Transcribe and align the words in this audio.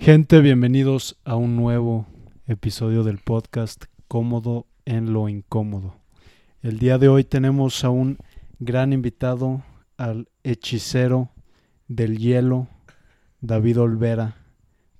Gente, 0.00 0.40
bienvenidos 0.40 1.18
a 1.24 1.36
un 1.36 1.56
nuevo 1.56 2.06
episodio 2.46 3.04
del 3.04 3.18
podcast 3.18 3.84
Cómodo 4.08 4.66
en 4.86 5.12
lo 5.12 5.28
Incómodo. 5.28 5.94
El 6.62 6.78
día 6.78 6.96
de 6.96 7.08
hoy 7.08 7.22
tenemos 7.22 7.84
a 7.84 7.90
un 7.90 8.16
gran 8.60 8.94
invitado, 8.94 9.62
al 9.98 10.30
hechicero 10.42 11.28
del 11.86 12.16
hielo, 12.16 12.66
David 13.42 13.78
Olvera. 13.78 14.38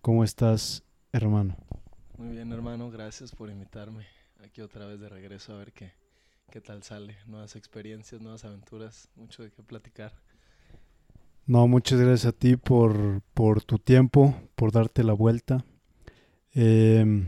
¿Cómo 0.03 0.23
estás, 0.23 0.85
hermano? 1.13 1.57
Muy 2.19 2.29
bien, 2.29 2.53
hermano, 2.53 2.91
gracias 2.91 3.35
por 3.35 3.49
invitarme 3.49 4.07
aquí 4.45 4.61
otra 4.61 4.85
vez 4.85 5.01
de 5.01 5.09
regreso 5.09 5.55
a 5.55 5.57
ver 5.61 5.73
qué, 5.73 5.95
qué 6.51 6.61
tal 6.61 6.83
sale. 6.83 7.17
Nuevas 7.27 7.57
experiencias, 7.57 8.21
nuevas 8.21 8.45
aventuras, 8.45 9.09
mucho 9.17 9.43
de 9.43 9.51
qué 9.51 9.63
platicar. 9.63 10.13
No, 11.47 11.67
muchas 11.67 11.99
gracias 12.01 12.27
a 12.27 12.33
ti 12.33 12.57
por, 12.57 13.23
por 13.35 13.63
tu 13.65 13.79
tiempo, 13.79 14.35
por 14.55 14.73
darte 14.73 15.03
la 15.03 15.13
vuelta. 15.13 15.65
Em, 16.53 17.27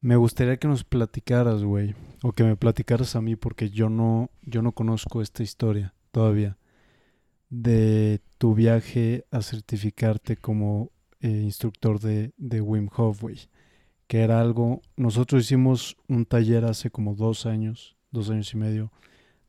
me 0.00 0.16
gustaría 0.16 0.56
que 0.56 0.68
nos 0.68 0.84
platicaras, 0.84 1.62
güey, 1.62 1.94
o 2.22 2.32
que 2.32 2.44
me 2.44 2.56
platicaras 2.56 3.16
a 3.16 3.20
mí, 3.20 3.36
porque 3.36 3.70
yo 3.70 3.88
no, 3.88 4.30
yo 4.42 4.62
no 4.62 4.72
conozco 4.72 5.22
esta 5.22 5.42
historia 5.42 5.94
todavía, 6.10 6.58
de 7.50 8.20
tu 8.38 8.54
viaje 8.54 9.24
a 9.30 9.42
certificarte 9.42 10.36
como 10.36 10.90
eh, 11.20 11.28
instructor 11.28 12.00
de, 12.00 12.32
de 12.36 12.60
Wim 12.60 12.88
Hof, 12.96 13.22
güey, 13.22 13.48
que 14.06 14.20
era 14.20 14.40
algo, 14.40 14.82
nosotros 14.96 15.44
hicimos 15.44 15.96
un 16.08 16.26
taller 16.26 16.64
hace 16.64 16.90
como 16.90 17.14
dos 17.14 17.46
años, 17.46 17.96
dos 18.10 18.30
años 18.30 18.52
y 18.54 18.56
medio, 18.56 18.92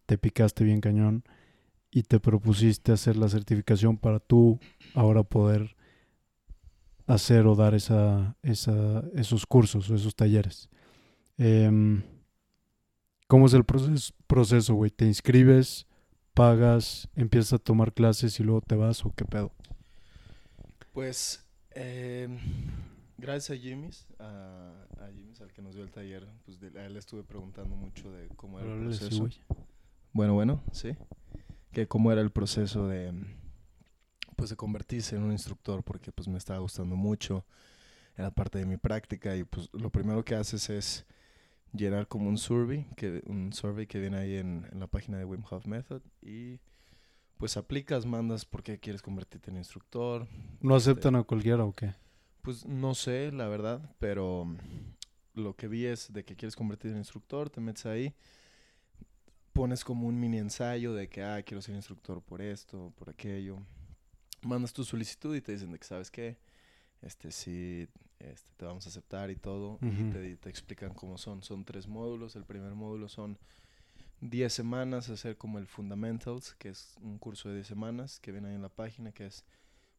te 0.06 0.18
picaste 0.18 0.64
bien 0.64 0.82
cañón 0.82 1.24
y 1.92 2.04
te 2.04 2.20
propusiste 2.20 2.92
hacer 2.92 3.18
la 3.18 3.30
certificación 3.30 3.98
para 3.98 4.20
tú 4.20 4.60
ahora 4.94 5.24
poder 5.24 5.76
hacer 7.08 7.48
o 7.48 7.56
dar 7.56 7.74
esa, 7.74 8.38
esa, 8.44 9.04
esos 9.16 9.46
cursos 9.46 9.90
o 9.90 9.96
esos 9.96 10.16
talleres. 10.16 10.70
Em, 11.38 12.04
¿Cómo 13.28 13.46
es 13.48 13.54
el 13.54 13.64
proceso, 13.64 14.14
proceso, 14.28 14.76
güey? 14.76 14.92
¿Te 14.92 15.06
inscribes, 15.06 15.88
pagas, 16.34 17.08
empiezas 17.16 17.54
a 17.54 17.60
tomar 17.60 17.94
clases 17.94 18.40
y 18.40 18.44
luego 18.44 18.62
te 18.62 18.76
vas 18.76 19.06
o 19.06 19.12
qué 19.16 19.26
pedo? 19.26 19.52
Pues, 20.94 21.46
em, 21.72 22.38
gracias 23.18 23.58
a 23.58 23.62
Jimmy's, 23.62 24.08
a, 24.20 24.74
a 25.00 25.12
Jimmy's, 25.14 25.42
al 25.42 25.52
que 25.52 25.62
nos 25.62 25.76
dio 25.76 25.84
el 25.84 25.92
taller, 25.92 26.28
pues 26.46 26.60
de, 26.60 26.78
a 26.80 26.86
él 26.86 26.94
le 26.94 27.00
estuve 27.00 27.24
preguntando 27.24 27.76
mucho 27.76 28.12
de 28.12 28.28
cómo 28.36 28.60
era 28.60 28.74
el 28.74 28.94
sí, 28.94 29.00
proceso. 29.00 29.22
güey. 29.22 29.34
bueno, 30.14 30.34
bueno, 30.34 30.64
sí. 30.72 30.96
Que 31.72 31.88
cómo 31.88 32.12
era 32.12 32.22
el 32.22 32.32
proceso 32.32 32.88
de, 32.88 33.14
pues 34.36 34.50
de 34.50 34.56
convertirse 34.56 35.16
en 35.16 35.24
un 35.24 35.32
instructor, 35.32 35.84
porque 35.84 36.12
pues 36.12 36.28
me 36.28 36.38
estaba 36.38 36.60
gustando 36.60 36.96
mucho, 36.96 37.46
era 38.16 38.32
parte 38.32 38.60
de 38.60 38.66
mi 38.66 38.78
práctica 38.78 39.36
y 39.36 39.44
pues 39.44 39.70
lo 39.74 39.90
primero 39.90 40.24
que 40.26 40.36
haces 40.36 40.70
es 40.70 41.06
llenar 41.74 42.08
como 42.08 42.28
un 42.28 42.38
survey, 42.38 42.88
que, 42.96 43.22
un 43.28 43.54
survey 43.54 43.86
que 43.86 44.00
viene 44.00 44.18
ahí 44.18 44.36
en, 44.38 44.68
en 44.72 44.80
la 44.80 44.88
página 44.88 45.18
de 45.18 45.26
Wim 45.26 45.44
Hof 45.50 45.66
Method 45.66 46.02
y 46.22 46.60
pues 47.40 47.56
aplicas, 47.56 48.06
mandas 48.06 48.44
por 48.44 48.64
qué 48.64 48.80
quieres 48.80 49.02
convertirte 49.02 49.50
en 49.50 49.58
instructor. 49.58 50.28
¿No 50.60 50.76
Este, 50.76 50.92
aceptan 50.92 51.16
a 51.16 51.24
cualquiera 51.24 51.64
o 51.64 51.74
qué? 51.74 51.96
Pues 52.42 52.66
no 52.66 52.94
sé, 52.96 53.32
la 53.32 53.48
verdad, 53.48 53.96
pero 53.98 54.46
lo 55.36 55.56
que 55.56 55.70
vi 55.70 55.86
es 55.86 56.12
de 56.12 56.26
que 56.26 56.36
quieres 56.36 56.58
convertirte 56.58 56.94
en 56.94 57.00
instructor, 57.00 57.50
te 57.50 57.62
metes 57.62 57.86
ahí, 57.86 58.14
pones 59.60 59.84
como 59.84 60.08
un 60.08 60.18
mini 60.18 60.38
ensayo 60.38 60.94
de 60.94 61.10
que, 61.10 61.22
ah, 61.22 61.44
quiero 61.44 61.62
ser 61.62 61.76
instructor 61.76 62.22
por 62.22 62.42
esto, 62.42 62.94
por 62.98 63.10
aquello. 63.10 63.58
Mandas 64.42 64.72
tu 64.72 64.86
solicitud 64.86 65.36
y 65.36 65.42
te 65.42 65.52
dicen 65.52 65.70
de 65.74 65.78
que, 65.78 65.86
¿sabes 65.86 66.10
qué? 66.10 66.38
Este 67.02 67.30
sí, 67.30 67.86
este, 68.20 68.52
te 68.56 68.64
vamos 68.64 68.86
a 68.86 68.90
aceptar 68.90 69.30
y 69.30 69.36
todo. 69.36 69.74
Ujú. 69.82 69.88
Y 69.88 70.12
te, 70.12 70.38
te 70.38 70.50
explican 70.50 70.94
cómo 70.94 71.18
son. 71.18 71.44
Son 71.44 71.66
tres 71.66 71.90
módulos. 71.90 72.38
El 72.38 72.46
primer 72.46 72.74
módulo 72.74 73.10
son 73.10 73.38
10 74.22 74.54
semanas, 74.54 75.10
hacer 75.10 75.36
como 75.36 75.60
el 75.60 75.68
Fundamentals, 75.68 76.56
que 76.56 76.70
es 76.70 76.96
un 77.02 77.18
curso 77.18 77.50
de 77.50 77.56
10 77.56 77.68
semanas 77.68 78.22
que 78.22 78.32
viene 78.32 78.48
ahí 78.48 78.56
en 78.56 78.62
la 78.62 78.70
página, 78.70 79.12
que 79.12 79.26
es 79.26 79.44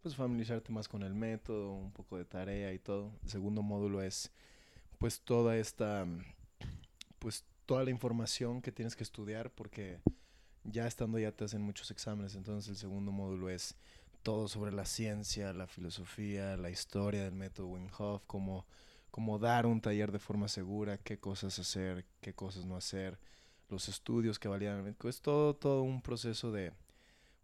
pues 0.01 0.17
familiarizarte 0.17 0.73
más 0.73 0.89
con 0.89 1.03
el 1.03 1.15
método, 1.15 1.75
un 1.75 1.93
poco 1.93 2.17
de 2.17 2.25
tarea 2.25 2.73
y 2.73 2.79
todo. 2.79 3.13
El 3.23 3.29
segundo 3.29 3.61
módulo 3.61 4.01
es 4.01 4.33
pues 4.97 5.21
toda 5.21 5.59
esta 5.59 6.07
pues 7.19 7.45
toda 7.71 7.85
la 7.85 7.91
información 7.91 8.63
que 8.63 8.73
tienes 8.73 8.97
que 8.97 9.05
estudiar 9.05 9.53
porque 9.53 10.01
ya 10.65 10.89
estando 10.89 11.21
ya 11.21 11.31
te 11.31 11.45
hacen 11.45 11.63
muchos 11.63 11.93
exámenes, 11.93 12.35
entonces 12.35 12.69
el 12.69 12.77
segundo 12.77 13.13
módulo 13.13 13.49
es 13.49 13.77
todo 14.25 14.49
sobre 14.49 14.73
la 14.73 14.85
ciencia, 14.85 15.53
la 15.53 15.69
filosofía, 15.69 16.57
la 16.57 16.71
historia 16.71 17.23
del 17.23 17.35
método 17.35 17.69
Wim 17.69 17.87
cómo, 18.27 18.67
cómo 19.13 19.39
dar 19.39 19.67
un 19.67 19.81
taller 19.81 20.11
de 20.11 20.19
forma 20.19 20.49
segura, 20.49 20.99
qué 20.99 21.21
cosas 21.21 21.61
hacer, 21.61 22.07
qué 22.21 22.35
cosas 22.35 22.65
no 22.65 22.75
hacer, 22.75 23.21
los 23.69 23.89
estudios 23.89 24.41
que 24.41 24.49
valían, 24.49 24.97
es 25.05 25.21
todo, 25.21 25.55
todo 25.55 25.83
un 25.83 26.03
proceso 26.03 26.51
de, 26.51 26.73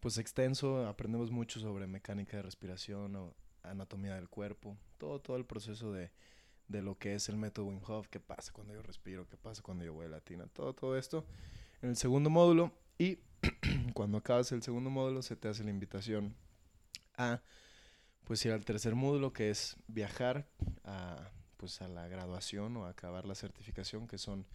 pues 0.01 0.19
extenso, 0.19 0.89
aprendemos 0.89 1.31
mucho 1.31 1.61
sobre 1.61 1.87
mecánica 1.87 2.37
de 2.37 2.43
respiración, 2.43 3.15
o 3.15 3.33
anatomía 3.63 4.17
del 4.17 4.29
cuerpo, 4.29 4.77
todo, 4.99 5.21
todo 5.21 5.37
el 5.37 5.47
proceso 5.47 5.93
de, 5.93 6.11
de 6.69 6.83
lo 6.83 6.99
que 6.99 7.15
es 7.15 7.29
el 7.29 7.37
método 7.37 7.67
Wim 7.67 7.81
Hof, 7.87 8.09
qué 8.09 8.21
pasa 8.21 8.53
cuando 8.53 8.75
yo 8.75 8.83
respiro, 8.83 9.27
qué 9.29 9.37
pasa 9.37 9.63
cuando 9.63 9.85
yo 9.85 9.95
voy 9.95 10.07
a 10.07 10.09
la 10.09 10.21
tina, 10.21 10.47
todo, 10.49 10.73
todo 10.73 10.97
esto 10.97 11.25
en 11.83 11.91
el 11.91 11.97
segundo 11.97 12.31
módulo. 12.31 12.73
Y 12.99 13.19
cuando 13.95 14.19
acabas 14.19 14.51
el 14.53 14.63
segundo 14.63 14.91
módulo 14.91 15.23
se 15.23 15.37
te 15.37 15.49
hace 15.49 15.65
la 15.65 15.71
invitación 15.71 16.35
a 17.17 17.43
pues 18.25 18.45
ir 18.45 18.53
al 18.53 18.65
tercer 18.65 18.95
módulo 18.95 19.33
que 19.33 19.51
es 19.51 19.77
viajar 19.87 20.49
a 20.85 21.31
pues 21.57 21.81
a 21.81 21.89
la 21.89 22.07
graduación 22.07 22.77
o 22.77 22.85
a 22.85 22.91
acabar 22.91 23.25
la 23.25 23.35
certificación 23.35 24.07
que 24.07 24.19
son 24.19 24.47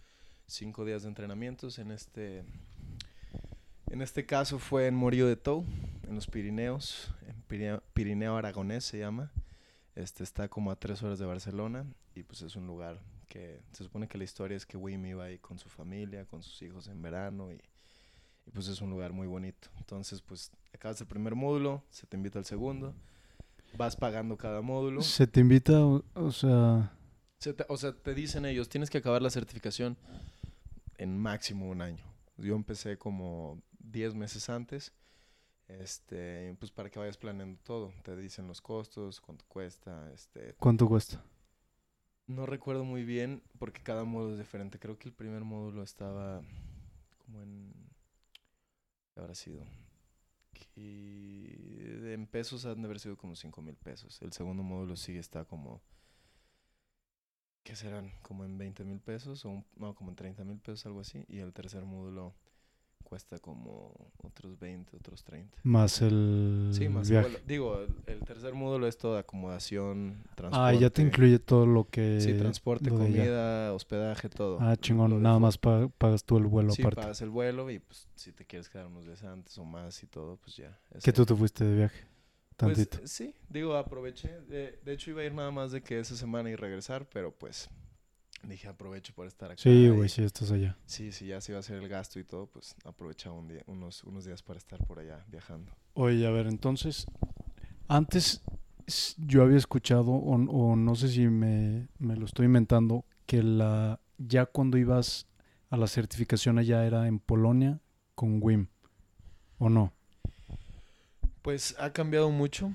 cinco 0.46 0.84
días 0.84 1.02
de 1.02 1.08
entrenamientos. 1.08 1.78
En 1.78 1.90
este 1.90 2.44
en 3.90 4.02
este 4.02 4.24
caso 4.26 4.58
fue 4.58 4.86
en 4.86 4.94
Morillo 4.94 5.26
de 5.26 5.36
Tou 5.36 5.64
en 6.08 6.14
los 6.14 6.26
Pirineos 6.26 7.12
en 7.26 7.42
Pirineo, 7.42 7.82
Pirineo 7.94 8.36
Aragonés 8.36 8.84
se 8.84 8.98
llama. 8.98 9.32
Este 9.94 10.22
está 10.22 10.48
como 10.48 10.70
a 10.70 10.76
tres 10.76 11.02
horas 11.02 11.18
de 11.18 11.26
Barcelona 11.26 11.84
y 12.14 12.22
pues 12.22 12.42
es 12.42 12.56
un 12.56 12.66
lugar 12.66 13.00
que 13.28 13.62
se 13.72 13.84
supone 13.84 14.08
que 14.08 14.18
la 14.18 14.24
historia 14.24 14.56
es 14.56 14.66
que 14.66 14.76
Wim 14.76 15.04
iba 15.06 15.24
ahí 15.24 15.38
con 15.38 15.58
su 15.58 15.68
familia, 15.68 16.26
con 16.26 16.42
sus 16.42 16.60
hijos 16.62 16.88
en 16.88 17.00
verano 17.00 17.50
y, 17.52 17.60
y, 18.46 18.50
pues 18.52 18.68
es 18.68 18.80
un 18.80 18.90
lugar 18.90 19.12
muy 19.12 19.26
bonito. 19.26 19.68
Entonces 19.78 20.20
pues 20.20 20.50
acabas 20.74 21.00
el 21.00 21.06
primer 21.06 21.34
módulo, 21.34 21.82
se 21.90 22.06
te 22.06 22.16
invita 22.16 22.38
al 22.38 22.44
segundo, 22.44 22.94
vas 23.76 23.96
pagando 23.96 24.36
cada 24.36 24.60
módulo. 24.60 25.00
Se 25.02 25.26
te 25.26 25.40
invita, 25.40 25.84
o, 25.84 26.04
o 26.14 26.30
sea, 26.32 26.92
Se 27.38 27.54
te- 27.54 27.66
o 27.68 27.76
sea, 27.76 27.92
te 27.92 28.14
dicen 28.14 28.44
ellos, 28.44 28.68
tienes 28.68 28.90
que 28.90 28.98
acabar 28.98 29.22
la 29.22 29.30
certificación 29.30 29.96
en 30.98 31.18
máximo 31.18 31.68
un 31.70 31.80
año. 31.82 32.04
Yo 32.36 32.54
empecé 32.54 32.98
como 32.98 33.62
10 33.78 34.14
meses 34.14 34.48
antes. 34.50 34.92
Este, 35.68 36.54
pues 36.58 36.70
para 36.70 36.90
que 36.90 36.98
vayas 36.98 37.16
planeando 37.16 37.58
todo, 37.64 37.92
te 38.02 38.14
dicen 38.16 38.46
los 38.46 38.60
costos, 38.60 39.20
cuánto 39.22 39.46
cuesta, 39.48 40.10
este, 40.12 40.54
¿cuánto 40.58 40.86
cuesta? 40.86 41.22
No 42.26 42.46
recuerdo 42.46 42.82
muy 42.84 43.04
bien 43.04 43.42
porque 43.60 43.80
cada 43.82 44.02
módulo 44.04 44.32
es 44.32 44.38
diferente. 44.40 44.78
Creo 44.80 44.98
que 44.98 45.08
el 45.08 45.14
primer 45.14 45.44
módulo 45.44 45.82
estaba 45.84 46.42
como 47.18 47.42
en... 47.42 47.72
¿Qué 49.14 49.20
habrá 49.20 49.34
sido? 49.34 49.64
Que 50.52 52.14
en 52.14 52.26
pesos 52.26 52.66
han 52.66 52.80
de 52.82 52.86
haber 52.86 53.00
sido 53.00 53.16
como 53.16 53.36
5 53.36 53.62
mil 53.62 53.76
pesos. 53.76 54.20
El 54.22 54.32
segundo 54.32 54.62
módulo 54.62 54.96
sí 54.96 55.16
está 55.18 55.44
como... 55.44 55.82
¿Qué 57.64 57.74
serán? 57.76 58.12
Como 58.22 58.44
en 58.44 58.56
20 58.58 58.84
mil 58.84 59.00
pesos 59.00 59.44
o 59.44 59.50
un- 59.50 59.66
no, 59.76 59.94
como 59.96 60.10
en 60.10 60.16
30 60.16 60.44
mil 60.44 60.58
pesos, 60.58 60.86
algo 60.86 61.00
así. 61.00 61.24
Y 61.28 61.38
el 61.38 61.52
tercer 61.52 61.84
módulo 61.84 62.34
cuesta 63.12 63.38
como 63.40 63.92
otros 64.22 64.58
20, 64.58 64.96
otros 64.96 65.22
30. 65.22 65.54
Más 65.64 66.00
el 66.00 66.70
Sí, 66.72 66.88
más 66.88 67.08
el 67.08 67.12
viaje. 67.12 67.28
vuelo. 67.28 67.44
Digo, 67.46 67.78
el, 67.82 67.94
el 68.06 68.20
tercer 68.20 68.54
módulo 68.54 68.86
es 68.86 68.96
toda 68.96 69.20
acomodación, 69.20 70.22
transporte. 70.34 70.76
Ah, 70.76 70.80
ya 70.80 70.88
te 70.88 71.02
incluye 71.02 71.38
todo 71.38 71.66
lo 71.66 71.84
que... 71.90 72.22
Sí, 72.22 72.32
transporte, 72.38 72.88
comida, 72.88 73.74
hospedaje, 73.74 74.30
todo. 74.30 74.56
Ah, 74.62 74.76
chingón, 74.76 75.22
nada 75.22 75.38
más 75.38 75.58
pa- 75.58 75.88
pagas 75.98 76.24
tú 76.24 76.38
el 76.38 76.46
vuelo 76.46 76.72
Sí, 76.72 76.80
aparte. 76.80 77.02
pagas 77.02 77.20
el 77.20 77.28
vuelo 77.28 77.68
y 77.70 77.80
pues 77.80 78.08
si 78.14 78.32
te 78.32 78.46
quieres 78.46 78.70
quedar 78.70 78.86
unos 78.86 79.04
días 79.04 79.22
antes 79.24 79.58
o 79.58 79.64
más 79.66 80.02
y 80.02 80.06
todo, 80.06 80.38
pues 80.38 80.56
ya. 80.56 80.78
es 80.92 81.04
Que 81.04 81.12
tú 81.12 81.26
te 81.26 81.34
fuiste 81.34 81.64
de 81.66 81.76
viaje, 81.76 82.06
Pues, 82.56 82.78
tantito. 82.78 82.96
eh, 83.04 83.08
sí, 83.08 83.34
digo, 83.50 83.76
aproveché. 83.76 84.40
De, 84.48 84.78
de 84.82 84.92
hecho, 84.94 85.10
iba 85.10 85.20
a 85.20 85.24
ir 85.26 85.34
nada 85.34 85.50
más 85.50 85.70
de 85.70 85.82
que 85.82 85.98
esa 86.00 86.16
semana 86.16 86.48
y 86.48 86.56
regresar, 86.56 87.06
pero 87.12 87.30
pues 87.30 87.68
dije 88.44 88.68
aprovecho 88.68 89.14
por 89.14 89.26
estar 89.26 89.50
acá. 89.50 89.60
sí, 89.60 89.88
güey, 89.88 90.08
sí, 90.08 90.22
estás 90.22 90.50
allá. 90.50 90.76
Sí, 90.86 91.12
sí, 91.12 91.26
ya 91.26 91.40
se 91.40 91.52
iba 91.52 91.58
a 91.58 91.60
hacer 91.60 91.76
el 91.76 91.88
gasto 91.88 92.18
y 92.18 92.24
todo, 92.24 92.46
pues 92.46 92.74
aprovechaba 92.84 93.34
un 93.36 93.48
día, 93.48 93.62
unos, 93.66 94.04
unos 94.04 94.24
días 94.24 94.42
para 94.42 94.58
estar 94.58 94.84
por 94.86 94.98
allá 94.98 95.24
viajando. 95.28 95.72
Oye, 95.94 96.26
a 96.26 96.30
ver, 96.30 96.46
entonces, 96.46 97.06
antes 97.88 98.42
yo 99.18 99.42
había 99.42 99.58
escuchado, 99.58 100.10
o, 100.12 100.34
o 100.34 100.76
no 100.76 100.94
sé 100.94 101.08
si 101.08 101.28
me, 101.28 101.88
me 101.98 102.16
lo 102.16 102.26
estoy 102.26 102.46
inventando, 102.46 103.04
que 103.26 103.42
la 103.42 104.00
ya 104.18 104.46
cuando 104.46 104.78
ibas 104.78 105.26
a 105.70 105.76
la 105.76 105.86
certificación 105.86 106.58
allá 106.58 106.84
era 106.84 107.06
en 107.08 107.18
Polonia 107.18 107.80
con 108.14 108.42
WIM, 108.42 108.68
¿o 109.58 109.68
no? 109.68 109.92
Pues 111.42 111.74
ha 111.78 111.92
cambiado 111.92 112.30
mucho. 112.30 112.72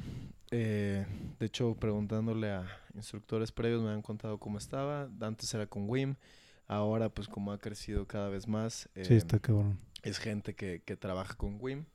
Eh, 0.51 1.05
De 1.39 1.45
hecho, 1.45 1.75
preguntándole 1.75 2.51
a 2.51 2.65
instructores 2.95 3.51
previos 3.51 3.81
me 3.83 3.89
han 3.91 4.01
contado 4.01 4.37
cómo 4.37 4.57
estaba. 4.57 5.09
Antes 5.21 5.53
era 5.53 5.67
con 5.67 5.89
Wim. 5.89 6.15
Ahora, 6.67 7.09
pues 7.09 7.27
como 7.27 7.51
ha 7.51 7.57
crecido 7.59 8.05
cada 8.07 8.27
vez 8.29 8.47
más, 8.47 8.89
Sí, 8.95 9.13
eh, 9.13 9.17
está 9.17 9.39
cabrón. 9.39 9.79
es 10.03 10.17
gente 10.19 10.53
que, 10.53 10.81
que 10.83 10.97
trabaja 10.97 11.35
con 11.35 11.57
Wim 11.61 11.85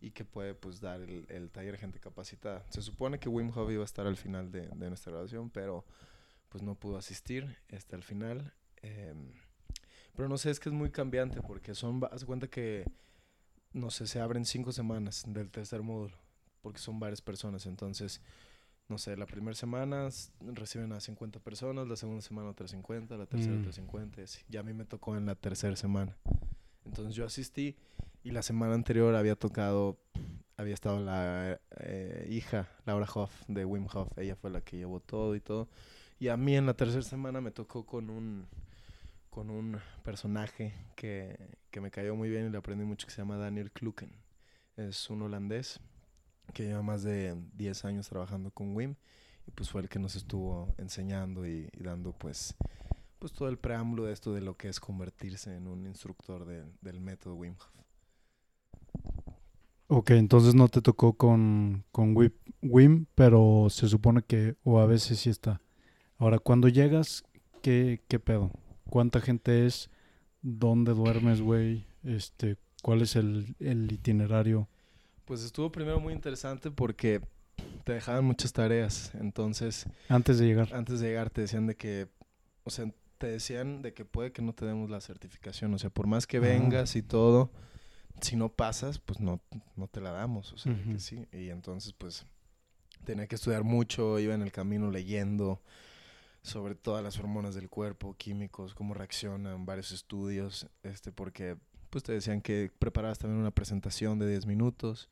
y 0.00 0.10
que 0.10 0.24
puede 0.24 0.54
pues 0.54 0.80
dar 0.80 1.00
el, 1.00 1.26
el 1.28 1.50
taller 1.50 1.76
gente 1.78 2.00
capacitada. 2.00 2.64
Se 2.70 2.82
supone 2.82 3.18
que 3.20 3.28
Wim 3.28 3.50
Hof 3.56 3.70
iba 3.70 3.82
a 3.82 3.84
estar 3.84 4.06
al 4.06 4.16
final 4.16 4.50
de, 4.50 4.62
de 4.68 4.88
nuestra 4.88 5.12
graduación, 5.12 5.48
pero 5.50 5.84
pues 6.48 6.62
no 6.62 6.74
pudo 6.74 6.96
asistir 6.96 7.56
hasta 7.72 7.94
el 7.96 8.02
final. 8.02 8.52
Em, 8.82 9.32
pero 10.16 10.28
no 10.28 10.38
sé, 10.38 10.50
es 10.50 10.58
que 10.58 10.70
es 10.70 10.74
muy 10.74 10.90
cambiante 10.90 11.40
porque 11.40 11.74
son, 11.74 12.00
haz 12.10 12.24
cuenta 12.24 12.48
que, 12.48 12.84
no 13.72 13.90
sé, 13.90 14.06
se 14.08 14.20
abren 14.20 14.44
cinco 14.44 14.72
semanas 14.72 15.22
del 15.26 15.50
tercer 15.50 15.82
módulo, 15.82 16.16
porque 16.66 16.80
son 16.80 16.98
varias 16.98 17.20
personas. 17.20 17.64
Entonces, 17.66 18.20
no 18.88 18.98
sé, 18.98 19.16
la 19.16 19.24
primera 19.24 19.54
semana 19.54 20.08
reciben 20.40 20.92
a 20.92 20.98
50 20.98 21.38
personas, 21.38 21.86
la 21.86 21.94
segunda 21.94 22.22
semana 22.22 22.48
otras 22.50 22.72
50, 22.72 23.16
la 23.16 23.26
tercera 23.26 23.54
Mm. 23.54 23.60
otras 23.60 23.76
50, 23.76 24.20
y 24.20 24.24
así. 24.24 24.42
Ya 24.48 24.58
a 24.58 24.62
mí 24.64 24.72
me 24.72 24.84
tocó 24.84 25.16
en 25.16 25.26
la 25.26 25.36
tercera 25.36 25.76
semana. 25.76 26.16
Entonces 26.84 27.14
yo 27.14 27.24
asistí 27.24 27.76
y 28.24 28.32
la 28.32 28.42
semana 28.42 28.74
anterior 28.74 29.14
había 29.14 29.36
tocado, 29.36 29.96
había 30.56 30.74
estado 30.74 30.98
la 30.98 31.60
eh, 31.78 32.26
hija, 32.30 32.68
Laura 32.84 33.06
Hoff, 33.14 33.30
de 33.46 33.64
Wim 33.64 33.86
Hof. 33.94 34.08
Ella 34.18 34.34
fue 34.34 34.50
la 34.50 34.60
que 34.60 34.76
llevó 34.76 34.98
todo 34.98 35.36
y 35.36 35.40
todo. 35.40 35.68
Y 36.18 36.26
a 36.26 36.36
mí 36.36 36.56
en 36.56 36.66
la 36.66 36.74
tercera 36.74 37.02
semana 37.02 37.40
me 37.40 37.52
tocó 37.52 37.86
con 37.86 38.10
un, 38.10 38.44
con 39.30 39.50
un 39.50 39.78
personaje 40.02 40.74
que, 40.96 41.38
que 41.70 41.80
me 41.80 41.92
cayó 41.92 42.16
muy 42.16 42.28
bien 42.28 42.48
y 42.48 42.50
le 42.50 42.58
aprendí 42.58 42.84
mucho, 42.84 43.06
que 43.06 43.12
se 43.12 43.18
llama 43.22 43.36
Daniel 43.36 43.70
Kluken. 43.70 44.10
Es 44.76 45.08
un 45.10 45.22
holandés 45.22 45.78
que 46.54 46.64
lleva 46.64 46.82
más 46.82 47.02
de 47.02 47.36
10 47.54 47.84
años 47.84 48.08
trabajando 48.08 48.50
con 48.50 48.74
Wim 48.76 48.94
y 49.46 49.50
pues 49.52 49.70
fue 49.70 49.82
el 49.82 49.88
que 49.88 49.98
nos 49.98 50.16
estuvo 50.16 50.74
enseñando 50.78 51.46
y, 51.46 51.68
dando 51.78 52.12
pues 52.12 52.54
pues 53.18 53.32
todo 53.32 53.48
el 53.48 53.58
preámbulo 53.58 54.04
de 54.04 54.12
esto 54.12 54.34
de 54.34 54.40
lo 54.42 54.56
que 54.56 54.68
es 54.68 54.80
convertirse 54.80 55.56
en 55.56 55.68
un 55.68 55.86
instructor 55.86 56.44
de- 56.46 56.66
del 56.82 57.00
método 57.00 57.34
Wim 57.36 57.54
Hof. 57.54 57.86
Ok, 59.88 60.10
entonces 60.12 60.54
no 60.54 60.68
te 60.68 60.82
tocó 60.82 61.12
con, 61.16 61.84
con 61.92 62.16
Wim, 62.16 62.32
Wim, 62.62 63.06
pero 63.14 63.68
se 63.70 63.88
supone 63.88 64.22
que, 64.22 64.56
o 64.64 64.80
a 64.80 64.86
veces 64.86 65.20
sí 65.20 65.30
está. 65.30 65.60
Ahora, 66.18 66.38
cuando 66.40 66.68
llegas, 66.68 67.24
¿qué, 67.62 68.02
qué 68.08 68.20
pedo? 68.20 68.52
¿Cuánta 68.90 69.20
gente 69.20 69.66
es? 69.66 69.90
¿Dónde 70.42 70.94
duermes, 70.94 71.42
güey? 71.42 71.86
Este, 72.04 72.56
¿cuál 72.82 73.02
es 73.02 73.16
el, 73.16 73.56
el 73.60 73.92
itinerario? 73.92 74.68
Pues 75.26 75.42
estuvo 75.42 75.70
primero 75.70 76.00
muy 76.00 76.12
interesante 76.14 76.70
porque 76.70 77.20
te 77.84 77.92
dejaban 77.94 78.24
muchas 78.24 78.52
tareas. 78.52 79.12
Entonces, 79.16 79.86
Antes 80.08 80.38
de 80.38 80.46
llegar. 80.46 80.72
antes 80.72 81.00
de 81.00 81.08
llegar 81.08 81.30
te 81.30 81.40
decían 81.42 81.66
de 81.66 81.76
que, 81.76 82.08
o 82.64 82.70
sea, 82.70 82.90
te 83.18 83.26
decían 83.26 83.82
de 83.82 83.92
que 83.92 84.04
puede 84.04 84.30
que 84.32 84.40
no 84.40 84.52
te 84.54 84.64
demos 84.66 84.88
la 84.88 85.00
certificación. 85.00 85.74
O 85.74 85.78
sea, 85.78 85.90
por 85.90 86.06
más 86.06 86.26
que 86.26 86.36
Ajá. 86.38 86.46
vengas 86.46 86.94
y 86.96 87.02
todo, 87.02 87.50
si 88.20 88.36
no 88.36 88.50
pasas, 88.50 88.98
pues 89.00 89.18
no, 89.20 89.40
no 89.74 89.88
te 89.88 90.00
la 90.00 90.12
damos. 90.12 90.52
O 90.52 90.58
sea, 90.58 90.74
que 90.92 91.00
sí. 91.00 91.26
Y 91.32 91.50
entonces, 91.50 91.92
pues, 91.92 92.24
tenía 93.04 93.26
que 93.26 93.34
estudiar 93.34 93.64
mucho, 93.64 94.18
iba 94.20 94.34
en 94.34 94.42
el 94.42 94.52
camino 94.52 94.90
leyendo 94.90 95.60
sobre 96.42 96.76
todas 96.76 97.02
las 97.02 97.18
hormonas 97.18 97.56
del 97.56 97.68
cuerpo, 97.68 98.14
químicos, 98.16 98.74
cómo 98.74 98.94
reaccionan, 98.94 99.66
varios 99.66 99.90
estudios, 99.90 100.68
este, 100.84 101.10
porque 101.10 101.56
pues 101.90 102.04
te 102.04 102.12
decían 102.12 102.40
que 102.40 102.70
preparabas 102.78 103.18
también 103.18 103.40
una 103.40 103.50
presentación 103.50 104.18
de 104.18 104.28
10 104.28 104.46
minutos 104.46 105.08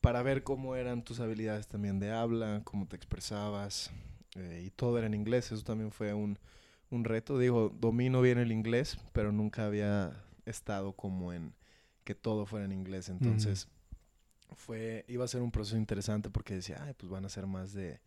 para 0.00 0.22
ver 0.22 0.42
cómo 0.42 0.76
eran 0.76 1.02
tus 1.02 1.20
habilidades 1.20 1.66
también 1.66 1.98
de 1.98 2.12
habla, 2.12 2.62
cómo 2.64 2.86
te 2.86 2.96
expresabas, 2.96 3.90
eh, 4.36 4.64
y 4.66 4.70
todo 4.70 4.98
era 4.98 5.06
en 5.06 5.14
inglés, 5.14 5.50
eso 5.50 5.62
también 5.64 5.90
fue 5.90 6.14
un, 6.14 6.38
un 6.90 7.04
reto. 7.04 7.38
Digo, 7.38 7.70
domino 7.80 8.20
bien 8.20 8.38
el 8.38 8.52
inglés, 8.52 8.98
pero 9.12 9.32
nunca 9.32 9.66
había 9.66 10.24
estado 10.46 10.92
como 10.92 11.32
en 11.32 11.54
que 12.04 12.14
todo 12.14 12.46
fuera 12.46 12.64
en 12.64 12.72
inglés, 12.72 13.08
entonces 13.08 13.68
fue, 14.54 15.04
iba 15.08 15.24
a 15.24 15.28
ser 15.28 15.42
un 15.42 15.50
proceso 15.50 15.76
interesante 15.76 16.30
porque 16.30 16.54
decía, 16.54 16.82
ay, 16.82 16.94
pues 16.96 17.10
van 17.10 17.24
a 17.26 17.28
ser 17.28 17.46
más 17.46 17.72
de, 17.72 18.00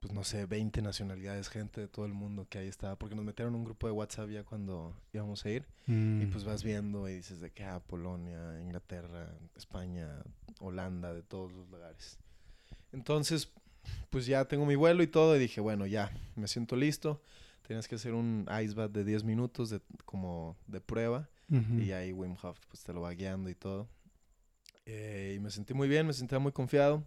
pues 0.00 0.12
no 0.12 0.22
sé, 0.24 0.46
20 0.46 0.80
nacionalidades, 0.82 1.48
gente 1.48 1.80
de 1.80 1.88
todo 1.88 2.06
el 2.06 2.12
mundo 2.12 2.46
que 2.48 2.58
ahí 2.58 2.68
estaba, 2.68 2.96
porque 2.96 3.14
nos 3.14 3.24
metieron 3.24 3.54
un 3.54 3.64
grupo 3.64 3.86
de 3.86 3.92
WhatsApp 3.92 4.30
ya 4.30 4.44
cuando 4.44 4.94
íbamos 5.12 5.44
a 5.44 5.50
ir, 5.50 5.66
y 5.86 5.92
Mm, 5.92 6.30
pues 6.30 6.44
vas 6.44 6.62
viendo 6.62 7.08
y 7.08 7.14
dices 7.14 7.40
de 7.40 7.50
que, 7.50 7.64
ah, 7.64 7.80
Polonia, 7.80 8.60
Inglaterra, 8.60 9.34
España, 9.56 10.22
Holanda, 10.60 11.12
de 11.14 11.22
todos 11.22 11.52
los 11.52 11.68
lugares. 11.68 12.18
Entonces, 12.92 13.50
pues 14.10 14.26
ya 14.26 14.44
tengo 14.46 14.66
mi 14.66 14.76
vuelo 14.76 15.02
y 15.02 15.08
todo, 15.08 15.36
y 15.36 15.38
dije, 15.38 15.60
bueno, 15.60 15.86
ya, 15.86 16.12
me 16.36 16.48
siento 16.48 16.76
listo. 16.76 17.20
Tenías 17.66 17.86
que 17.86 17.96
hacer 17.96 18.14
un 18.14 18.48
ice 18.62 18.74
bath 18.74 18.92
de 18.92 19.04
10 19.04 19.24
minutos 19.24 19.68
de, 19.68 19.80
como 20.04 20.56
de 20.66 20.80
prueba. 20.80 21.28
Y 21.50 21.92
ahí 21.92 22.12
Wim 22.12 22.36
Hof 22.42 22.58
pues 22.68 22.82
te 22.82 22.92
lo 22.92 23.00
va 23.00 23.10
guiando 23.12 23.48
y 23.48 23.54
todo. 23.54 23.88
Eh, 24.84 25.34
y 25.36 25.38
me 25.38 25.50
sentí 25.50 25.72
muy 25.72 25.88
bien, 25.88 26.06
me 26.06 26.12
sentía 26.12 26.38
muy 26.38 26.52
confiado. 26.52 27.04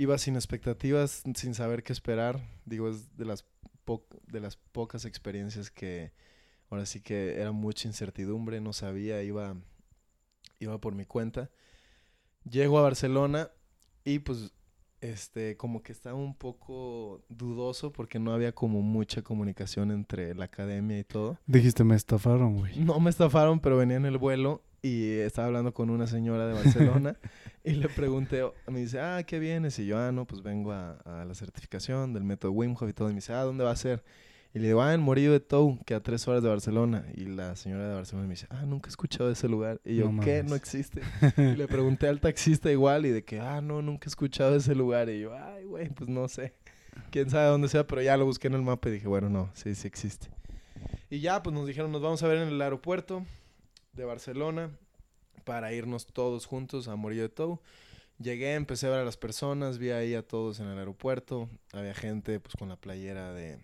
Iba 0.00 0.16
sin 0.16 0.34
expectativas, 0.34 1.22
sin 1.34 1.54
saber 1.54 1.82
qué 1.82 1.92
esperar. 1.92 2.40
Digo, 2.64 2.88
es 2.88 3.14
de 3.18 3.26
las, 3.26 3.44
po- 3.84 4.06
de 4.26 4.40
las 4.40 4.56
pocas 4.56 5.04
experiencias 5.04 5.70
que 5.70 6.12
ahora 6.70 6.86
sí 6.86 7.00
que 7.02 7.34
era 7.38 7.52
mucha 7.52 7.86
incertidumbre, 7.86 8.62
no 8.62 8.72
sabía, 8.72 9.22
iba, 9.22 9.56
iba 10.58 10.80
por 10.80 10.94
mi 10.94 11.04
cuenta. 11.04 11.50
Llego 12.48 12.78
a 12.78 12.82
Barcelona 12.82 13.50
y 14.02 14.20
pues 14.20 14.54
este 15.02 15.56
como 15.58 15.82
que 15.82 15.92
estaba 15.92 16.16
un 16.16 16.34
poco 16.34 17.22
dudoso 17.28 17.92
porque 17.92 18.18
no 18.18 18.32
había 18.32 18.52
como 18.52 18.80
mucha 18.82 19.20
comunicación 19.22 19.90
entre 19.90 20.34
la 20.34 20.46
academia 20.46 20.98
y 20.98 21.04
todo. 21.04 21.38
Dijiste, 21.46 21.84
me 21.84 21.94
estafaron, 21.96 22.56
güey. 22.56 22.78
No 22.78 22.98
me 23.00 23.10
estafaron, 23.10 23.60
pero 23.60 23.76
venía 23.76 23.96
en 23.98 24.06
el 24.06 24.16
vuelo 24.16 24.62
y 24.82 25.18
estaba 25.18 25.46
hablando 25.48 25.72
con 25.74 25.90
una 25.90 26.06
señora 26.06 26.46
de 26.46 26.54
Barcelona 26.54 27.16
y 27.64 27.72
le 27.72 27.88
pregunté, 27.88 28.42
me 28.68 28.80
dice, 28.80 29.00
ah, 29.00 29.22
¿qué 29.24 29.38
vienes? 29.38 29.78
Y 29.78 29.86
yo, 29.86 29.98
ah, 29.98 30.12
no, 30.12 30.26
pues 30.26 30.42
vengo 30.42 30.72
a, 30.72 30.92
a 31.04 31.24
la 31.24 31.34
certificación 31.34 32.12
del 32.12 32.24
método 32.24 32.52
Wim 32.52 32.74
Hof 32.78 32.88
y 32.88 32.92
todo. 32.92 33.08
Y 33.08 33.12
me 33.12 33.16
dice, 33.18 33.32
ah, 33.32 33.42
¿dónde 33.42 33.64
va 33.64 33.72
a 33.72 33.76
ser? 33.76 34.02
Y 34.52 34.58
le 34.58 34.66
digo, 34.66 34.82
ah, 34.82 34.92
en 34.94 35.00
Morillo 35.00 35.30
de 35.30 35.38
Tou, 35.38 35.78
que 35.84 35.94
a 35.94 36.00
tres 36.00 36.26
horas 36.26 36.42
de 36.42 36.48
Barcelona. 36.48 37.04
Y 37.14 37.26
la 37.26 37.54
señora 37.54 37.88
de 37.88 37.94
Barcelona 37.94 38.26
me 38.26 38.34
dice, 38.34 38.46
ah, 38.50 38.64
nunca 38.66 38.88
he 38.88 38.90
escuchado 38.90 39.28
de 39.28 39.34
ese 39.34 39.48
lugar. 39.48 39.80
Y 39.84 39.96
yo, 39.96 40.10
No 40.10 40.22
¿qué? 40.22 40.42
No 40.42 40.56
existe. 40.56 41.02
Y 41.36 41.56
le 41.56 41.68
pregunté 41.68 42.08
al 42.08 42.20
taxista 42.20 42.70
igual 42.70 43.06
y 43.06 43.10
de 43.10 43.22
que, 43.22 43.38
ah, 43.38 43.60
no, 43.60 43.80
nunca 43.80 44.06
he 44.06 44.08
escuchado 44.08 44.52
de 44.52 44.58
ese 44.58 44.74
lugar. 44.74 45.08
Y 45.08 45.20
yo, 45.20 45.34
ay, 45.34 45.64
güey, 45.66 45.88
pues 45.90 46.10
no 46.10 46.26
sé. 46.26 46.54
Quién 47.12 47.30
sabe 47.30 47.46
dónde 47.46 47.68
sea, 47.68 47.86
pero 47.86 48.02
ya 48.02 48.16
lo 48.16 48.24
busqué 48.24 48.48
en 48.48 48.54
el 48.54 48.62
mapa 48.62 48.88
y 48.88 48.92
dije, 48.92 49.06
bueno, 49.06 49.28
no, 49.28 49.50
sí, 49.54 49.74
sí 49.76 49.86
existe. 49.86 50.28
Y 51.10 51.20
ya, 51.20 51.42
pues 51.42 51.54
nos 51.54 51.66
dijeron, 51.66 51.92
nos 51.92 52.02
vamos 52.02 52.20
a 52.22 52.26
ver 52.26 52.38
en 52.38 52.48
el 52.48 52.60
aeropuerto 52.60 53.24
de 53.92 54.04
Barcelona 54.04 54.70
para 55.44 55.72
irnos 55.72 56.06
todos 56.06 56.46
juntos 56.46 56.88
a 56.88 56.96
Morillo 56.96 57.22
de 57.22 57.28
Tou. 57.28 57.60
Llegué, 58.18 58.54
empecé 58.54 58.86
a 58.86 58.90
ver 58.90 59.00
a 59.00 59.04
las 59.04 59.16
personas, 59.16 59.78
vi 59.78 59.90
ahí 59.90 60.14
a 60.14 60.26
todos 60.26 60.60
en 60.60 60.66
el 60.66 60.78
aeropuerto. 60.78 61.48
Había 61.72 61.94
gente 61.94 62.38
pues 62.38 62.54
con 62.56 62.68
la 62.68 62.76
playera 62.76 63.32
de, 63.32 63.58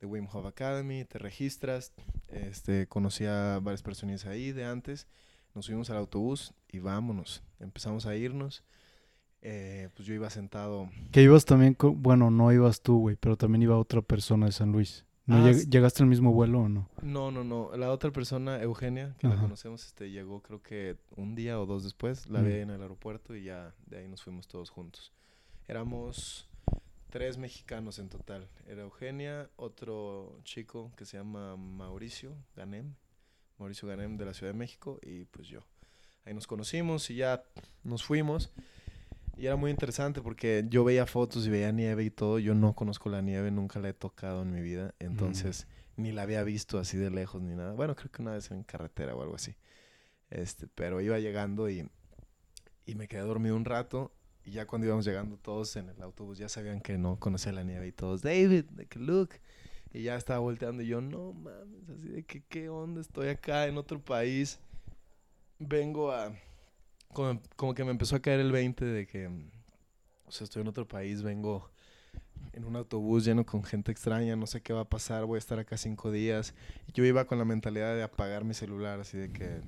de 0.00 0.06
Wim 0.06 0.26
Hof 0.32 0.46
Academy, 0.46 1.04
te 1.04 1.18
registras. 1.18 1.92
Este, 2.28 2.88
conocí 2.88 3.26
a 3.26 3.60
varias 3.62 3.82
personas 3.82 4.26
ahí 4.26 4.52
de 4.52 4.64
antes. 4.64 5.06
Nos 5.54 5.66
subimos 5.66 5.90
al 5.90 5.98
autobús 5.98 6.52
y 6.68 6.80
vámonos. 6.80 7.42
Empezamos 7.60 8.06
a 8.06 8.16
irnos. 8.16 8.64
Eh, 9.42 9.88
pues 9.94 10.06
yo 10.06 10.14
iba 10.14 10.28
sentado. 10.30 10.90
Que 11.12 11.22
ibas 11.22 11.44
también 11.44 11.74
con, 11.74 12.02
bueno, 12.02 12.30
no 12.30 12.52
ibas 12.52 12.82
tú, 12.82 12.98
güey, 12.98 13.16
pero 13.16 13.36
también 13.36 13.62
iba 13.62 13.78
otra 13.78 14.02
persona 14.02 14.46
de 14.46 14.52
San 14.52 14.72
Luis. 14.72 15.06
¿No 15.30 15.46
Ah, 15.46 15.52
llegaste 15.52 16.02
al 16.02 16.08
mismo 16.08 16.32
vuelo 16.32 16.60
o 16.62 16.68
no? 16.68 16.88
No, 17.02 17.30
no, 17.30 17.44
no. 17.44 17.70
La 17.76 17.90
otra 17.92 18.10
persona, 18.10 18.60
Eugenia, 18.62 19.14
que 19.18 19.28
la 19.28 19.36
conocemos, 19.36 19.84
este, 19.86 20.10
llegó 20.10 20.42
creo 20.42 20.62
que 20.62 20.96
un 21.16 21.34
día 21.34 21.60
o 21.60 21.66
dos 21.66 21.84
después. 21.84 22.28
La 22.28 22.40
Mm. 22.40 22.44
vi 22.46 22.52
en 22.54 22.70
el 22.70 22.82
aeropuerto 22.82 23.34
y 23.36 23.44
ya 23.44 23.74
de 23.86 23.98
ahí 23.98 24.08
nos 24.08 24.22
fuimos 24.22 24.48
todos 24.48 24.70
juntos. 24.70 25.12
Éramos 25.68 26.48
tres 27.10 27.38
mexicanos 27.38 27.98
en 27.98 28.08
total. 28.08 28.48
Era 28.66 28.82
Eugenia, 28.82 29.48
otro 29.56 30.38
chico 30.44 30.92
que 30.96 31.04
se 31.04 31.16
llama 31.16 31.56
Mauricio 31.56 32.34
Ganem, 32.56 32.94
Mauricio 33.58 33.88
Ganem 33.88 34.16
de 34.16 34.24
la 34.26 34.34
Ciudad 34.34 34.52
de 34.52 34.58
México 34.58 34.98
y 35.02 35.24
pues 35.26 35.48
yo. 35.48 35.60
Ahí 36.24 36.34
nos 36.34 36.46
conocimos 36.46 37.08
y 37.10 37.16
ya 37.16 37.42
nos 37.84 38.04
fuimos. 38.04 38.50
Y 39.36 39.46
era 39.46 39.56
muy 39.56 39.70
interesante 39.70 40.20
porque 40.20 40.66
yo 40.68 40.84
veía 40.84 41.06
fotos 41.06 41.46
y 41.46 41.50
veía 41.50 41.72
nieve 41.72 42.04
y 42.04 42.10
todo. 42.10 42.38
Yo 42.38 42.54
no 42.54 42.74
conozco 42.74 43.08
la 43.08 43.22
nieve, 43.22 43.50
nunca 43.50 43.80
la 43.80 43.88
he 43.88 43.94
tocado 43.94 44.42
en 44.42 44.52
mi 44.52 44.60
vida. 44.60 44.94
Entonces, 44.98 45.66
ni 45.96 46.12
la 46.12 46.22
había 46.22 46.42
visto 46.42 46.78
así 46.78 46.98
de 46.98 47.10
lejos 47.10 47.40
ni 47.42 47.54
nada. 47.54 47.72
Bueno, 47.72 47.96
creo 47.96 48.10
que 48.10 48.22
una 48.22 48.32
vez 48.32 48.50
en 48.50 48.64
carretera 48.64 49.14
o 49.14 49.22
algo 49.22 49.34
así. 49.34 49.54
Este, 50.28 50.66
pero 50.68 51.00
iba 51.00 51.18
llegando 51.18 51.68
y, 51.70 51.88
y 52.86 52.94
me 52.94 53.08
quedé 53.08 53.22
dormido 53.22 53.56
un 53.56 53.64
rato. 53.64 54.12
Y 54.44 54.52
ya 54.52 54.66
cuando 54.66 54.86
íbamos 54.86 55.04
llegando 55.04 55.36
todos 55.36 55.76
en 55.76 55.88
el 55.88 56.02
autobús, 56.02 56.38
ya 56.38 56.48
sabían 56.48 56.80
que 56.80 56.96
no 56.98 57.18
conocía 57.18 57.52
la 57.52 57.62
nieve 57.62 57.86
y 57.88 57.92
todos, 57.92 58.22
David, 58.22 58.64
de 58.70 58.86
que 58.86 58.98
look. 58.98 59.30
Y 59.92 60.02
ya 60.02 60.16
estaba 60.16 60.38
volteando 60.38 60.82
y 60.82 60.86
yo, 60.86 61.00
no 61.00 61.32
mames, 61.32 61.88
así 61.90 62.08
de 62.08 62.22
que 62.22 62.42
qué 62.42 62.68
onda, 62.68 63.00
estoy 63.00 63.28
acá 63.28 63.66
en 63.66 63.76
otro 63.76 64.00
país. 64.00 64.60
Vengo 65.58 66.12
a. 66.12 66.32
Como, 67.12 67.40
como 67.56 67.74
que 67.74 67.84
me 67.84 67.90
empezó 67.90 68.16
a 68.16 68.20
caer 68.20 68.40
el 68.40 68.52
20 68.52 68.84
de 68.84 69.06
que. 69.06 69.26
o 70.26 70.30
sea, 70.30 70.44
estoy 70.44 70.62
en 70.62 70.68
otro 70.68 70.86
país, 70.86 71.22
vengo 71.22 71.70
en 72.52 72.64
un 72.64 72.76
autobús 72.76 73.24
lleno 73.24 73.44
con 73.44 73.62
gente 73.62 73.92
extraña, 73.92 74.36
no 74.36 74.46
sé 74.46 74.60
qué 74.60 74.72
va 74.72 74.80
a 74.80 74.88
pasar, 74.88 75.24
voy 75.24 75.36
a 75.36 75.38
estar 75.38 75.58
acá 75.58 75.76
cinco 75.76 76.10
días. 76.10 76.54
Y 76.86 76.92
yo 76.92 77.04
iba 77.04 77.24
con 77.26 77.38
la 77.38 77.44
mentalidad 77.44 77.94
de 77.94 78.02
apagar 78.02 78.44
mi 78.44 78.54
celular, 78.54 79.00
así 79.00 79.18
de 79.18 79.32
que 79.32 79.60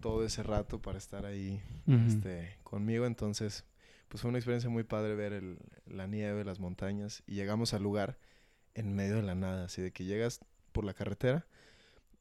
todo 0.00 0.24
ese 0.24 0.42
rato 0.42 0.80
para 0.80 0.98
estar 0.98 1.24
ahí 1.26 1.60
este, 1.86 2.58
conmigo. 2.62 3.06
Entonces, 3.06 3.64
pues 4.08 4.20
fue 4.20 4.28
una 4.28 4.38
experiencia 4.38 4.70
muy 4.70 4.84
padre 4.84 5.14
ver 5.14 5.32
el, 5.32 5.58
la 5.86 6.06
nieve, 6.06 6.44
las 6.44 6.60
montañas. 6.60 7.22
Y 7.26 7.34
llegamos 7.34 7.74
al 7.74 7.82
lugar 7.82 8.18
en 8.74 8.94
medio 8.94 9.16
de 9.16 9.22
la 9.22 9.34
nada, 9.34 9.64
así 9.64 9.82
de 9.82 9.92
que 9.92 10.04
llegas 10.04 10.40
por 10.72 10.84
la 10.84 10.94
carretera 10.94 11.46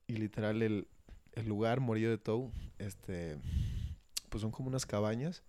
y 0.07 0.17
literal 0.17 0.61
el, 0.61 0.87
el 1.33 1.47
lugar 1.47 1.79
morido 1.79 2.11
de 2.11 2.17
todo, 2.17 2.51
este, 2.77 3.37
pues 4.33 4.41
son 4.41 4.51
como 4.51 4.67
unas 4.67 4.85
cabañas 4.87 5.43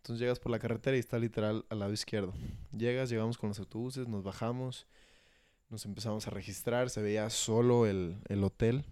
entonces 0.00 0.20
llegas 0.20 0.38
por 0.38 0.50
la 0.50 0.58
carretera 0.58 0.96
y 0.96 1.00
está 1.00 1.18
literal 1.18 1.66
al 1.68 1.78
lado 1.78 1.92
izquierdo. 1.92 2.32
Llegas, 2.76 3.10
llegamos 3.10 3.36
con 3.36 3.50
los 3.50 3.58
autobuses, 3.58 4.08
nos 4.08 4.24
bajamos, 4.24 4.86
nos 5.68 5.84
empezamos 5.84 6.26
a 6.26 6.30
registrar, 6.30 6.88
se 6.88 7.02
veía 7.02 7.28
solo 7.28 7.86
el, 7.86 8.16
el 8.28 8.42
hotel. 8.42 8.86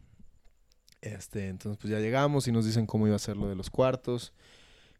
Este, 1.01 1.49
entonces 1.49 1.79
pues 1.81 1.91
ya 1.91 1.99
llegamos 1.99 2.47
y 2.47 2.53
nos 2.53 2.67
dicen 2.67 2.85
cómo 2.85 3.07
iba 3.07 3.17
a 3.17 3.21
ser 3.21 3.39
lo 3.39 3.49
de 3.49 3.55
los 3.55 3.71
cuartos. 3.71 4.35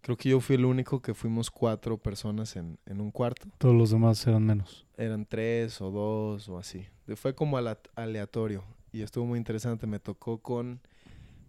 Creo 0.01 0.17
que 0.17 0.31
yo 0.31 0.41
fui 0.41 0.57
el 0.57 0.65
único 0.65 1.03
que 1.03 1.13
fuimos 1.13 1.51
cuatro 1.51 1.99
personas 1.99 2.57
en, 2.57 2.79
en 2.87 3.03
un 3.03 3.11
cuarto. 3.11 3.47
Todos 3.59 3.75
los 3.75 3.91
demás 3.91 4.27
eran 4.27 4.47
menos. 4.47 4.87
Eran 4.97 5.27
tres 5.27 5.79
o 5.83 5.91
dos 5.91 6.49
o 6.49 6.57
así. 6.57 6.87
Fue 7.17 7.35
como 7.35 7.59
aleatorio 7.97 8.65
y 8.93 9.03
estuvo 9.03 9.27
muy 9.27 9.37
interesante. 9.39 9.87
Me 9.87 9.99
tocó 9.99 10.39
con 10.39 10.81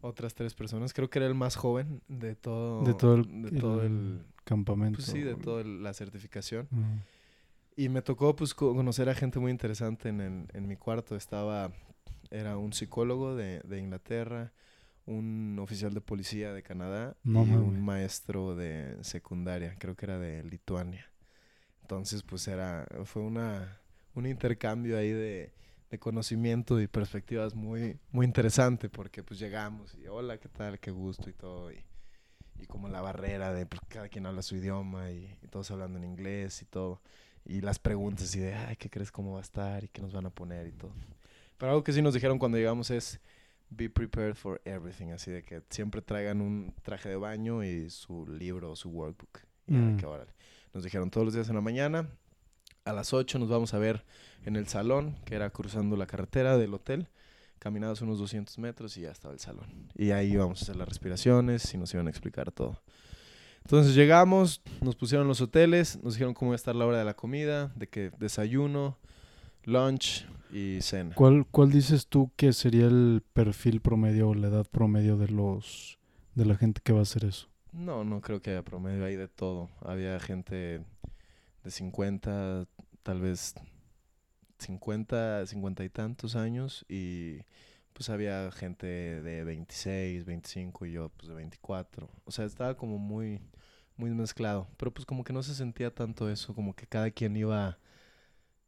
otras 0.02 0.34
tres 0.34 0.54
personas. 0.54 0.94
Creo 0.94 1.10
que 1.10 1.20
era 1.20 1.28
el 1.28 1.36
más 1.36 1.56
joven 1.56 2.02
de 2.08 2.36
todo, 2.36 2.84
de 2.84 2.94
todo 2.94 3.16
el, 3.16 3.42
de 3.44 3.60
todo 3.60 3.84
el, 3.84 4.22
campamento. 4.44 4.98
Pues 4.98 5.08
sí, 5.08 5.22
de 5.22 5.36
toda 5.36 5.64
la 5.64 5.94
certificación. 5.94 6.68
Y 7.76 7.90
me 7.90 8.02
tocó 8.02 8.36
pues 8.36 8.54
conocer 8.54 9.10
a 9.10 9.16
gente 9.16 9.40
muy 9.40 9.52
interesante 9.52 10.10
en, 10.10 10.48
en 10.52 10.68
mi 10.68 10.76
cuarto. 10.76 11.16
Estaba, 11.16 11.72
era 12.32 12.58
un 12.58 12.74
psicólogo 12.74 13.36
de, 13.36 13.62
de 13.62 13.80
Inglaterra, 13.80 14.52
un 15.10 15.58
oficial 15.60 15.94
de 15.94 16.02
policía 16.02 16.54
de 16.54 16.62
Canadá 16.62 17.16
y 17.24 17.30
un 17.30 17.82
maestro 17.82 18.56
de 18.56 18.98
secundaria, 19.02 19.76
creo 19.80 19.96
que 19.96 20.06
era 20.06 20.20
de 20.20 20.44
Lituania. 20.44 21.10
Entonces 21.82 22.22
pues 22.22 22.48
era, 22.48 22.88
fue 23.06 23.24
una, 23.24 23.80
un 24.14 24.28
intercambio 24.28 24.98
ahí 24.98 25.12
de, 25.12 25.52
de 25.90 26.00
conocimiento 26.00 26.80
y 26.80 26.88
perspectivas 26.88 27.56
muy, 27.56 28.00
muy 28.12 28.26
interesante 28.26 28.90
porque 28.90 29.24
pues 29.24 29.40
llegamos 29.40 29.96
y 29.96 30.08
hola, 30.08 30.38
¿qué 30.38 30.48
tal? 30.50 30.80
Qué 30.80 30.92
gusto 30.92 31.30
y 31.30 31.34
todo. 31.34 31.72
Y, 31.72 31.84
y 32.60 32.66
como 32.68 32.90
la 32.90 33.02
barrera 33.02 33.54
de 33.54 33.66
pues, 33.66 33.82
cada 33.88 34.10
quien 34.10 34.26
habla 34.26 34.42
su 34.42 34.56
idioma 34.56 35.12
y, 35.12 35.36
todos 35.50 35.72
hablando 35.72 35.98
en 35.98 36.06
inglés 36.06 36.62
y 36.62 36.66
todo. 36.66 37.02
Y 37.46 37.62
las 37.62 37.80
preguntas 37.80 38.36
y 38.36 38.40
de, 38.40 38.54
ay, 38.54 38.76
¿qué 38.76 38.90
crees 38.90 39.12
cómo 39.12 39.34
va 39.34 39.40
a 39.40 39.42
estar 39.42 39.84
y 39.84 39.88
qué 39.88 40.02
nos 40.02 40.14
van 40.14 40.28
a 40.28 40.30
poner 40.30 40.68
y 40.68 40.72
todo. 40.74 40.94
Pero 41.58 41.72
algo 41.72 41.84
que 41.84 41.94
sí 41.94 42.02
nos 42.02 42.14
dijeron 42.14 42.38
cuando 42.38 42.58
llegamos 42.58 42.92
es, 42.92 43.20
be 43.70 43.90
prepared 43.90 44.36
for 44.36 44.62
everything. 44.66 45.08
Así 45.08 45.32
de 45.32 45.44
que 45.44 45.64
siempre 45.70 46.02
traigan 46.02 46.42
un 46.42 46.76
traje 46.84 47.10
de 47.10 47.16
baño 47.16 47.64
y 47.64 47.90
su 47.90 48.28
libro 48.28 48.72
o 48.72 48.76
su 48.76 48.90
workbook. 48.90 49.40
Y 49.68 49.74
mm. 49.74 49.98
que 49.98 50.08
Nos 50.74 50.84
dijeron 50.84 51.10
todos 51.10 51.26
los 51.26 51.34
días 51.34 51.50
en 51.50 51.56
la 51.56 51.62
mañana, 51.62 52.10
a 52.86 52.94
las 52.94 53.14
8 53.14 53.40
nos 53.40 53.50
vamos 53.50 53.74
a 53.74 53.80
ver 53.80 54.06
en 54.46 54.56
el 54.56 54.68
salón, 54.68 55.16
que 55.26 55.36
era 55.36 55.50
cruzando 55.50 55.96
la 55.96 56.08
carretera 56.08 56.58
del 56.58 56.74
hotel 56.74 57.08
caminados 57.60 58.02
unos 58.02 58.18
200 58.18 58.58
metros 58.58 58.98
y 58.98 59.02
ya 59.02 59.12
estaba 59.12 59.34
el 59.34 59.40
salón. 59.40 59.90
Y 59.96 60.12
ahí 60.12 60.32
íbamos 60.32 60.62
a 60.62 60.64
hacer 60.64 60.76
las 60.78 60.88
respiraciones 60.88 61.72
y 61.74 61.78
nos 61.78 61.94
iban 61.94 62.08
a 62.08 62.10
explicar 62.10 62.52
todo. 62.52 62.82
Entonces 63.64 63.94
llegamos, 63.94 64.62
nos 64.82 64.96
pusieron 64.96 65.28
los 65.28 65.42
hoteles, 65.42 66.02
nos 66.02 66.14
dijeron 66.14 66.34
cómo 66.34 66.52
iba 66.52 66.56
a 66.56 66.64
estar 66.64 66.76
la 66.76 66.86
hora 66.86 66.98
de 66.98 67.06
la 67.06 67.14
comida, 67.14 67.72
de 67.76 67.88
que 67.88 68.12
desayuno, 68.18 68.98
lunch 69.66 70.26
y 70.52 70.82
cena. 70.82 71.14
¿Cuál, 71.14 71.46
cuál 71.52 71.70
dices 71.70 72.08
tú 72.08 72.32
que 72.36 72.54
sería 72.54 72.88
el 72.88 73.22
perfil 73.34 73.82
promedio 73.82 74.30
o 74.30 74.34
la 74.34 74.48
edad 74.48 74.66
promedio 74.66 75.18
de 75.18 75.28
los 75.28 76.00
de 76.36 76.46
la 76.46 76.56
gente 76.56 76.82
que 76.84 76.94
va 76.94 77.00
a 77.00 77.04
hacer 77.04 77.26
eso? 77.26 77.50
No, 77.74 78.04
no 78.04 78.22
creo 78.22 78.42
que 78.42 78.52
haya 78.52 78.64
promedio 78.64 79.06
ahí 79.06 79.16
de 79.16 79.28
todo. 79.28 79.70
Había 79.82 80.20
gente 80.20 80.82
de 81.64 81.72
50, 81.72 82.66
tal 83.04 83.22
vez 83.22 83.56
50, 84.60 85.46
50 85.46 85.84
y 85.84 85.90
tantos 85.90 86.36
años 86.36 86.86
y 86.90 87.40
pues 87.94 88.10
había 88.10 88.52
gente 88.52 88.88
de 88.88 89.44
26, 89.44 90.26
25 90.26 90.86
y 90.86 90.94
yo 90.94 91.10
pues 91.10 91.28
de 91.28 91.36
24. 91.36 92.10
O 92.24 92.32
sea, 92.32 92.46
estaba 92.46 92.76
como 92.78 92.98
muy, 92.98 93.42
muy 93.98 94.12
mezclado. 94.12 94.68
Pero 94.78 94.94
pues 94.94 95.06
como 95.06 95.24
que 95.24 95.34
no 95.34 95.44
se 95.44 95.54
sentía 95.54 95.94
tanto 95.94 96.30
eso, 96.30 96.56
como 96.56 96.74
que 96.74 96.88
cada 96.88 97.12
quien 97.12 97.36
iba, 97.36 97.78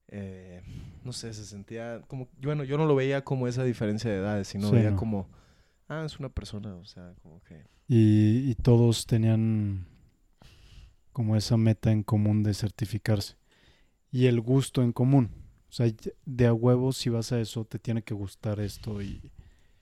eh, 0.10 0.62
no 1.04 1.14
sé, 1.14 1.34
se 1.34 1.46
sentía 1.46 2.02
como, 2.08 2.28
bueno, 2.42 2.64
yo 2.66 2.78
no 2.78 2.86
lo 2.86 2.96
veía 2.96 3.24
como 3.24 3.48
esa 3.48 3.64
diferencia 3.64 4.12
de 4.12 4.18
edades, 4.18 4.50
sino 4.50 4.70
veía 4.70 4.96
como, 4.96 5.30
ah, 5.88 6.04
es 6.06 6.20
una 6.20 6.30
persona, 6.30 6.76
o 6.76 6.86
sea, 6.86 7.14
como 7.24 7.42
que... 7.44 7.64
Y, 7.88 8.50
y 8.52 8.56
todos 8.56 9.06
tenían 9.06 9.86
como 11.12 11.36
esa 11.36 11.58
meta 11.58 11.91
en 11.91 12.03
común 12.03 12.44
de 12.44 12.53
certificarse 12.53 13.36
y 14.12 14.27
el 14.27 14.41
gusto 14.41 14.84
en 14.84 14.91
común. 14.91 15.32
O 15.70 15.74
sea, 15.74 15.89
de 16.25 16.48
a 16.48 16.53
huevo, 16.53 16.91
si 16.91 17.10
vas 17.10 17.32
a 17.32 17.39
eso, 17.39 17.63
te 17.63 17.80
tiene 17.80 18.03
que 18.03 18.13
gustar 18.13 18.60
esto 18.60 19.01
y, 19.01 19.32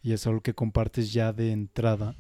es 0.03 0.25
algo 0.27 0.41
que 0.41 0.53
compartes 0.53 1.11
ya 1.11 1.33
de 1.33 1.51
entrada. 1.51 2.15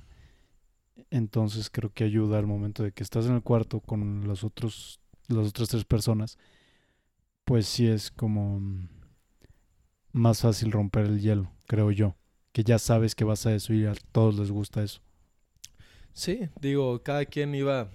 Entonces 1.11 1.69
creo 1.69 1.91
que 1.93 2.03
ayuda 2.03 2.39
al 2.39 2.47
momento 2.47 2.83
de 2.83 2.91
que 2.91 3.03
estás 3.03 3.25
en 3.25 3.35
el 3.35 3.43
cuarto 3.43 3.79
con 3.79 4.27
los 4.27 4.43
otros, 4.43 4.99
las 5.27 5.47
otras 5.47 5.69
tres 5.69 5.85
personas, 5.85 6.37
pues 7.45 7.67
sí 7.67 7.87
es 7.87 8.11
como 8.11 8.59
más 10.11 10.41
fácil 10.41 10.71
romper 10.71 11.05
el 11.05 11.21
hielo, 11.21 11.51
creo 11.67 11.91
yo. 11.91 12.15
Que 12.51 12.63
ya 12.63 12.79
sabes 12.79 13.13
que 13.15 13.23
vas 13.23 13.45
a 13.45 13.53
eso 13.53 13.73
y 13.73 13.85
a 13.85 13.93
todos 14.11 14.37
les 14.37 14.51
gusta 14.51 14.83
eso. 14.83 15.01
Sí, 16.13 16.49
digo, 16.59 17.01
cada 17.03 17.25
quien 17.25 17.53
iba, 17.53 17.89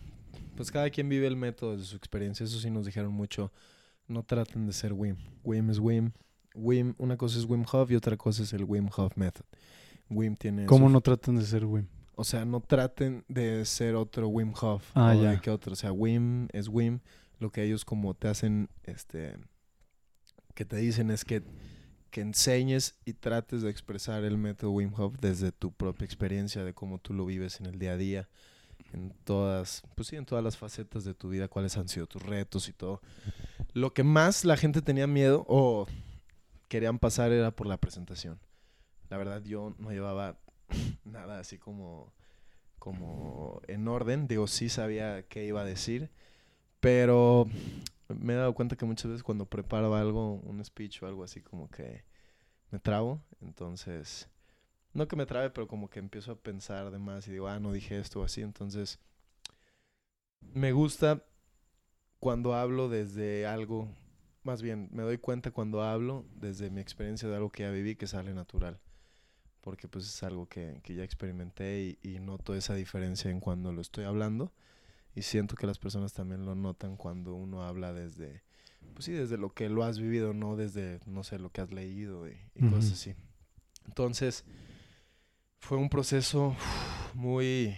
pues 0.56 0.70
cada 0.70 0.90
quien 0.90 1.08
vive 1.08 1.26
el 1.26 1.36
método 1.36 1.76
de 1.76 1.84
su 1.84 1.96
experiencia. 1.96 2.44
Eso 2.44 2.58
sí 2.58 2.70
nos 2.70 2.86
dijeron 2.86 3.12
mucho 3.12 3.52
no 4.06 4.22
traten 4.22 4.66
de 4.66 4.72
ser 4.72 4.92
Wim. 4.92 5.16
Wim 5.42 5.70
es 5.70 5.78
Wim. 5.78 6.12
Wim, 6.54 6.94
una 6.98 7.16
cosa 7.16 7.38
es 7.38 7.44
Wim 7.46 7.64
Hof 7.70 7.90
y 7.90 7.96
otra 7.96 8.16
cosa 8.16 8.42
es 8.42 8.52
el 8.52 8.64
Wim 8.64 8.88
Hof 8.94 9.16
Method. 9.16 9.44
Wim 10.10 10.36
tiene... 10.36 10.66
¿Cómo 10.66 10.88
no 10.88 11.00
traten 11.00 11.36
de 11.36 11.44
ser 11.44 11.64
Wim? 11.64 11.86
O 12.14 12.22
sea, 12.22 12.44
no 12.44 12.60
traten 12.60 13.24
de 13.28 13.64
ser 13.64 13.96
otro 13.96 14.28
Wim 14.28 14.52
Hof. 14.60 14.90
Ah, 14.94 15.14
ya. 15.14 15.40
que 15.40 15.50
otro. 15.50 15.72
O 15.72 15.76
sea, 15.76 15.92
Wim 15.92 16.48
es 16.52 16.68
Wim. 16.68 17.00
Lo 17.38 17.50
que 17.50 17.64
ellos 17.64 17.84
como 17.84 18.14
te 18.14 18.28
hacen, 18.28 18.68
este... 18.84 19.36
Que 20.54 20.64
te 20.64 20.76
dicen 20.76 21.10
es 21.10 21.24
que, 21.24 21.42
que 22.10 22.20
enseñes 22.20 22.94
y 23.04 23.14
trates 23.14 23.62
de 23.62 23.70
expresar 23.70 24.22
el 24.22 24.38
método 24.38 24.70
Wim 24.70 24.92
Hof 24.94 25.16
desde 25.20 25.50
tu 25.50 25.72
propia 25.72 26.04
experiencia, 26.04 26.62
de 26.62 26.72
cómo 26.72 26.98
tú 26.98 27.12
lo 27.12 27.26
vives 27.26 27.58
en 27.58 27.66
el 27.66 27.78
día 27.80 27.92
a 27.92 27.96
día 27.96 28.28
en 28.94 29.10
todas, 29.24 29.82
pues 29.96 30.08
sí, 30.08 30.16
en 30.16 30.24
todas 30.24 30.44
las 30.44 30.56
facetas 30.56 31.04
de 31.04 31.14
tu 31.14 31.28
vida, 31.28 31.48
cuáles 31.48 31.76
han 31.76 31.88
sido 31.88 32.06
tus 32.06 32.22
retos 32.22 32.68
y 32.68 32.72
todo. 32.72 33.00
Lo 33.72 33.92
que 33.92 34.04
más 34.04 34.44
la 34.44 34.56
gente 34.56 34.82
tenía 34.82 35.06
miedo 35.06 35.44
o 35.48 35.86
querían 36.68 36.98
pasar 36.98 37.32
era 37.32 37.50
por 37.50 37.66
la 37.66 37.76
presentación. 37.76 38.38
La 39.10 39.18
verdad 39.18 39.42
yo 39.42 39.74
no 39.78 39.90
llevaba 39.90 40.38
nada 41.04 41.40
así 41.40 41.58
como 41.58 42.12
como 42.78 43.62
en 43.66 43.88
orden, 43.88 44.28
digo, 44.28 44.46
sí 44.46 44.68
sabía 44.68 45.22
qué 45.22 45.46
iba 45.46 45.62
a 45.62 45.64
decir, 45.64 46.10
pero 46.80 47.46
me 48.08 48.34
he 48.34 48.36
dado 48.36 48.54
cuenta 48.54 48.76
que 48.76 48.84
muchas 48.84 49.10
veces 49.10 49.22
cuando 49.22 49.46
preparo 49.46 49.94
algo, 49.94 50.34
un 50.34 50.62
speech 50.62 51.02
o 51.02 51.06
algo 51.06 51.24
así 51.24 51.40
como 51.40 51.70
que 51.70 52.04
me 52.70 52.78
trabo, 52.78 53.22
entonces 53.40 54.28
no 54.94 55.08
que 55.08 55.16
me 55.16 55.26
trabe, 55.26 55.50
pero 55.50 55.66
como 55.66 55.90
que 55.90 55.98
empiezo 55.98 56.32
a 56.32 56.36
pensar 56.36 56.90
de 56.90 56.98
más 56.98 57.26
y 57.28 57.32
digo, 57.32 57.48
ah, 57.48 57.58
no 57.58 57.72
dije 57.72 57.98
esto 57.98 58.20
o 58.20 58.24
así. 58.24 58.40
Entonces, 58.40 58.98
me 60.40 60.72
gusta 60.72 61.24
cuando 62.20 62.54
hablo 62.54 62.88
desde 62.88 63.46
algo, 63.46 63.88
más 64.44 64.62
bien, 64.62 64.88
me 64.92 65.02
doy 65.02 65.18
cuenta 65.18 65.50
cuando 65.50 65.82
hablo 65.82 66.24
desde 66.36 66.70
mi 66.70 66.80
experiencia 66.80 67.28
de 67.28 67.36
algo 67.36 67.50
que 67.50 67.64
ya 67.64 67.70
viví 67.70 67.96
que 67.96 68.06
sale 68.06 68.32
natural. 68.32 68.80
Porque 69.60 69.88
pues 69.88 70.06
es 70.06 70.22
algo 70.22 70.46
que, 70.46 70.80
que 70.82 70.94
ya 70.94 71.04
experimenté 71.04 71.98
y, 72.02 72.08
y, 72.08 72.20
noto 72.20 72.54
esa 72.54 72.74
diferencia 72.74 73.30
en 73.30 73.40
cuando 73.40 73.72
lo 73.72 73.80
estoy 73.80 74.04
hablando. 74.04 74.52
Y 75.14 75.22
siento 75.22 75.56
que 75.56 75.66
las 75.66 75.78
personas 75.78 76.12
también 76.12 76.44
lo 76.44 76.54
notan 76.54 76.96
cuando 76.96 77.34
uno 77.34 77.62
habla 77.62 77.92
desde, 77.92 78.42
pues 78.92 79.06
sí, 79.06 79.12
desde 79.12 79.38
lo 79.38 79.50
que 79.54 79.68
lo 79.68 79.84
has 79.84 79.98
vivido, 79.98 80.34
no 80.34 80.56
desde, 80.56 81.00
no 81.06 81.24
sé, 81.24 81.38
lo 81.38 81.50
que 81.50 81.60
has 81.60 81.72
leído 81.72 82.28
y, 82.28 82.36
cosas 82.70 82.92
así. 82.92 83.14
Entonces, 83.86 84.44
fue 85.64 85.78
un 85.78 85.88
proceso 85.88 86.54
muy 87.14 87.74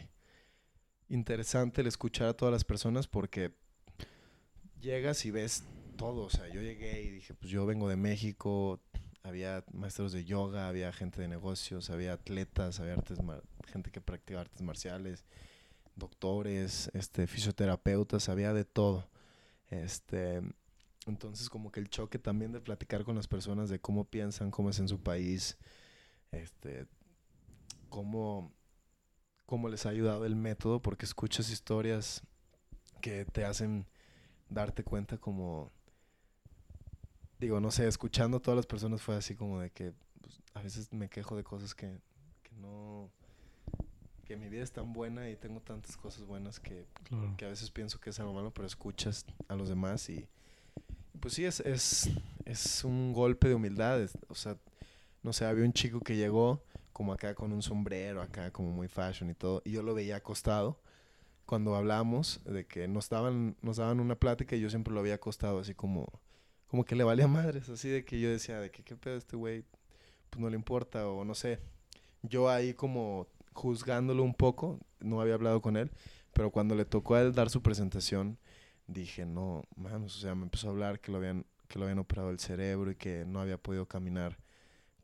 interesante 1.09 1.83
el 1.83 1.87
escuchar 1.87 2.27
a 2.27 2.35
todas 2.35 2.53
las 2.53 2.65
personas 2.65 3.07
porque 3.07 3.55
llegas 4.81 5.25
y 5.25 5.31
ves 5.31 5.63
todo. 5.97 6.25
O 6.25 6.31
sea, 6.31 6.49
yo 6.49 6.61
llegué 6.61 7.03
y 7.03 7.11
dije, 7.11 7.33
pues 7.35 7.49
yo 7.53 7.65
vengo 7.65 7.89
de 7.89 7.95
México, 7.95 8.81
había 9.23 9.65
maestros 9.73 10.11
de 10.11 10.25
yoga, 10.25 10.67
había 10.67 10.93
gente 10.93 11.21
de 11.21 11.29
negocios, 11.29 11.89
había 11.91 12.15
atletas, 12.15 12.81
había 12.81 12.95
artes 12.95 13.19
gente 13.69 13.93
que 13.93 14.01
practica 14.01 14.41
artes 14.41 14.63
marciales, 14.63 15.25
doctores, 15.95 16.91
este, 16.93 17.29
fisioterapeutas, 17.29 18.29
había 18.29 18.53
de 18.53 18.65
todo. 18.65 19.09
Este, 19.71 20.43
entonces 21.07 21.49
como 21.49 21.71
que 21.71 21.79
el 21.79 21.89
choque 21.89 22.19
también 22.19 22.51
de 22.51 22.61
platicar 22.61 23.05
con 23.05 23.15
las 23.15 23.29
personas 23.29 23.69
de 23.69 23.79
cómo 23.79 24.07
piensan, 24.07 24.51
cómo 24.51 24.71
es 24.71 24.81
en 24.81 24.89
su 24.89 24.99
país, 24.99 25.57
este, 26.33 26.89
cómo, 27.97 28.53
cómo 29.47 29.71
les 29.71 29.87
ha 29.87 29.89
ayudado 29.89 30.27
el 30.27 30.37
método, 30.37 30.83
porque 30.83 31.07
escuchas 31.07 31.49
historias 31.49 32.21
que 33.01 33.25
te 33.25 33.47
hacen 33.47 33.87
darte 34.51 34.85
cuenta 34.85 35.17
como, 35.17 35.73
digo, 37.41 37.59
no 37.59 37.71
sé, 37.71 37.89
escuchando 37.89 38.37
a 38.37 38.41
todas 38.41 38.57
las 38.57 38.67
personas 38.67 39.01
fue 39.01 39.17
así 39.17 39.35
como 39.35 39.61
de 39.61 39.71
que 39.71 39.95
pues, 40.21 40.43
a 40.53 40.61
veces 40.61 40.93
me 40.93 41.09
quejo 41.09 41.37
de 41.37 41.43
cosas 41.45 41.75
que, 41.75 41.99
que 42.43 42.55
no 42.57 43.11
que 44.27 44.37
mi 44.37 44.51
vida 44.51 44.63
es 44.63 44.73
tan 44.73 44.93
buena 44.93 45.31
y 45.31 45.37
tengo 45.37 45.61
tantas 45.61 45.97
cosas 45.97 46.25
buenas 46.27 46.61
que, 46.61 46.85
Claro. 47.05 47.33
que 47.39 47.47
a 47.47 47.49
veces 47.49 47.71
pienso 47.71 47.99
que 47.99 48.11
es 48.11 48.21
algo 48.21 48.35
malo, 48.35 48.51
pero 48.53 48.67
escuchas 48.67 49.25
a 49.49 49.55
los 49.55 49.71
demás 49.71 50.11
y 50.11 50.29
pues 51.21 51.33
sí, 51.33 51.47
es, 51.47 51.61
es, 51.61 52.11
es 52.45 52.85
un 52.85 53.15
golpe 53.15 53.49
de 53.49 53.55
humildad. 53.55 54.03
es- 54.03 54.19
o 54.29 54.35
sea, 54.35 54.59
no 55.23 55.33
sé, 55.33 55.47
había 55.47 55.65
un 55.65 55.73
chico 55.73 56.01
que 56.01 56.15
llegó 56.17 56.61
como 56.97 57.13
acá 57.13 57.35
con 57.35 57.53
un 57.53 57.61
sombrero, 57.61 58.23
acá 58.23 58.51
como 58.51 58.71
muy 58.71 58.89
fashion 58.89 59.29
y 59.29 59.35
todo, 59.35 59.61
y 59.67 59.73
yo 59.73 59.83
lo 59.83 59.93
veía 59.93 60.17
acostado 60.17 60.81
cuando 61.45 61.77
hablamos 61.77 62.41
de 62.47 62.65
que 62.65 62.89
nos 62.89 63.11
daban, 63.11 63.55
nos 63.61 63.77
daban 63.77 64.01
una 64.01 64.15
plática 64.15 64.57
y 64.57 64.61
yo 64.61 64.71
siempre 64.71 64.95
lo 64.95 65.01
había 65.01 65.17
acostado 65.17 65.59
así 65.59 65.75
como, 65.75 66.11
como 66.69 66.87
que 66.87 66.97
le 66.97 67.05
valía 67.05 67.29
madres, 67.29 67.69
así 67.69 67.91
de 67.91 68.07
que 68.07 68.19
yo 68.19 68.31
decía 68.31 68.61
de 68.61 68.71
que 68.71 68.83
qué 68.83 68.97
pedo 68.97 69.19
este 69.19 69.37
güey, 69.37 69.63
pues 70.31 70.41
no 70.41 70.49
le 70.49 70.57
importa 70.57 71.07
o 71.07 71.23
no 71.27 71.35
sé. 71.35 71.59
Yo 72.23 72.49
ahí 72.49 72.73
como 72.73 73.27
juzgándolo 73.53 74.23
un 74.23 74.33
poco, 74.33 74.81
no 74.99 75.21
había 75.21 75.35
hablado 75.35 75.61
con 75.61 75.77
él, 75.77 75.91
pero 76.33 76.51
cuando 76.51 76.75
le 76.75 76.87
tocó 76.87 77.17
a 77.17 77.21
él 77.21 77.35
dar 77.35 77.51
su 77.51 77.61
presentación, 77.61 78.39
dije, 78.87 79.27
no, 79.27 79.65
mames, 79.77 80.17
o 80.17 80.19
sea, 80.19 80.35
me 80.35 80.45
empezó 80.45 80.69
a 80.69 80.71
hablar 80.71 80.99
que 81.01 81.13
lo 81.13 81.19
habían, 81.19 81.45
que 81.69 81.79
lo 81.79 81.85
habían 81.85 81.99
operado 81.99 82.31
el 82.31 82.39
cerebro 82.39 82.91
y 82.91 82.95
que 82.95 83.27
no 83.27 83.43
había 83.43 83.59
podido 83.59 83.85
caminar 83.85 84.39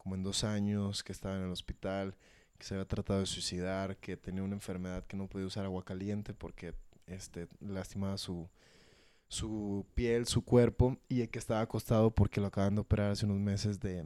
como 0.02 0.16
en 0.16 0.22
dos 0.22 0.42
años, 0.44 1.02
que 1.04 1.12
estaba 1.12 1.36
en 1.36 1.44
el 1.44 1.50
hospital, 1.50 2.16
que 2.58 2.64
se 2.64 2.74
había 2.74 2.86
tratado 2.86 3.20
de 3.20 3.26
suicidar, 3.26 3.96
que 3.98 4.16
tenía 4.16 4.42
una 4.42 4.54
enfermedad 4.54 5.04
que 5.06 5.16
no 5.16 5.28
podía 5.28 5.46
usar 5.46 5.64
agua 5.64 5.84
caliente 5.84 6.34
porque 6.34 6.74
este, 7.06 7.46
lastimaba 7.60 8.18
su, 8.18 8.48
su 9.28 9.86
piel, 9.94 10.26
su 10.26 10.42
cuerpo, 10.44 10.98
y 11.08 11.26
que 11.28 11.38
estaba 11.38 11.60
acostado 11.60 12.10
porque 12.10 12.40
lo 12.40 12.48
acaban 12.48 12.74
de 12.74 12.80
operar 12.80 13.12
hace 13.12 13.26
unos 13.26 13.38
meses 13.38 13.80
de, 13.80 14.04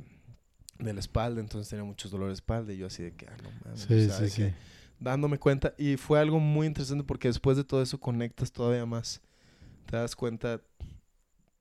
de 0.79 0.93
la 0.93 1.01
espalda, 1.01 1.41
entonces 1.41 1.69
tenía 1.71 1.85
muchos 1.85 2.11
dolores 2.11 2.37
de 2.37 2.41
espalda, 2.41 2.73
y 2.73 2.79
yo 2.79 2.87
así 2.87 3.03
de 3.03 3.13
que, 3.15 3.27
ah, 3.27 3.37
no 3.43 3.51
mames, 3.65 3.81
Sí, 3.81 4.11
sí, 4.11 4.29
sí. 4.29 4.55
dándome 5.01 5.39
cuenta, 5.39 5.75
y 5.79 5.97
fue 5.97 6.21
algo 6.21 6.41
muy 6.41 6.67
interesante 6.67 7.05
porque 7.05 7.29
después 7.29 7.57
de 7.57 7.65
todo 7.65 7.83
eso 7.83 7.99
conectas 7.99 8.53
todavía 8.53 8.85
más, 8.85 9.23
te 9.87 9.97
das 9.97 10.15
cuenta, 10.15 10.61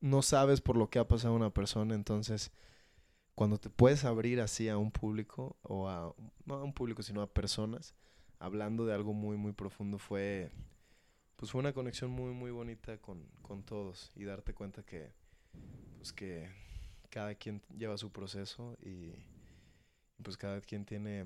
no 0.01 0.21
sabes 0.21 0.59
por 0.59 0.75
lo 0.75 0.89
que 0.89 0.99
ha 0.99 1.07
pasado 1.07 1.33
una 1.33 1.49
persona, 1.51 1.95
entonces 1.95 2.51
cuando 3.35 3.57
te 3.57 3.69
puedes 3.69 4.05
abrir 4.05 4.41
así 4.41 4.69
a 4.69 4.77
un 4.77 4.91
público 4.91 5.57
o 5.61 5.87
a 5.87 6.13
no 6.45 6.55
a 6.55 6.63
un 6.63 6.73
público 6.73 7.03
sino 7.03 7.21
a 7.21 7.27
personas 7.27 7.93
hablando 8.39 8.85
de 8.85 8.93
algo 8.93 9.13
muy 9.13 9.37
muy 9.37 9.51
profundo 9.51 9.99
fue 9.99 10.51
pues 11.35 11.51
fue 11.51 11.59
una 11.59 11.73
conexión 11.73 12.11
muy 12.11 12.33
muy 12.33 12.51
bonita 12.51 12.97
con, 12.97 13.25
con 13.41 13.63
todos 13.63 14.11
y 14.15 14.23
darte 14.23 14.53
cuenta 14.53 14.83
que 14.83 15.11
pues 15.97 16.13
que 16.13 16.49
cada 17.09 17.35
quien 17.35 17.61
lleva 17.77 17.97
su 17.97 18.11
proceso 18.11 18.77
y 18.81 19.13
pues 20.23 20.37
cada 20.37 20.61
quien 20.61 20.85
tiene 20.85 21.25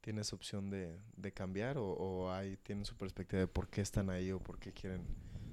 tiene 0.00 0.20
opción 0.32 0.68
de, 0.68 1.32
cambiar 1.32 1.78
o, 1.78 2.30
ahí 2.30 2.58
tienen 2.62 2.84
su 2.84 2.94
perspectiva 2.94 3.40
de 3.40 3.46
por 3.46 3.68
qué 3.68 3.80
están 3.80 4.10
ahí 4.10 4.32
o 4.32 4.38
por 4.38 4.58
qué 4.58 4.70
quieren 4.70 5.00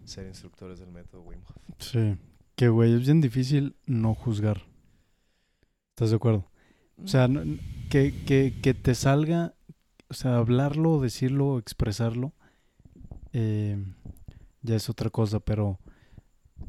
ser 0.04 0.28
instructores 0.28 0.80
del 0.80 0.92
método 0.92 1.22
Wim 1.22 1.40
Hof. 1.40 1.56
Sí. 1.80 2.18
Que, 2.58 2.68
güey, 2.68 2.94
es 2.94 3.06
bien 3.06 3.22
difícil 3.22 3.78
no 3.86 4.14
juzgar. 4.14 4.62
¿Estás 6.02 6.10
de 6.10 6.16
acuerdo? 6.16 6.50
O 7.04 7.08
sea, 7.08 7.30
que, 7.92 8.24
que, 8.26 8.60
que 8.60 8.74
te 8.74 8.96
salga, 8.96 9.54
o 10.10 10.16
sea, 10.16 10.38
hablarlo, 10.38 11.00
decirlo, 11.00 11.60
expresarlo, 11.60 12.34
eh, 13.34 13.78
ya 14.64 14.76
es 14.78 14.90
otra 14.90 15.12
cosa, 15.12 15.40
pero 15.42 15.78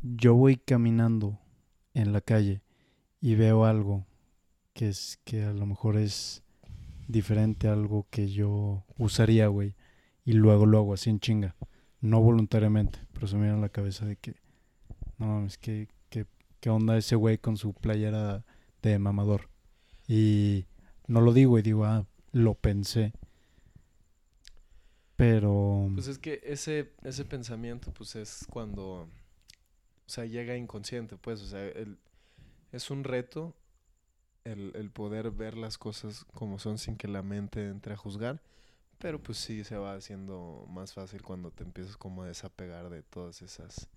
yo 0.03 0.35
voy 0.35 0.59
caminando 0.59 1.38
en 1.95 2.12
la 2.12 2.21
calle 2.21 2.61
y 3.23 3.35
veo 3.35 3.64
algo 3.64 4.05
que 4.75 4.90
es 4.90 5.18
que 5.25 5.45
a 5.45 5.55
lo 5.55 5.64
mejor 5.64 5.97
es 5.97 6.42
diferente 7.09 7.68
a 7.68 7.73
algo 7.73 8.07
que 8.11 8.29
yo 8.29 8.85
usaría, 8.99 9.47
güey, 9.47 9.77
y 10.27 10.35
luego 10.35 10.66
lo 10.66 10.77
hago 10.77 10.92
así 10.92 11.09
en 11.09 11.21
chinga, 11.21 11.57
no 12.03 12.21
voluntariamente, 12.21 12.99
pero 13.14 13.27
se 13.29 13.37
me 13.37 13.45
viene 13.45 13.57
a 13.57 13.62
la 13.62 13.71
cabeza 13.71 14.05
de 14.05 14.16
que, 14.16 14.35
no 15.16 15.29
mames, 15.29 15.57
que, 15.57 15.88
qué 16.11 16.68
onda 16.68 16.99
ese 16.99 17.16
güey 17.16 17.38
con 17.38 17.57
su 17.57 17.73
playera 17.73 18.45
de 18.90 18.99
mamador. 18.99 19.49
Y 20.09 20.66
no 21.07 21.21
lo 21.21 21.33
digo 21.33 21.59
y 21.59 21.62
digo, 21.62 21.85
ah, 21.85 22.07
lo 22.33 22.55
pensé. 22.55 23.12
Pero... 25.16 25.90
Pues 25.95 26.09
es 26.09 26.18
que 26.18 26.40
ese, 26.45 26.92
ese 27.05 27.25
pensamiento, 27.25 27.92
pues 27.92 28.16
es 28.16 28.47
cuando, 28.51 29.03
o 29.03 29.09
sea, 30.07 30.25
llega 30.25 30.57
inconsciente, 30.57 31.16
pues, 31.16 31.40
o 31.42 31.47
sea, 31.47 31.64
el- 31.66 31.99
es 32.73 32.90
un 32.90 33.05
reto 33.05 33.55
el, 34.45 34.73
el 34.77 34.90
poder 34.90 35.31
ver 35.31 35.57
las 35.57 35.79
cosas 35.79 36.25
como 36.35 36.59
son 36.59 36.79
sin 36.79 36.97
que 36.97 37.09
la 37.09 37.23
mente 37.23 37.68
entre 37.68 37.95
a 37.95 37.97
juzgar, 37.97 38.42
pero 38.99 39.23
pues 39.23 39.38
sí 39.38 39.64
se 39.64 39.77
va 39.77 39.95
haciendo 39.95 40.66
más 40.71 40.95
fácil 40.95 41.23
cuando 41.23 41.51
te 41.51 41.64
empiezas 41.64 41.97
como 41.97 42.23
a 42.25 42.29
desapegar 42.29 42.90
de 42.90 43.03
todas 43.03 43.42
esas 43.42 43.88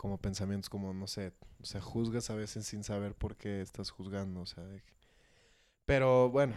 como 0.00 0.16
pensamientos, 0.16 0.70
como, 0.70 0.94
no 0.94 1.06
sé, 1.06 1.34
o 1.60 1.66
sea, 1.66 1.82
juzgas 1.82 2.30
a 2.30 2.34
veces 2.34 2.66
sin 2.66 2.84
saber 2.84 3.14
por 3.14 3.36
qué 3.36 3.60
estás 3.60 3.90
juzgando, 3.90 4.40
o 4.40 4.46
sea, 4.46 4.64
de 4.64 4.82
pero 5.84 6.30
bueno, 6.30 6.54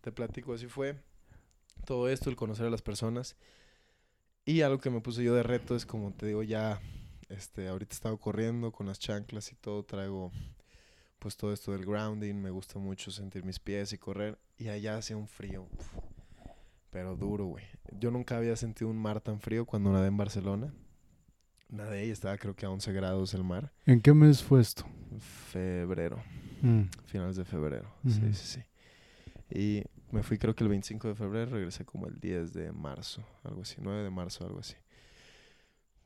te 0.00 0.10
platico, 0.10 0.54
así 0.54 0.68
fue 0.68 0.96
todo 1.84 2.08
esto, 2.08 2.30
el 2.30 2.36
conocer 2.36 2.64
a 2.64 2.70
las 2.70 2.80
personas. 2.80 3.36
Y 4.46 4.62
algo 4.62 4.78
que 4.78 4.88
me 4.88 5.02
puse 5.02 5.22
yo 5.22 5.34
de 5.34 5.42
reto 5.42 5.76
es 5.76 5.84
como 5.84 6.14
te 6.14 6.24
digo, 6.24 6.42
ya 6.42 6.80
este 7.28 7.68
ahorita 7.68 7.92
he 7.92 7.96
estado 7.96 8.16
corriendo 8.16 8.72
con 8.72 8.86
las 8.86 8.98
chanclas 8.98 9.52
y 9.52 9.56
todo, 9.56 9.82
traigo 9.82 10.32
pues 11.18 11.36
todo 11.36 11.52
esto 11.52 11.72
del 11.72 11.84
grounding, 11.84 12.36
me 12.36 12.48
gusta 12.48 12.78
mucho 12.78 13.10
sentir 13.10 13.44
mis 13.44 13.58
pies 13.58 13.92
y 13.92 13.98
correr 13.98 14.38
y 14.56 14.68
allá 14.68 14.96
hacía 14.96 15.18
un 15.18 15.28
frío. 15.28 15.66
pero 16.88 17.16
duro, 17.16 17.44
güey. 17.44 17.66
Yo 18.00 18.10
nunca 18.10 18.38
había 18.38 18.56
sentido 18.56 18.90
un 18.90 18.96
mar 18.96 19.20
tan 19.20 19.40
frío 19.40 19.66
cuando 19.66 19.92
nadé 19.92 20.08
en 20.08 20.16
Barcelona. 20.16 20.72
Nadé 21.68 22.06
y 22.06 22.10
estaba 22.10 22.36
creo 22.38 22.54
que 22.56 22.64
a 22.66 22.70
11 22.70 22.92
grados 22.92 23.34
el 23.34 23.44
mar. 23.44 23.72
¿En 23.86 24.00
qué 24.00 24.14
mes 24.14 24.42
fue 24.42 24.60
esto? 24.60 24.84
Febrero, 25.52 26.22
Mm, 26.62 26.82
finales 27.06 27.36
de 27.36 27.44
febrero. 27.44 27.88
Ujú. 28.04 28.14
Sí, 28.14 28.34
sí, 28.34 28.46
sí. 28.58 28.62
Y 29.56 29.84
me 30.10 30.22
fui 30.22 30.38
creo 30.38 30.54
que 30.54 30.64
el 30.64 30.70
25 30.70 31.08
de 31.08 31.14
febrero, 31.14 31.52
regresé 31.52 31.84
como 31.84 32.06
el 32.06 32.18
10 32.18 32.52
de 32.52 32.72
marzo, 32.72 33.22
algo 33.44 33.62
así, 33.62 33.76
9 33.80 34.02
de 34.02 34.10
marzo, 34.10 34.44
algo 34.44 34.58
así. 34.58 34.74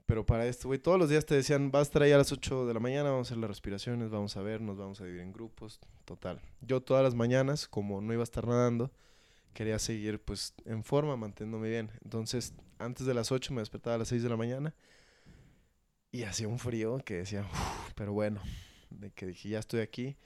Pero 0.05 0.27
para 0.27 0.46
esto, 0.46 0.68
güey, 0.68 0.79
todos 0.79 0.98
los 0.98 1.09
días 1.09 1.25
te 1.25 1.35
decían, 1.35 1.70
vas 1.70 1.81
a 1.81 1.83
estar 1.85 2.03
ahí 2.03 2.12
a 2.12 2.18
las 2.18 2.33
8 2.33 2.66
de 2.66 2.75
la 2.75 2.81
mañana, 2.81 3.11
vamos 3.11 3.29
a 3.29 3.31
hacer 3.31 3.38
las 3.38 3.48
respiraciones, 3.48 4.11
vamos 4.11 4.37
a 4.37 4.42
ver, 4.42 4.61
nos 4.61 4.77
vamos 4.77 5.01
a 5.01 5.05
dividir 5.05 5.22
en 5.25 5.33
grupos, 5.33 5.81
total. 6.05 6.40
Yo 6.61 6.83
todas 6.83 7.03
las 7.03 7.14
mañanas, 7.14 7.66
como 7.68 8.01
no 8.03 8.12
iba 8.12 8.22
a 8.22 8.25
estar 8.25 8.46
nadando, 8.46 8.90
quería 9.55 9.79
seguir 9.79 10.20
pues 10.20 10.55
en 10.66 10.85
forma, 10.85 11.16
manteniéndome 11.16 11.70
bien. 11.70 11.90
Entonces, 12.05 12.53
antes 12.79 13.07
de 13.07 13.14
las 13.14 13.33
8 13.33 13.55
me 13.55 13.61
despertaba 13.62 13.94
a 13.96 13.98
las 14.01 14.09
6 14.09 14.22
de 14.22 14.29
la 14.29 14.37
mañana 14.37 14.75
y 16.12 16.25
hacía 16.25 16.46
un 16.46 16.59
frío 16.59 16.98
que 16.98 17.14
decía, 17.14 17.40
"Uf", 17.51 17.92
pero 17.94 18.12
bueno, 18.12 18.40
de 18.90 19.11
que 19.11 19.27
dije, 19.27 19.48
ya 19.48 19.59
estoy 19.59 19.81
aquí, 19.81 20.16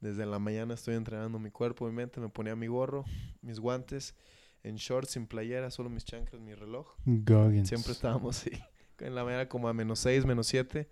desde 0.00 0.26
la 0.26 0.38
mañana 0.38 0.74
estoy 0.74 0.96
entrenando 0.96 1.38
mi 1.38 1.50
cuerpo, 1.50 1.86
mi 1.86 1.92
mente, 1.92 2.18
me 2.20 2.30
ponía 2.30 2.56
mi 2.56 2.66
gorro, 2.66 3.04
mis 3.42 3.60
guantes, 3.60 4.14
en 4.62 4.76
shorts, 4.76 5.12
sin 5.12 5.26
playera, 5.26 5.70
solo 5.70 5.90
mis 5.90 6.04
chanclas, 6.04 6.40
mi 6.40 6.54
reloj. 6.54 6.88
Goggins. 7.04 7.68
Siempre 7.68 7.92
estábamos 7.92 8.38
así, 8.38 8.50
en 8.98 9.14
la 9.14 9.22
mañana 9.22 9.48
como 9.48 9.68
a 9.68 9.74
menos 9.74 9.98
6, 9.98 10.24
menos 10.24 10.46
7, 10.46 10.88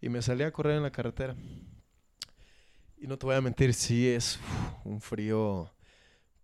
y 0.00 0.10
me 0.10 0.20
salía 0.22 0.48
a 0.48 0.52
correr 0.52 0.76
en 0.76 0.82
la 0.82 0.92
carretera. 0.92 1.34
Y 2.98 3.06
no 3.06 3.16
te 3.16 3.26
voy 3.26 3.36
a 3.36 3.40
mentir, 3.40 3.72
sí 3.74 4.08
es 4.08 4.36
uf, 4.36 4.86
un 4.86 5.00
frío 5.00 5.72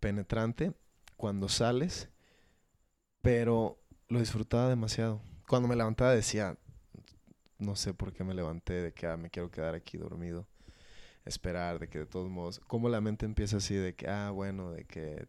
penetrante 0.00 0.72
cuando 1.16 1.48
sales, 1.48 2.08
pero 3.20 3.78
lo 4.08 4.20
disfrutaba 4.20 4.68
demasiado. 4.68 5.20
Cuando 5.48 5.68
me 5.68 5.76
levantaba 5.76 6.14
decía, 6.14 6.56
no 7.64 7.76
sé 7.76 7.94
por 7.94 8.12
qué 8.12 8.24
me 8.24 8.34
levanté, 8.34 8.74
de 8.74 8.92
que 8.92 9.06
ah, 9.06 9.16
me 9.16 9.30
quiero 9.30 9.50
quedar 9.50 9.74
aquí 9.74 9.98
dormido, 9.98 10.46
esperar, 11.24 11.78
de 11.78 11.88
que 11.88 12.00
de 12.00 12.06
todos 12.06 12.30
modos, 12.30 12.60
como 12.66 12.88
la 12.88 13.00
mente 13.00 13.26
empieza 13.26 13.56
así 13.56 13.74
de 13.74 13.94
que, 13.94 14.08
ah, 14.08 14.30
bueno, 14.30 14.72
de 14.72 14.84
que, 14.84 15.26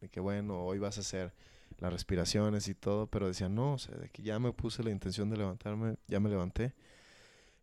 de 0.00 0.08
que 0.08 0.20
bueno, 0.20 0.64
hoy 0.64 0.78
vas 0.78 0.98
a 0.98 1.00
hacer 1.00 1.32
las 1.78 1.92
respiraciones 1.92 2.68
y 2.68 2.74
todo, 2.74 3.06
pero 3.06 3.26
decía, 3.28 3.48
no, 3.48 3.74
o 3.74 3.78
sea, 3.78 3.96
de 3.96 4.08
que 4.08 4.22
ya 4.22 4.38
me 4.38 4.52
puse 4.52 4.82
la 4.82 4.90
intención 4.90 5.30
de 5.30 5.36
levantarme, 5.36 5.96
ya 6.08 6.20
me 6.20 6.30
levanté. 6.30 6.74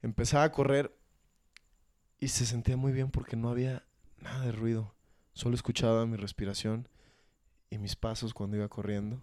Empezaba 0.02 0.44
a 0.44 0.52
correr 0.52 0.96
y 2.20 2.28
se 2.28 2.46
sentía 2.46 2.78
muy 2.78 2.92
bien 2.92 3.10
porque 3.10 3.36
no 3.36 3.50
había 3.50 3.86
nada 4.22 4.46
de 4.46 4.52
ruido. 4.52 4.94
Solo 5.34 5.56
escuchaba 5.56 6.06
mi 6.06 6.16
respiración 6.16 6.88
y 7.70 7.80
mis 7.80 7.96
pasos 7.96 8.34
cuando 8.34 8.58
iba 8.58 8.68
corriendo. 8.70 9.22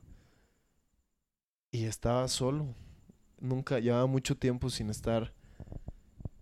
Y 1.71 1.85
estaba 1.85 2.27
solo. 2.27 2.75
Nunca, 3.41 3.79
llevaba 3.79 4.07
mucho 4.07 4.37
tiempo 4.37 4.71
sin 4.71 4.91
estar 4.91 5.33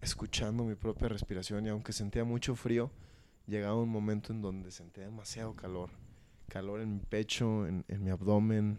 escuchando 0.01 0.65
mi 0.65 0.75
propia 0.75 1.09
respiración 1.09 1.67
y 1.67 1.69
aunque 1.71 1.93
sentía 1.93 2.25
mucho 2.25 2.55
frío, 2.55 2.91
llegaba 3.47 3.81
un 3.81 3.89
momento 3.89 4.33
en 4.33 4.43
donde 4.43 4.71
sentía 4.71 5.05
demasiado 5.05 5.55
calor. 5.55 5.91
Calor 6.49 6.81
en 6.81 6.95
mi 6.95 7.01
pecho, 7.01 7.67
en, 7.67 7.85
en 7.89 8.05
mi 8.05 8.11
abdomen. 8.11 8.79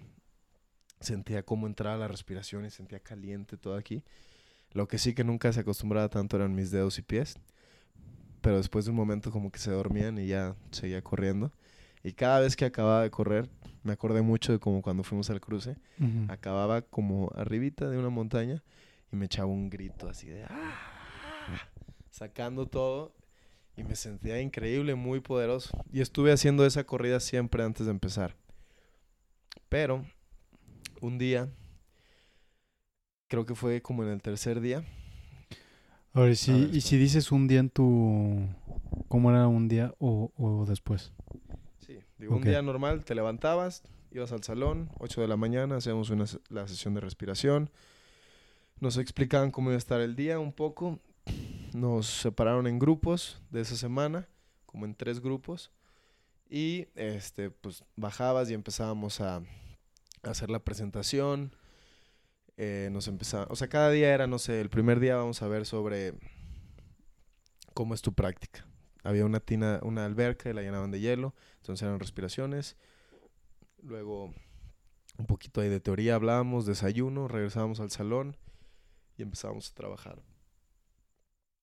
Sentía 1.00 1.44
cómo 1.44 1.68
entraba 1.68 1.98
la 1.98 2.08
respiración 2.08 2.66
y 2.66 2.70
sentía 2.70 3.00
caliente 3.00 3.58
todo 3.58 3.76
aquí. 3.76 4.04
Lo 4.72 4.88
que 4.88 4.98
sí 4.98 5.14
que 5.14 5.24
nunca 5.24 5.52
se 5.54 5.62
acostumbraba 5.62 6.10
tanto 6.10 6.36
eran 6.36 6.54
mis 6.54 6.72
dedos 6.72 6.98
y 7.00 7.02
pies. 7.02 7.40
Pero 8.42 8.58
después 8.58 8.86
de 8.86 8.92
un 8.92 8.98
momento 8.98 9.32
como 9.32 9.52
que 9.52 9.60
se 9.60 9.72
dormían 9.72 10.18
y 10.18 10.28
ya 10.28 10.56
seguía 10.72 11.02
corriendo. 11.02 11.52
Y 12.04 12.14
cada 12.14 12.40
vez 12.40 12.56
que 12.56 12.66
acababa 12.66 13.02
de 13.04 13.12
correr, 13.12 13.50
me 13.84 13.92
acordé 13.94 14.22
mucho 14.22 14.52
de 14.52 14.60
como 14.60 14.82
cuando 14.82 15.04
fuimos 15.04 15.30
al 15.30 15.42
cruce. 15.42 15.78
Acababa 16.28 16.82
como 16.82 17.32
arribita 17.36 17.90
de 17.90 17.98
una 17.98 18.10
montaña 18.10 18.64
y 19.12 19.16
me 19.16 19.26
echaba 19.26 19.48
un 19.48 19.70
grito 19.70 20.08
así 20.08 20.28
de 20.28 20.44
"Ah", 20.46 21.68
sacando 22.10 22.66
todo 22.68 23.14
y 23.76 23.84
me 23.84 23.96
sentía 23.96 24.40
increíble, 24.42 24.96
muy 24.96 25.20
poderoso. 25.20 25.78
Y 25.92 26.02
estuve 26.02 26.32
haciendo 26.32 26.66
esa 26.66 26.84
corrida 26.86 27.20
siempre 27.20 27.64
antes 27.64 27.86
de 27.86 27.92
empezar. 27.92 28.36
Pero 29.68 30.06
un 31.02 31.18
día, 31.18 31.50
creo 33.28 33.46
que 33.46 33.56
fue 33.56 33.82
como 33.82 34.04
en 34.04 34.10
el 34.10 34.22
tercer 34.22 34.60
día, 34.62 34.84
A 36.14 36.22
ver, 36.22 36.32
A 36.32 36.36
si, 36.36 36.52
ver, 36.52 36.76
y 36.76 36.82
si 36.82 36.98
dices 36.98 37.32
un 37.32 37.48
día 37.48 37.60
en 37.60 37.70
tu... 37.70 38.48
¿Cómo 39.08 39.30
era 39.32 39.48
un 39.48 39.68
día 39.68 39.94
o, 40.00 40.32
o 40.38 40.66
después? 40.66 41.14
Digo, 42.20 42.36
un 42.36 42.44
día 42.44 42.62
normal, 42.62 43.06
te 43.06 43.16
levantabas, 43.16 43.82
ibas 44.12 44.34
al 44.34 44.44
salón, 44.44 44.90
8 45.00 45.22
de 45.22 45.28
la 45.30 45.38
mañana, 45.38 45.78
hacíamos 45.78 46.10
una, 46.10 46.26
la 46.50 46.68
sesión 46.68 46.94
de 46.94 47.00
respiración. 47.00 47.70
Nos 48.82 48.98
explicaban 48.98 49.52
cómo 49.52 49.70
iba 49.70 49.76
a 49.76 49.78
estar 49.78 50.02
el 50.02 50.18
día 50.18 50.38
un 50.38 50.52
poco. 50.52 51.00
Nos 51.74 52.08
separaron 52.08 52.68
en 52.68 52.78
grupos 52.78 53.42
de 53.52 53.62
esa 53.62 53.78
semana, 53.78 54.28
como 54.66 54.86
en 54.86 54.96
tres 54.96 55.22
grupos. 55.22 55.72
Y 56.50 56.88
este, 56.96 57.52
pues 57.52 57.86
bajabas 57.96 58.50
y 58.50 58.54
empezábamos 58.54 59.22
a, 59.22 59.38
a 59.38 59.44
hacer 60.24 60.50
la 60.50 60.60
presentación. 60.60 61.56
Eh, 62.58 62.90
nos 62.92 63.08
empezaba, 63.08 63.48
o 63.50 63.56
sea, 63.56 63.70
cada 63.70 63.90
día 63.92 64.14
era, 64.14 64.28
no 64.28 64.40
sé, 64.40 64.60
el 64.60 64.70
primer 64.70 65.00
día 65.00 65.16
vamos 65.16 65.42
a 65.42 65.48
ver 65.48 65.66
sobre 65.66 66.16
cómo 67.74 67.94
es 67.94 68.02
tu 68.02 68.12
práctica. 68.14 68.69
Había 69.04 69.26
una 69.26 69.40
tina, 69.40 69.80
una 69.84 70.06
alberca 70.06 70.50
y 70.50 70.54
la 70.54 70.62
llenaban 70.62 70.92
de 70.92 71.00
hielo. 71.00 71.34
Entonces 71.58 71.84
eran 71.84 72.00
respiraciones. 72.00 72.78
Luego 73.82 74.34
un 75.18 75.26
poquito 75.26 75.62
ahí 75.62 75.70
de 75.70 75.80
teoría 75.80 76.16
hablábamos, 76.16 76.66
desayuno, 76.66 77.28
regresábamos 77.28 77.80
al 77.80 77.92
salón 77.92 78.38
y 79.18 79.22
empezábamos 79.22 79.70
a 79.70 79.74
trabajar 79.76 80.22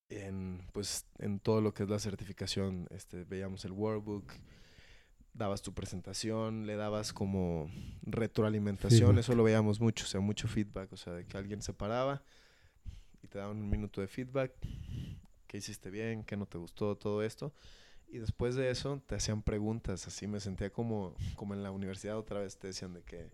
en 0.09 0.63
pues 0.73 1.07
en 1.19 1.41
todo 1.41 1.61
lo 1.61 1.75
que 1.75 1.83
es 1.83 1.89
la 1.89 1.99
certificación. 1.99 2.87
Este, 2.91 3.25
veíamos 3.25 3.65
el 3.65 3.73
workbook, 3.73 4.33
dabas 5.33 5.63
tu 5.63 5.73
presentación, 5.73 6.67
le 6.67 6.77
dabas 6.77 7.13
como 7.13 7.71
retroalimentación, 8.03 9.09
Feedback. 9.11 9.19
eso 9.19 9.35
lo 9.35 9.45
veíamos 9.45 9.81
mucho, 9.81 10.05
o 10.05 10.09
sea, 10.09 10.21
mucho 10.21 10.49
feedback, 10.49 10.93
o 10.93 10.97
sea, 10.97 11.13
de 11.15 11.27
que 11.27 11.37
alguien 11.37 11.63
se 11.63 11.73
paraba 11.73 12.23
y 13.23 13.29
te 13.29 13.39
daban 13.39 13.57
un 13.57 13.69
minuto 13.69 14.01
de 14.01 14.07
feedback, 14.07 14.53
qué 15.47 15.59
hiciste 15.59 15.91
bien, 15.91 16.25
qué 16.25 16.37
no 16.37 16.47
te 16.47 16.59
gustó, 16.59 16.97
todo 16.97 17.23
esto. 17.23 17.53
Y 18.09 18.19
después 18.19 18.55
de 18.55 18.71
eso 18.71 19.03
te 19.07 19.17
hacían 19.17 19.43
preguntas, 19.43 20.07
así 20.07 20.27
me 20.27 20.41
sentía 20.41 20.71
como, 20.71 21.15
como 21.35 21.55
en 21.55 21.63
la 21.63 21.71
universidad 21.71 22.17
otra 22.17 22.41
vez, 22.41 22.57
te 22.57 22.69
decían 22.69 22.95
de 22.95 23.03
que, 23.03 23.29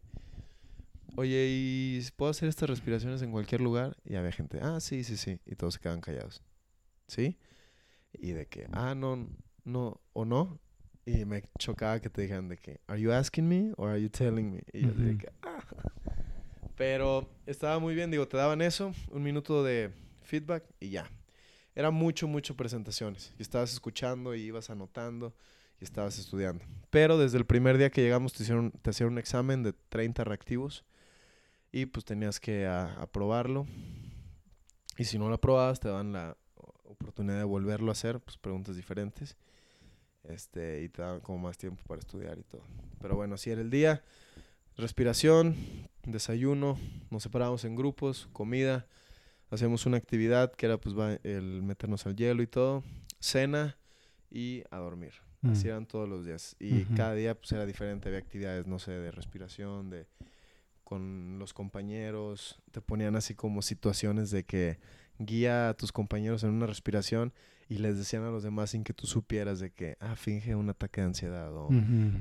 oye, 1.16 1.46
¿y 1.48 2.03
puedo 2.16 2.31
hacer 2.31 2.48
estas 2.48 2.70
respiraciones 2.70 3.20
en 3.22 3.33
cualquier 3.33 3.61
lugar? 3.61 3.96
Y 4.05 4.14
había 4.14 4.33
gente, 4.33 4.61
ah, 4.62 4.81
sí, 4.81 5.05
sí, 5.05 5.16
sí, 5.16 5.40
y 5.44 5.57
todos 5.57 5.75
se 5.75 5.81
quedaban 5.81 6.01
callados, 6.01 6.42
¿sí? 7.07 7.38
Y 8.14 8.33
de 8.33 8.46
que, 8.46 8.66
ah, 8.72 8.94
no, 8.94 9.29
no, 9.64 10.01
o 10.12 10.25
no. 10.25 10.59
Y 11.05 11.25
me 11.25 11.42
chocaba 11.59 12.01
que 12.01 12.09
te 12.09 12.22
dijeran 12.22 12.48
de 12.48 12.57
que, 12.57 12.81
¿Are 12.87 13.01
you 13.01 13.12
asking 13.12 13.48
me 13.48 13.72
or 13.77 13.90
are 13.90 14.01
you 14.01 14.09
telling 14.09 14.53
me? 14.53 14.62
Y 14.72 14.83
yo 14.83 14.90
así 14.90 15.03
de 15.03 15.18
que, 15.18 15.29
ah. 15.42 15.64
Pero 16.77 17.29
estaba 17.44 17.79
muy 17.79 17.94
bien, 17.94 18.11
digo, 18.11 18.27
te 18.27 18.37
daban 18.37 18.62
eso, 18.62 18.92
un 19.11 19.22
minuto 19.22 19.62
de 19.62 19.90
feedback 20.22 20.64
y 20.81 20.90
ya. 20.90 21.11
Era 21.74 21.90
mucho, 21.90 22.26
mucho 22.28 22.56
presentaciones. 22.56 23.32
Y 23.38 23.42
estabas 23.42 23.72
escuchando 23.72 24.35
y 24.35 24.42
ibas 24.42 24.70
anotando 24.70 25.35
y 25.80 25.85
estabas 25.85 26.18
estudiando. 26.18 26.64
Pero 26.90 27.16
desde 27.18 27.38
el 27.38 27.46
primer 27.46 27.78
día 27.78 27.90
que 27.90 28.02
llegamos 28.02 28.32
te 28.32 28.42
hicieron, 28.42 28.70
te 28.70 28.90
hacían 28.90 29.11
un 29.11 29.18
examen 29.18 29.62
de 29.62 29.72
30 29.88 30.24
reactivos 30.24 30.85
y 31.72 31.87
pues 31.87 32.04
tenías 32.04 32.38
que 32.40 32.66
a- 32.66 32.92
aprobarlo. 33.00 33.66
Y 34.98 35.04
si 35.04 35.18
no 35.18 35.28
lo 35.28 35.37
aprobabas, 35.37 35.80
te 35.80 35.88
daban 35.88 36.12
la 36.12 36.37
oportunidad 36.85 37.38
de 37.38 37.44
volverlo 37.44 37.90
a 37.90 37.92
hacer, 37.92 38.20
pues 38.20 38.37
preguntas 38.37 38.76
diferentes. 38.76 39.37
Este, 40.24 40.82
y 40.82 40.88
te 40.88 41.02
daban 41.02 41.20
como 41.20 41.38
más 41.38 41.56
tiempo 41.58 41.82
para 41.88 41.98
estudiar 42.00 42.38
y 42.38 42.42
todo. 42.44 42.62
Pero 43.00 43.16
bueno, 43.16 43.35
así 43.35 43.50
era 43.50 43.61
el 43.62 43.70
día. 43.70 44.04
Respiración, 44.76 45.56
desayuno, 46.04 46.78
nos 47.11 47.22
separábamos 47.24 47.64
en 47.64 47.74
grupos, 47.74 48.28
comida, 48.32 48.87
hacíamos 49.52 49.86
una 49.86 49.96
actividad 49.98 50.52
que 50.52 50.66
era 50.66 50.78
pues 50.78 50.96
va- 50.98 51.18
el 51.22 51.62
meternos 51.62 52.06
al 52.06 52.16
hielo 52.16 52.42
y 52.42 52.46
todo, 52.46 52.82
cena 53.20 53.76
y 54.30 54.62
a 54.70 54.78
dormir. 54.78 55.12
Así 55.42 55.66
Mm. 55.66 55.70
eran 55.70 55.86
todos 55.86 56.08
los 56.08 56.24
días. 56.24 56.56
Y 56.60 56.84
cada 56.96 57.14
día 57.14 57.34
pues 57.34 57.50
era 57.52 57.66
diferente, 57.66 58.08
había 58.08 58.20
actividades, 58.20 58.66
no 58.66 58.78
sé, 58.78 58.92
de 58.92 59.10
respiración, 59.10 59.90
de 59.90 60.06
con 60.84 61.38
los 61.38 61.54
compañeros, 61.54 62.60
te 62.70 62.80
ponían 62.82 63.16
así 63.16 63.34
como 63.34 63.62
situaciones 63.62 64.30
de 64.30 64.44
que 64.44 64.78
guía 65.18 65.70
a 65.70 65.74
tus 65.74 65.90
compañeros 65.92 66.44
en 66.44 66.50
una 66.50 66.66
respiración 66.66 67.32
y 67.72 67.78
les 67.78 67.96
decían 67.96 68.22
a 68.24 68.30
los 68.30 68.42
demás 68.42 68.70
sin 68.70 68.85
que 68.85 68.92
tú 68.92 69.06
supieras 69.06 69.58
de 69.61 69.70
que, 69.70 69.96
ah, 70.00 70.14
finge 70.16 70.54
un 70.54 70.68
ataque 70.70 71.00
de 71.00 71.06
ansiedad 71.08 71.52
o, 71.56 71.68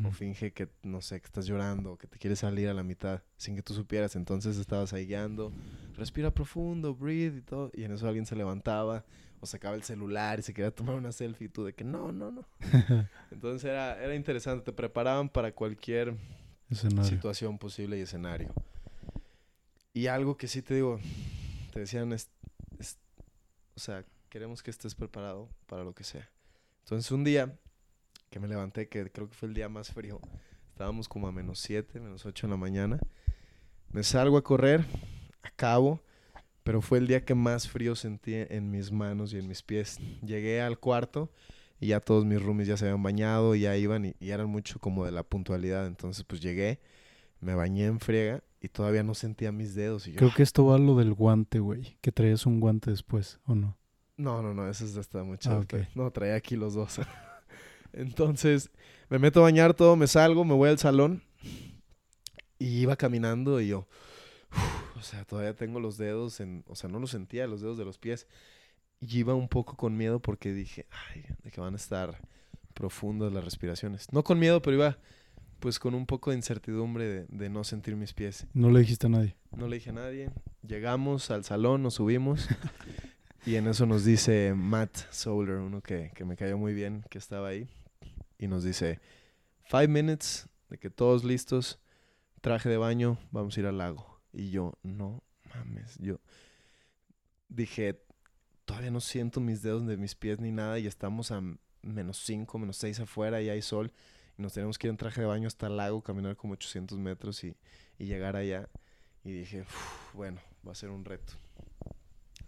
o 0.08 0.12
finge 0.12 0.52
que, 0.54 0.70
no 0.84 1.02
sé, 1.02 1.20
que 1.20 1.26
estás 1.26 1.46
llorando 1.46 1.98
que 1.98 2.08
te 2.08 2.18
quieres 2.18 2.40
salir 2.40 2.70
a 2.70 2.74
la 2.74 2.84
mitad 2.84 3.22
sin 3.38 3.56
que 3.56 3.62
tú 3.62 3.74
supieras. 3.74 4.16
Entonces 4.16 4.58
estabas 4.58 4.94
ahí 4.94 5.06
guiando, 5.08 5.52
respira 5.98 6.32
profundo, 6.34 6.96
breathe 6.96 7.38
y 7.38 7.42
todo. 7.42 7.72
Y 7.74 7.84
en 7.84 7.92
eso 7.92 8.08
alguien 8.08 8.26
se 8.26 8.36
levantaba 8.36 9.04
o 9.40 9.46
sacaba 9.46 9.76
el 9.76 9.84
celular 9.84 10.40
y 10.40 10.44
se 10.44 10.54
quería 10.54 10.72
tomar 10.72 10.96
una 10.96 11.12
selfie 11.12 11.48
y 11.48 11.50
tú 11.50 11.64
de 11.66 11.74
que 11.74 11.84
no, 11.84 12.12
no, 12.12 12.32
no. 12.32 12.46
Entonces 13.32 13.64
era, 13.70 14.02
era 14.04 14.16
interesante, 14.16 14.64
te 14.66 14.72
preparaban 14.74 15.30
para 15.30 15.52
cualquier 15.52 16.16
Escenario. 16.70 17.04
situación 17.10 17.58
posible 17.58 17.98
y 17.98 18.02
escenario. 18.02 18.54
Y 19.94 20.08
algo 20.08 20.38
que 20.38 20.48
sí 20.48 20.62
te 20.62 20.76
digo, 20.76 21.00
te 21.74 21.82
decían, 21.82 22.14
es, 22.14 22.30
es- 22.80 22.98
o 23.76 23.80
sea, 23.80 24.06
queremos 24.32 24.64
que 24.64 24.72
estés 24.72 24.96
preparado 24.96 25.50
para 25.68 25.84
lo 25.84 25.94
que 25.94 26.06
sea. 26.06 26.28
Entonces 26.86 27.12
un 27.12 27.26
día 27.26 27.54
que 28.30 28.40
me 28.40 28.48
levanté, 28.48 28.88
que 28.88 29.12
creo 29.12 29.28
que 29.28 29.36
fue 29.36 29.50
el 29.50 29.54
día 29.54 29.68
más 29.68 29.92
frío, 29.92 30.22
estábamos 30.70 31.10
como 31.10 31.28
a 31.28 31.34
menos 31.34 31.60
7, 31.60 32.00
menos 32.00 32.26
8 32.26 32.48
en 32.48 32.52
la 32.52 32.58
mañana, 32.58 33.00
me 33.92 34.04
salgo 34.04 34.38
a 34.38 34.44
correr, 34.44 34.86
acabo, 35.44 36.02
pero 36.64 36.82
fue 36.82 37.00
el 37.00 37.08
día 37.08 37.26
que 37.26 37.36
más 37.36 37.68
frío 37.68 37.94
sentí 37.94 38.34
en 38.36 38.72
mis 38.72 38.90
manos 38.92 39.34
y 39.34 39.38
en 39.38 39.50
mis 39.50 39.64
pies. 39.64 40.00
Llegué 40.26 40.62
al 40.62 40.80
cuarto 40.80 41.30
y 41.82 41.88
ya 41.88 42.00
todos 42.00 42.24
mis 42.24 42.42
roomies 42.42 42.70
ya 42.70 42.78
se 42.78 42.86
habían 42.86 43.04
bañado 43.04 43.54
y 43.54 43.62
ya 43.62 43.76
iban 43.76 44.06
y, 44.06 44.16
y 44.22 44.30
eran 44.30 44.48
mucho 44.48 44.80
como 44.80 45.04
de 45.04 45.12
la 45.12 45.24
puntualidad. 45.24 45.88
Entonces 45.88 46.24
pues 46.24 46.40
llegué, 46.40 46.80
me 47.42 47.54
bañé 47.54 47.88
en 47.88 48.00
friega 48.00 48.42
y 48.62 48.70
todavía 48.70 49.04
no 49.04 49.14
sentía 49.14 49.52
mis 49.52 49.76
dedos. 49.76 50.08
Y 50.08 50.14
yo, 50.14 50.20
Creo 50.20 50.34
que 50.34 50.44
esto 50.44 50.66
va 50.66 50.76
a 50.76 50.80
lo 50.80 50.96
del 50.96 51.14
guante, 51.14 51.60
güey. 51.60 51.98
Que 52.00 52.14
traías 52.14 52.46
un 52.46 52.62
guante 52.62 52.92
después, 52.92 53.40
¿o 53.46 53.56
no? 53.56 53.81
No, 54.22 54.44
no, 54.44 54.54
no, 54.54 54.70
eso 54.70 54.86
es 54.86 54.96
hasta 54.98 55.24
mucho. 55.24 55.50
Ah, 55.52 55.58
después. 55.58 55.88
ok. 55.88 55.96
No, 55.96 56.12
traía 56.12 56.36
aquí 56.36 56.56
los 56.56 56.76
dos. 56.76 57.00
Entonces, 57.94 58.70
me 59.10 59.18
meto 59.18 59.40
a 59.40 59.44
bañar 59.44 59.74
todo, 59.74 59.96
me 59.96 60.06
salgo, 60.06 60.46
me 60.46 60.54
voy 60.54 60.70
al 60.70 60.78
salón 60.78 61.24
y 62.60 62.82
iba 62.82 62.96
caminando 62.96 63.60
y 63.60 63.70
yo, 63.70 63.88
uf, 64.52 64.98
o 64.98 65.02
sea, 65.02 65.26
todavía 65.26 65.56
tengo 65.56 65.80
los 65.80 65.98
dedos 65.98 66.40
en, 66.40 66.64
o 66.68 66.76
sea, 66.76 66.88
no 66.88 67.00
los 67.00 67.10
sentía, 67.10 67.48
los 67.48 67.62
dedos 67.62 67.80
de 67.80 67.86
los 67.86 67.98
pies. 67.98 68.28
Y 69.00 69.18
iba 69.18 69.34
un 69.34 69.50
poco 69.50 69.76
con 69.76 69.98
miedo 69.98 70.20
porque 70.22 70.54
dije, 70.54 70.86
ay, 71.10 71.26
de 71.42 71.50
que 71.50 71.60
van 71.60 71.74
a 71.74 71.78
estar 71.78 72.22
profundas 72.76 73.34
las 73.34 73.44
respiraciones. 73.44 74.06
No 74.14 74.24
con 74.24 74.38
miedo, 74.38 74.62
pero 74.62 74.78
iba 74.78 75.00
pues 75.60 75.80
con 75.80 75.96
un 75.96 76.06
poco 76.06 76.30
de 76.30 76.38
incertidumbre 76.38 77.06
de, 77.06 77.26
de 77.28 77.50
no 77.50 77.64
sentir 77.64 77.96
mis 77.96 78.14
pies. 78.14 78.46
No 78.54 78.70
le 78.70 78.82
dijiste 78.82 79.08
a 79.08 79.10
nadie. 79.10 79.36
No 79.56 79.68
le 79.68 79.78
dije 79.78 79.90
a 79.90 79.94
nadie. 79.94 80.30
Llegamos 80.62 81.32
al 81.32 81.44
salón, 81.44 81.82
nos 81.82 81.96
subimos. 81.96 82.48
y 83.46 83.56
en 83.56 83.68
eso 83.68 83.86
nos 83.86 84.06
dice 84.06 84.54
Matt 84.56 84.98
Soler, 85.12 85.58
uno 85.58 85.82
que, 85.82 86.12
que 86.16 86.26
me 86.26 86.36
cayó 86.36 86.58
muy 86.58 86.74
bien, 86.74 87.04
que 87.10 87.18
estaba 87.18 87.50
ahí. 87.50 87.68
Y 88.38 88.48
nos 88.48 88.64
dice, 88.64 89.00
five 89.64 89.88
minutes, 89.88 90.48
de 90.70 90.78
que 90.78 90.90
todos 90.90 91.24
listos, 91.24 91.80
traje 92.42 92.70
de 92.70 92.78
baño, 92.78 93.18
vamos 93.32 93.56
a 93.56 93.60
ir 93.60 93.66
al 93.66 93.78
lago. 93.78 94.20
Y 94.34 94.50
yo, 94.50 94.74
no 94.84 95.24
mames, 95.54 95.98
yo 96.00 96.20
dije, 97.52 98.02
todavía 98.66 98.92
no 98.92 99.02
siento 99.02 99.40
mis 99.40 99.62
dedos 99.62 99.86
de 99.86 99.98
mis 99.98 100.16
pies 100.16 100.40
ni 100.40 100.52
nada 100.52 100.80
y 100.80 100.88
estamos 100.88 101.32
a 101.32 101.42
menos 101.82 102.18
5, 102.24 102.58
menos 102.58 102.78
6 102.78 103.02
afuera 103.02 103.42
y 103.42 103.50
hay 103.50 103.62
sol. 103.62 103.92
Y 104.38 104.42
nos 104.42 104.54
tenemos 104.54 104.78
que 104.78 104.88
ir 104.88 104.92
en 104.92 104.98
traje 104.98 105.22
de 105.22 105.28
baño 105.28 105.48
hasta 105.48 105.68
el 105.68 105.78
lago, 105.78 106.02
caminar 106.02 106.36
como 106.36 106.54
800 106.54 106.98
metros 106.98 107.44
y, 107.44 107.56
y 108.00 108.06
llegar 108.06 108.36
allá. 108.36 108.70
Y 109.24 109.32
dije, 109.32 109.62
"Uf, 109.62 110.14
bueno, 110.14 110.42
va 110.66 110.72
a 110.72 110.76
ser 110.76 110.90
un 110.90 111.06
reto. 111.06 111.34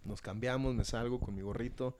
Nos 0.04 0.20
cambiamos, 0.20 0.74
me 0.74 0.84
salgo 0.84 1.20
con 1.20 1.34
mi 1.34 1.42
gorrito, 1.42 1.98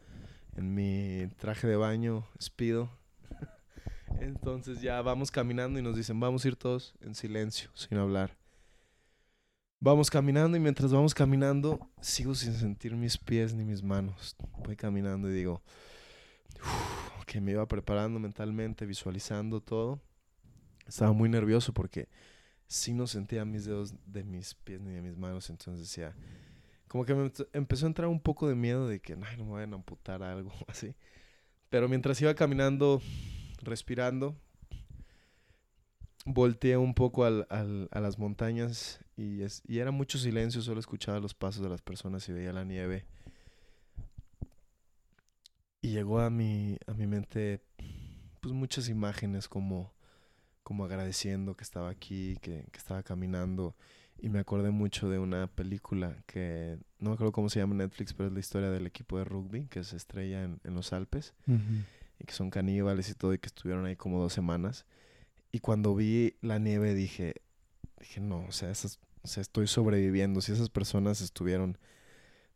en 0.56 0.74
mi 0.74 1.28
traje 1.38 1.66
de 1.66 1.76
baño, 1.76 2.26
espido. 2.38 2.90
Entonces 4.20 4.80
ya 4.80 5.00
vamos 5.02 5.30
caminando 5.30 5.78
y 5.78 5.82
nos 5.82 5.96
dicen, 5.96 6.20
vamos 6.20 6.44
a 6.44 6.48
ir 6.48 6.56
todos 6.56 6.94
en 7.00 7.14
silencio, 7.14 7.70
sin 7.74 7.98
hablar. 7.98 8.36
Vamos 9.80 10.10
caminando 10.10 10.56
y 10.56 10.60
mientras 10.60 10.92
vamos 10.92 11.14
caminando, 11.14 11.90
sigo 12.00 12.34
sin 12.34 12.54
sentir 12.54 12.94
mis 12.94 13.18
pies 13.18 13.54
ni 13.54 13.64
mis 13.64 13.82
manos. 13.82 14.36
Voy 14.64 14.76
caminando 14.76 15.28
y 15.28 15.34
digo, 15.34 15.62
que 17.26 17.40
me 17.40 17.52
iba 17.52 17.66
preparando 17.66 18.18
mentalmente, 18.18 18.86
visualizando 18.86 19.60
todo. 19.60 20.00
Estaba 20.86 21.12
muy 21.12 21.28
nervioso 21.28 21.72
porque 21.72 22.08
sí 22.66 22.94
no 22.94 23.06
sentía 23.06 23.44
mis 23.44 23.64
dedos 23.64 23.94
de 24.06 24.24
mis 24.24 24.54
pies 24.54 24.80
ni 24.80 24.92
de 24.92 25.02
mis 25.02 25.16
manos, 25.16 25.50
entonces 25.50 25.80
decía, 25.80 26.14
como 26.94 27.04
que 27.04 27.14
me 27.16 27.32
empezó 27.54 27.86
a 27.86 27.88
entrar 27.88 28.06
un 28.06 28.20
poco 28.20 28.48
de 28.48 28.54
miedo 28.54 28.86
de 28.86 29.00
que 29.00 29.16
no 29.16 29.26
me 29.46 29.50
vayan 29.50 29.72
a 29.72 29.76
amputar 29.78 30.22
algo 30.22 30.52
así. 30.68 30.94
Pero 31.68 31.88
mientras 31.88 32.22
iba 32.22 32.32
caminando, 32.36 33.02
respirando, 33.62 34.36
volteé 36.24 36.76
un 36.76 36.94
poco 36.94 37.24
al, 37.24 37.48
al, 37.50 37.88
a 37.90 37.98
las 37.98 38.20
montañas 38.20 39.00
y, 39.16 39.42
es, 39.42 39.64
y 39.66 39.80
era 39.80 39.90
mucho 39.90 40.18
silencio, 40.18 40.62
solo 40.62 40.78
escuchaba 40.78 41.18
los 41.18 41.34
pasos 41.34 41.64
de 41.64 41.68
las 41.68 41.82
personas 41.82 42.28
y 42.28 42.32
veía 42.32 42.52
la 42.52 42.62
nieve. 42.62 43.06
Y 45.82 45.90
llegó 45.90 46.20
a 46.20 46.30
mi, 46.30 46.78
a 46.86 46.94
mi 46.94 47.08
mente 47.08 47.60
pues 48.40 48.54
muchas 48.54 48.88
imágenes 48.88 49.48
como, 49.48 49.92
como 50.62 50.84
agradeciendo 50.84 51.56
que 51.56 51.64
estaba 51.64 51.90
aquí, 51.90 52.36
que, 52.40 52.68
que 52.70 52.78
estaba 52.78 53.02
caminando. 53.02 53.74
Y 54.18 54.28
me 54.30 54.38
acordé 54.38 54.70
mucho 54.70 55.08
de 55.10 55.18
una 55.18 55.46
película 55.48 56.16
que 56.26 56.78
no 56.98 57.10
me 57.10 57.14
acuerdo 57.14 57.32
cómo 57.32 57.50
se 57.50 57.60
llama 57.60 57.74
Netflix, 57.74 58.14
pero 58.14 58.28
es 58.28 58.32
la 58.32 58.40
historia 58.40 58.70
del 58.70 58.86
equipo 58.86 59.18
de 59.18 59.24
rugby 59.24 59.66
que 59.66 59.84
se 59.84 59.96
estrella 59.96 60.42
en, 60.44 60.60
en 60.64 60.74
los 60.74 60.92
Alpes 60.92 61.34
y 62.18 62.24
que 62.24 62.32
son 62.32 62.50
caníbales 62.50 63.10
y 63.10 63.14
todo 63.14 63.34
y 63.34 63.38
que 63.38 63.48
estuvieron 63.48 63.84
ahí 63.84 63.96
como 63.96 64.20
dos 64.20 64.32
semanas. 64.32 64.86
Y 65.52 65.60
cuando 65.60 65.94
vi 65.94 66.36
la 66.40 66.58
nieve 66.58 66.94
dije, 66.94 67.42
dije, 68.00 68.20
no, 68.20 68.44
o 68.48 68.52
sea, 68.52 68.70
esas, 68.70 68.98
o 69.22 69.28
sea, 69.28 69.40
estoy 69.40 69.66
sobreviviendo. 69.66 70.40
Si 70.40 70.52
esas 70.52 70.68
personas 70.68 71.20
estuvieron, 71.20 71.78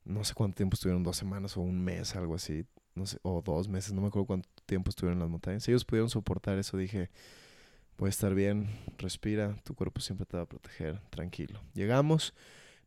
no 0.04 0.24
sé 0.24 0.34
cuánto 0.34 0.56
tiempo 0.56 0.74
estuvieron, 0.74 1.02
dos 1.02 1.16
semanas 1.16 1.56
o 1.56 1.60
un 1.60 1.82
mes, 1.82 2.16
algo 2.16 2.34
así, 2.34 2.64
no 2.94 3.06
sé, 3.06 3.18
o 3.22 3.42
dos 3.42 3.68
meses, 3.68 3.92
no 3.92 4.00
me 4.00 4.08
acuerdo 4.08 4.26
cuánto 4.26 4.48
tiempo 4.66 4.90
estuvieron 4.90 5.18
en 5.18 5.20
las 5.20 5.30
montañas. 5.30 5.62
Si 5.62 5.70
ellos 5.70 5.84
pudieron 5.84 6.10
soportar 6.10 6.58
eso, 6.58 6.76
dije, 6.76 7.10
a 8.06 8.10
estar 8.10 8.34
bien, 8.34 8.68
respira, 8.98 9.56
tu 9.64 9.74
cuerpo 9.74 10.00
siempre 10.00 10.24
te 10.24 10.36
va 10.36 10.44
a 10.44 10.48
proteger, 10.48 11.00
tranquilo. 11.10 11.60
Llegamos, 11.74 12.32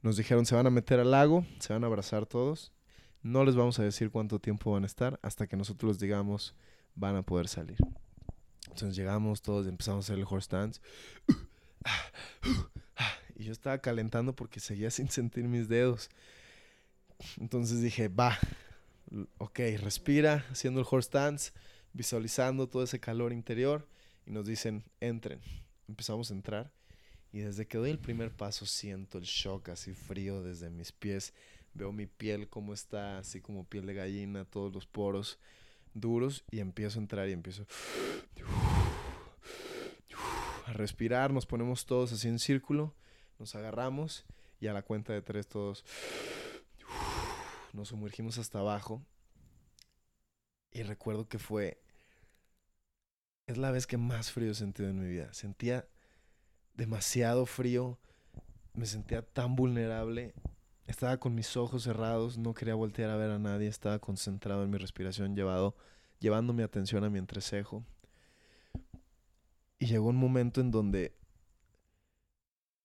nos 0.01 0.17
dijeron, 0.17 0.45
se 0.45 0.55
van 0.55 0.67
a 0.67 0.69
meter 0.69 0.99
al 0.99 1.11
lago, 1.11 1.45
se 1.59 1.73
van 1.73 1.83
a 1.83 1.87
abrazar 1.87 2.25
todos. 2.25 2.71
No 3.21 3.43
les 3.43 3.55
vamos 3.55 3.77
a 3.79 3.83
decir 3.83 4.09
cuánto 4.09 4.39
tiempo 4.39 4.71
van 4.71 4.83
a 4.83 4.87
estar 4.87 5.19
hasta 5.21 5.47
que 5.47 5.57
nosotros 5.57 5.91
les 5.91 5.99
digamos 5.99 6.55
van 6.95 7.15
a 7.15 7.23
poder 7.23 7.47
salir. 7.47 7.77
Entonces 8.67 8.95
llegamos 8.95 9.41
todos, 9.41 9.67
empezamos 9.67 10.05
a 10.05 10.13
hacer 10.13 10.19
el 10.19 10.25
horse 10.29 10.49
dance. 10.49 10.81
Y 13.35 13.45
yo 13.45 13.51
estaba 13.51 13.79
calentando 13.79 14.35
porque 14.35 14.59
seguía 14.59 14.91
sin 14.91 15.09
sentir 15.09 15.43
mis 15.45 15.67
dedos. 15.67 16.09
Entonces 17.37 17.81
dije, 17.81 18.07
va, 18.07 18.37
ok, 19.39 19.59
respira, 19.79 20.45
haciendo 20.51 20.79
el 20.79 20.87
horse 20.89 21.09
dance, 21.11 21.51
visualizando 21.91 22.67
todo 22.67 22.83
ese 22.83 22.99
calor 22.99 23.33
interior. 23.33 23.87
Nos 24.31 24.45
dicen, 24.45 24.85
entren. 25.01 25.41
Empezamos 25.89 26.31
a 26.31 26.33
entrar. 26.33 26.71
Y 27.33 27.39
desde 27.39 27.67
que 27.67 27.77
doy 27.77 27.89
el 27.89 27.99
primer 27.99 28.31
paso 28.31 28.65
siento 28.65 29.17
el 29.17 29.25
shock 29.25 29.67
así 29.67 29.93
frío 29.93 30.41
desde 30.41 30.69
mis 30.69 30.93
pies. 30.93 31.33
Veo 31.73 31.91
mi 31.91 32.07
piel 32.07 32.47
como 32.47 32.73
está, 32.73 33.17
así 33.17 33.41
como 33.41 33.65
piel 33.65 33.85
de 33.85 33.93
gallina, 33.93 34.45
todos 34.45 34.71
los 34.71 34.87
poros 34.87 35.37
duros. 35.93 36.45
Y 36.49 36.61
empiezo 36.61 36.97
a 36.97 37.01
entrar 37.01 37.27
y 37.27 37.33
empiezo 37.33 37.67
a 40.65 40.71
respirar. 40.71 41.33
Nos 41.33 41.45
ponemos 41.45 41.85
todos 41.85 42.13
así 42.13 42.29
en 42.29 42.39
círculo. 42.39 42.95
Nos 43.37 43.53
agarramos 43.55 44.23
y 44.61 44.67
a 44.67 44.73
la 44.73 44.81
cuenta 44.81 45.11
de 45.11 45.21
tres 45.21 45.45
todos 45.45 45.83
nos 47.73 47.89
sumergimos 47.89 48.37
hasta 48.37 48.59
abajo. 48.59 49.01
Y 50.71 50.83
recuerdo 50.83 51.27
que 51.27 51.37
fue... 51.37 51.81
Es 53.47 53.57
la 53.57 53.71
vez 53.71 53.87
que 53.87 53.97
más 53.97 54.31
frío 54.31 54.51
he 54.51 54.55
sentido 54.55 54.89
en 54.89 54.99
mi 54.99 55.09
vida. 55.09 55.33
Sentía 55.33 55.87
demasiado 56.73 57.45
frío. 57.45 57.99
Me 58.73 58.85
sentía 58.85 59.21
tan 59.21 59.55
vulnerable. 59.55 60.33
Estaba 60.85 61.17
con 61.17 61.35
mis 61.35 61.57
ojos 61.57 61.83
cerrados. 61.83 62.37
No 62.37 62.53
quería 62.53 62.75
voltear 62.75 63.09
a 63.09 63.17
ver 63.17 63.31
a 63.31 63.39
nadie. 63.39 63.67
Estaba 63.67 63.99
concentrado 63.99 64.63
en 64.63 64.69
mi 64.69 64.77
respiración, 64.77 65.35
llevado, 65.35 65.75
llevando 66.19 66.53
mi 66.53 66.63
atención 66.63 67.03
a 67.03 67.09
mi 67.09 67.19
entrecejo. 67.19 67.83
Y 69.79 69.87
llegó 69.87 70.09
un 70.09 70.17
momento 70.17 70.61
en 70.61 70.71
donde 70.71 71.15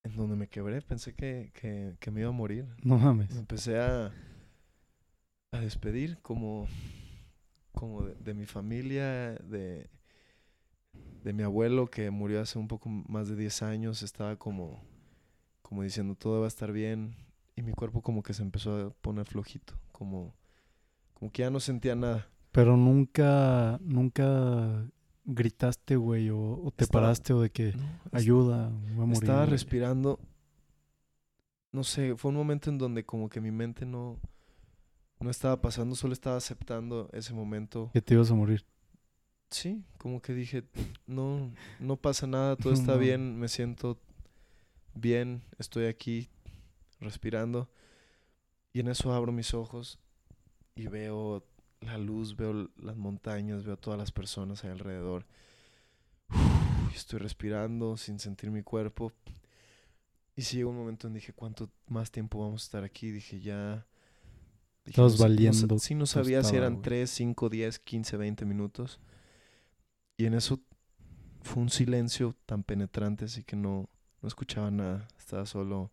en 0.06 0.16
donde 0.16 0.36
me 0.36 0.48
quebré, 0.48 0.80
pensé 0.82 1.14
que, 1.14 1.50
que, 1.52 1.96
que, 1.98 2.10
me 2.10 2.20
iba 2.20 2.28
a 2.28 2.32
morir. 2.32 2.66
No 2.82 2.96
mames. 2.96 3.30
Me 3.32 3.40
empecé 3.40 3.78
a, 3.78 4.12
a 5.50 5.60
despedir 5.60 6.18
como, 6.22 6.68
como 7.72 8.04
de, 8.04 8.14
de, 8.14 8.34
mi 8.34 8.46
familia, 8.46 9.34
de, 9.34 9.90
de 11.26 11.32
mi 11.32 11.42
abuelo 11.42 11.88
que 11.88 12.08
murió 12.12 12.40
hace 12.40 12.56
un 12.56 12.68
poco 12.68 12.88
más 12.88 13.28
de 13.28 13.34
10 13.34 13.62
años. 13.62 14.02
Estaba 14.02 14.36
como, 14.36 14.80
como 15.60 15.82
diciendo 15.82 16.14
todo 16.14 16.38
va 16.38 16.44
a 16.44 16.48
estar 16.48 16.70
bien. 16.70 17.16
Y 17.56 17.62
mi 17.62 17.72
cuerpo 17.72 18.00
como 18.00 18.22
que 18.22 18.32
se 18.32 18.42
empezó 18.42 18.86
a 18.86 18.90
poner 18.90 19.26
flojito, 19.26 19.74
como, 19.90 20.36
como 21.14 21.32
que 21.32 21.42
ya 21.42 21.50
no 21.50 21.58
sentía 21.58 21.96
nada. 21.96 22.28
Pero 22.52 22.76
nunca, 22.76 23.80
nunca 23.82 24.88
gritaste, 25.24 25.96
güey, 25.96 26.30
o, 26.30 26.38
o, 26.38 26.70
te 26.70 26.84
estaba, 26.84 27.02
paraste 27.02 27.32
o 27.32 27.40
de 27.40 27.50
que 27.50 27.72
no, 27.72 27.84
ayuda, 28.12 28.68
voy 28.68 29.02
a 29.02 29.06
morir. 29.06 29.12
Estaba 29.14 29.40
güey. 29.40 29.50
respirando. 29.50 30.20
No 31.72 31.82
sé, 31.82 32.14
fue 32.16 32.28
un 32.30 32.36
momento 32.36 32.70
en 32.70 32.78
donde 32.78 33.04
como 33.04 33.28
que 33.28 33.40
mi 33.40 33.50
mente 33.50 33.84
no, 33.84 34.20
no 35.18 35.30
estaba 35.30 35.60
pasando, 35.60 35.96
solo 35.96 36.12
estaba 36.12 36.36
aceptando 36.36 37.08
ese 37.12 37.34
momento. 37.34 37.90
Que 37.92 38.00
te 38.00 38.14
ibas 38.14 38.30
a 38.30 38.34
morir. 38.34 38.64
Sí, 39.50 39.84
como 39.98 40.20
que 40.20 40.34
dije, 40.34 40.64
no, 41.06 41.52
no 41.78 41.96
pasa 41.96 42.26
nada, 42.26 42.56
todo 42.56 42.72
está 42.74 42.94
no. 42.94 42.98
bien, 42.98 43.38
me 43.38 43.48
siento 43.48 43.98
bien, 44.94 45.42
estoy 45.58 45.86
aquí 45.86 46.28
respirando. 47.00 47.70
Y 48.72 48.80
en 48.80 48.88
eso 48.88 49.12
abro 49.12 49.32
mis 49.32 49.54
ojos 49.54 49.98
y 50.74 50.86
veo 50.88 51.46
la 51.80 51.98
luz, 51.98 52.36
veo 52.36 52.70
las 52.76 52.96
montañas, 52.96 53.64
veo 53.64 53.76
todas 53.76 53.98
las 53.98 54.12
personas 54.12 54.64
ahí 54.64 54.70
alrededor. 54.70 55.26
Uf, 56.28 56.94
estoy 56.94 57.20
respirando 57.20 57.96
sin 57.96 58.18
sentir 58.18 58.50
mi 58.50 58.62
cuerpo. 58.62 59.12
Y 60.34 60.42
sí 60.42 60.58
llegó 60.58 60.70
un 60.70 60.76
momento 60.76 61.06
en 61.06 61.14
dije, 61.14 61.32
¿cuánto 61.32 61.70
más 61.86 62.10
tiempo 62.10 62.40
vamos 62.40 62.62
a 62.62 62.64
estar 62.66 62.84
aquí? 62.84 63.10
Dije, 63.10 63.40
ya... 63.40 63.86
Dije, 64.84 65.00
Estás 65.00 65.18
no, 65.18 65.24
valiendo. 65.24 65.66
No, 65.66 65.78
sí, 65.78 65.94
no 65.94 66.04
sabía 66.04 66.44
si 66.44 66.56
eran 66.56 66.74
wey. 66.74 66.82
3, 66.82 67.10
5, 67.10 67.48
10, 67.48 67.78
15, 67.78 68.16
20 68.18 68.44
minutos. 68.44 69.00
Y 70.16 70.26
en 70.26 70.34
eso 70.34 70.60
fue 71.42 71.62
un 71.62 71.70
silencio 71.70 72.34
tan 72.46 72.62
penetrante, 72.62 73.26
así 73.26 73.44
que 73.44 73.56
no, 73.56 73.88
no 74.22 74.28
escuchaba 74.28 74.70
nada. 74.70 75.08
Estaba 75.18 75.46
solo 75.46 75.90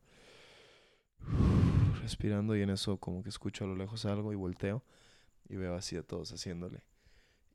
respirando 2.01 2.55
y 2.55 2.61
en 2.61 2.69
eso 2.69 2.97
como 2.97 3.23
que 3.23 3.29
escucho 3.29 3.65
a 3.65 3.67
lo 3.67 3.75
lejos 3.75 4.05
algo 4.05 4.31
y 4.33 4.35
volteo 4.35 4.83
y 5.49 5.55
veo 5.55 5.75
así 5.75 5.97
a 5.97 6.03
todos 6.03 6.31
haciéndole. 6.31 6.81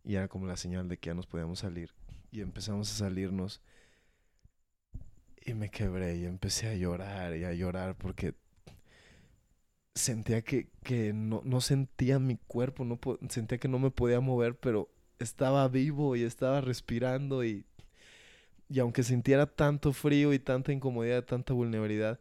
Y 0.04 0.14
era 0.14 0.28
como 0.28 0.46
la 0.46 0.56
señal 0.56 0.88
de 0.88 0.98
que 0.98 1.08
ya 1.08 1.14
nos 1.14 1.26
podíamos 1.26 1.60
salir. 1.60 1.92
Y 2.30 2.40
empezamos 2.40 2.90
a 2.92 2.94
salirnos. 2.94 3.62
Y 5.44 5.54
me 5.54 5.70
quebré 5.70 6.16
y 6.16 6.26
empecé 6.26 6.68
a 6.68 6.74
llorar 6.74 7.36
y 7.36 7.44
a 7.44 7.54
llorar 7.54 7.96
porque 7.96 8.34
sentía 9.94 10.42
que, 10.42 10.68
que 10.82 11.12
no, 11.12 11.40
no, 11.44 11.60
sentía 11.60 12.18
mi 12.18 12.36
cuerpo, 12.36 12.84
no 12.84 12.98
sentía 13.30 13.58
que 13.58 13.68
no 13.68 13.78
me 13.78 13.90
podía 13.90 14.20
mover, 14.20 14.56
pero 14.58 14.90
estaba 15.18 15.66
vivo 15.68 16.16
y 16.16 16.22
estaba 16.22 16.60
respirando 16.60 17.44
y, 17.44 17.64
y 18.68 18.78
aunque 18.80 19.02
sintiera 19.02 19.46
tanto 19.46 19.92
frío 19.92 20.32
y 20.32 20.38
tanta 20.38 20.72
incomodidad, 20.72 21.24
tanta 21.24 21.54
vulnerabilidad, 21.54 22.20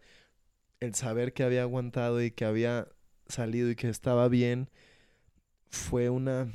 el 0.80 0.96
saber 0.96 1.34
que 1.34 1.44
había 1.44 1.64
aguantado 1.64 2.22
y 2.24 2.32
que 2.32 2.46
había 2.46 2.88
salido 3.28 3.70
y 3.70 3.76
que 3.76 3.90
estaba 3.90 4.28
bien, 4.28 4.70
fue 5.70 6.10
una 6.10 6.48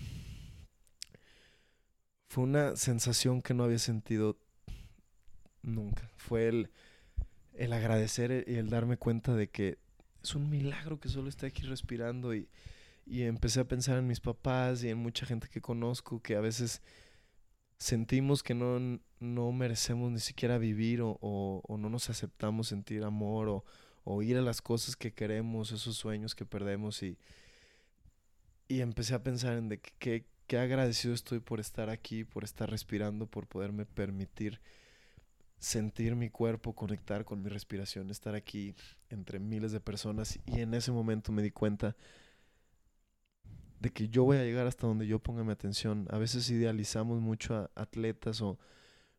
fue 2.28 2.44
una 2.44 2.76
sensación 2.76 3.42
que 3.42 3.52
no 3.52 3.64
había 3.64 3.78
sentido 3.78 4.38
nunca. 5.60 6.10
Fue 6.16 6.48
el, 6.48 6.70
el 7.52 7.74
agradecer 7.74 8.46
y 8.48 8.54
el 8.54 8.70
darme 8.70 8.96
cuenta 8.96 9.34
de 9.34 9.50
que 9.50 9.76
es 10.22 10.34
un 10.34 10.48
milagro 10.48 10.98
que 10.98 11.10
solo 11.10 11.28
esté 11.28 11.46
aquí 11.46 11.64
respirando 11.64 12.34
y, 12.34 12.48
y 13.06 13.22
empecé 13.22 13.60
a 13.60 13.68
pensar 13.68 13.98
en 13.98 14.06
mis 14.06 14.20
papás 14.20 14.82
y 14.84 14.88
en 14.88 14.98
mucha 14.98 15.26
gente 15.26 15.48
que 15.48 15.60
conozco 15.60 16.20
que 16.20 16.36
a 16.36 16.40
veces 16.40 16.82
sentimos 17.78 18.42
que 18.42 18.54
no, 18.54 19.00
no 19.18 19.52
merecemos 19.52 20.12
ni 20.12 20.20
siquiera 20.20 20.58
vivir 20.58 21.00
o, 21.02 21.18
o, 21.20 21.76
no 21.78 21.90
nos 21.90 22.10
aceptamos 22.10 22.68
sentir 22.68 23.02
amor 23.02 23.48
o, 23.48 23.64
o 24.04 24.22
ir 24.22 24.36
a 24.36 24.42
las 24.42 24.62
cosas 24.62 24.94
que 24.94 25.12
queremos, 25.12 25.72
esos 25.72 25.96
sueños 25.96 26.34
que 26.34 26.46
perdemos 26.46 27.02
y, 27.02 27.18
y 28.68 28.80
empecé 28.80 29.14
a 29.14 29.22
pensar 29.22 29.58
en 29.58 29.68
de 29.68 29.80
qué, 29.98 30.26
qué 30.46 30.58
agradecido 30.58 31.12
estoy 31.12 31.40
por 31.40 31.58
estar 31.58 31.90
aquí, 31.90 32.24
por 32.24 32.44
estar 32.44 32.70
respirando, 32.70 33.26
por 33.26 33.48
poderme 33.48 33.84
permitir 33.84 34.60
sentir 35.58 36.16
mi 36.16 36.30
cuerpo, 36.30 36.74
conectar 36.74 37.24
con 37.24 37.42
mi 37.42 37.48
respiración, 37.48 38.10
estar 38.10 38.34
aquí 38.34 38.74
entre 39.10 39.38
miles 39.38 39.72
de 39.72 39.80
personas 39.80 40.38
y 40.46 40.60
en 40.60 40.74
ese 40.74 40.90
momento 40.92 41.32
me 41.32 41.42
di 41.42 41.50
cuenta 41.50 41.96
de 43.82 43.90
que 43.90 44.08
yo 44.08 44.24
voy 44.24 44.38
a 44.38 44.44
llegar 44.44 44.66
hasta 44.66 44.86
donde 44.86 45.06
yo 45.06 45.18
ponga 45.18 45.44
mi 45.44 45.52
atención. 45.52 46.06
A 46.10 46.18
veces 46.18 46.48
idealizamos 46.50 47.20
mucho 47.20 47.54
a 47.54 47.70
atletas 47.74 48.40
o, 48.40 48.58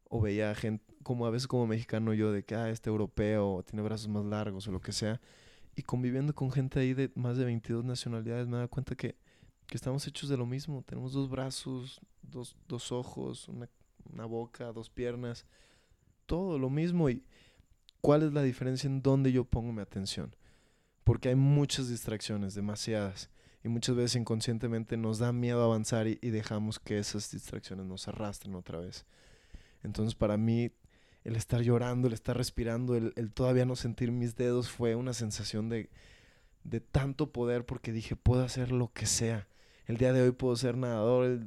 o 0.10 0.22
veía 0.22 0.52
a 0.52 0.56
gente, 0.56 0.84
como 1.04 1.26
a 1.26 1.30
veces 1.30 1.48
como 1.48 1.68
mexicano 1.68 2.14
yo, 2.14 2.32
de 2.32 2.44
que, 2.44 2.56
ah, 2.56 2.70
este 2.70 2.90
europeo 2.90 3.64
tiene 3.64 3.84
brazos 3.84 4.08
más 4.08 4.26
largos 4.26 4.68
o 4.68 4.72
lo 4.72 4.82
que 4.82 4.92
sea. 4.92 5.22
Y 5.76 5.84
conviviendo 5.84 6.34
con 6.34 6.52
gente 6.52 6.80
ahí 6.80 6.94
de 6.94 7.12
más 7.16 7.38
de 7.38 7.46
22 7.46 7.84
nacionalidades 7.84 8.48
me 8.48 8.58
da 8.58 8.68
cuenta 8.68 8.96
que, 8.96 9.16
que 9.68 9.76
estamos 9.76 10.08
hechos 10.08 10.30
de 10.30 10.38
lo 10.38 10.46
mismo. 10.46 10.84
Tenemos 10.84 11.14
dos 11.14 11.30
brazos, 11.30 12.00
dos, 12.22 12.56
dos 12.68 12.92
ojos, 12.92 13.48
una, 13.50 13.70
una 14.12 14.26
boca, 14.26 14.72
dos 14.72 14.90
piernas 14.90 15.46
todo 16.26 16.58
lo 16.58 16.70
mismo. 16.70 17.10
¿Y 17.10 17.24
cuál 18.02 18.24
es 18.24 18.34
la 18.34 18.44
diferencia 18.44 18.88
en 18.88 19.02
dónde 19.02 19.32
yo 19.32 19.46
pongo 19.46 19.72
mi 19.72 19.82
atención? 19.82 20.36
Porque 21.04 21.30
hay 21.30 21.36
muchas 21.36 21.90
distracciones, 21.90 22.56
demasiadas. 22.56 23.30
Y 23.64 23.70
muchas 23.70 23.96
veces 23.96 24.16
inconscientemente 24.18 24.98
nos 24.98 25.20
da 25.20 25.32
miedo 25.32 25.64
avanzar 25.64 26.08
y, 26.08 26.18
dejamos 26.18 26.80
que 26.80 27.00
esas 27.00 27.32
distracciones 27.32 27.86
nos 27.86 28.08
arrastren 28.08 28.56
otra 28.56 28.80
vez. 28.80 29.06
Entonces 29.84 30.16
para 30.16 30.36
mí 30.36 30.72
el 31.24 31.38
estar 31.38 31.62
llorando, 31.62 32.08
el 32.08 32.14
estar 32.14 32.36
respirando, 32.36 32.96
el, 32.96 33.14
todavía 33.34 33.66
no 33.66 33.78
sentir 33.78 34.12
mis 34.12 34.36
dedos 34.36 34.70
fue 34.70 34.96
una 34.96 35.14
sensación 35.14 35.70
de, 35.70 35.90
de, 36.66 36.82
tanto 36.82 37.32
poder 37.32 37.66
porque 37.66 37.94
dije, 37.94 38.18
puedo 38.18 38.44
hacer 38.44 38.74
lo 38.74 38.92
que 38.92 39.06
sea. 39.06 39.48
El 39.86 39.96
día 39.96 40.12
de 40.12 40.22
hoy 40.22 40.32
puedo 40.32 40.56
ser 40.58 40.76
nadador, 40.76 41.40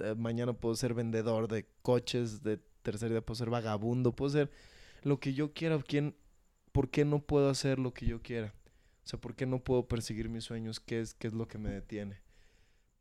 eh, 0.00 0.14
mañana 0.16 0.52
puedo 0.52 0.74
ser 0.74 0.92
vendedor 0.92 1.48
de 1.48 1.66
coches, 1.80 2.42
de 2.42 2.58
tercer 2.82 3.10
día 3.10 3.24
puedo 3.24 3.36
ser 3.36 3.48
vagabundo, 3.48 4.12
puedo 4.12 4.30
ser 4.30 4.50
lo 5.02 5.18
que 5.18 5.32
yo 5.32 5.54
quiera. 5.54 5.80
¿Quién, 5.80 6.14
¿Por 6.72 6.90
qué 6.90 7.06
no 7.06 7.20
puedo 7.20 7.48
hacer 7.48 7.78
lo 7.78 7.94
que 7.94 8.04
yo 8.04 8.20
quiera? 8.20 8.52
O 9.04 9.06
sea, 9.06 9.20
¿por 9.20 9.34
qué 9.34 9.46
no 9.46 9.62
puedo 9.62 9.86
perseguir 9.86 10.28
mis 10.28 10.44
sueños? 10.44 10.80
¿Qué 10.80 11.00
es, 11.00 11.14
qué 11.14 11.26
es 11.26 11.34
lo 11.34 11.46
que 11.46 11.58
me 11.58 11.70
detiene? 11.70 12.20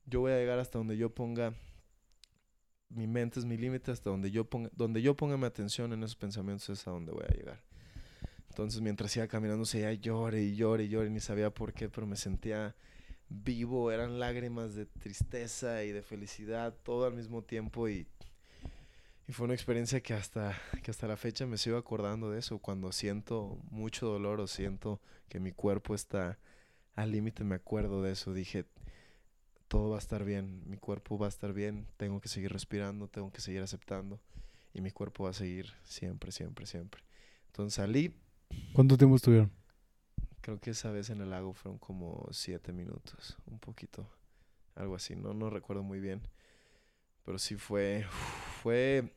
Yo 0.05 0.19
voy 0.19 0.33
a 0.33 0.37
llegar 0.37 0.59
hasta 0.59 0.77
donde 0.77 0.97
yo 0.97 1.13
ponga 1.13 1.53
mi 2.89 3.07
mente 3.07 3.39
es 3.39 3.45
mi 3.45 3.57
límite 3.57 3.91
hasta 3.91 4.09
donde 4.09 4.29
yo 4.29 4.45
ponga 4.45 4.69
donde 4.73 5.01
yo 5.01 5.15
ponga 5.15 5.35
mi 5.35 5.45
atención 5.45 5.93
en 5.93 6.03
esos 6.03 6.15
pensamientos 6.15 6.69
es 6.69 6.87
a 6.87 6.91
donde 6.91 7.11
voy 7.11 7.23
a 7.27 7.33
llegar. 7.33 7.63
Entonces, 8.49 8.81
mientras 8.81 9.15
iba 9.17 9.27
caminando, 9.27 9.65
se 9.65 9.79
iba 9.79 9.91
llore 9.93 10.43
y 10.43 10.55
llore 10.55 10.83
y 10.83 10.89
llore, 10.89 11.09
ni 11.09 11.19
sabía 11.19 11.49
por 11.51 11.73
qué, 11.73 11.89
pero 11.89 12.05
me 12.05 12.15
sentía 12.15 12.75
vivo, 13.27 13.91
eran 13.91 14.19
lágrimas 14.19 14.75
de 14.75 14.85
tristeza 14.85 15.83
y 15.83 15.91
de 15.91 16.03
felicidad 16.03 16.75
todo 16.83 17.05
al 17.07 17.15
mismo 17.15 17.41
tiempo 17.41 17.89
y 17.89 18.05
y 19.27 19.31
fue 19.31 19.45
una 19.45 19.53
experiencia 19.53 20.01
que 20.01 20.13
hasta, 20.13 20.57
que 20.83 20.91
hasta 20.91 21.07
la 21.07 21.15
fecha 21.15 21.45
me 21.45 21.57
sigo 21.57 21.77
acordando 21.77 22.29
de 22.29 22.39
eso. 22.39 22.59
Cuando 22.59 22.91
siento 22.91 23.57
mucho 23.71 24.07
dolor 24.07 24.41
o 24.41 24.47
siento 24.47 24.99
que 25.29 25.39
mi 25.39 25.51
cuerpo 25.51 25.95
está 25.95 26.37
al 26.95 27.11
límite, 27.11 27.43
me 27.43 27.55
acuerdo 27.55 28.01
de 28.01 28.11
eso. 28.11 28.33
Dije, 28.33 28.65
todo 29.69 29.91
va 29.91 29.95
a 29.95 29.99
estar 29.99 30.25
bien, 30.25 30.61
mi 30.65 30.77
cuerpo 30.77 31.17
va 31.17 31.27
a 31.27 31.29
estar 31.29 31.53
bien, 31.53 31.87
tengo 31.97 32.19
que 32.19 32.27
seguir 32.27 32.51
respirando, 32.51 33.07
tengo 33.07 33.31
que 33.31 33.39
seguir 33.39 33.61
aceptando. 33.61 34.19
Y 34.73 34.81
mi 34.81 34.91
cuerpo 34.91 35.23
va 35.23 35.29
a 35.29 35.33
seguir 35.33 35.71
siempre, 35.83 36.31
siempre, 36.31 36.65
siempre. 36.65 37.01
Entonces 37.47 37.75
salí. 37.75 38.13
¿Cuánto 38.73 38.97
tiempo 38.97 39.15
estuvieron? 39.15 39.51
Creo 40.41 40.59
que 40.59 40.71
esa 40.71 40.91
vez 40.91 41.09
en 41.09 41.21
el 41.21 41.29
lago 41.29 41.53
fueron 41.53 41.79
como 41.79 42.27
siete 42.31 42.73
minutos, 42.73 43.37
un 43.45 43.59
poquito, 43.59 44.05
algo 44.75 44.95
así, 44.95 45.15
no, 45.15 45.33
no 45.33 45.49
recuerdo 45.49 45.83
muy 45.83 46.01
bien. 46.01 46.21
Pero 47.23 47.39
sí 47.39 47.55
fue, 47.55 48.05
fue, 48.63 49.13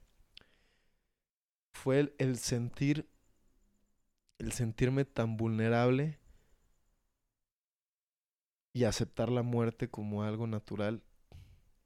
fue 1.72 2.12
el, 2.18 2.36
sentir, 2.36 3.08
el 4.38 4.50
sentirme 4.50 5.04
tan 5.04 5.36
vulnerable 5.36 6.18
y 8.72 8.82
aceptar 8.82 9.30
la 9.30 9.44
muerte 9.44 9.88
como 9.88 10.24
algo 10.24 10.48
natural, 10.48 11.00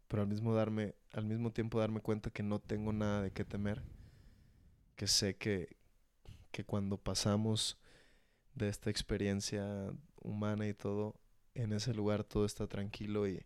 pero 0.08 0.22
al 0.22 0.28
mismo 0.28 0.54
darme, 0.54 0.94
al 1.12 1.26
mismo 1.26 1.52
tiempo 1.52 1.78
darme 1.78 2.00
cuenta 2.00 2.30
que 2.30 2.42
no 2.42 2.60
tengo 2.60 2.94
nada 2.94 3.20
de 3.20 3.30
qué 3.30 3.44
temer, 3.44 3.82
que 4.96 5.06
sé 5.06 5.36
que, 5.36 5.76
que 6.52 6.64
cuando 6.64 6.96
pasamos 6.96 7.76
de 8.54 8.70
esta 8.70 8.88
experiencia 8.88 9.92
humana 10.22 10.66
y 10.66 10.72
todo, 10.72 11.14
en 11.52 11.74
ese 11.74 11.92
lugar 11.92 12.24
todo 12.24 12.46
está 12.46 12.66
tranquilo 12.66 13.28
y, 13.28 13.44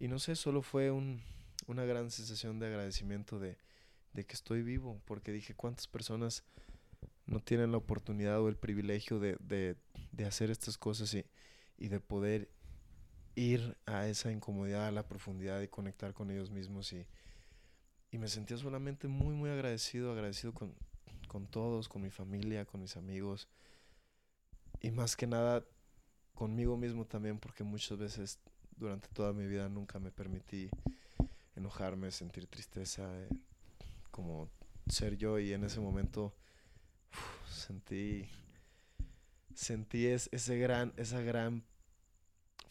y 0.00 0.08
no 0.08 0.18
sé, 0.18 0.34
solo 0.34 0.62
fue 0.62 0.90
un, 0.90 1.22
una 1.68 1.84
gran 1.84 2.10
sensación 2.10 2.58
de 2.58 2.66
agradecimiento 2.66 3.38
de, 3.38 3.56
que 4.14 4.34
estoy 4.34 4.62
vivo, 4.62 5.00
porque 5.04 5.30
dije 5.30 5.54
cuántas 5.54 5.86
personas 5.86 6.42
no 7.26 7.38
tienen 7.40 7.70
la 7.70 7.78
oportunidad 7.78 8.40
o 8.40 8.48
el 8.48 8.56
privilegio 8.56 9.20
de, 9.20 9.76
hacer 10.26 10.50
estas 10.50 10.76
cosas 10.76 11.14
y, 11.14 11.24
y, 11.76 11.88
de 11.88 12.00
poder 12.00 12.50
ir 13.36 13.76
a 13.86 14.08
esa 14.08 14.32
incomodidad, 14.32 14.88
a 14.88 14.90
la 14.90 15.06
profundidad 15.06 15.60
y 15.60 15.68
conectar 15.68 16.14
con 16.14 16.32
ellos 16.32 16.50
mismos. 16.50 16.92
Y, 16.92 17.06
y 18.10 18.18
me 18.18 18.26
sentía 18.26 18.56
solamente 18.56 19.06
muy, 19.06 19.34
muy 19.34 19.50
agradecido, 19.50 20.10
agradecido 20.10 20.52
con, 20.52 20.74
con 21.28 21.46
todos, 21.46 21.88
con 21.88 22.02
mi 22.02 22.10
familia, 22.10 22.64
con 22.64 22.80
mis 22.80 22.96
amigos. 22.96 23.46
Y 24.80 24.90
más 24.90 25.14
que 25.16 25.26
nada 25.26 25.64
conmigo 26.34 26.76
mismo 26.76 27.04
también, 27.04 27.38
porque 27.38 27.62
muchas 27.62 27.98
veces 27.98 28.40
durante 28.76 29.08
toda 29.08 29.32
mi 29.32 29.46
vida 29.46 29.68
nunca 29.68 29.98
me 29.98 30.10
permití 30.10 30.70
enojarme, 31.58 32.10
sentir 32.10 32.46
tristeza, 32.46 33.08
eh, 33.22 33.28
como 34.10 34.50
ser 34.88 35.16
yo. 35.16 35.38
Y 35.38 35.52
en 35.52 35.64
ese 35.64 35.80
momento 35.80 36.34
sentí 37.46 38.28
sentí 39.54 40.06
ese 40.06 40.58
gran 40.58 40.92
esa 40.96 41.20
gran 41.20 41.64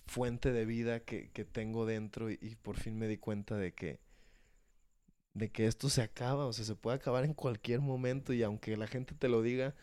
fuente 0.08 0.52
de 0.52 0.65
vida 0.65 1.02
que, 1.02 1.30
tengo 1.52 1.86
dentro. 1.86 2.32
Y, 2.32 2.58
por 2.62 2.78
fin 2.78 2.97
me 2.97 3.08
di 3.08 3.17
cuenta 3.17 3.58
de 3.58 3.73
que 3.73 4.00
de 5.34 5.52
que 5.52 5.67
esto 5.67 5.88
se 5.89 6.02
acaba, 6.02 6.47
o 6.47 6.54
sea, 6.54 6.65
se 6.65 6.76
puede 6.76 6.95
acabar 6.97 7.23
en 7.23 7.34
cualquier 7.36 7.80
momento. 7.82 8.34
Y 8.34 8.41
aunque 8.43 8.76
la 8.78 8.88
gente 8.88 9.13
te 9.15 9.30
lo 9.30 9.41
diga, 9.43 9.76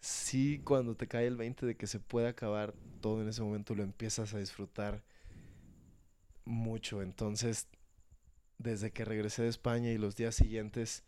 sí 0.00 0.62
cuando 0.64 0.96
te 0.96 1.06
cae 1.08 1.26
el 1.26 1.36
20 1.36 1.66
de 1.66 1.76
que 1.76 1.86
se 1.86 2.00
puede 2.00 2.28
acabar 2.28 2.74
todo 3.00 3.22
en 3.22 3.28
ese 3.28 3.42
momento 3.42 3.74
lo 3.74 3.82
empiezas 3.82 4.34
a 4.34 4.38
disfrutar 4.38 5.02
mucho. 6.44 7.02
Entonces, 7.02 7.68
desde 8.60 8.92
que 8.92 9.06
regresé 9.06 9.42
de 9.42 9.48
España 9.48 9.90
y 9.90 9.96
los 9.96 10.16
días 10.16 10.34
siguientes 10.34 11.02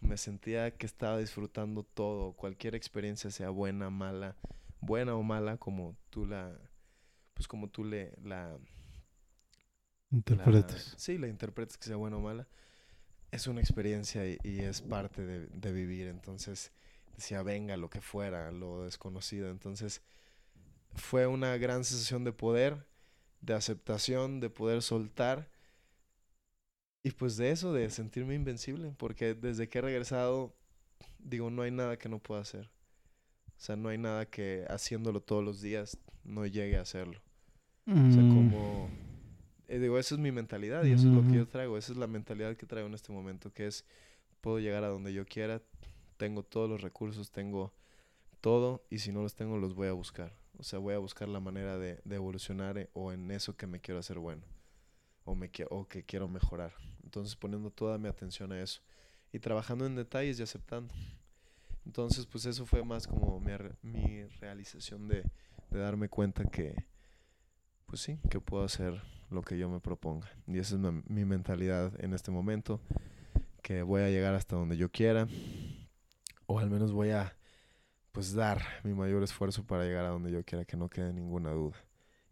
me 0.00 0.16
sentía 0.16 0.72
que 0.72 0.84
estaba 0.84 1.18
disfrutando 1.18 1.84
todo, 1.84 2.32
cualquier 2.32 2.74
experiencia 2.74 3.30
sea 3.30 3.50
buena, 3.50 3.90
mala, 3.90 4.36
buena 4.80 5.14
o 5.14 5.22
mala, 5.22 5.56
como 5.56 5.96
tú 6.10 6.26
la, 6.26 6.52
pues 7.32 7.46
como 7.46 7.68
tú 7.68 7.84
le 7.84 8.12
la 8.24 8.58
interpretes. 10.10 10.94
sí, 10.96 11.16
la 11.16 11.28
interpretes 11.28 11.78
que 11.78 11.84
sea 11.84 11.96
buena 11.96 12.16
o 12.16 12.20
mala. 12.20 12.48
Es 13.30 13.46
una 13.46 13.60
experiencia 13.60 14.26
y, 14.26 14.38
es 14.42 14.82
parte 14.82 15.24
de, 15.24 15.46
de, 15.46 15.72
vivir. 15.72 16.08
Entonces 16.08 16.72
decía, 17.14 17.42
venga, 17.42 17.76
lo 17.76 17.88
que 17.88 18.00
fuera, 18.00 18.50
lo 18.50 18.84
desconocido. 18.84 19.50
Entonces 19.50 20.02
fue 20.94 21.26
una 21.26 21.56
gran 21.56 21.84
sensación 21.84 22.24
de 22.24 22.32
poder, 22.32 22.86
de 23.40 23.54
aceptación, 23.54 24.40
de 24.40 24.50
poder 24.50 24.82
soltar 24.82 25.50
y 27.06 27.12
pues 27.12 27.36
de 27.36 27.52
eso, 27.52 27.72
de 27.72 27.88
sentirme 27.88 28.34
invencible, 28.34 28.92
porque 28.98 29.36
desde 29.36 29.68
que 29.68 29.78
he 29.78 29.80
regresado, 29.80 30.52
digo, 31.20 31.50
no 31.50 31.62
hay 31.62 31.70
nada 31.70 31.96
que 31.96 32.08
no 32.08 32.18
pueda 32.18 32.40
hacer. 32.40 32.68
O 33.46 33.60
sea, 33.60 33.76
no 33.76 33.90
hay 33.90 33.96
nada 33.96 34.26
que 34.26 34.66
haciéndolo 34.68 35.20
todos 35.20 35.44
los 35.44 35.60
días 35.60 35.98
no 36.24 36.46
llegue 36.46 36.78
a 36.78 36.80
hacerlo. 36.80 37.22
O 37.86 37.92
sea, 37.92 38.22
mm. 38.22 38.34
como... 38.34 38.90
Eh, 39.68 39.78
digo, 39.78 40.00
esa 40.00 40.16
es 40.16 40.20
mi 40.20 40.32
mentalidad 40.32 40.82
y 40.82 40.90
eso 40.90 41.06
es 41.06 41.14
lo 41.14 41.22
que 41.22 41.36
yo 41.36 41.46
traigo. 41.46 41.78
Esa 41.78 41.92
es 41.92 41.98
la 41.98 42.08
mentalidad 42.08 42.56
que 42.56 42.66
traigo 42.66 42.88
en 42.88 42.94
este 42.94 43.12
momento, 43.12 43.52
que 43.52 43.68
es, 43.68 43.84
puedo 44.40 44.58
llegar 44.58 44.82
a 44.82 44.88
donde 44.88 45.12
yo 45.12 45.26
quiera, 45.26 45.62
tengo 46.16 46.42
todos 46.42 46.68
los 46.68 46.80
recursos, 46.80 47.30
tengo 47.30 47.72
todo 48.40 48.84
y 48.90 48.98
si 48.98 49.12
no 49.12 49.22
los 49.22 49.36
tengo 49.36 49.58
los 49.58 49.74
voy 49.74 49.86
a 49.86 49.92
buscar. 49.92 50.34
O 50.58 50.64
sea, 50.64 50.80
voy 50.80 50.94
a 50.94 50.98
buscar 50.98 51.28
la 51.28 51.38
manera 51.38 51.78
de, 51.78 52.00
de 52.04 52.16
evolucionar 52.16 52.78
eh, 52.78 52.90
o 52.94 53.12
en 53.12 53.30
eso 53.30 53.56
que 53.56 53.68
me 53.68 53.78
quiero 53.78 54.00
hacer 54.00 54.18
bueno 54.18 54.42
o, 55.26 55.34
me, 55.34 55.50
o 55.68 55.86
que 55.86 56.02
quiero 56.02 56.28
mejorar. 56.28 56.72
Entonces 57.04 57.36
poniendo 57.36 57.70
toda 57.70 57.98
mi 57.98 58.08
atención 58.08 58.52
a 58.52 58.62
eso 58.62 58.80
y 59.32 59.38
trabajando 59.38 59.84
en 59.84 59.94
detalles 59.94 60.40
y 60.40 60.42
aceptando. 60.42 60.94
Entonces 61.84 62.24
pues 62.24 62.46
eso 62.46 62.64
fue 62.64 62.82
más 62.82 63.06
como 63.06 63.38
mi, 63.38 63.52
mi 63.82 64.24
realización 64.40 65.06
de, 65.08 65.22
de, 65.70 65.78
darme 65.78 66.08
cuenta 66.08 66.44
que 66.44 66.74
pues 67.84 68.00
sí, 68.00 68.18
que 68.30 68.40
puedo 68.40 68.64
hacer 68.64 69.02
lo 69.30 69.42
que 69.42 69.58
yo 69.58 69.68
me 69.68 69.80
proponga. 69.80 70.30
Y 70.46 70.58
esa 70.58 70.76
es 70.76 70.80
mi, 70.80 71.02
mi 71.06 71.24
mentalidad 71.24 71.92
en 72.02 72.14
este 72.14 72.30
momento, 72.30 72.80
que 73.62 73.82
voy 73.82 74.02
a 74.02 74.08
llegar 74.08 74.34
hasta 74.34 74.56
donde 74.56 74.76
yo 74.76 74.90
quiera 74.90 75.28
o 76.46 76.58
al 76.58 76.70
menos 76.70 76.92
voy 76.92 77.10
a 77.10 77.36
pues 78.12 78.32
dar 78.32 78.62
mi 78.82 78.94
mayor 78.94 79.22
esfuerzo 79.22 79.64
para 79.64 79.84
llegar 79.84 80.06
a 80.06 80.08
donde 80.08 80.30
yo 80.30 80.42
quiera, 80.42 80.64
que 80.64 80.76
no 80.76 80.88
quede 80.88 81.12
ninguna 81.12 81.50
duda. 81.50 81.76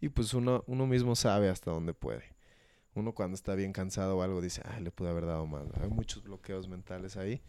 Y 0.01 0.09
pues 0.09 0.32
uno, 0.32 0.64
uno 0.66 0.86
mismo 0.86 1.14
sabe 1.14 1.51
hasta 1.51 1.70
dónde 1.70 1.92
puede. 1.92 2.34
Uno 2.95 3.12
cuando 3.12 3.34
está 3.34 3.55
bien 3.55 3.72
cansado 3.72 4.18
o 4.18 4.22
algo 4.22 4.40
dice, 4.40 4.62
ay, 4.64 4.82
le 4.82 4.90
pude 4.90 5.09
haber 5.09 5.26
dado 5.26 5.47
más. 5.47 5.64
Hay 5.80 5.88
muchos 5.88 6.22
bloqueos 6.22 6.68
mentales 6.68 7.16
ahí. 7.16 7.40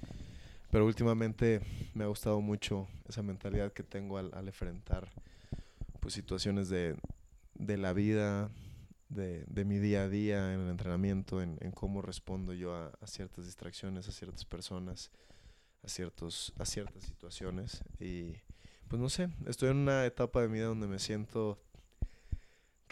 Pero 0.71 0.85
últimamente 0.85 1.61
me 1.93 2.03
ha 2.03 2.07
gustado 2.07 2.41
mucho 2.41 2.87
esa 3.07 3.21
mentalidad 3.21 3.71
que 3.71 3.83
tengo 3.83 4.17
al, 4.17 4.33
al 4.33 4.47
enfrentar 4.47 5.09
pues, 5.99 6.13
situaciones 6.13 6.69
de, 6.69 6.97
de 7.53 7.77
la 7.77 7.93
vida, 7.93 8.49
de, 9.09 9.45
de, 9.45 9.65
mi 9.65 9.77
día 9.77 10.03
a 10.03 10.09
día 10.09 10.53
en 10.53 10.61
el 10.61 10.69
entrenamiento, 10.69 11.41
en, 11.41 11.57
en 11.61 11.71
cómo 11.71 12.01
respondo 12.01 12.53
yo 12.53 12.75
a, 12.75 12.91
a, 12.99 13.07
ciertas 13.07 13.45
distracciones, 13.45 14.09
a 14.09 14.11
ciertas 14.11 14.43
personas, 14.45 15.11
a, 15.83 15.87
ciertos, 15.87 16.53
a 16.57 16.65
ciertas 16.65 17.03
situaciones. 17.03 17.83
Y 17.99 18.33
pues 18.87 19.01
no 19.01 19.09
sé, 19.09 19.29
estoy 19.47 19.69
en 19.69 19.77
una 19.77 20.05
etapa 20.05 20.41
de 20.41 20.47
mi 20.47 20.55
vida 20.55 20.65
donde 20.65 20.87
me 20.87 20.99
siento 20.99 21.59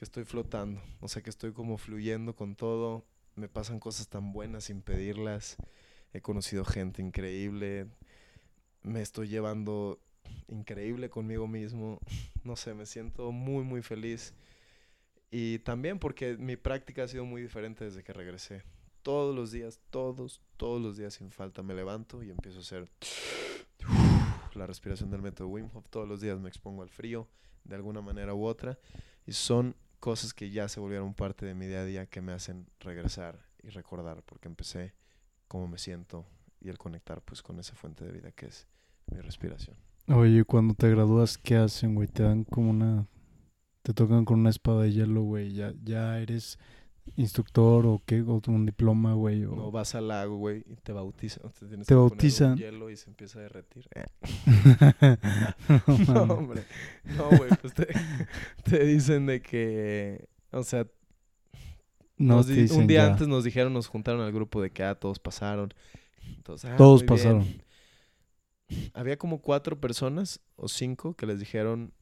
que 0.04 0.20
estoy 0.20 0.26
flotando, 0.26 0.82
o 1.00 1.08
sea 1.08 1.22
que 1.22 1.30
estoy 1.30 1.54
como 1.54 1.78
fluyendo 1.78 2.36
con 2.36 2.56
todo, 2.56 3.06
me 3.38 3.48
pasan 3.48 3.80
cosas 3.80 4.10
tan 4.10 4.34
buenas 4.34 4.66
sin 4.66 4.82
pedirlas, 4.82 5.56
he 6.12 6.20
conocido 6.20 6.66
gente 6.66 7.02
increíble, 7.02 7.88
me 8.82 9.02
estoy 9.02 9.30
llevando 9.30 10.02
increíble 10.50 11.10
conmigo 11.10 11.48
mismo, 11.48 12.02
no 12.44 12.58
sé, 12.58 12.74
me 12.74 12.86
siento 12.86 13.32
muy 13.32 13.64
muy 13.64 13.82
feliz. 13.82 14.34
Y 15.32 15.60
también 15.60 16.00
porque 16.00 16.36
mi 16.36 16.58
práctica 16.58 17.04
ha 17.04 17.08
sido 17.08 17.24
muy 17.24 17.42
diferente 17.42 17.86
desde 17.86 18.04
que 18.04 18.12
regresé. 18.12 18.62
Todos 19.04 19.34
los 19.34 19.52
días, 19.54 19.80
todos, 19.90 20.42
todos 20.58 20.82
los 20.82 20.98
días 20.98 21.14
sin 21.14 21.32
falta 21.32 21.64
me 21.64 21.74
levanto 21.74 22.22
y 22.24 22.30
empiezo 22.30 22.58
a 22.58 22.62
hacer 22.62 22.90
la 24.54 24.68
respiración 24.68 25.10
del 25.12 25.22
método 25.22 25.48
Wim 25.48 25.70
Hof. 25.74 25.88
Todos 25.90 26.10
los 26.10 26.20
días 26.20 26.42
me 26.42 26.50
expongo 26.50 26.84
al 26.84 26.90
frío 26.90 27.30
de 27.64 27.76
alguna 27.76 28.02
manera 28.02 28.34
u 28.34 28.44
otra 28.44 28.78
y 29.26 29.32
son 29.32 29.78
cosas 30.04 30.34
que 30.34 30.50
ya 30.50 30.68
se 30.68 30.82
volvieron 30.82 31.14
parte 31.14 31.46
de 31.46 31.56
mi 31.56 31.66
día 31.66 31.80
a 31.80 31.86
día 31.86 32.06
que 32.08 32.20
me 32.20 32.34
hacen 32.34 32.68
regresar 32.82 33.40
y 33.64 33.70
recordar 33.70 34.22
porque 34.24 34.50
empecé 34.50 34.94
cómo 35.48 35.66
me 35.70 35.78
siento 35.78 36.26
y 36.60 36.68
el 36.68 36.78
conectar 36.78 37.22
pues 37.22 37.42
con 37.42 37.58
esa 37.58 37.74
fuente 37.74 38.04
de 38.04 38.12
vida 38.12 38.34
que 38.34 38.48
es 38.48 38.68
mi 39.10 39.22
respiración. 39.22 39.78
Oye, 40.10 40.44
cuando 40.44 40.74
te 40.74 40.90
gradúas, 40.90 41.38
¿qué 41.38 41.56
hacen, 41.56 41.96
güey? 41.96 42.10
Te 42.10 42.24
dan 42.24 42.44
como 42.44 42.70
una... 42.70 43.08
Te 43.82 43.94
tocan 43.94 44.26
con 44.26 44.42
una 44.42 44.50
espada 44.50 44.82
de 44.82 44.92
hielo, 44.92 45.22
güey. 45.22 45.54
Ya, 45.54 45.72
ya 45.82 46.20
eres 46.20 46.60
instructor 47.16 47.86
o 47.86 48.02
qué, 48.06 48.22
o 48.22 48.42
un 48.48 48.66
diploma, 48.66 49.14
güey. 49.14 49.46
O... 49.46 49.56
No, 49.56 49.72
vas 49.72 49.96
al 49.96 50.08
lago, 50.08 50.38
güey, 50.38 50.64
y 50.68 50.76
te 50.76 50.92
bautizan. 50.92 51.52
Te, 51.52 51.68
tienes 51.68 51.88
te 51.88 51.94
que 51.94 51.96
bautizan. 51.96 52.54
Poner 52.54 52.70
un 52.70 52.74
hielo 52.74 52.90
y 52.90 52.98
se 52.98 53.10
empieza 53.10 53.40
a 53.40 53.42
derretir. 53.44 53.88
no, 56.08 56.14
no, 56.26 56.34
hombre. 56.34 56.66
No, 57.04 57.30
güey, 57.38 57.50
pues 57.62 57.74
te, 57.74 57.88
te, 58.64 58.86
dicen 58.86 59.26
de 59.26 59.42
que, 59.42 60.28
o 60.52 60.64
sea, 60.64 60.88
no 62.18 62.38
nos 62.38 62.48
dicen 62.48 62.82
un 62.82 62.88
día 62.88 63.06
ya. 63.06 63.12
antes 63.12 63.28
nos 63.28 63.44
dijeron, 63.44 63.74
nos 63.74 63.88
juntaron 63.88 64.22
al 64.22 64.32
grupo 64.32 64.62
de 64.62 64.72
que, 64.72 64.84
ah, 64.84 64.96
todos 64.96 65.20
pasaron. 65.20 65.74
Entonces, 66.38 66.72
ah, 66.72 66.78
Todos 66.78 67.02
bien. 67.02 67.08
pasaron. 67.08 67.64
Había 68.94 69.18
como 69.18 69.42
cuatro 69.42 69.80
personas 69.80 70.40
o 70.56 70.68
cinco 70.68 71.16
que 71.16 71.26
les 71.26 71.40
dijeron 71.40 71.94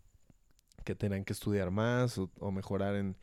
que 0.85 0.95
tenían 0.95 1.25
que 1.25 1.33
estudiar 1.33 1.69
más 1.69 2.17
o, 2.17 2.31
o 2.39 2.51
mejorar 2.51 2.95
en, 2.95 3.17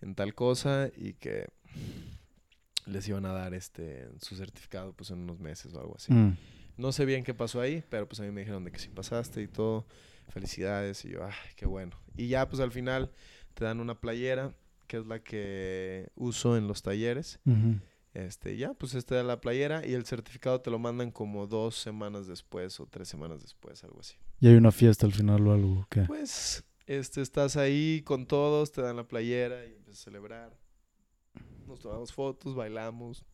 en 0.00 0.14
tal 0.14 0.34
cosa 0.34 0.90
y 0.96 1.14
que 1.14 1.46
les 2.86 3.08
iban 3.08 3.26
a 3.26 3.32
dar 3.32 3.54
este 3.54 4.08
su 4.20 4.36
certificado 4.36 4.92
pues 4.92 5.10
en 5.10 5.18
unos 5.18 5.40
meses 5.40 5.74
o 5.74 5.80
algo 5.80 5.96
así. 5.96 6.12
Mm. 6.12 6.36
No 6.76 6.92
sé 6.92 7.04
bien 7.04 7.24
qué 7.24 7.34
pasó 7.34 7.60
ahí, 7.60 7.82
pero 7.88 8.06
pues 8.06 8.20
a 8.20 8.22
mí 8.22 8.30
me 8.30 8.42
dijeron 8.42 8.64
de 8.64 8.70
que 8.70 8.78
sí 8.78 8.88
pasaste 8.88 9.42
y 9.42 9.48
todo. 9.48 9.86
Felicidades 10.28 11.04
y 11.04 11.10
yo, 11.10 11.24
ay, 11.24 11.32
qué 11.56 11.66
bueno. 11.66 11.96
Y 12.16 12.28
ya 12.28 12.48
pues 12.48 12.60
al 12.60 12.72
final 12.72 13.10
te 13.54 13.64
dan 13.64 13.80
una 13.80 13.98
playera 14.00 14.54
que 14.86 14.98
es 14.98 15.06
la 15.06 15.20
que 15.20 16.08
uso 16.14 16.56
en 16.56 16.68
los 16.68 16.82
talleres. 16.82 17.40
Este, 18.14 18.56
ya, 18.56 18.72
pues 18.72 18.94
esta 18.94 19.16
da 19.16 19.22
la 19.22 19.40
playera 19.40 19.86
y 19.86 19.92
el 19.92 20.06
certificado 20.06 20.60
te 20.60 20.70
lo 20.70 20.78
mandan 20.78 21.10
como 21.10 21.46
dos 21.46 21.76
semanas 21.76 22.26
después 22.26 22.80
o 22.80 22.86
tres 22.86 23.08
semanas 23.08 23.42
después, 23.42 23.84
algo 23.84 24.00
así. 24.00 24.16
Y 24.40 24.48
hay 24.48 24.54
una 24.54 24.72
fiesta 24.72 25.06
al 25.06 25.12
final 25.12 25.46
o 25.46 25.52
algo, 25.52 25.86
¿qué? 25.90 26.02
Pues, 26.02 26.64
este, 26.86 27.20
estás 27.20 27.56
ahí 27.56 28.02
con 28.02 28.26
todos, 28.26 28.72
te 28.72 28.82
dan 28.82 28.96
la 28.96 29.06
playera 29.06 29.64
y 29.64 29.74
empiezas 29.74 30.00
a 30.00 30.04
celebrar. 30.04 30.56
Nos 31.66 31.80
tomamos 31.80 32.12
fotos, 32.12 32.54
bailamos. 32.54 33.24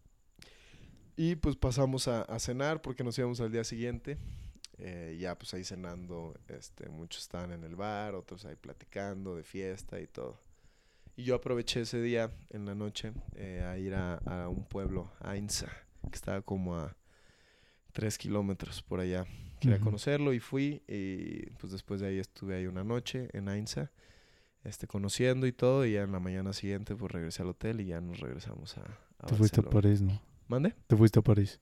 Y 1.17 1.37
pues 1.37 1.57
pasamos 1.57 2.09
a, 2.09 2.39
cenar 2.39 2.81
porque 2.81 3.05
nos 3.05 3.19
íbamos 3.19 3.41
al 3.41 3.53
día 3.53 3.65
siguiente. 3.65 4.19
Eh, 4.79 5.17
ya 5.21 5.39
pues 5.39 5.53
ahí 5.55 5.65
cenando, 5.65 6.35
este, 6.49 6.89
muchos 6.89 7.23
estaban 7.23 7.53
en 7.53 7.63
el 7.63 7.77
bar, 7.77 8.15
otros 8.15 8.45
ahí 8.47 8.57
platicando 8.57 9.37
de 9.37 9.45
fiesta 9.45 10.01
y 10.01 10.07
todo. 10.07 10.41
Y 11.15 11.25
yo 11.25 11.35
aproveché 11.35 11.83
ese 11.83 12.01
día 12.01 12.33
en 12.49 12.65
la 12.65 12.75
noche 12.75 13.13
eh, 13.35 13.63
a 13.65 13.77
ir 13.77 13.95
a, 13.95 14.49
un 14.49 14.65
pueblo, 14.65 15.13
a 15.21 15.33
Ainsa, 15.33 15.71
que 16.11 16.15
estaba 16.15 16.41
como 16.41 16.77
a 16.77 16.97
tres 17.93 18.17
kilómetros 18.17 18.83
por 18.83 19.01
allá. 19.01 19.27
Quería 19.63 19.81
conocerlo 19.81 20.33
y 20.33 20.41
fui 20.41 20.83
y 20.89 21.51
pues 21.59 21.73
después 21.73 22.01
de 22.01 22.09
ahí 22.09 22.19
estuve 22.19 22.57
ahí 22.57 22.67
una 22.67 22.85
noche 22.85 23.29
en 23.33 23.49
Ainsa, 23.49 23.91
este, 24.65 24.87
conociendo 24.87 25.47
y 25.47 25.53
todo 25.53 25.87
y 25.87 25.93
ya 25.93 26.03
en 26.03 26.13
la 26.13 26.21
mañana 26.21 26.53
siguiente 26.53 26.95
pues 26.95 27.11
regresé 27.13 27.43
al 27.43 27.49
hotel 27.49 27.81
y 27.81 27.87
ya 27.87 28.01
nos 28.01 28.21
regresamos 28.21 28.77
a, 28.79 28.85
a 29.19 29.27
Te 29.27 29.35
fuiste 29.35 29.61
a. 29.61 29.65
París, 29.65 30.03
¿no? 30.03 30.21
¿Mande? 30.49 30.75
Te 30.87 30.97
fuiste 30.97 31.19
a 31.19 31.23
París. 31.23 31.61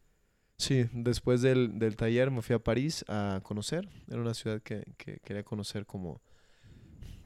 Sí, 0.56 0.86
después 0.92 1.40
del, 1.40 1.78
del 1.78 1.96
taller 1.96 2.30
me 2.30 2.42
fui 2.42 2.54
a 2.54 2.58
París 2.58 3.02
a 3.08 3.40
conocer. 3.42 3.88
Era 4.08 4.20
una 4.20 4.34
ciudad 4.34 4.60
que, 4.60 4.84
que 4.98 5.18
quería 5.20 5.42
conocer 5.42 5.86
como, 5.86 6.20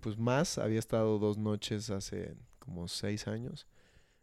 pues 0.01 0.17
más. 0.17 0.59
Había 0.59 0.79
estado 0.79 1.19
dos 1.19 1.37
noches 1.37 1.91
hace 1.91 2.37
como 2.61 2.87
seis 2.87 3.27
años. 3.27 3.67